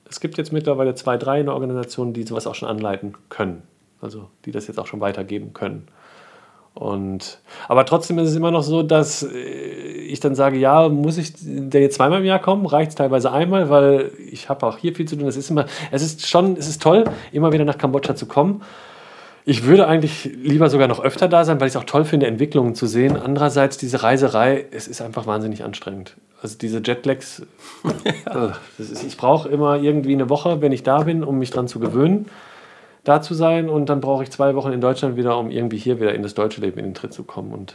es 0.09 0.20
gibt 0.20 0.39
jetzt 0.39 0.53
mittlerweile 0.53 0.95
zwei, 0.95 1.18
drei 1.18 1.41
in 1.41 1.47
der 1.47 1.55
Organisation, 1.55 2.14
die 2.14 2.22
sowas 2.22 2.47
auch 2.47 2.55
schon 2.55 2.68
anleiten 2.68 3.14
können. 3.28 3.62
Also 4.01 4.31
die 4.47 4.51
das 4.51 4.66
jetzt 4.66 4.78
auch 4.78 4.87
schon 4.87 5.01
weitergeben 5.01 5.53
können. 5.53 5.87
Und, 6.75 7.39
aber 7.68 7.85
trotzdem 7.85 8.18
ist 8.18 8.31
es 8.31 8.37
immer 8.37 8.51
noch 8.51 8.62
so, 8.62 8.83
dass 8.83 9.23
äh, 9.23 9.37
ich 9.37 10.21
dann 10.21 10.35
sage, 10.35 10.57
ja, 10.59 10.89
muss 10.89 11.18
ich 11.18 11.33
denn 11.35 11.83
jetzt 11.83 11.97
zweimal 11.97 12.21
im 12.21 12.25
Jahr 12.25 12.39
kommen? 12.39 12.64
Reicht 12.64 12.91
es 12.91 12.95
teilweise 12.95 13.33
einmal, 13.33 13.68
weil 13.71 14.12
ich 14.31 14.49
habe 14.49 14.66
auch 14.66 14.79
hier 14.79 14.95
viel 14.95 15.07
zu 15.07 15.16
tun. 15.16 15.27
Es 15.27 15.37
ist 15.37 15.51
immer, 15.51 15.66
es 15.91 16.03
ist 16.03 16.27
schon, 16.27 16.57
es 16.57 16.68
ist 16.68 16.81
toll, 16.81 17.05
immer 17.33 17.53
wieder 17.53 17.64
nach 17.64 17.77
Kambodscha 17.77 18.14
zu 18.14 18.27
kommen. 18.27 18.62
Ich 19.45 19.64
würde 19.64 19.87
eigentlich 19.89 20.31
lieber 20.43 20.71
sogar 20.71 20.87
noch 20.87 21.01
öfter 21.01 21.27
da 21.27 21.45
sein, 21.45 21.61
weil 21.61 21.68
ich 21.68 21.75
es 21.75 21.81
auch 21.81 21.85
toll 21.85 22.05
finde, 22.05 22.27
Entwicklungen 22.27 22.75
zu 22.75 22.87
sehen. 22.87 23.16
Andererseits, 23.16 23.79
diese 23.79 24.03
Reiserei, 24.03 24.66
es 24.71 24.87
ist 24.87 25.01
einfach 25.01 25.27
wahnsinnig 25.27 25.64
anstrengend. 25.64 26.14
Also 26.43 26.57
diese 26.57 26.81
Jetlags, 26.85 27.43
ja. 28.27 28.53
Ist, 28.79 29.03
ich 29.03 29.16
brauche 29.16 29.49
immer 29.49 29.81
irgendwie 29.81 30.12
eine 30.12 30.29
Woche, 30.29 30.61
wenn 30.61 30.73
ich 30.73 30.83
da 30.83 31.03
bin, 31.03 31.25
um 31.25 31.39
mich 31.39 31.51
dran 31.51 31.68
zu 31.68 31.81
gewöhnen 31.81 32.27
da 33.05 33.22
zu 33.22 33.34
sein 33.34 33.68
und 33.68 33.88
dann 33.88 34.01
brauche 34.01 34.22
ich 34.22 34.30
zwei 34.30 34.55
Wochen 34.55 34.72
in 34.72 34.80
Deutschland 34.80 35.16
wieder, 35.16 35.38
um 35.38 35.51
irgendwie 35.51 35.78
hier 35.78 36.01
wieder 36.01 36.14
in 36.14 36.22
das 36.22 36.34
deutsche 36.34 36.61
Leben 36.61 36.78
in 36.78 36.86
den 36.86 36.94
Tritt 36.94 37.12
zu 37.12 37.24
kommen. 37.24 37.53
Und 37.53 37.74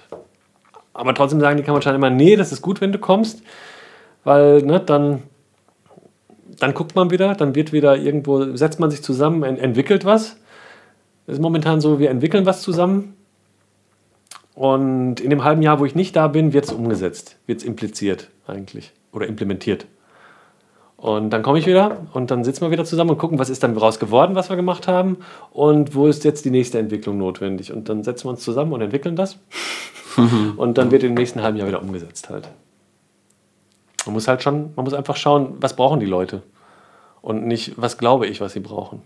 aber 0.93 1.13
trotzdem 1.13 1.39
sagen 1.39 1.57
die 1.57 1.63
Kameradschauen 1.63 1.95
immer, 1.95 2.09
nee, 2.09 2.35
das 2.35 2.51
ist 2.51 2.61
gut, 2.61 2.79
wenn 2.81 2.91
du 2.91 2.99
kommst, 2.99 3.41
weil 4.23 4.61
ne, 4.61 4.79
dann, 4.79 5.23
dann 6.59 6.73
guckt 6.73 6.95
man 6.95 7.11
wieder, 7.11 7.35
dann 7.35 7.55
wird 7.55 7.73
wieder 7.73 7.97
irgendwo, 7.97 8.55
setzt 8.55 8.79
man 8.79 8.91
sich 8.91 9.03
zusammen, 9.03 9.43
ent 9.43 9.59
entwickelt 9.59 10.05
was. 10.05 10.37
Das 11.25 11.35
ist 11.35 11.41
momentan 11.41 11.81
so, 11.81 11.99
wir 11.99 12.11
entwickeln 12.11 12.45
was 12.45 12.61
zusammen 12.61 13.15
und 14.55 15.19
in 15.19 15.29
dem 15.29 15.43
halben 15.43 15.61
Jahr, 15.61 15.79
wo 15.79 15.85
ich 15.85 15.95
nicht 15.95 16.15
da 16.15 16.27
bin, 16.27 16.53
wird 16.53 16.65
es 16.65 16.71
umgesetzt, 16.71 17.37
wird 17.45 17.59
es 17.59 17.65
impliziert 17.65 18.29
eigentlich 18.47 18.93
oder 19.11 19.27
implementiert. 19.27 19.85
Und 21.05 21.29
dann 21.29 21.43
komme 21.43 21.59
ich 21.59 21.67
wieder 21.67 21.97
und 22.13 22.31
dann 22.31 22.43
sitzen 22.43 22.61
wir 22.61 22.71
wieder 22.71 22.83
zusammen 22.83 23.11
und 23.11 23.19
gucken, 23.19 23.37
was 23.37 23.51
ist 23.51 23.61
dann 23.61 23.75
daraus 23.75 23.99
geworden, 23.99 24.33
was 24.33 24.49
wir 24.49 24.55
gemacht 24.55 24.87
haben 24.87 25.17
und 25.51 25.93
wo 25.93 26.07
ist 26.07 26.23
jetzt 26.23 26.45
die 26.45 26.49
nächste 26.49 26.79
Entwicklung 26.79 27.19
notwendig. 27.19 27.71
Und 27.71 27.89
dann 27.89 28.03
setzen 28.03 28.25
wir 28.25 28.31
uns 28.31 28.39
zusammen 28.41 28.73
und 28.73 28.81
entwickeln 28.81 29.15
das. 29.15 29.37
und 30.57 30.79
dann 30.79 30.89
wird 30.89 31.03
im 31.03 31.13
nächsten 31.13 31.43
halben 31.43 31.59
Jahr 31.59 31.67
wieder 31.67 31.79
umgesetzt 31.79 32.31
halt. 32.31 32.49
Man 34.07 34.13
muss 34.13 34.27
halt 34.27 34.41
schon, 34.41 34.71
man 34.75 34.83
muss 34.83 34.95
einfach 34.95 35.15
schauen, 35.15 35.57
was 35.59 35.75
brauchen 35.75 35.99
die 35.99 36.07
Leute 36.07 36.41
und 37.21 37.45
nicht, 37.45 37.73
was 37.79 37.99
glaube 37.99 38.25
ich, 38.25 38.41
was 38.41 38.53
sie 38.53 38.59
brauchen. 38.59 39.03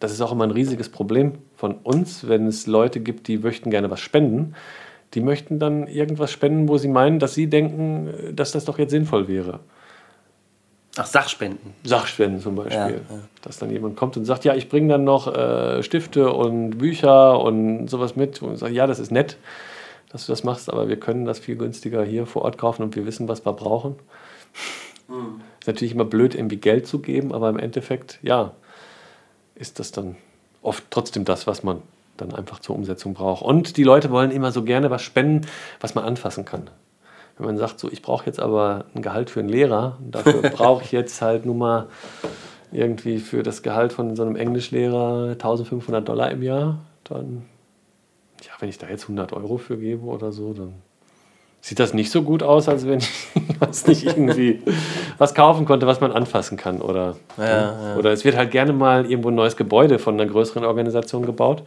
Das 0.00 0.12
ist 0.12 0.20
auch 0.20 0.32
immer 0.32 0.44
ein 0.44 0.50
riesiges 0.50 0.90
Problem 0.90 1.38
von 1.54 1.76
uns, 1.76 2.28
wenn 2.28 2.46
es 2.46 2.66
Leute 2.66 3.00
gibt, 3.00 3.26
die 3.28 3.38
möchten 3.38 3.70
gerne 3.70 3.90
was 3.90 4.00
spenden. 4.00 4.54
Die 5.14 5.22
möchten 5.22 5.58
dann 5.58 5.86
irgendwas 5.86 6.30
spenden, 6.30 6.68
wo 6.68 6.76
sie 6.76 6.88
meinen, 6.88 7.20
dass 7.20 7.32
sie 7.32 7.46
denken, 7.46 8.34
dass 8.34 8.52
das 8.52 8.66
doch 8.66 8.78
jetzt 8.78 8.90
sinnvoll 8.90 9.28
wäre. 9.28 9.60
Ach, 10.98 11.06
Sachspenden. 11.06 11.74
Sachspenden 11.84 12.40
zum 12.40 12.56
Beispiel. 12.56 12.76
Ja, 12.76 12.88
ja. 12.88 13.22
Dass 13.42 13.58
dann 13.58 13.70
jemand 13.70 13.96
kommt 13.96 14.16
und 14.16 14.24
sagt, 14.24 14.44
ja, 14.44 14.54
ich 14.54 14.68
bringe 14.68 14.88
dann 14.88 15.04
noch 15.04 15.32
äh, 15.32 15.82
Stifte 15.82 16.32
und 16.32 16.78
Bücher 16.78 17.40
und 17.40 17.88
sowas 17.88 18.16
mit. 18.16 18.40
Und 18.42 18.54
ich 18.54 18.60
sage, 18.60 18.74
ja, 18.74 18.86
das 18.86 18.98
ist 18.98 19.12
nett, 19.12 19.36
dass 20.10 20.26
du 20.26 20.32
das 20.32 20.44
machst, 20.44 20.70
aber 20.70 20.88
wir 20.88 20.98
können 20.98 21.24
das 21.24 21.38
viel 21.38 21.56
günstiger 21.56 22.02
hier 22.02 22.26
vor 22.26 22.42
Ort 22.42 22.58
kaufen 22.58 22.82
und 22.82 22.96
wir 22.96 23.04
wissen, 23.06 23.28
was 23.28 23.44
wir 23.44 23.52
brauchen. 23.52 23.96
Mhm. 25.08 25.40
Ist 25.60 25.66
natürlich 25.66 25.92
immer 25.92 26.04
blöd, 26.04 26.34
irgendwie 26.34 26.56
Geld 26.56 26.86
zu 26.86 27.00
geben, 27.00 27.32
aber 27.32 27.50
im 27.50 27.58
Endeffekt, 27.58 28.18
ja, 28.22 28.52
ist 29.54 29.78
das 29.78 29.92
dann 29.92 30.16
oft 30.62 30.84
trotzdem 30.90 31.24
das, 31.24 31.46
was 31.46 31.62
man 31.62 31.82
dann 32.16 32.34
einfach 32.34 32.60
zur 32.60 32.74
Umsetzung 32.74 33.14
braucht. 33.14 33.42
Und 33.42 33.76
die 33.76 33.84
Leute 33.84 34.10
wollen 34.10 34.30
immer 34.30 34.52
so 34.52 34.62
gerne 34.62 34.90
was 34.90 35.02
spenden, 35.02 35.46
was 35.80 35.94
man 35.94 36.04
anfassen 36.04 36.44
kann. 36.44 36.70
Wenn 37.38 37.46
man 37.46 37.58
sagt, 37.58 37.78
so, 37.78 37.90
ich 37.90 38.02
brauche 38.02 38.26
jetzt 38.26 38.40
aber 38.40 38.86
ein 38.94 39.02
Gehalt 39.02 39.30
für 39.30 39.40
einen 39.40 39.48
Lehrer, 39.48 39.98
dafür 40.00 40.42
brauche 40.50 40.84
ich 40.84 40.92
jetzt 40.92 41.20
halt 41.20 41.44
nur 41.44 41.54
mal 41.54 41.86
irgendwie 42.72 43.18
für 43.18 43.42
das 43.42 43.62
Gehalt 43.62 43.92
von 43.92 44.16
so 44.16 44.22
einem 44.22 44.36
Englischlehrer 44.36 45.32
1500 45.32 46.08
Dollar 46.08 46.30
im 46.30 46.42
Jahr, 46.42 46.78
dann, 47.04 47.44
ja, 48.42 48.52
wenn 48.58 48.68
ich 48.68 48.78
da 48.78 48.88
jetzt 48.88 49.04
100 49.04 49.32
Euro 49.32 49.58
für 49.58 49.76
gebe 49.76 50.04
oder 50.04 50.32
so, 50.32 50.52
dann 50.52 50.74
sieht 51.66 51.80
das 51.80 51.94
nicht 51.94 52.12
so 52.12 52.22
gut 52.22 52.44
aus, 52.44 52.68
als 52.68 52.86
wenn 52.86 52.98
ich 52.98 53.10
was 53.58 53.86
nicht 53.86 54.04
irgendwie 54.04 54.62
was 55.18 55.34
kaufen 55.34 55.66
konnte, 55.66 55.86
was 55.86 56.00
man 56.00 56.12
anfassen 56.12 56.56
kann. 56.56 56.80
Oder, 56.80 57.16
ja, 57.36 57.44
ja. 57.46 57.96
oder 57.96 58.12
es 58.12 58.24
wird 58.24 58.36
halt 58.36 58.52
gerne 58.52 58.72
mal 58.72 59.04
irgendwo 59.10 59.30
ein 59.30 59.34
neues 59.34 59.56
Gebäude 59.56 59.98
von 59.98 60.14
einer 60.14 60.30
größeren 60.30 60.64
Organisation 60.64 61.26
gebaut. 61.26 61.64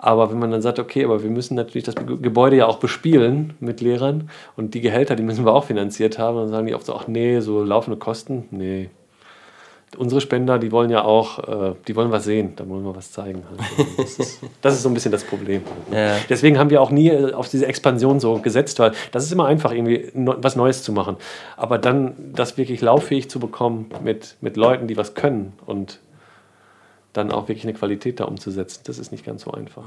Aber 0.00 0.30
wenn 0.30 0.38
man 0.38 0.52
dann 0.52 0.62
sagt, 0.62 0.78
okay, 0.78 1.04
aber 1.04 1.24
wir 1.24 1.30
müssen 1.30 1.56
natürlich 1.56 1.84
das 1.84 1.96
Gebäude 1.96 2.56
ja 2.56 2.66
auch 2.66 2.78
bespielen 2.78 3.54
mit 3.58 3.80
Lehrern 3.80 4.30
und 4.56 4.74
die 4.74 4.80
Gehälter, 4.80 5.16
die 5.16 5.24
müssen 5.24 5.44
wir 5.44 5.52
auch 5.52 5.64
finanziert 5.64 6.20
haben, 6.20 6.36
dann 6.36 6.48
sagen 6.48 6.66
die 6.68 6.74
oft 6.74 6.86
so, 6.86 6.94
ach 6.94 7.08
nee, 7.08 7.40
so 7.40 7.64
laufende 7.64 7.98
Kosten, 7.98 8.44
nee. 8.52 8.90
Unsere 9.96 10.20
Spender, 10.20 10.58
die 10.58 10.70
wollen 10.70 10.90
ja 10.90 11.02
auch, 11.02 11.38
äh, 11.48 11.74
die 11.88 11.96
wollen 11.96 12.12
was 12.12 12.24
sehen, 12.24 12.52
da 12.54 12.68
wollen 12.68 12.84
wir 12.84 12.94
was 12.94 13.10
zeigen. 13.10 13.42
Also 13.50 13.86
das, 13.96 14.18
ist, 14.18 14.40
das, 14.60 14.74
ist, 14.74 14.82
so 14.82 14.90
ein 14.90 14.94
bisschen 14.94 15.10
das 15.10 15.24
Problem. 15.24 15.62
Ja. 15.90 16.16
Deswegen 16.28 16.58
haben 16.58 16.70
wir 16.70 16.80
auch 16.80 16.90
nie 16.90 17.08
äh, 17.08 17.32
auf 17.32 17.48
diese 17.48 17.66
Expansion 17.66 18.20
so 18.20 18.38
gesetzt, 18.38 18.78
weil 18.78 18.92
das 19.10 19.24
ist 19.24 19.32
immer 19.32 19.46
einfach, 19.46 19.72
irgendwie 19.72 20.10
was 20.14 20.56
Neues 20.56 20.82
zu 20.82 20.92
machen. 20.92 21.16
Aber 21.56 21.78
dann 21.78 22.14
das 22.34 22.58
wirklich 22.58 22.82
lauffähig 22.82 23.30
zu 23.30 23.40
bekommen 23.40 23.86
mit, 24.04 24.36
mit 24.42 24.56
Leuten, 24.56 24.86
die 24.86 24.96
was 24.96 25.14
können 25.14 25.54
und 25.66 25.98
dann 27.12 27.32
auch 27.32 27.48
wirklich 27.48 27.64
eine 27.64 27.74
Qualität 27.74 28.20
da 28.20 28.24
umzusetzen. 28.24 28.82
Das 28.84 28.98
ist 28.98 29.12
nicht 29.12 29.24
ganz 29.24 29.42
so 29.42 29.50
einfach. 29.52 29.84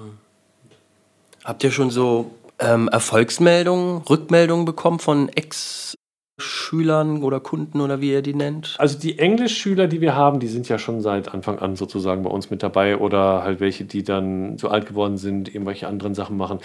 Habt 1.43 1.63
ihr 1.63 1.71
schon 1.71 1.89
so 1.89 2.31
ähm, 2.59 2.87
Erfolgsmeldungen, 2.87 4.03
Rückmeldungen 4.03 4.65
bekommen 4.65 4.99
von 4.99 5.29
Ex-Schülern 5.29 7.23
oder 7.23 7.39
Kunden 7.39 7.81
oder 7.81 8.01
wie 8.01 8.11
ihr 8.11 8.21
die 8.21 8.35
nennt? 8.35 8.75
Also 8.77 8.99
die 8.99 9.17
Englischschüler, 9.17 9.87
die 9.87 10.01
wir 10.01 10.15
haben, 10.15 10.39
die 10.39 10.47
sind 10.47 10.69
ja 10.69 10.77
schon 10.77 11.01
seit 11.01 11.33
Anfang 11.33 11.59
an 11.59 11.75
sozusagen 11.75 12.23
bei 12.23 12.29
uns 12.29 12.51
mit 12.51 12.61
dabei 12.61 12.97
oder 12.97 13.43
halt 13.43 13.59
welche, 13.59 13.85
die 13.85 14.03
dann 14.03 14.57
so 14.57 14.69
alt 14.69 14.85
geworden 14.87 15.17
sind, 15.17 15.47
irgendwelche 15.47 15.87
anderen 15.87 16.13
Sachen 16.13 16.37
machen. 16.37 16.59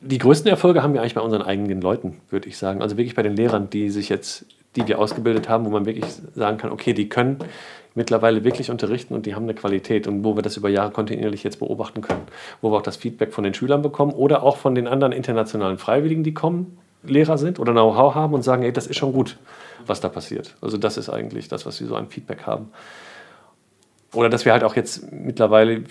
Die 0.00 0.18
größten 0.18 0.48
Erfolge 0.48 0.82
haben 0.82 0.94
wir 0.94 1.00
eigentlich 1.00 1.14
bei 1.14 1.22
unseren 1.22 1.42
eigenen 1.42 1.80
Leuten, 1.80 2.20
würde 2.30 2.48
ich 2.48 2.58
sagen. 2.58 2.82
Also 2.82 2.96
wirklich 2.96 3.16
bei 3.16 3.22
den 3.22 3.34
Lehrern, 3.34 3.70
die 3.70 3.90
sich 3.90 4.08
jetzt, 4.08 4.44
die 4.76 4.86
wir 4.86 5.00
ausgebildet 5.00 5.48
haben, 5.48 5.64
wo 5.64 5.70
man 5.70 5.86
wirklich 5.86 6.04
sagen 6.34 6.58
kann, 6.58 6.70
okay, 6.70 6.92
die 6.92 7.08
können 7.08 7.38
mittlerweile 7.96 8.44
wirklich 8.44 8.70
unterrichten 8.70 9.14
und 9.14 9.26
die 9.26 9.34
haben 9.34 9.44
eine 9.44 9.54
Qualität 9.54 10.06
und 10.06 10.22
wo 10.22 10.36
wir 10.36 10.42
das 10.42 10.56
über 10.56 10.68
Jahre 10.68 10.92
kontinuierlich 10.92 11.42
jetzt 11.42 11.58
beobachten 11.58 12.02
können, 12.02 12.22
wo 12.60 12.70
wir 12.70 12.76
auch 12.76 12.82
das 12.82 12.96
Feedback 12.96 13.32
von 13.32 13.42
den 13.42 13.54
Schülern 13.54 13.82
bekommen 13.82 14.12
oder 14.12 14.42
auch 14.42 14.58
von 14.58 14.74
den 14.74 14.86
anderen 14.86 15.12
internationalen 15.12 15.78
Freiwilligen, 15.78 16.22
die 16.22 16.34
kommen, 16.34 16.78
Lehrer 17.02 17.38
sind 17.38 17.58
oder 17.58 17.72
Know-how 17.72 18.14
haben 18.14 18.34
und 18.34 18.42
sagen, 18.42 18.62
ey, 18.62 18.72
das 18.72 18.86
ist 18.86 18.96
schon 18.96 19.12
gut, 19.12 19.38
was 19.86 20.00
da 20.00 20.08
passiert. 20.08 20.56
Also 20.60 20.76
das 20.76 20.96
ist 20.96 21.08
eigentlich 21.08 21.48
das, 21.48 21.66
was 21.66 21.80
wir 21.80 21.86
so 21.86 21.96
an 21.96 22.08
Feedback 22.08 22.46
haben. 22.46 22.70
Oder 24.12 24.28
dass 24.28 24.44
wir 24.44 24.52
halt 24.52 24.64
auch 24.64 24.76
jetzt 24.76 25.12
mittlerweile 25.12 25.82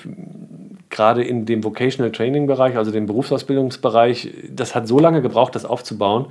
gerade 0.96 1.24
in 1.24 1.46
dem 1.46 1.64
Vocational 1.64 2.12
Training 2.12 2.48
Bereich, 2.48 2.78
also 2.78 2.90
dem 2.90 3.06
Berufsausbildungsbereich, 3.06 4.34
das 4.50 4.74
hat 4.74 4.88
so 4.88 4.98
lange 4.98 5.22
gebraucht, 5.22 5.54
das 5.54 5.66
aufzubauen, 5.66 6.28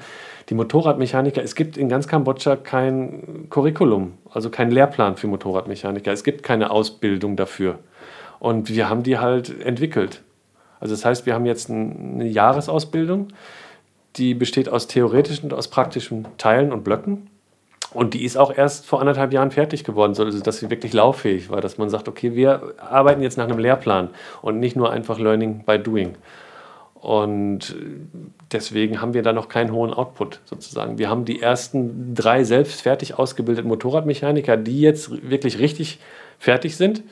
die 0.48 0.54
Motorradmechaniker, 0.54 1.42
es 1.42 1.54
gibt 1.54 1.76
in 1.76 1.88
ganz 1.88 2.08
Kambodscha 2.08 2.56
kein 2.56 3.46
Curriculum, 3.50 4.14
also 4.30 4.50
kein 4.50 4.70
Lehrplan 4.70 5.16
für 5.16 5.26
Motorradmechaniker. 5.26 6.12
Es 6.12 6.24
gibt 6.24 6.42
keine 6.42 6.70
Ausbildung 6.70 7.36
dafür. 7.36 7.78
Und 8.40 8.68
wir 8.68 8.88
haben 8.88 9.02
die 9.02 9.18
halt 9.18 9.60
entwickelt. 9.60 10.22
Also 10.80 10.94
das 10.94 11.04
heißt, 11.04 11.26
wir 11.26 11.34
haben 11.34 11.46
jetzt 11.46 11.70
eine 11.70 12.26
Jahresausbildung, 12.26 13.28
die 14.16 14.34
besteht 14.34 14.68
aus 14.68 14.86
theoretischen 14.86 15.50
und 15.50 15.56
aus 15.56 15.68
praktischen 15.68 16.26
Teilen 16.38 16.72
und 16.72 16.84
Blöcken. 16.84 17.28
Und 17.94 18.14
die 18.14 18.24
ist 18.24 18.36
auch 18.36 18.56
erst 18.56 18.86
vor 18.86 19.00
anderthalb 19.00 19.32
Jahren 19.32 19.52
fertig 19.52 19.84
geworden, 19.84 20.14
also 20.18 20.40
dass 20.40 20.58
sie 20.58 20.68
wirklich 20.68 20.92
lauffähig 20.92 21.48
war, 21.48 21.60
dass 21.60 21.78
man 21.78 21.88
sagt, 21.88 22.08
okay, 22.08 22.34
wir 22.34 22.74
arbeiten 22.78 23.22
jetzt 23.22 23.38
nach 23.38 23.44
einem 23.44 23.58
Lehrplan 23.58 24.10
und 24.42 24.58
nicht 24.58 24.74
nur 24.74 24.90
einfach 24.90 25.18
Learning 25.18 25.64
by 25.64 25.78
Doing. 25.78 26.16
Und 27.04 27.76
deswegen 28.50 29.00
haben 29.00 29.14
wir 29.14 29.22
da 29.22 29.32
noch 29.32 29.48
keinen 29.48 29.72
hohen 29.72 29.92
Output 29.92 30.40
sozusagen. 30.46 30.98
Wir 30.98 31.10
haben 31.10 31.24
die 31.24 31.40
ersten 31.40 32.14
drei 32.14 32.44
selbst 32.44 32.80
fertig 32.80 33.18
ausgebildeten 33.18 33.68
Motorradmechaniker, 33.68 34.56
die 34.56 34.80
jetzt 34.80 35.28
wirklich 35.28 35.58
richtig 35.58 36.00
fertig 36.38 36.76
sind. 36.76 37.02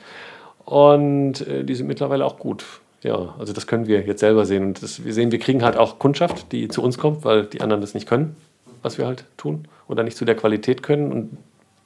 Und 0.65 1.47
äh, 1.47 1.63
die 1.63 1.75
sind 1.75 1.87
mittlerweile 1.87 2.25
auch 2.25 2.39
gut. 2.39 2.65
Ja, 3.03 3.35
also 3.37 3.53
das 3.53 3.67
können 3.67 3.85
wir 3.85 4.01
jetzt 4.01 4.21
selber 4.21 4.45
sehen. 4.45 4.65
Und 4.65 4.81
das, 4.81 5.05
wir 5.05 5.13
sehen, 5.13 5.31
wir 5.31 5.39
kriegen 5.39 5.63
halt 5.63 5.77
auch 5.77 5.99
Kundschaft, 5.99 6.51
die 6.51 6.69
zu 6.69 6.81
uns 6.81 6.97
kommt, 6.97 7.23
weil 7.23 7.45
die 7.45 7.61
anderen 7.61 7.81
das 7.81 7.93
nicht 7.93 8.07
können, 8.07 8.35
was 8.83 8.97
wir 8.97 9.07
halt 9.07 9.25
tun 9.37 9.67
oder 9.87 10.03
nicht 10.03 10.17
zu 10.17 10.25
der 10.25 10.35
Qualität 10.35 10.83
können. 10.83 11.11
Und 11.11 11.37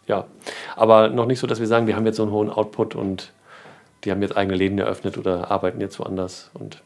ja, 0.08 0.26
aber 0.76 1.10
noch 1.10 1.26
nicht 1.26 1.40
so, 1.40 1.48
dass 1.48 1.60
wir 1.60 1.68
sagen, 1.68 1.88
wir 1.88 1.96
haben 1.96 2.06
jetzt 2.06 2.18
so 2.18 2.24
einen 2.24 2.32
hohen 2.32 2.50
Output 2.50 2.96
und 2.96 3.32
die 4.04 4.12
haben 4.12 4.22
jetzt 4.22 4.36
eigene 4.36 4.58
Läden 4.58 4.80
eröffnet 4.80 5.18
oder 5.18 5.50
arbeiten 5.50 5.82
jetzt 5.82 6.00
woanders. 6.00 6.50
Und 6.54 6.82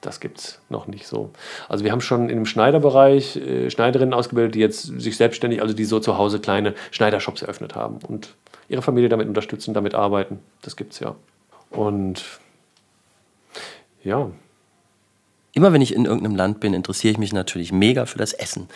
das 0.00 0.20
gibt 0.20 0.38
es 0.38 0.60
noch 0.68 0.86
nicht 0.86 1.06
so. 1.06 1.30
Also 1.68 1.84
wir 1.84 1.92
haben 1.92 2.00
schon 2.00 2.28
im 2.28 2.46
Schneiderbereich 2.46 3.36
äh, 3.36 3.70
Schneiderinnen 3.70 4.14
ausgebildet, 4.14 4.54
die 4.54 4.60
jetzt 4.60 4.82
sich 4.82 5.16
selbstständig, 5.16 5.62
also 5.62 5.74
die 5.74 5.84
so 5.84 6.00
zu 6.00 6.18
Hause 6.18 6.40
kleine 6.40 6.74
Schneidershops 6.90 7.42
eröffnet 7.42 7.74
haben 7.74 7.98
und 8.06 8.34
ihre 8.68 8.82
Familie 8.82 9.08
damit 9.08 9.28
unterstützen, 9.28 9.74
damit 9.74 9.94
arbeiten. 9.94 10.40
Das 10.62 10.76
gibt 10.76 10.92
es 10.92 11.00
ja. 11.00 11.14
Und 11.70 12.24
ja. 14.02 14.30
Immer 15.54 15.72
wenn 15.72 15.80
ich 15.80 15.94
in 15.94 16.04
irgendeinem 16.04 16.36
Land 16.36 16.60
bin, 16.60 16.74
interessiere 16.74 17.12
ich 17.12 17.18
mich 17.18 17.32
natürlich 17.32 17.72
mega 17.72 18.06
für 18.06 18.18
das 18.18 18.32
Essen. 18.32 18.68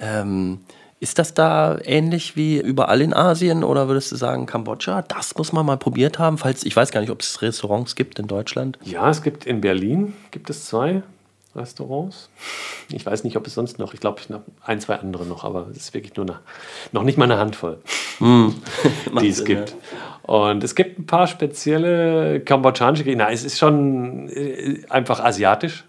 Ähm, 0.00 0.60
ist 0.98 1.18
das 1.18 1.34
da 1.34 1.78
ähnlich 1.84 2.36
wie 2.36 2.60
überall 2.60 3.00
in 3.00 3.12
Asien 3.12 3.64
oder 3.64 3.88
würdest 3.88 4.12
du 4.12 4.16
sagen, 4.16 4.46
Kambodscha, 4.46 5.02
das 5.02 5.36
muss 5.36 5.52
man 5.52 5.66
mal 5.66 5.76
probiert 5.76 6.18
haben? 6.18 6.38
Falls 6.38 6.64
ich 6.64 6.76
weiß 6.76 6.92
gar 6.92 7.00
nicht, 7.00 7.10
ob 7.10 7.20
es 7.20 7.42
Restaurants 7.42 7.96
gibt 7.96 8.18
in 8.18 8.28
Deutschland. 8.28 8.78
Ja, 8.84 9.10
es 9.10 9.22
gibt 9.22 9.44
in 9.44 9.60
Berlin 9.60 10.14
gibt 10.30 10.48
es 10.48 10.64
zwei 10.66 11.02
Restaurants. 11.54 12.30
Ich 12.90 13.04
weiß 13.04 13.24
nicht, 13.24 13.36
ob 13.36 13.46
es 13.46 13.54
sonst 13.54 13.78
noch, 13.78 13.94
ich 13.94 14.00
glaube, 14.00 14.22
ein, 14.64 14.80
zwei 14.80 14.94
andere 14.94 15.26
noch, 15.26 15.44
aber 15.44 15.66
es 15.70 15.76
ist 15.76 15.94
wirklich 15.94 16.16
nur 16.16 16.26
eine, 16.26 16.38
noch 16.92 17.02
nicht 17.02 17.18
mal 17.18 17.24
eine 17.24 17.36
Handvoll, 17.36 17.78
mm. 18.20 18.50
die 19.20 19.28
es 19.28 19.44
gibt. 19.44 19.70
Ja. 19.70 20.34
Und 20.34 20.64
es 20.64 20.74
gibt 20.74 20.98
ein 20.98 21.06
paar 21.06 21.26
spezielle 21.26 22.40
kambodschanische 22.40 23.04
Gerichte. 23.04 23.26
Es 23.28 23.44
ist 23.44 23.58
schon 23.58 24.28
äh, 24.28 24.82
einfach 24.88 25.18
asiatisch, 25.18 25.84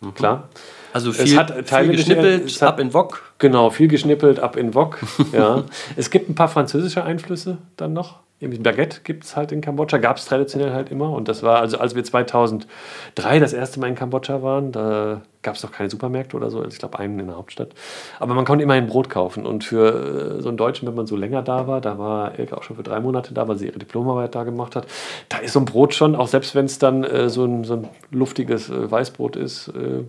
mhm. 0.00 0.14
klar. 0.14 0.48
Also 0.96 1.12
viel, 1.12 1.26
viel 1.26 1.88
geschnippelt, 1.88 2.46
es 2.46 2.62
hat, 2.62 2.70
ab 2.70 2.80
in 2.80 2.94
Wok. 2.94 3.20
Genau, 3.38 3.68
viel 3.68 3.86
geschnippelt, 3.86 4.40
ab 4.40 4.56
in 4.56 4.74
Wok. 4.74 4.98
ja. 5.32 5.64
Es 5.96 6.08
gibt 6.10 6.30
ein 6.30 6.34
paar 6.34 6.48
französische 6.48 7.04
Einflüsse 7.04 7.58
dann 7.76 7.92
noch. 7.92 8.20
Baguette 8.40 9.00
gibt 9.04 9.24
es 9.24 9.36
halt 9.36 9.52
in 9.52 9.60
Kambodscha, 9.60 9.98
gab 9.98 10.16
es 10.16 10.24
traditionell 10.24 10.72
halt 10.72 10.90
immer. 10.90 11.10
Und 11.10 11.28
das 11.28 11.42
war, 11.42 11.60
also 11.60 11.76
als 11.76 11.94
wir 11.94 12.02
2003 12.02 13.40
das 13.40 13.52
erste 13.52 13.78
Mal 13.78 13.88
in 13.88 13.94
Kambodscha 13.94 14.42
waren, 14.42 14.72
da 14.72 15.20
gab 15.42 15.56
es 15.56 15.62
noch 15.62 15.70
keine 15.70 15.90
Supermärkte 15.90 16.34
oder 16.34 16.48
so. 16.48 16.60
Also 16.60 16.70
ich 16.70 16.78
glaube, 16.78 16.98
einen 16.98 17.18
in 17.18 17.26
der 17.26 17.36
Hauptstadt. 17.36 17.74
Aber 18.18 18.32
man 18.32 18.46
konnte 18.46 18.62
immerhin 18.62 18.86
Brot 18.86 19.10
kaufen. 19.10 19.44
Und 19.44 19.64
für 19.64 20.38
äh, 20.38 20.40
so 20.40 20.48
einen 20.48 20.56
Deutschen, 20.56 20.88
wenn 20.88 20.94
man 20.94 21.06
so 21.06 21.16
länger 21.16 21.42
da 21.42 21.66
war, 21.66 21.82
da 21.82 21.98
war 21.98 22.38
Elke 22.38 22.56
auch 22.56 22.62
schon 22.62 22.76
für 22.76 22.82
drei 22.82 23.00
Monate 23.00 23.34
da, 23.34 23.46
weil 23.48 23.56
sie 23.56 23.66
ihre 23.66 23.78
Diplomarbeit 23.78 24.34
da 24.34 24.44
gemacht 24.44 24.76
hat, 24.76 24.86
da 25.28 25.38
ist 25.38 25.52
so 25.52 25.60
ein 25.60 25.66
Brot 25.66 25.92
schon, 25.92 26.16
auch 26.16 26.28
selbst 26.28 26.54
wenn 26.54 26.64
es 26.64 26.78
dann 26.78 27.04
äh, 27.04 27.28
so, 27.28 27.44
ein, 27.44 27.64
so 27.64 27.74
ein 27.74 27.88
luftiges 28.10 28.70
äh, 28.70 28.90
Weißbrot 28.90 29.36
ist, 29.36 29.68
äh, 29.68 30.04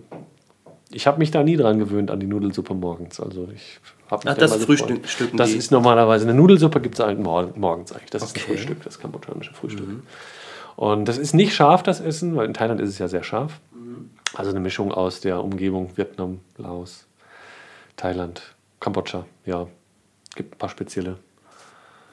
ich 0.90 1.06
habe 1.06 1.18
mich 1.18 1.30
da 1.30 1.42
nie 1.42 1.56
dran 1.56 1.78
gewöhnt 1.78 2.10
an 2.10 2.20
die 2.20 2.26
Nudelsuppe 2.26 2.74
morgens. 2.74 3.20
Also 3.20 3.48
ich 3.54 3.80
Ach, 4.10 4.20
das 4.22 4.56
Frühstück. 4.64 5.02
Das 5.34 5.50
ist 5.50 5.70
normalerweise 5.70 6.24
eine 6.24 6.34
Nudelsuppe, 6.34 6.80
gibt 6.80 6.98
es 6.98 7.04
halt 7.04 7.18
morgens 7.18 7.92
eigentlich. 7.92 8.10
Das 8.10 8.22
okay. 8.22 8.30
ist 8.30 8.36
ein 8.36 8.48
Frühstück, 8.48 8.84
das 8.84 8.98
kambodschanische 8.98 9.52
Frühstück. 9.52 9.86
Mhm. 9.86 10.02
Und 10.76 11.06
das 11.06 11.18
ist 11.18 11.34
nicht 11.34 11.54
scharf, 11.54 11.82
das 11.82 12.00
Essen, 12.00 12.36
weil 12.36 12.46
in 12.46 12.54
Thailand 12.54 12.80
ist 12.80 12.88
es 12.88 12.98
ja 12.98 13.08
sehr 13.08 13.22
scharf. 13.22 13.60
Mhm. 13.72 14.10
Also 14.34 14.50
eine 14.50 14.60
Mischung 14.60 14.92
aus 14.92 15.20
der 15.20 15.42
Umgebung 15.42 15.90
Vietnam, 15.96 16.40
Laos, 16.56 17.06
Thailand, 17.96 18.54
Kambodscha. 18.80 19.26
Ja, 19.44 19.66
gibt 20.36 20.54
ein 20.54 20.58
paar 20.58 20.70
spezielle. 20.70 21.18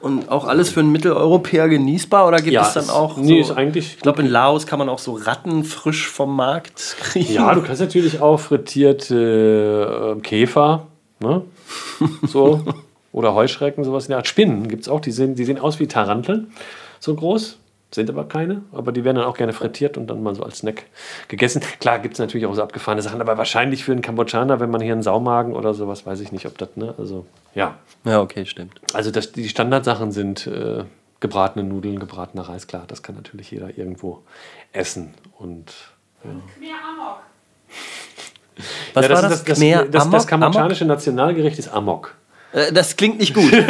Und 0.06 0.30
auch 0.30 0.46
alles 0.46 0.70
für 0.70 0.80
einen 0.80 0.92
Mitteleuropäer 0.92 1.68
genießbar 1.68 2.26
oder 2.26 2.38
gibt 2.38 2.52
ja, 2.52 2.66
es 2.66 2.74
dann 2.74 2.90
auch. 2.90 3.16
So, 3.16 3.22
nee, 3.22 3.40
ist 3.40 3.50
eigentlich. 3.50 3.94
Ich 3.96 4.00
glaube, 4.00 4.22
in 4.22 4.28
Laos 4.28 4.66
kann 4.66 4.78
man 4.78 4.88
auch 4.88 4.98
so 4.98 5.14
Ratten 5.14 5.64
frisch 5.64 6.08
vom 6.08 6.34
Markt 6.34 6.96
kriegen. 7.00 7.32
Ja, 7.32 7.54
du 7.54 7.62
kannst 7.62 7.80
natürlich 7.80 8.20
auch 8.20 8.38
frittierte 8.38 10.16
äh, 10.16 10.20
Käfer 10.20 10.86
Ne? 11.20 11.42
So. 12.26 12.62
Oder 13.12 13.34
Heuschrecken, 13.34 13.82
sowas 13.82 14.04
in 14.04 14.10
der 14.10 14.18
Art. 14.18 14.26
Spinnen 14.26 14.68
gibt 14.68 14.82
es 14.82 14.88
auch, 14.88 15.00
die 15.00 15.10
sehen, 15.10 15.34
die 15.36 15.44
sehen 15.44 15.58
aus 15.58 15.80
wie 15.80 15.86
Taranteln, 15.86 16.52
so 17.00 17.14
groß. 17.14 17.58
Sind 17.92 18.10
aber 18.10 18.24
keine, 18.24 18.62
aber 18.72 18.92
die 18.92 19.04
werden 19.04 19.16
dann 19.16 19.24
auch 19.24 19.36
gerne 19.36 19.52
frittiert 19.52 19.96
und 19.96 20.08
dann 20.08 20.22
mal 20.22 20.34
so 20.34 20.42
als 20.42 20.58
Snack 20.58 20.82
gegessen. 21.28 21.62
Klar 21.80 22.00
gibt 22.00 22.14
es 22.14 22.18
natürlich 22.18 22.44
auch 22.44 22.54
so 22.54 22.62
abgefahrene 22.62 23.00
Sachen, 23.00 23.20
aber 23.20 23.38
wahrscheinlich 23.38 23.84
für 23.84 23.92
einen 23.92 24.02
Kambodschaner, 24.02 24.60
wenn 24.60 24.70
man 24.70 24.82
hier 24.82 24.92
einen 24.92 25.02
Saumagen 25.02 25.54
oder 25.54 25.72
sowas, 25.72 26.04
weiß 26.04 26.20
ich 26.20 26.32
nicht, 26.32 26.46
ob 26.46 26.58
das, 26.58 26.76
ne? 26.76 26.94
Also, 26.98 27.24
ja. 27.56 27.74
Ja, 28.04 28.20
okay, 28.20 28.46
stimmt. 28.46 28.80
Also 28.92 29.10
das, 29.10 29.32
die 29.32 29.48
Standardsachen 29.48 30.12
sind 30.12 30.46
äh, 30.46 30.84
gebratene 31.18 31.64
Nudeln, 31.64 31.98
gebratener 31.98 32.42
Reis, 32.48 32.68
klar, 32.68 32.84
das 32.86 33.02
kann 33.02 33.16
natürlich 33.16 33.50
jeder 33.50 33.76
irgendwo 33.76 34.22
essen. 34.72 35.14
Und 35.38 35.72
ja. 36.22 36.30
Mehr 36.60 36.76
Amok. 36.88 37.18
Was 38.94 39.02
ja, 39.02 39.08
das 39.08 39.22
war 39.22 39.28
das? 39.28 39.44
Das, 39.44 39.58
das, 39.58 39.90
das, 39.90 40.10
das 40.10 40.26
kambodschanische 40.28 40.84
Amok? 40.84 40.96
Nationalgericht 40.96 41.58
ist 41.58 41.68
Amok. 41.68 42.14
Äh, 42.52 42.72
das 42.72 42.96
klingt 42.96 43.18
nicht 43.18 43.34
gut. 43.34 43.52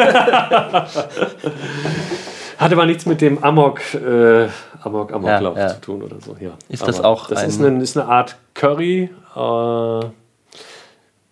Hat 2.58 2.72
aber 2.72 2.86
nichts 2.86 3.04
mit 3.06 3.20
dem 3.20 3.42
Amok, 3.42 3.80
äh, 3.94 4.48
Amok, 4.82 5.12
Amoklauf 5.12 5.56
ja, 5.56 5.62
ja. 5.62 5.74
zu 5.74 5.80
tun 5.80 6.02
oder 6.02 6.20
so. 6.20 6.36
Ja. 6.40 6.52
Ist 6.68 6.82
aber 6.82 6.92
das 6.92 7.00
auch 7.02 7.28
Das 7.28 7.40
ein 7.40 7.48
ist, 7.48 7.60
eine, 7.60 7.82
ist 7.82 7.96
eine 7.96 8.06
Art 8.08 8.36
Curry, 8.54 9.10
äh, 9.34 10.00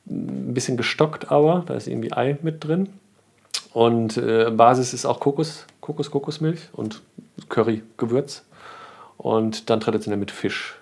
ein 0.06 0.54
bisschen 0.54 0.76
gestockt 0.76 1.30
aber, 1.30 1.64
da 1.66 1.74
ist 1.74 1.88
irgendwie 1.88 2.12
Ei 2.12 2.38
mit 2.42 2.64
drin. 2.64 2.88
Und 3.72 4.16
äh, 4.16 4.50
Basis 4.50 4.94
ist 4.94 5.04
auch 5.04 5.20
Kokos, 5.20 5.66
Kokos, 5.80 6.10
Kokosmilch 6.10 6.68
und 6.72 7.02
Curry-Gewürz. 7.48 8.44
Und 9.16 9.70
dann 9.70 9.80
traditionell 9.80 10.18
mit 10.18 10.30
Fisch. 10.30 10.76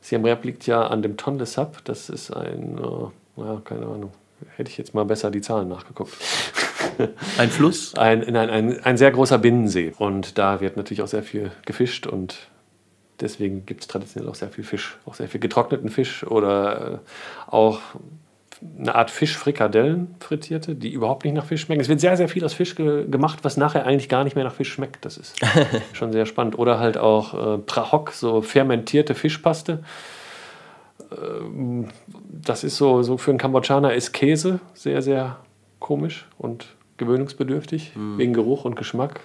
Siem 0.00 0.24
Reap 0.24 0.44
liegt 0.44 0.66
ja 0.66 0.86
an 0.86 1.02
dem 1.02 1.16
Tonle 1.16 1.46
Sap. 1.46 1.84
Das 1.84 2.08
ist 2.08 2.30
ein, 2.32 2.78
äh, 2.78 3.40
ja, 3.42 3.60
keine 3.64 3.86
Ahnung, 3.86 4.12
hätte 4.56 4.70
ich 4.70 4.78
jetzt 4.78 4.94
mal 4.94 5.04
besser 5.04 5.30
die 5.30 5.40
Zahlen 5.40 5.68
nachgeguckt. 5.68 6.12
Ein 7.38 7.50
Fluss? 7.50 7.94
Ein, 7.98 8.20
nein, 8.28 8.50
ein, 8.50 8.84
ein 8.84 8.96
sehr 8.96 9.10
großer 9.10 9.38
Binnensee. 9.38 9.94
Und 9.98 10.38
da 10.38 10.60
wird 10.60 10.76
natürlich 10.76 11.02
auch 11.02 11.08
sehr 11.08 11.22
viel 11.22 11.50
gefischt 11.64 12.06
und 12.06 12.48
deswegen 13.20 13.66
gibt 13.66 13.82
es 13.82 13.88
traditionell 13.88 14.28
auch 14.28 14.34
sehr 14.34 14.48
viel 14.48 14.64
Fisch. 14.64 14.98
Auch 15.06 15.14
sehr 15.14 15.28
viel 15.28 15.40
getrockneten 15.40 15.90
Fisch 15.90 16.24
oder 16.24 16.94
äh, 16.94 16.98
auch 17.50 17.80
eine 18.78 18.94
Art 18.94 19.10
Fischfrikadellen 19.10 20.14
frittierte, 20.20 20.74
die 20.74 20.92
überhaupt 20.92 21.24
nicht 21.24 21.34
nach 21.34 21.46
Fisch 21.46 21.62
schmecken. 21.62 21.80
Es 21.80 21.88
wird 21.88 22.00
sehr, 22.00 22.16
sehr 22.16 22.28
viel 22.28 22.44
aus 22.44 22.52
Fisch 22.52 22.74
ge 22.74 23.06
gemacht, 23.08 23.38
was 23.42 23.56
nachher 23.56 23.86
eigentlich 23.86 24.08
gar 24.08 24.24
nicht 24.24 24.36
mehr 24.36 24.44
nach 24.44 24.54
Fisch 24.54 24.72
schmeckt. 24.72 25.04
Das 25.04 25.16
ist 25.16 25.36
schon 25.92 26.12
sehr 26.12 26.26
spannend. 26.26 26.58
Oder 26.58 26.78
halt 26.78 26.98
auch 26.98 27.54
äh, 27.54 27.58
Prahok, 27.58 28.12
so 28.12 28.42
fermentierte 28.42 29.14
Fischpaste. 29.14 29.82
Ähm, 31.10 31.88
das 32.08 32.64
ist 32.64 32.76
so, 32.76 33.02
so 33.02 33.16
für 33.16 33.30
einen 33.30 33.38
Kambodschaner 33.38 33.94
ist 33.94 34.12
Käse 34.12 34.60
sehr, 34.74 35.00
sehr 35.00 35.38
komisch 35.78 36.26
und 36.36 36.66
gewöhnungsbedürftig, 36.98 37.92
mm. 37.96 38.18
wegen 38.18 38.34
Geruch 38.34 38.66
und 38.66 38.76
Geschmack. 38.76 39.20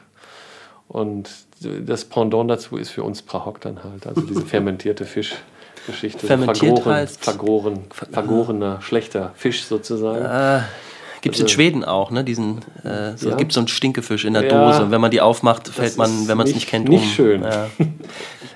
Und 0.88 1.30
das 1.62 2.06
Pendant 2.06 2.50
dazu 2.50 2.78
ist 2.78 2.90
für 2.90 3.04
uns 3.04 3.22
Prahok 3.22 3.60
dann 3.60 3.84
halt, 3.84 4.08
also 4.08 4.22
diese 4.22 4.42
fermentierte 4.46 5.06
Fisch. 5.06 5.36
Geschichte. 5.86 6.26
Fermentiert 6.26 6.78
vergoren, 6.78 6.96
heißt. 6.96 7.24
Vergoren, 7.24 7.80
vergorener, 7.90 8.82
schlechter 8.82 9.32
Fisch 9.36 9.64
sozusagen. 9.66 10.26
Äh, 10.26 10.64
gibt 11.22 11.36
es 11.36 11.42
in 11.42 11.46
also 11.46 11.54
Schweden 11.54 11.84
auch, 11.84 12.12
ne? 12.12 12.24
Diesen, 12.24 12.60
äh, 12.84 13.16
so, 13.16 13.30
ja. 13.30 13.36
gibt 13.36 13.52
so 13.52 13.60
einen 13.60 13.68
Stinkefisch 13.68 14.26
in 14.26 14.34
der 14.34 14.46
ja, 14.46 14.50
Dose. 14.50 14.84
Und 14.84 14.92
wenn 14.92 15.02
man 15.02 15.12
die 15.12 15.22
aufmacht, 15.22 15.68
fällt 15.68 15.98
man, 15.98 16.28
wenn 16.28 16.38
man 16.38 16.48
es 16.48 16.54
nicht 16.54 16.68
kennt, 16.68 16.90
nicht 16.90 17.04
um. 17.04 17.10
schön. 17.10 17.44
Ja. 17.44 17.68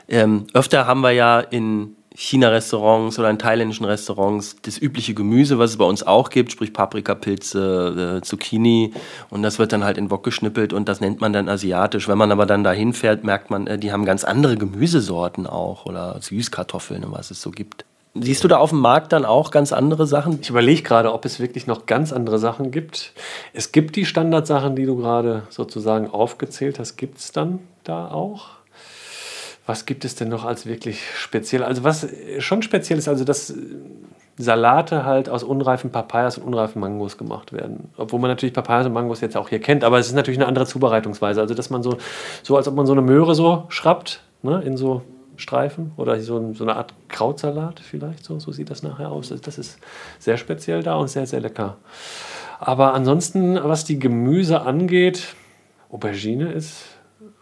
ähm, 0.08 0.48
öfter 0.54 0.88
haben 0.88 1.02
wir 1.02 1.12
ja 1.12 1.40
in 1.40 1.96
China-Restaurants 2.20 3.18
oder 3.18 3.30
in 3.30 3.40
thailändischen 3.40 3.86
Restaurants 3.86 4.58
das 4.64 4.78
übliche 4.78 5.14
Gemüse, 5.14 5.58
was 5.58 5.72
es 5.72 5.78
bei 5.78 5.86
uns 5.86 6.04
auch 6.04 6.30
gibt, 6.30 6.52
sprich 6.52 6.74
Paprikapilze, 6.74 8.18
äh, 8.18 8.22
Zucchini 8.22 8.92
und 9.30 9.42
das 9.42 9.58
wird 9.58 9.72
dann 9.72 9.86
halt 9.86 9.98
in 9.98 10.12
Wok 10.12 10.26
geschnippelt 10.26 10.74
und 10.74 10.90
das 10.90 11.00
nennt 11.00 11.22
man 11.22 11.32
dann 11.32 11.48
asiatisch. 11.48 12.10
Wenn 12.10 12.18
man 12.18 12.34
aber 12.34 12.46
dann 12.46 12.66
dahin 12.66 12.92
fährt, 12.92 13.24
merkt 13.24 13.50
man, 13.52 13.68
äh, 13.68 13.80
die 13.80 13.94
haben 13.94 14.04
ganz 14.04 14.26
andere 14.26 14.58
Gemüsesorten 14.58 15.48
auch 15.48 15.86
oder 15.86 16.20
Süßkartoffeln 16.20 17.06
und 17.06 17.14
was 17.14 17.32
es 17.32 17.42
so 17.42 17.52
gibt. 17.52 17.86
Siehst 18.16 18.44
du 18.44 18.50
da 18.50 18.58
auf 18.58 18.72
dem 18.72 18.80
Markt 18.80 19.14
dann 19.14 19.24
auch 19.24 19.50
ganz 19.50 19.72
andere 19.72 20.06
Sachen? 20.06 20.40
Ich 20.42 20.50
überlege 20.50 20.82
gerade, 20.82 21.14
ob 21.14 21.24
es 21.24 21.40
wirklich 21.40 21.68
noch 21.68 21.86
ganz 21.86 22.12
andere 22.12 22.38
Sachen 22.38 22.72
gibt. 22.72 23.14
Es 23.54 23.72
gibt 23.72 23.96
die 23.96 24.06
Standardsachen, 24.06 24.76
die 24.76 24.86
du 24.86 24.98
gerade 24.98 25.44
sozusagen 25.50 26.10
aufgezählt 26.10 26.80
hast, 26.80 26.98
gibt 26.98 27.20
es 27.20 27.32
dann 27.32 27.60
da 27.86 28.12
auch? 28.12 28.59
Was 29.70 29.86
gibt 29.86 30.04
es 30.04 30.16
denn 30.16 30.30
noch 30.30 30.46
als 30.46 30.66
wirklich 30.66 31.00
speziell? 31.16 31.64
Also 31.64 31.84
was 31.84 32.08
schon 32.40 32.64
speziell 32.64 32.98
ist, 32.98 33.08
also 33.08 33.24
das, 33.24 33.54
Salate 34.42 35.04
halt 35.04 35.28
aus 35.28 35.44
unreifen 35.44 35.92
Papayas 35.92 36.38
und 36.38 36.46
unreifen 36.46 36.80
Mangos 36.80 37.18
gemacht 37.18 37.52
werden. 37.52 37.90
Obwohl 37.98 38.22
man 38.22 38.30
natürlich 38.30 38.54
Papayas 38.54 38.86
und 38.86 38.94
Mangos 38.94 39.20
jetzt 39.20 39.36
auch 39.36 39.50
hier 39.50 39.60
kennt, 39.60 39.84
aber 39.84 40.00
es 40.00 40.08
ist 40.08 40.14
natürlich 40.14 40.40
eine 40.40 40.48
andere 40.48 40.66
Zubereitungsweise. 40.66 41.42
Also, 41.42 41.54
dass 41.54 41.70
man 41.70 41.84
so, 41.84 41.98
so 42.42 42.56
als 42.56 42.66
ob 42.70 42.76
man 42.76 42.86
so 42.86 42.94
eine 42.94 43.02
Möhre 43.02 43.36
so 43.36 43.66
schrappt, 43.68 44.22
ne, 44.42 44.62
in 44.62 44.78
so 44.78 45.02
Streifen 45.36 45.92
oder 45.98 46.18
so, 46.22 46.54
so 46.54 46.64
eine 46.64 46.78
Art 46.78 46.94
Krautsalat 47.10 47.82
vielleicht, 47.82 48.24
so, 48.24 48.40
so 48.40 48.54
sieht 48.54 48.70
das 48.70 48.82
nachher 48.82 49.12
aus. 49.12 49.34
Das 49.42 49.58
ist 49.58 49.78
sehr 50.20 50.38
speziell 50.38 50.84
da 50.84 50.96
und 50.96 51.10
sehr, 51.10 51.28
sehr 51.28 51.42
lecker. 51.42 51.76
Aber 52.60 52.94
ansonsten, 52.94 53.60
was 53.62 53.84
die 53.84 54.00
Gemüse 54.00 54.62
angeht, 54.62 55.36
Aubergine 55.92 56.54
ist 56.54 56.86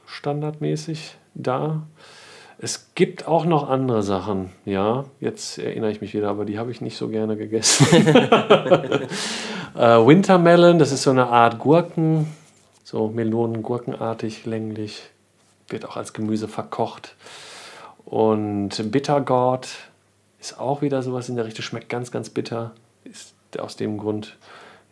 standardmäßig 0.08 1.16
da. 1.36 1.84
Es 2.60 2.90
gibt 2.96 3.28
auch 3.28 3.46
noch 3.46 3.70
andere 3.70 4.02
Sachen, 4.02 4.50
ja. 4.66 5.06
Jetzt 5.20 5.60
erinnere 5.60 5.92
ich 5.92 6.02
mich 6.02 6.16
wieder, 6.16 6.30
aber 6.30 6.44
die 6.44 6.58
habe 6.58 6.72
ich 6.72 6.82
nicht 6.82 6.98
so 6.98 7.08
gerne 7.08 7.38
gegessen. 7.38 7.86
äh, 9.76 9.80
Wintermelon, 9.80 10.80
das 10.80 10.92
ist 10.92 11.04
so 11.04 11.12
eine 11.12 11.28
Art 11.28 11.60
Gurken, 11.60 12.26
so 12.84 13.10
Melonen-Gurkenartig, 13.10 14.46
länglich. 14.46 15.04
Wird 15.70 15.86
auch 15.88 15.98
als 15.98 16.14
Gemüse 16.14 16.48
verkocht. 16.48 17.16
Und 18.06 18.92
Bittergourd 18.92 19.68
ist 20.40 20.60
auch 20.60 20.82
wieder 20.82 21.04
sowas 21.04 21.30
in 21.30 21.36
der 21.36 21.46
Richtung, 21.46 21.64
schmeckt 21.64 21.90
ganz, 21.90 22.10
ganz 22.10 22.32
bitter. 22.32 22.72
Ist 23.04 23.36
aus 23.60 23.76
dem 23.76 24.00
Grund 24.00 24.36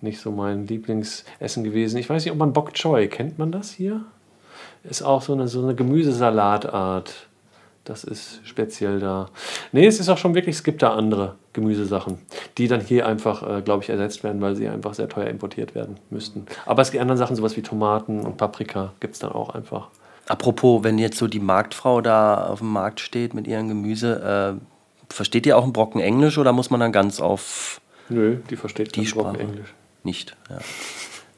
nicht 0.02 0.20
so 0.20 0.32
mein 0.32 0.68
Lieblingsessen 0.68 1.64
gewesen. 1.64 1.98
Ich 1.98 2.10
weiß 2.10 2.24
nicht, 2.24 2.32
ob 2.32 2.38
man 2.38 2.54
Bok 2.54 2.74
Choy, 2.74 3.08
kennt 3.08 3.40
man 3.40 3.52
das 3.52 3.72
hier? 3.72 4.02
Ist 4.84 5.02
auch 5.02 5.24
so 5.24 5.34
eine, 5.34 5.48
so 5.48 5.64
eine 5.64 5.74
Gemüsesalatart. 5.74 7.28
Das 7.86 8.04
ist 8.04 8.42
speziell 8.44 9.00
da. 9.00 9.30
Nee, 9.72 9.86
es 9.86 10.00
ist 10.00 10.10
auch 10.10 10.18
schon 10.18 10.34
wirklich, 10.34 10.56
es 10.56 10.64
gibt 10.64 10.82
da 10.82 10.96
andere 10.96 11.36
Gemüsesachen, 11.54 12.18
die 12.58 12.68
dann 12.68 12.82
hier 12.82 13.06
einfach, 13.06 13.48
äh, 13.48 13.62
glaube 13.62 13.84
ich, 13.84 13.90
ersetzt 13.90 14.24
werden, 14.24 14.42
weil 14.42 14.56
sie 14.56 14.68
einfach 14.68 14.96
sehr 14.96 15.08
teuer 15.08 15.28
importiert 15.28 15.76
werden 15.76 15.98
müssten. 16.10 16.48
Aber 16.66 16.82
es 16.82 16.90
gibt 16.90 17.02
andere 17.02 17.18
Sachen, 17.18 17.36
sowas 17.36 17.56
wie 17.56 17.62
Tomaten 17.62 18.22
und 18.22 18.38
Paprika, 18.38 18.94
gibt 19.00 19.14
es 19.14 19.20
dann 19.20 19.32
auch 19.32 19.50
einfach. 19.54 19.90
Apropos, 20.28 20.84
wenn 20.84 20.98
jetzt 20.98 21.20
so 21.20 21.28
die 21.28 21.40
Marktfrau 21.40 22.02
da 22.02 22.48
auf 22.48 22.60
dem 22.60 22.72
Markt 22.72 23.00
steht 23.00 23.36
mit 23.36 23.46
ihrem 23.46 23.68
Gemüse, 23.68 24.58
äh, 24.58 25.14
versteht 25.14 25.46
ihr 25.46 25.56
auch 25.56 25.64
einen 25.64 25.74
Brocken 25.74 26.02
Englisch 26.02 26.40
oder 26.40 26.54
muss 26.54 26.72
man 26.72 26.80
dann 26.80 26.92
ganz 26.92 27.22
auf 27.22 27.80
Nö, 28.10 28.38
die 28.50 28.56
versteht 28.56 28.96
die 28.96 29.06
Sprache 29.06 29.40
Englisch? 29.40 29.74
Nicht, 30.04 30.36
ja. 30.50 30.58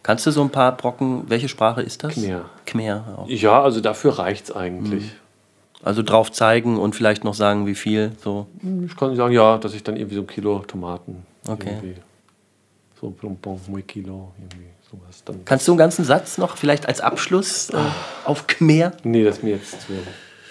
Kannst 0.02 0.26
du 0.26 0.32
so 0.32 0.42
ein 0.42 0.50
paar 0.50 0.78
Brocken, 0.78 1.24
welche 1.28 1.50
Sprache 1.50 1.82
ist 1.82 2.06
das? 2.06 2.14
Khmer. 2.14 2.46
Khmer 2.66 3.18
auch. 3.18 3.28
Ja, 3.28 3.62
also 3.62 3.82
dafür 3.82 4.18
reicht 4.18 4.46
es 4.46 4.56
eigentlich. 4.56 5.04
Mhm. 5.04 5.27
Also 5.88 6.04
drauf 6.04 6.34
zeigen 6.34 6.78
und 6.78 6.96
vielleicht 6.96 7.24
noch 7.24 7.34
sagen, 7.34 7.66
wie 7.66 7.74
viel 7.74 8.12
so. 8.22 8.48
Ich 8.86 8.98
kann 8.98 9.16
sagen, 9.16 9.34
ja, 9.34 9.58
dass 9.58 9.74
ich 9.74 9.84
dann 9.84 9.96
irgendwie 9.96 10.16
so 10.16 10.22
ein 10.22 10.28
Kilo 10.28 10.60
Tomaten. 10.60 11.26
Okay. 11.48 11.96
So 13.00 13.16
ein 13.24 13.38
bon, 13.38 13.62
muy 13.68 13.84
Kilo, 13.84 14.34
irgendwie 14.38 14.68
sowas. 14.92 15.24
Dann 15.24 15.46
Kannst 15.46 15.66
du 15.66 15.72
einen 15.72 15.80
ganzen 15.80 16.04
Satz 16.04 16.38
noch 16.38 16.58
vielleicht 16.58 16.90
als 16.90 17.00
Abschluss 17.00 17.70
äh, 17.70 17.78
auf 18.26 18.48
Khmer? 18.48 18.92
Nee, 19.04 19.24
das 19.24 19.38
ist 19.38 19.44
mir 19.44 19.52
jetzt 19.52 19.82
zu, 19.82 19.94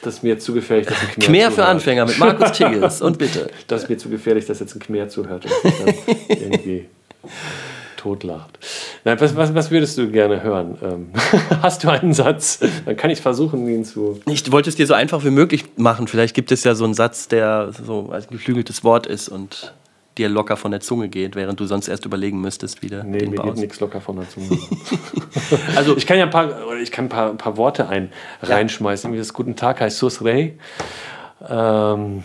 das 0.01 0.15
ist 0.15 0.23
mir 0.23 0.31
jetzt 0.31 0.45
zu 0.47 0.55
gefährlich, 0.55 0.87
dass 0.87 1.01
ein 1.03 1.09
Khmer, 1.09 1.27
Khmer 1.27 1.51
für 1.51 1.67
Anfänger 1.67 2.07
mit 2.07 2.19
Markus 2.19 2.53
Tigges 2.53 3.03
und 3.03 3.19
bitte. 3.19 3.51
Das 3.67 3.83
ist 3.83 3.91
mir 3.91 3.99
zu 3.99 4.09
gefährlich, 4.09 4.47
dass 4.47 4.61
jetzt 4.61 4.75
ein 4.75 4.81
Khmer 4.81 5.11
zuhört 5.11 5.45
und 5.45 5.95
irgendwie 6.29 6.87
totlacht. 7.97 8.59
Nein, 9.05 9.21
was, 9.21 9.37
was, 9.37 9.55
was 9.55 9.71
würdest 9.71 9.99
du 9.99 10.11
gerne 10.11 10.43
hören? 10.43 10.79
Ähm, 10.83 11.09
hast 11.63 11.85
du 11.85 11.89
einen 11.89 12.13
Satz? 12.13 12.61
Dann 12.85 12.97
kann 12.97 13.11
ich 13.11 13.21
versuchen, 13.21 13.67
ihn 13.69 13.85
zu. 13.85 14.21
Ich 14.27 14.51
wollte 14.53 14.69
es 14.69 14.77
dir 14.77 14.87
so 14.87 14.95
einfach 14.95 15.25
wie 15.25 15.31
möglich 15.31 15.65
machen. 15.77 16.09
Vielleicht 16.09 16.35
gibt 16.35 16.53
es 16.53 16.65
ja 16.65 16.75
so 16.75 16.85
einen 16.85 16.95
Satz, 16.95 17.29
der 17.29 17.73
so 17.73 18.11
als 18.11 18.29
geflügeltes 18.29 18.85
Wort 18.85 19.07
ist 19.07 19.29
und 19.29 19.75
dir 20.19 20.29
locker 20.29 20.57
von 20.57 20.71
der 20.71 20.81
Zunge 20.81 21.09
geht, 21.09 21.37
während 21.37 21.61
du 21.61 21.67
sonst 21.67 21.89
erst 21.89 22.05
überlegen 22.05 22.41
müsstest, 22.41 22.83
wie 22.83 22.89
der 22.89 23.05
Nee, 23.05 23.19
den 23.19 23.31
mir 23.31 23.37
baust. 23.37 23.55
geht 23.55 23.63
nichts 23.63 23.81
locker 23.81 24.01
von 24.01 24.17
der 24.17 24.29
Zunge. 24.29 24.49
also 25.77 25.97
ich 25.97 26.07
kann 26.07 26.19
ja 26.19 26.25
ein 26.25 26.31
paar, 26.31 26.75
ich 26.81 26.91
kann 26.91 27.07
ein 27.07 27.09
paar, 27.11 27.31
ein 27.31 27.39
paar 27.39 27.57
Worte 27.57 27.89
ein, 27.89 28.11
ja. 28.43 28.49
reinschmeißen. 28.49 29.13
Wie 29.13 29.19
das 29.19 29.33
Guten 29.33 29.57
Tag 29.57 29.81
heißt 29.81 29.99
Sus 29.99 30.25
Rey. 30.25 30.59
Ähm, 31.47 32.25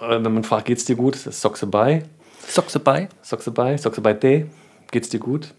wenn 0.00 0.22
man 0.22 0.44
fragt, 0.44 0.66
geht's 0.66 0.84
dir 0.84 0.96
gut? 0.96 1.14
Das 1.14 1.26
ist 1.26 1.40
Soxe 1.40 1.66
bei. 1.66 2.04
Soxe 2.50 2.80
bei? 2.80 3.08
Soxe 3.22 3.50
bei, 3.50 3.76
Soxe 3.76 4.00
bei 4.00 4.14
te. 4.14 4.46
Geht's 4.90 5.08
dir 5.08 5.20
gut? 5.20 5.54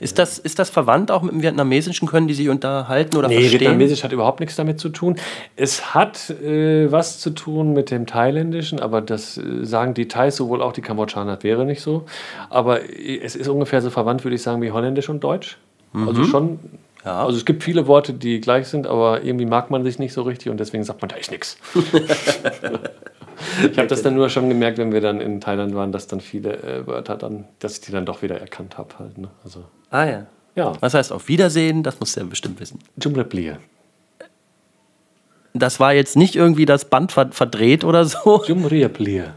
Ist 0.00 0.18
das, 0.18 0.38
ist 0.38 0.58
das 0.58 0.68
verwandt 0.68 1.12
auch 1.12 1.22
mit 1.22 1.32
dem 1.32 1.42
Vietnamesischen? 1.42 2.08
Können 2.08 2.26
die 2.26 2.34
sich 2.34 2.48
unterhalten 2.48 3.16
oder 3.16 3.28
nee, 3.28 3.38
verstehen? 3.38 3.60
Vietnamesisch 3.60 4.02
hat 4.02 4.10
überhaupt 4.10 4.40
nichts 4.40 4.56
damit 4.56 4.80
zu 4.80 4.88
tun. 4.88 5.16
Es 5.54 5.94
hat 5.94 6.28
äh, 6.30 6.90
was 6.90 7.20
zu 7.20 7.30
tun 7.30 7.72
mit 7.72 7.92
dem 7.92 8.06
Thailändischen, 8.06 8.80
aber 8.80 9.00
das 9.00 9.38
äh, 9.38 9.64
sagen 9.64 9.94
die 9.94 10.08
Thais 10.08 10.34
sowohl 10.34 10.60
auch 10.60 10.72
die 10.72 10.80
Kambodschaner, 10.80 11.42
wäre 11.44 11.64
nicht 11.64 11.82
so. 11.82 12.04
Aber 12.50 12.82
äh, 12.82 13.20
es 13.22 13.36
ist 13.36 13.46
ungefähr 13.46 13.80
so 13.80 13.90
verwandt, 13.90 14.24
würde 14.24 14.34
ich 14.34 14.42
sagen, 14.42 14.60
wie 14.60 14.72
Holländisch 14.72 15.08
und 15.08 15.22
Deutsch. 15.22 15.58
Mhm. 15.92 16.08
Also 16.08 16.24
schon. 16.24 16.58
Ja. 17.04 17.24
Also 17.24 17.36
es 17.36 17.44
gibt 17.44 17.62
viele 17.62 17.86
Worte, 17.86 18.12
die 18.12 18.40
gleich 18.40 18.66
sind, 18.66 18.88
aber 18.88 19.22
irgendwie 19.22 19.46
mag 19.46 19.70
man 19.70 19.84
sich 19.84 20.00
nicht 20.00 20.12
so 20.12 20.22
richtig 20.22 20.50
und 20.50 20.58
deswegen 20.58 20.82
sagt 20.82 21.00
man 21.00 21.10
da 21.10 21.16
echt 21.16 21.30
nichts. 21.30 21.58
Ich 23.70 23.78
habe 23.78 23.88
das 23.88 24.02
dann 24.02 24.14
nur 24.14 24.28
schon 24.28 24.48
gemerkt, 24.48 24.78
wenn 24.78 24.92
wir 24.92 25.00
dann 25.00 25.20
in 25.20 25.40
Thailand 25.40 25.74
waren, 25.74 25.92
dass 25.92 26.06
dann 26.06 26.20
viele 26.20 26.56
äh, 26.62 26.86
Wörter 26.86 27.16
dann, 27.16 27.44
dass 27.58 27.74
ich 27.74 27.80
die 27.80 27.92
dann 27.92 28.06
doch 28.06 28.22
wieder 28.22 28.40
erkannt 28.40 28.78
habe. 28.78 28.98
Halt, 28.98 29.18
ne? 29.18 29.28
also, 29.44 29.64
ah 29.90 30.04
ja. 30.04 30.26
Ja. 30.54 30.72
Was 30.80 30.94
heißt 30.94 31.12
auf 31.12 31.28
Wiedersehen? 31.28 31.82
Das 31.82 31.98
musst 31.98 32.16
du 32.16 32.20
ja 32.20 32.26
bestimmt 32.26 32.60
wissen. 32.60 32.78
Jumreplier. 33.00 33.58
Das 35.54 35.80
war 35.80 35.92
jetzt 35.92 36.16
nicht 36.16 36.36
irgendwie 36.36 36.66
das 36.66 36.86
Band 36.86 37.12
verdreht 37.12 37.84
oder 37.84 38.04
so. 38.04 38.44
Jumreplier. 38.44 39.34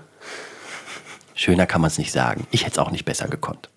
Schöner 1.33 1.67
kann 1.67 1.81
man 1.81 1.89
es 1.89 1.97
nicht 1.97 2.11
sagen. 2.11 2.47
Ich 2.51 2.61
hätte 2.61 2.73
es 2.73 2.79
auch 2.79 2.91
nicht 2.91 3.05
besser 3.05 3.27
gekonnt. 3.27 3.69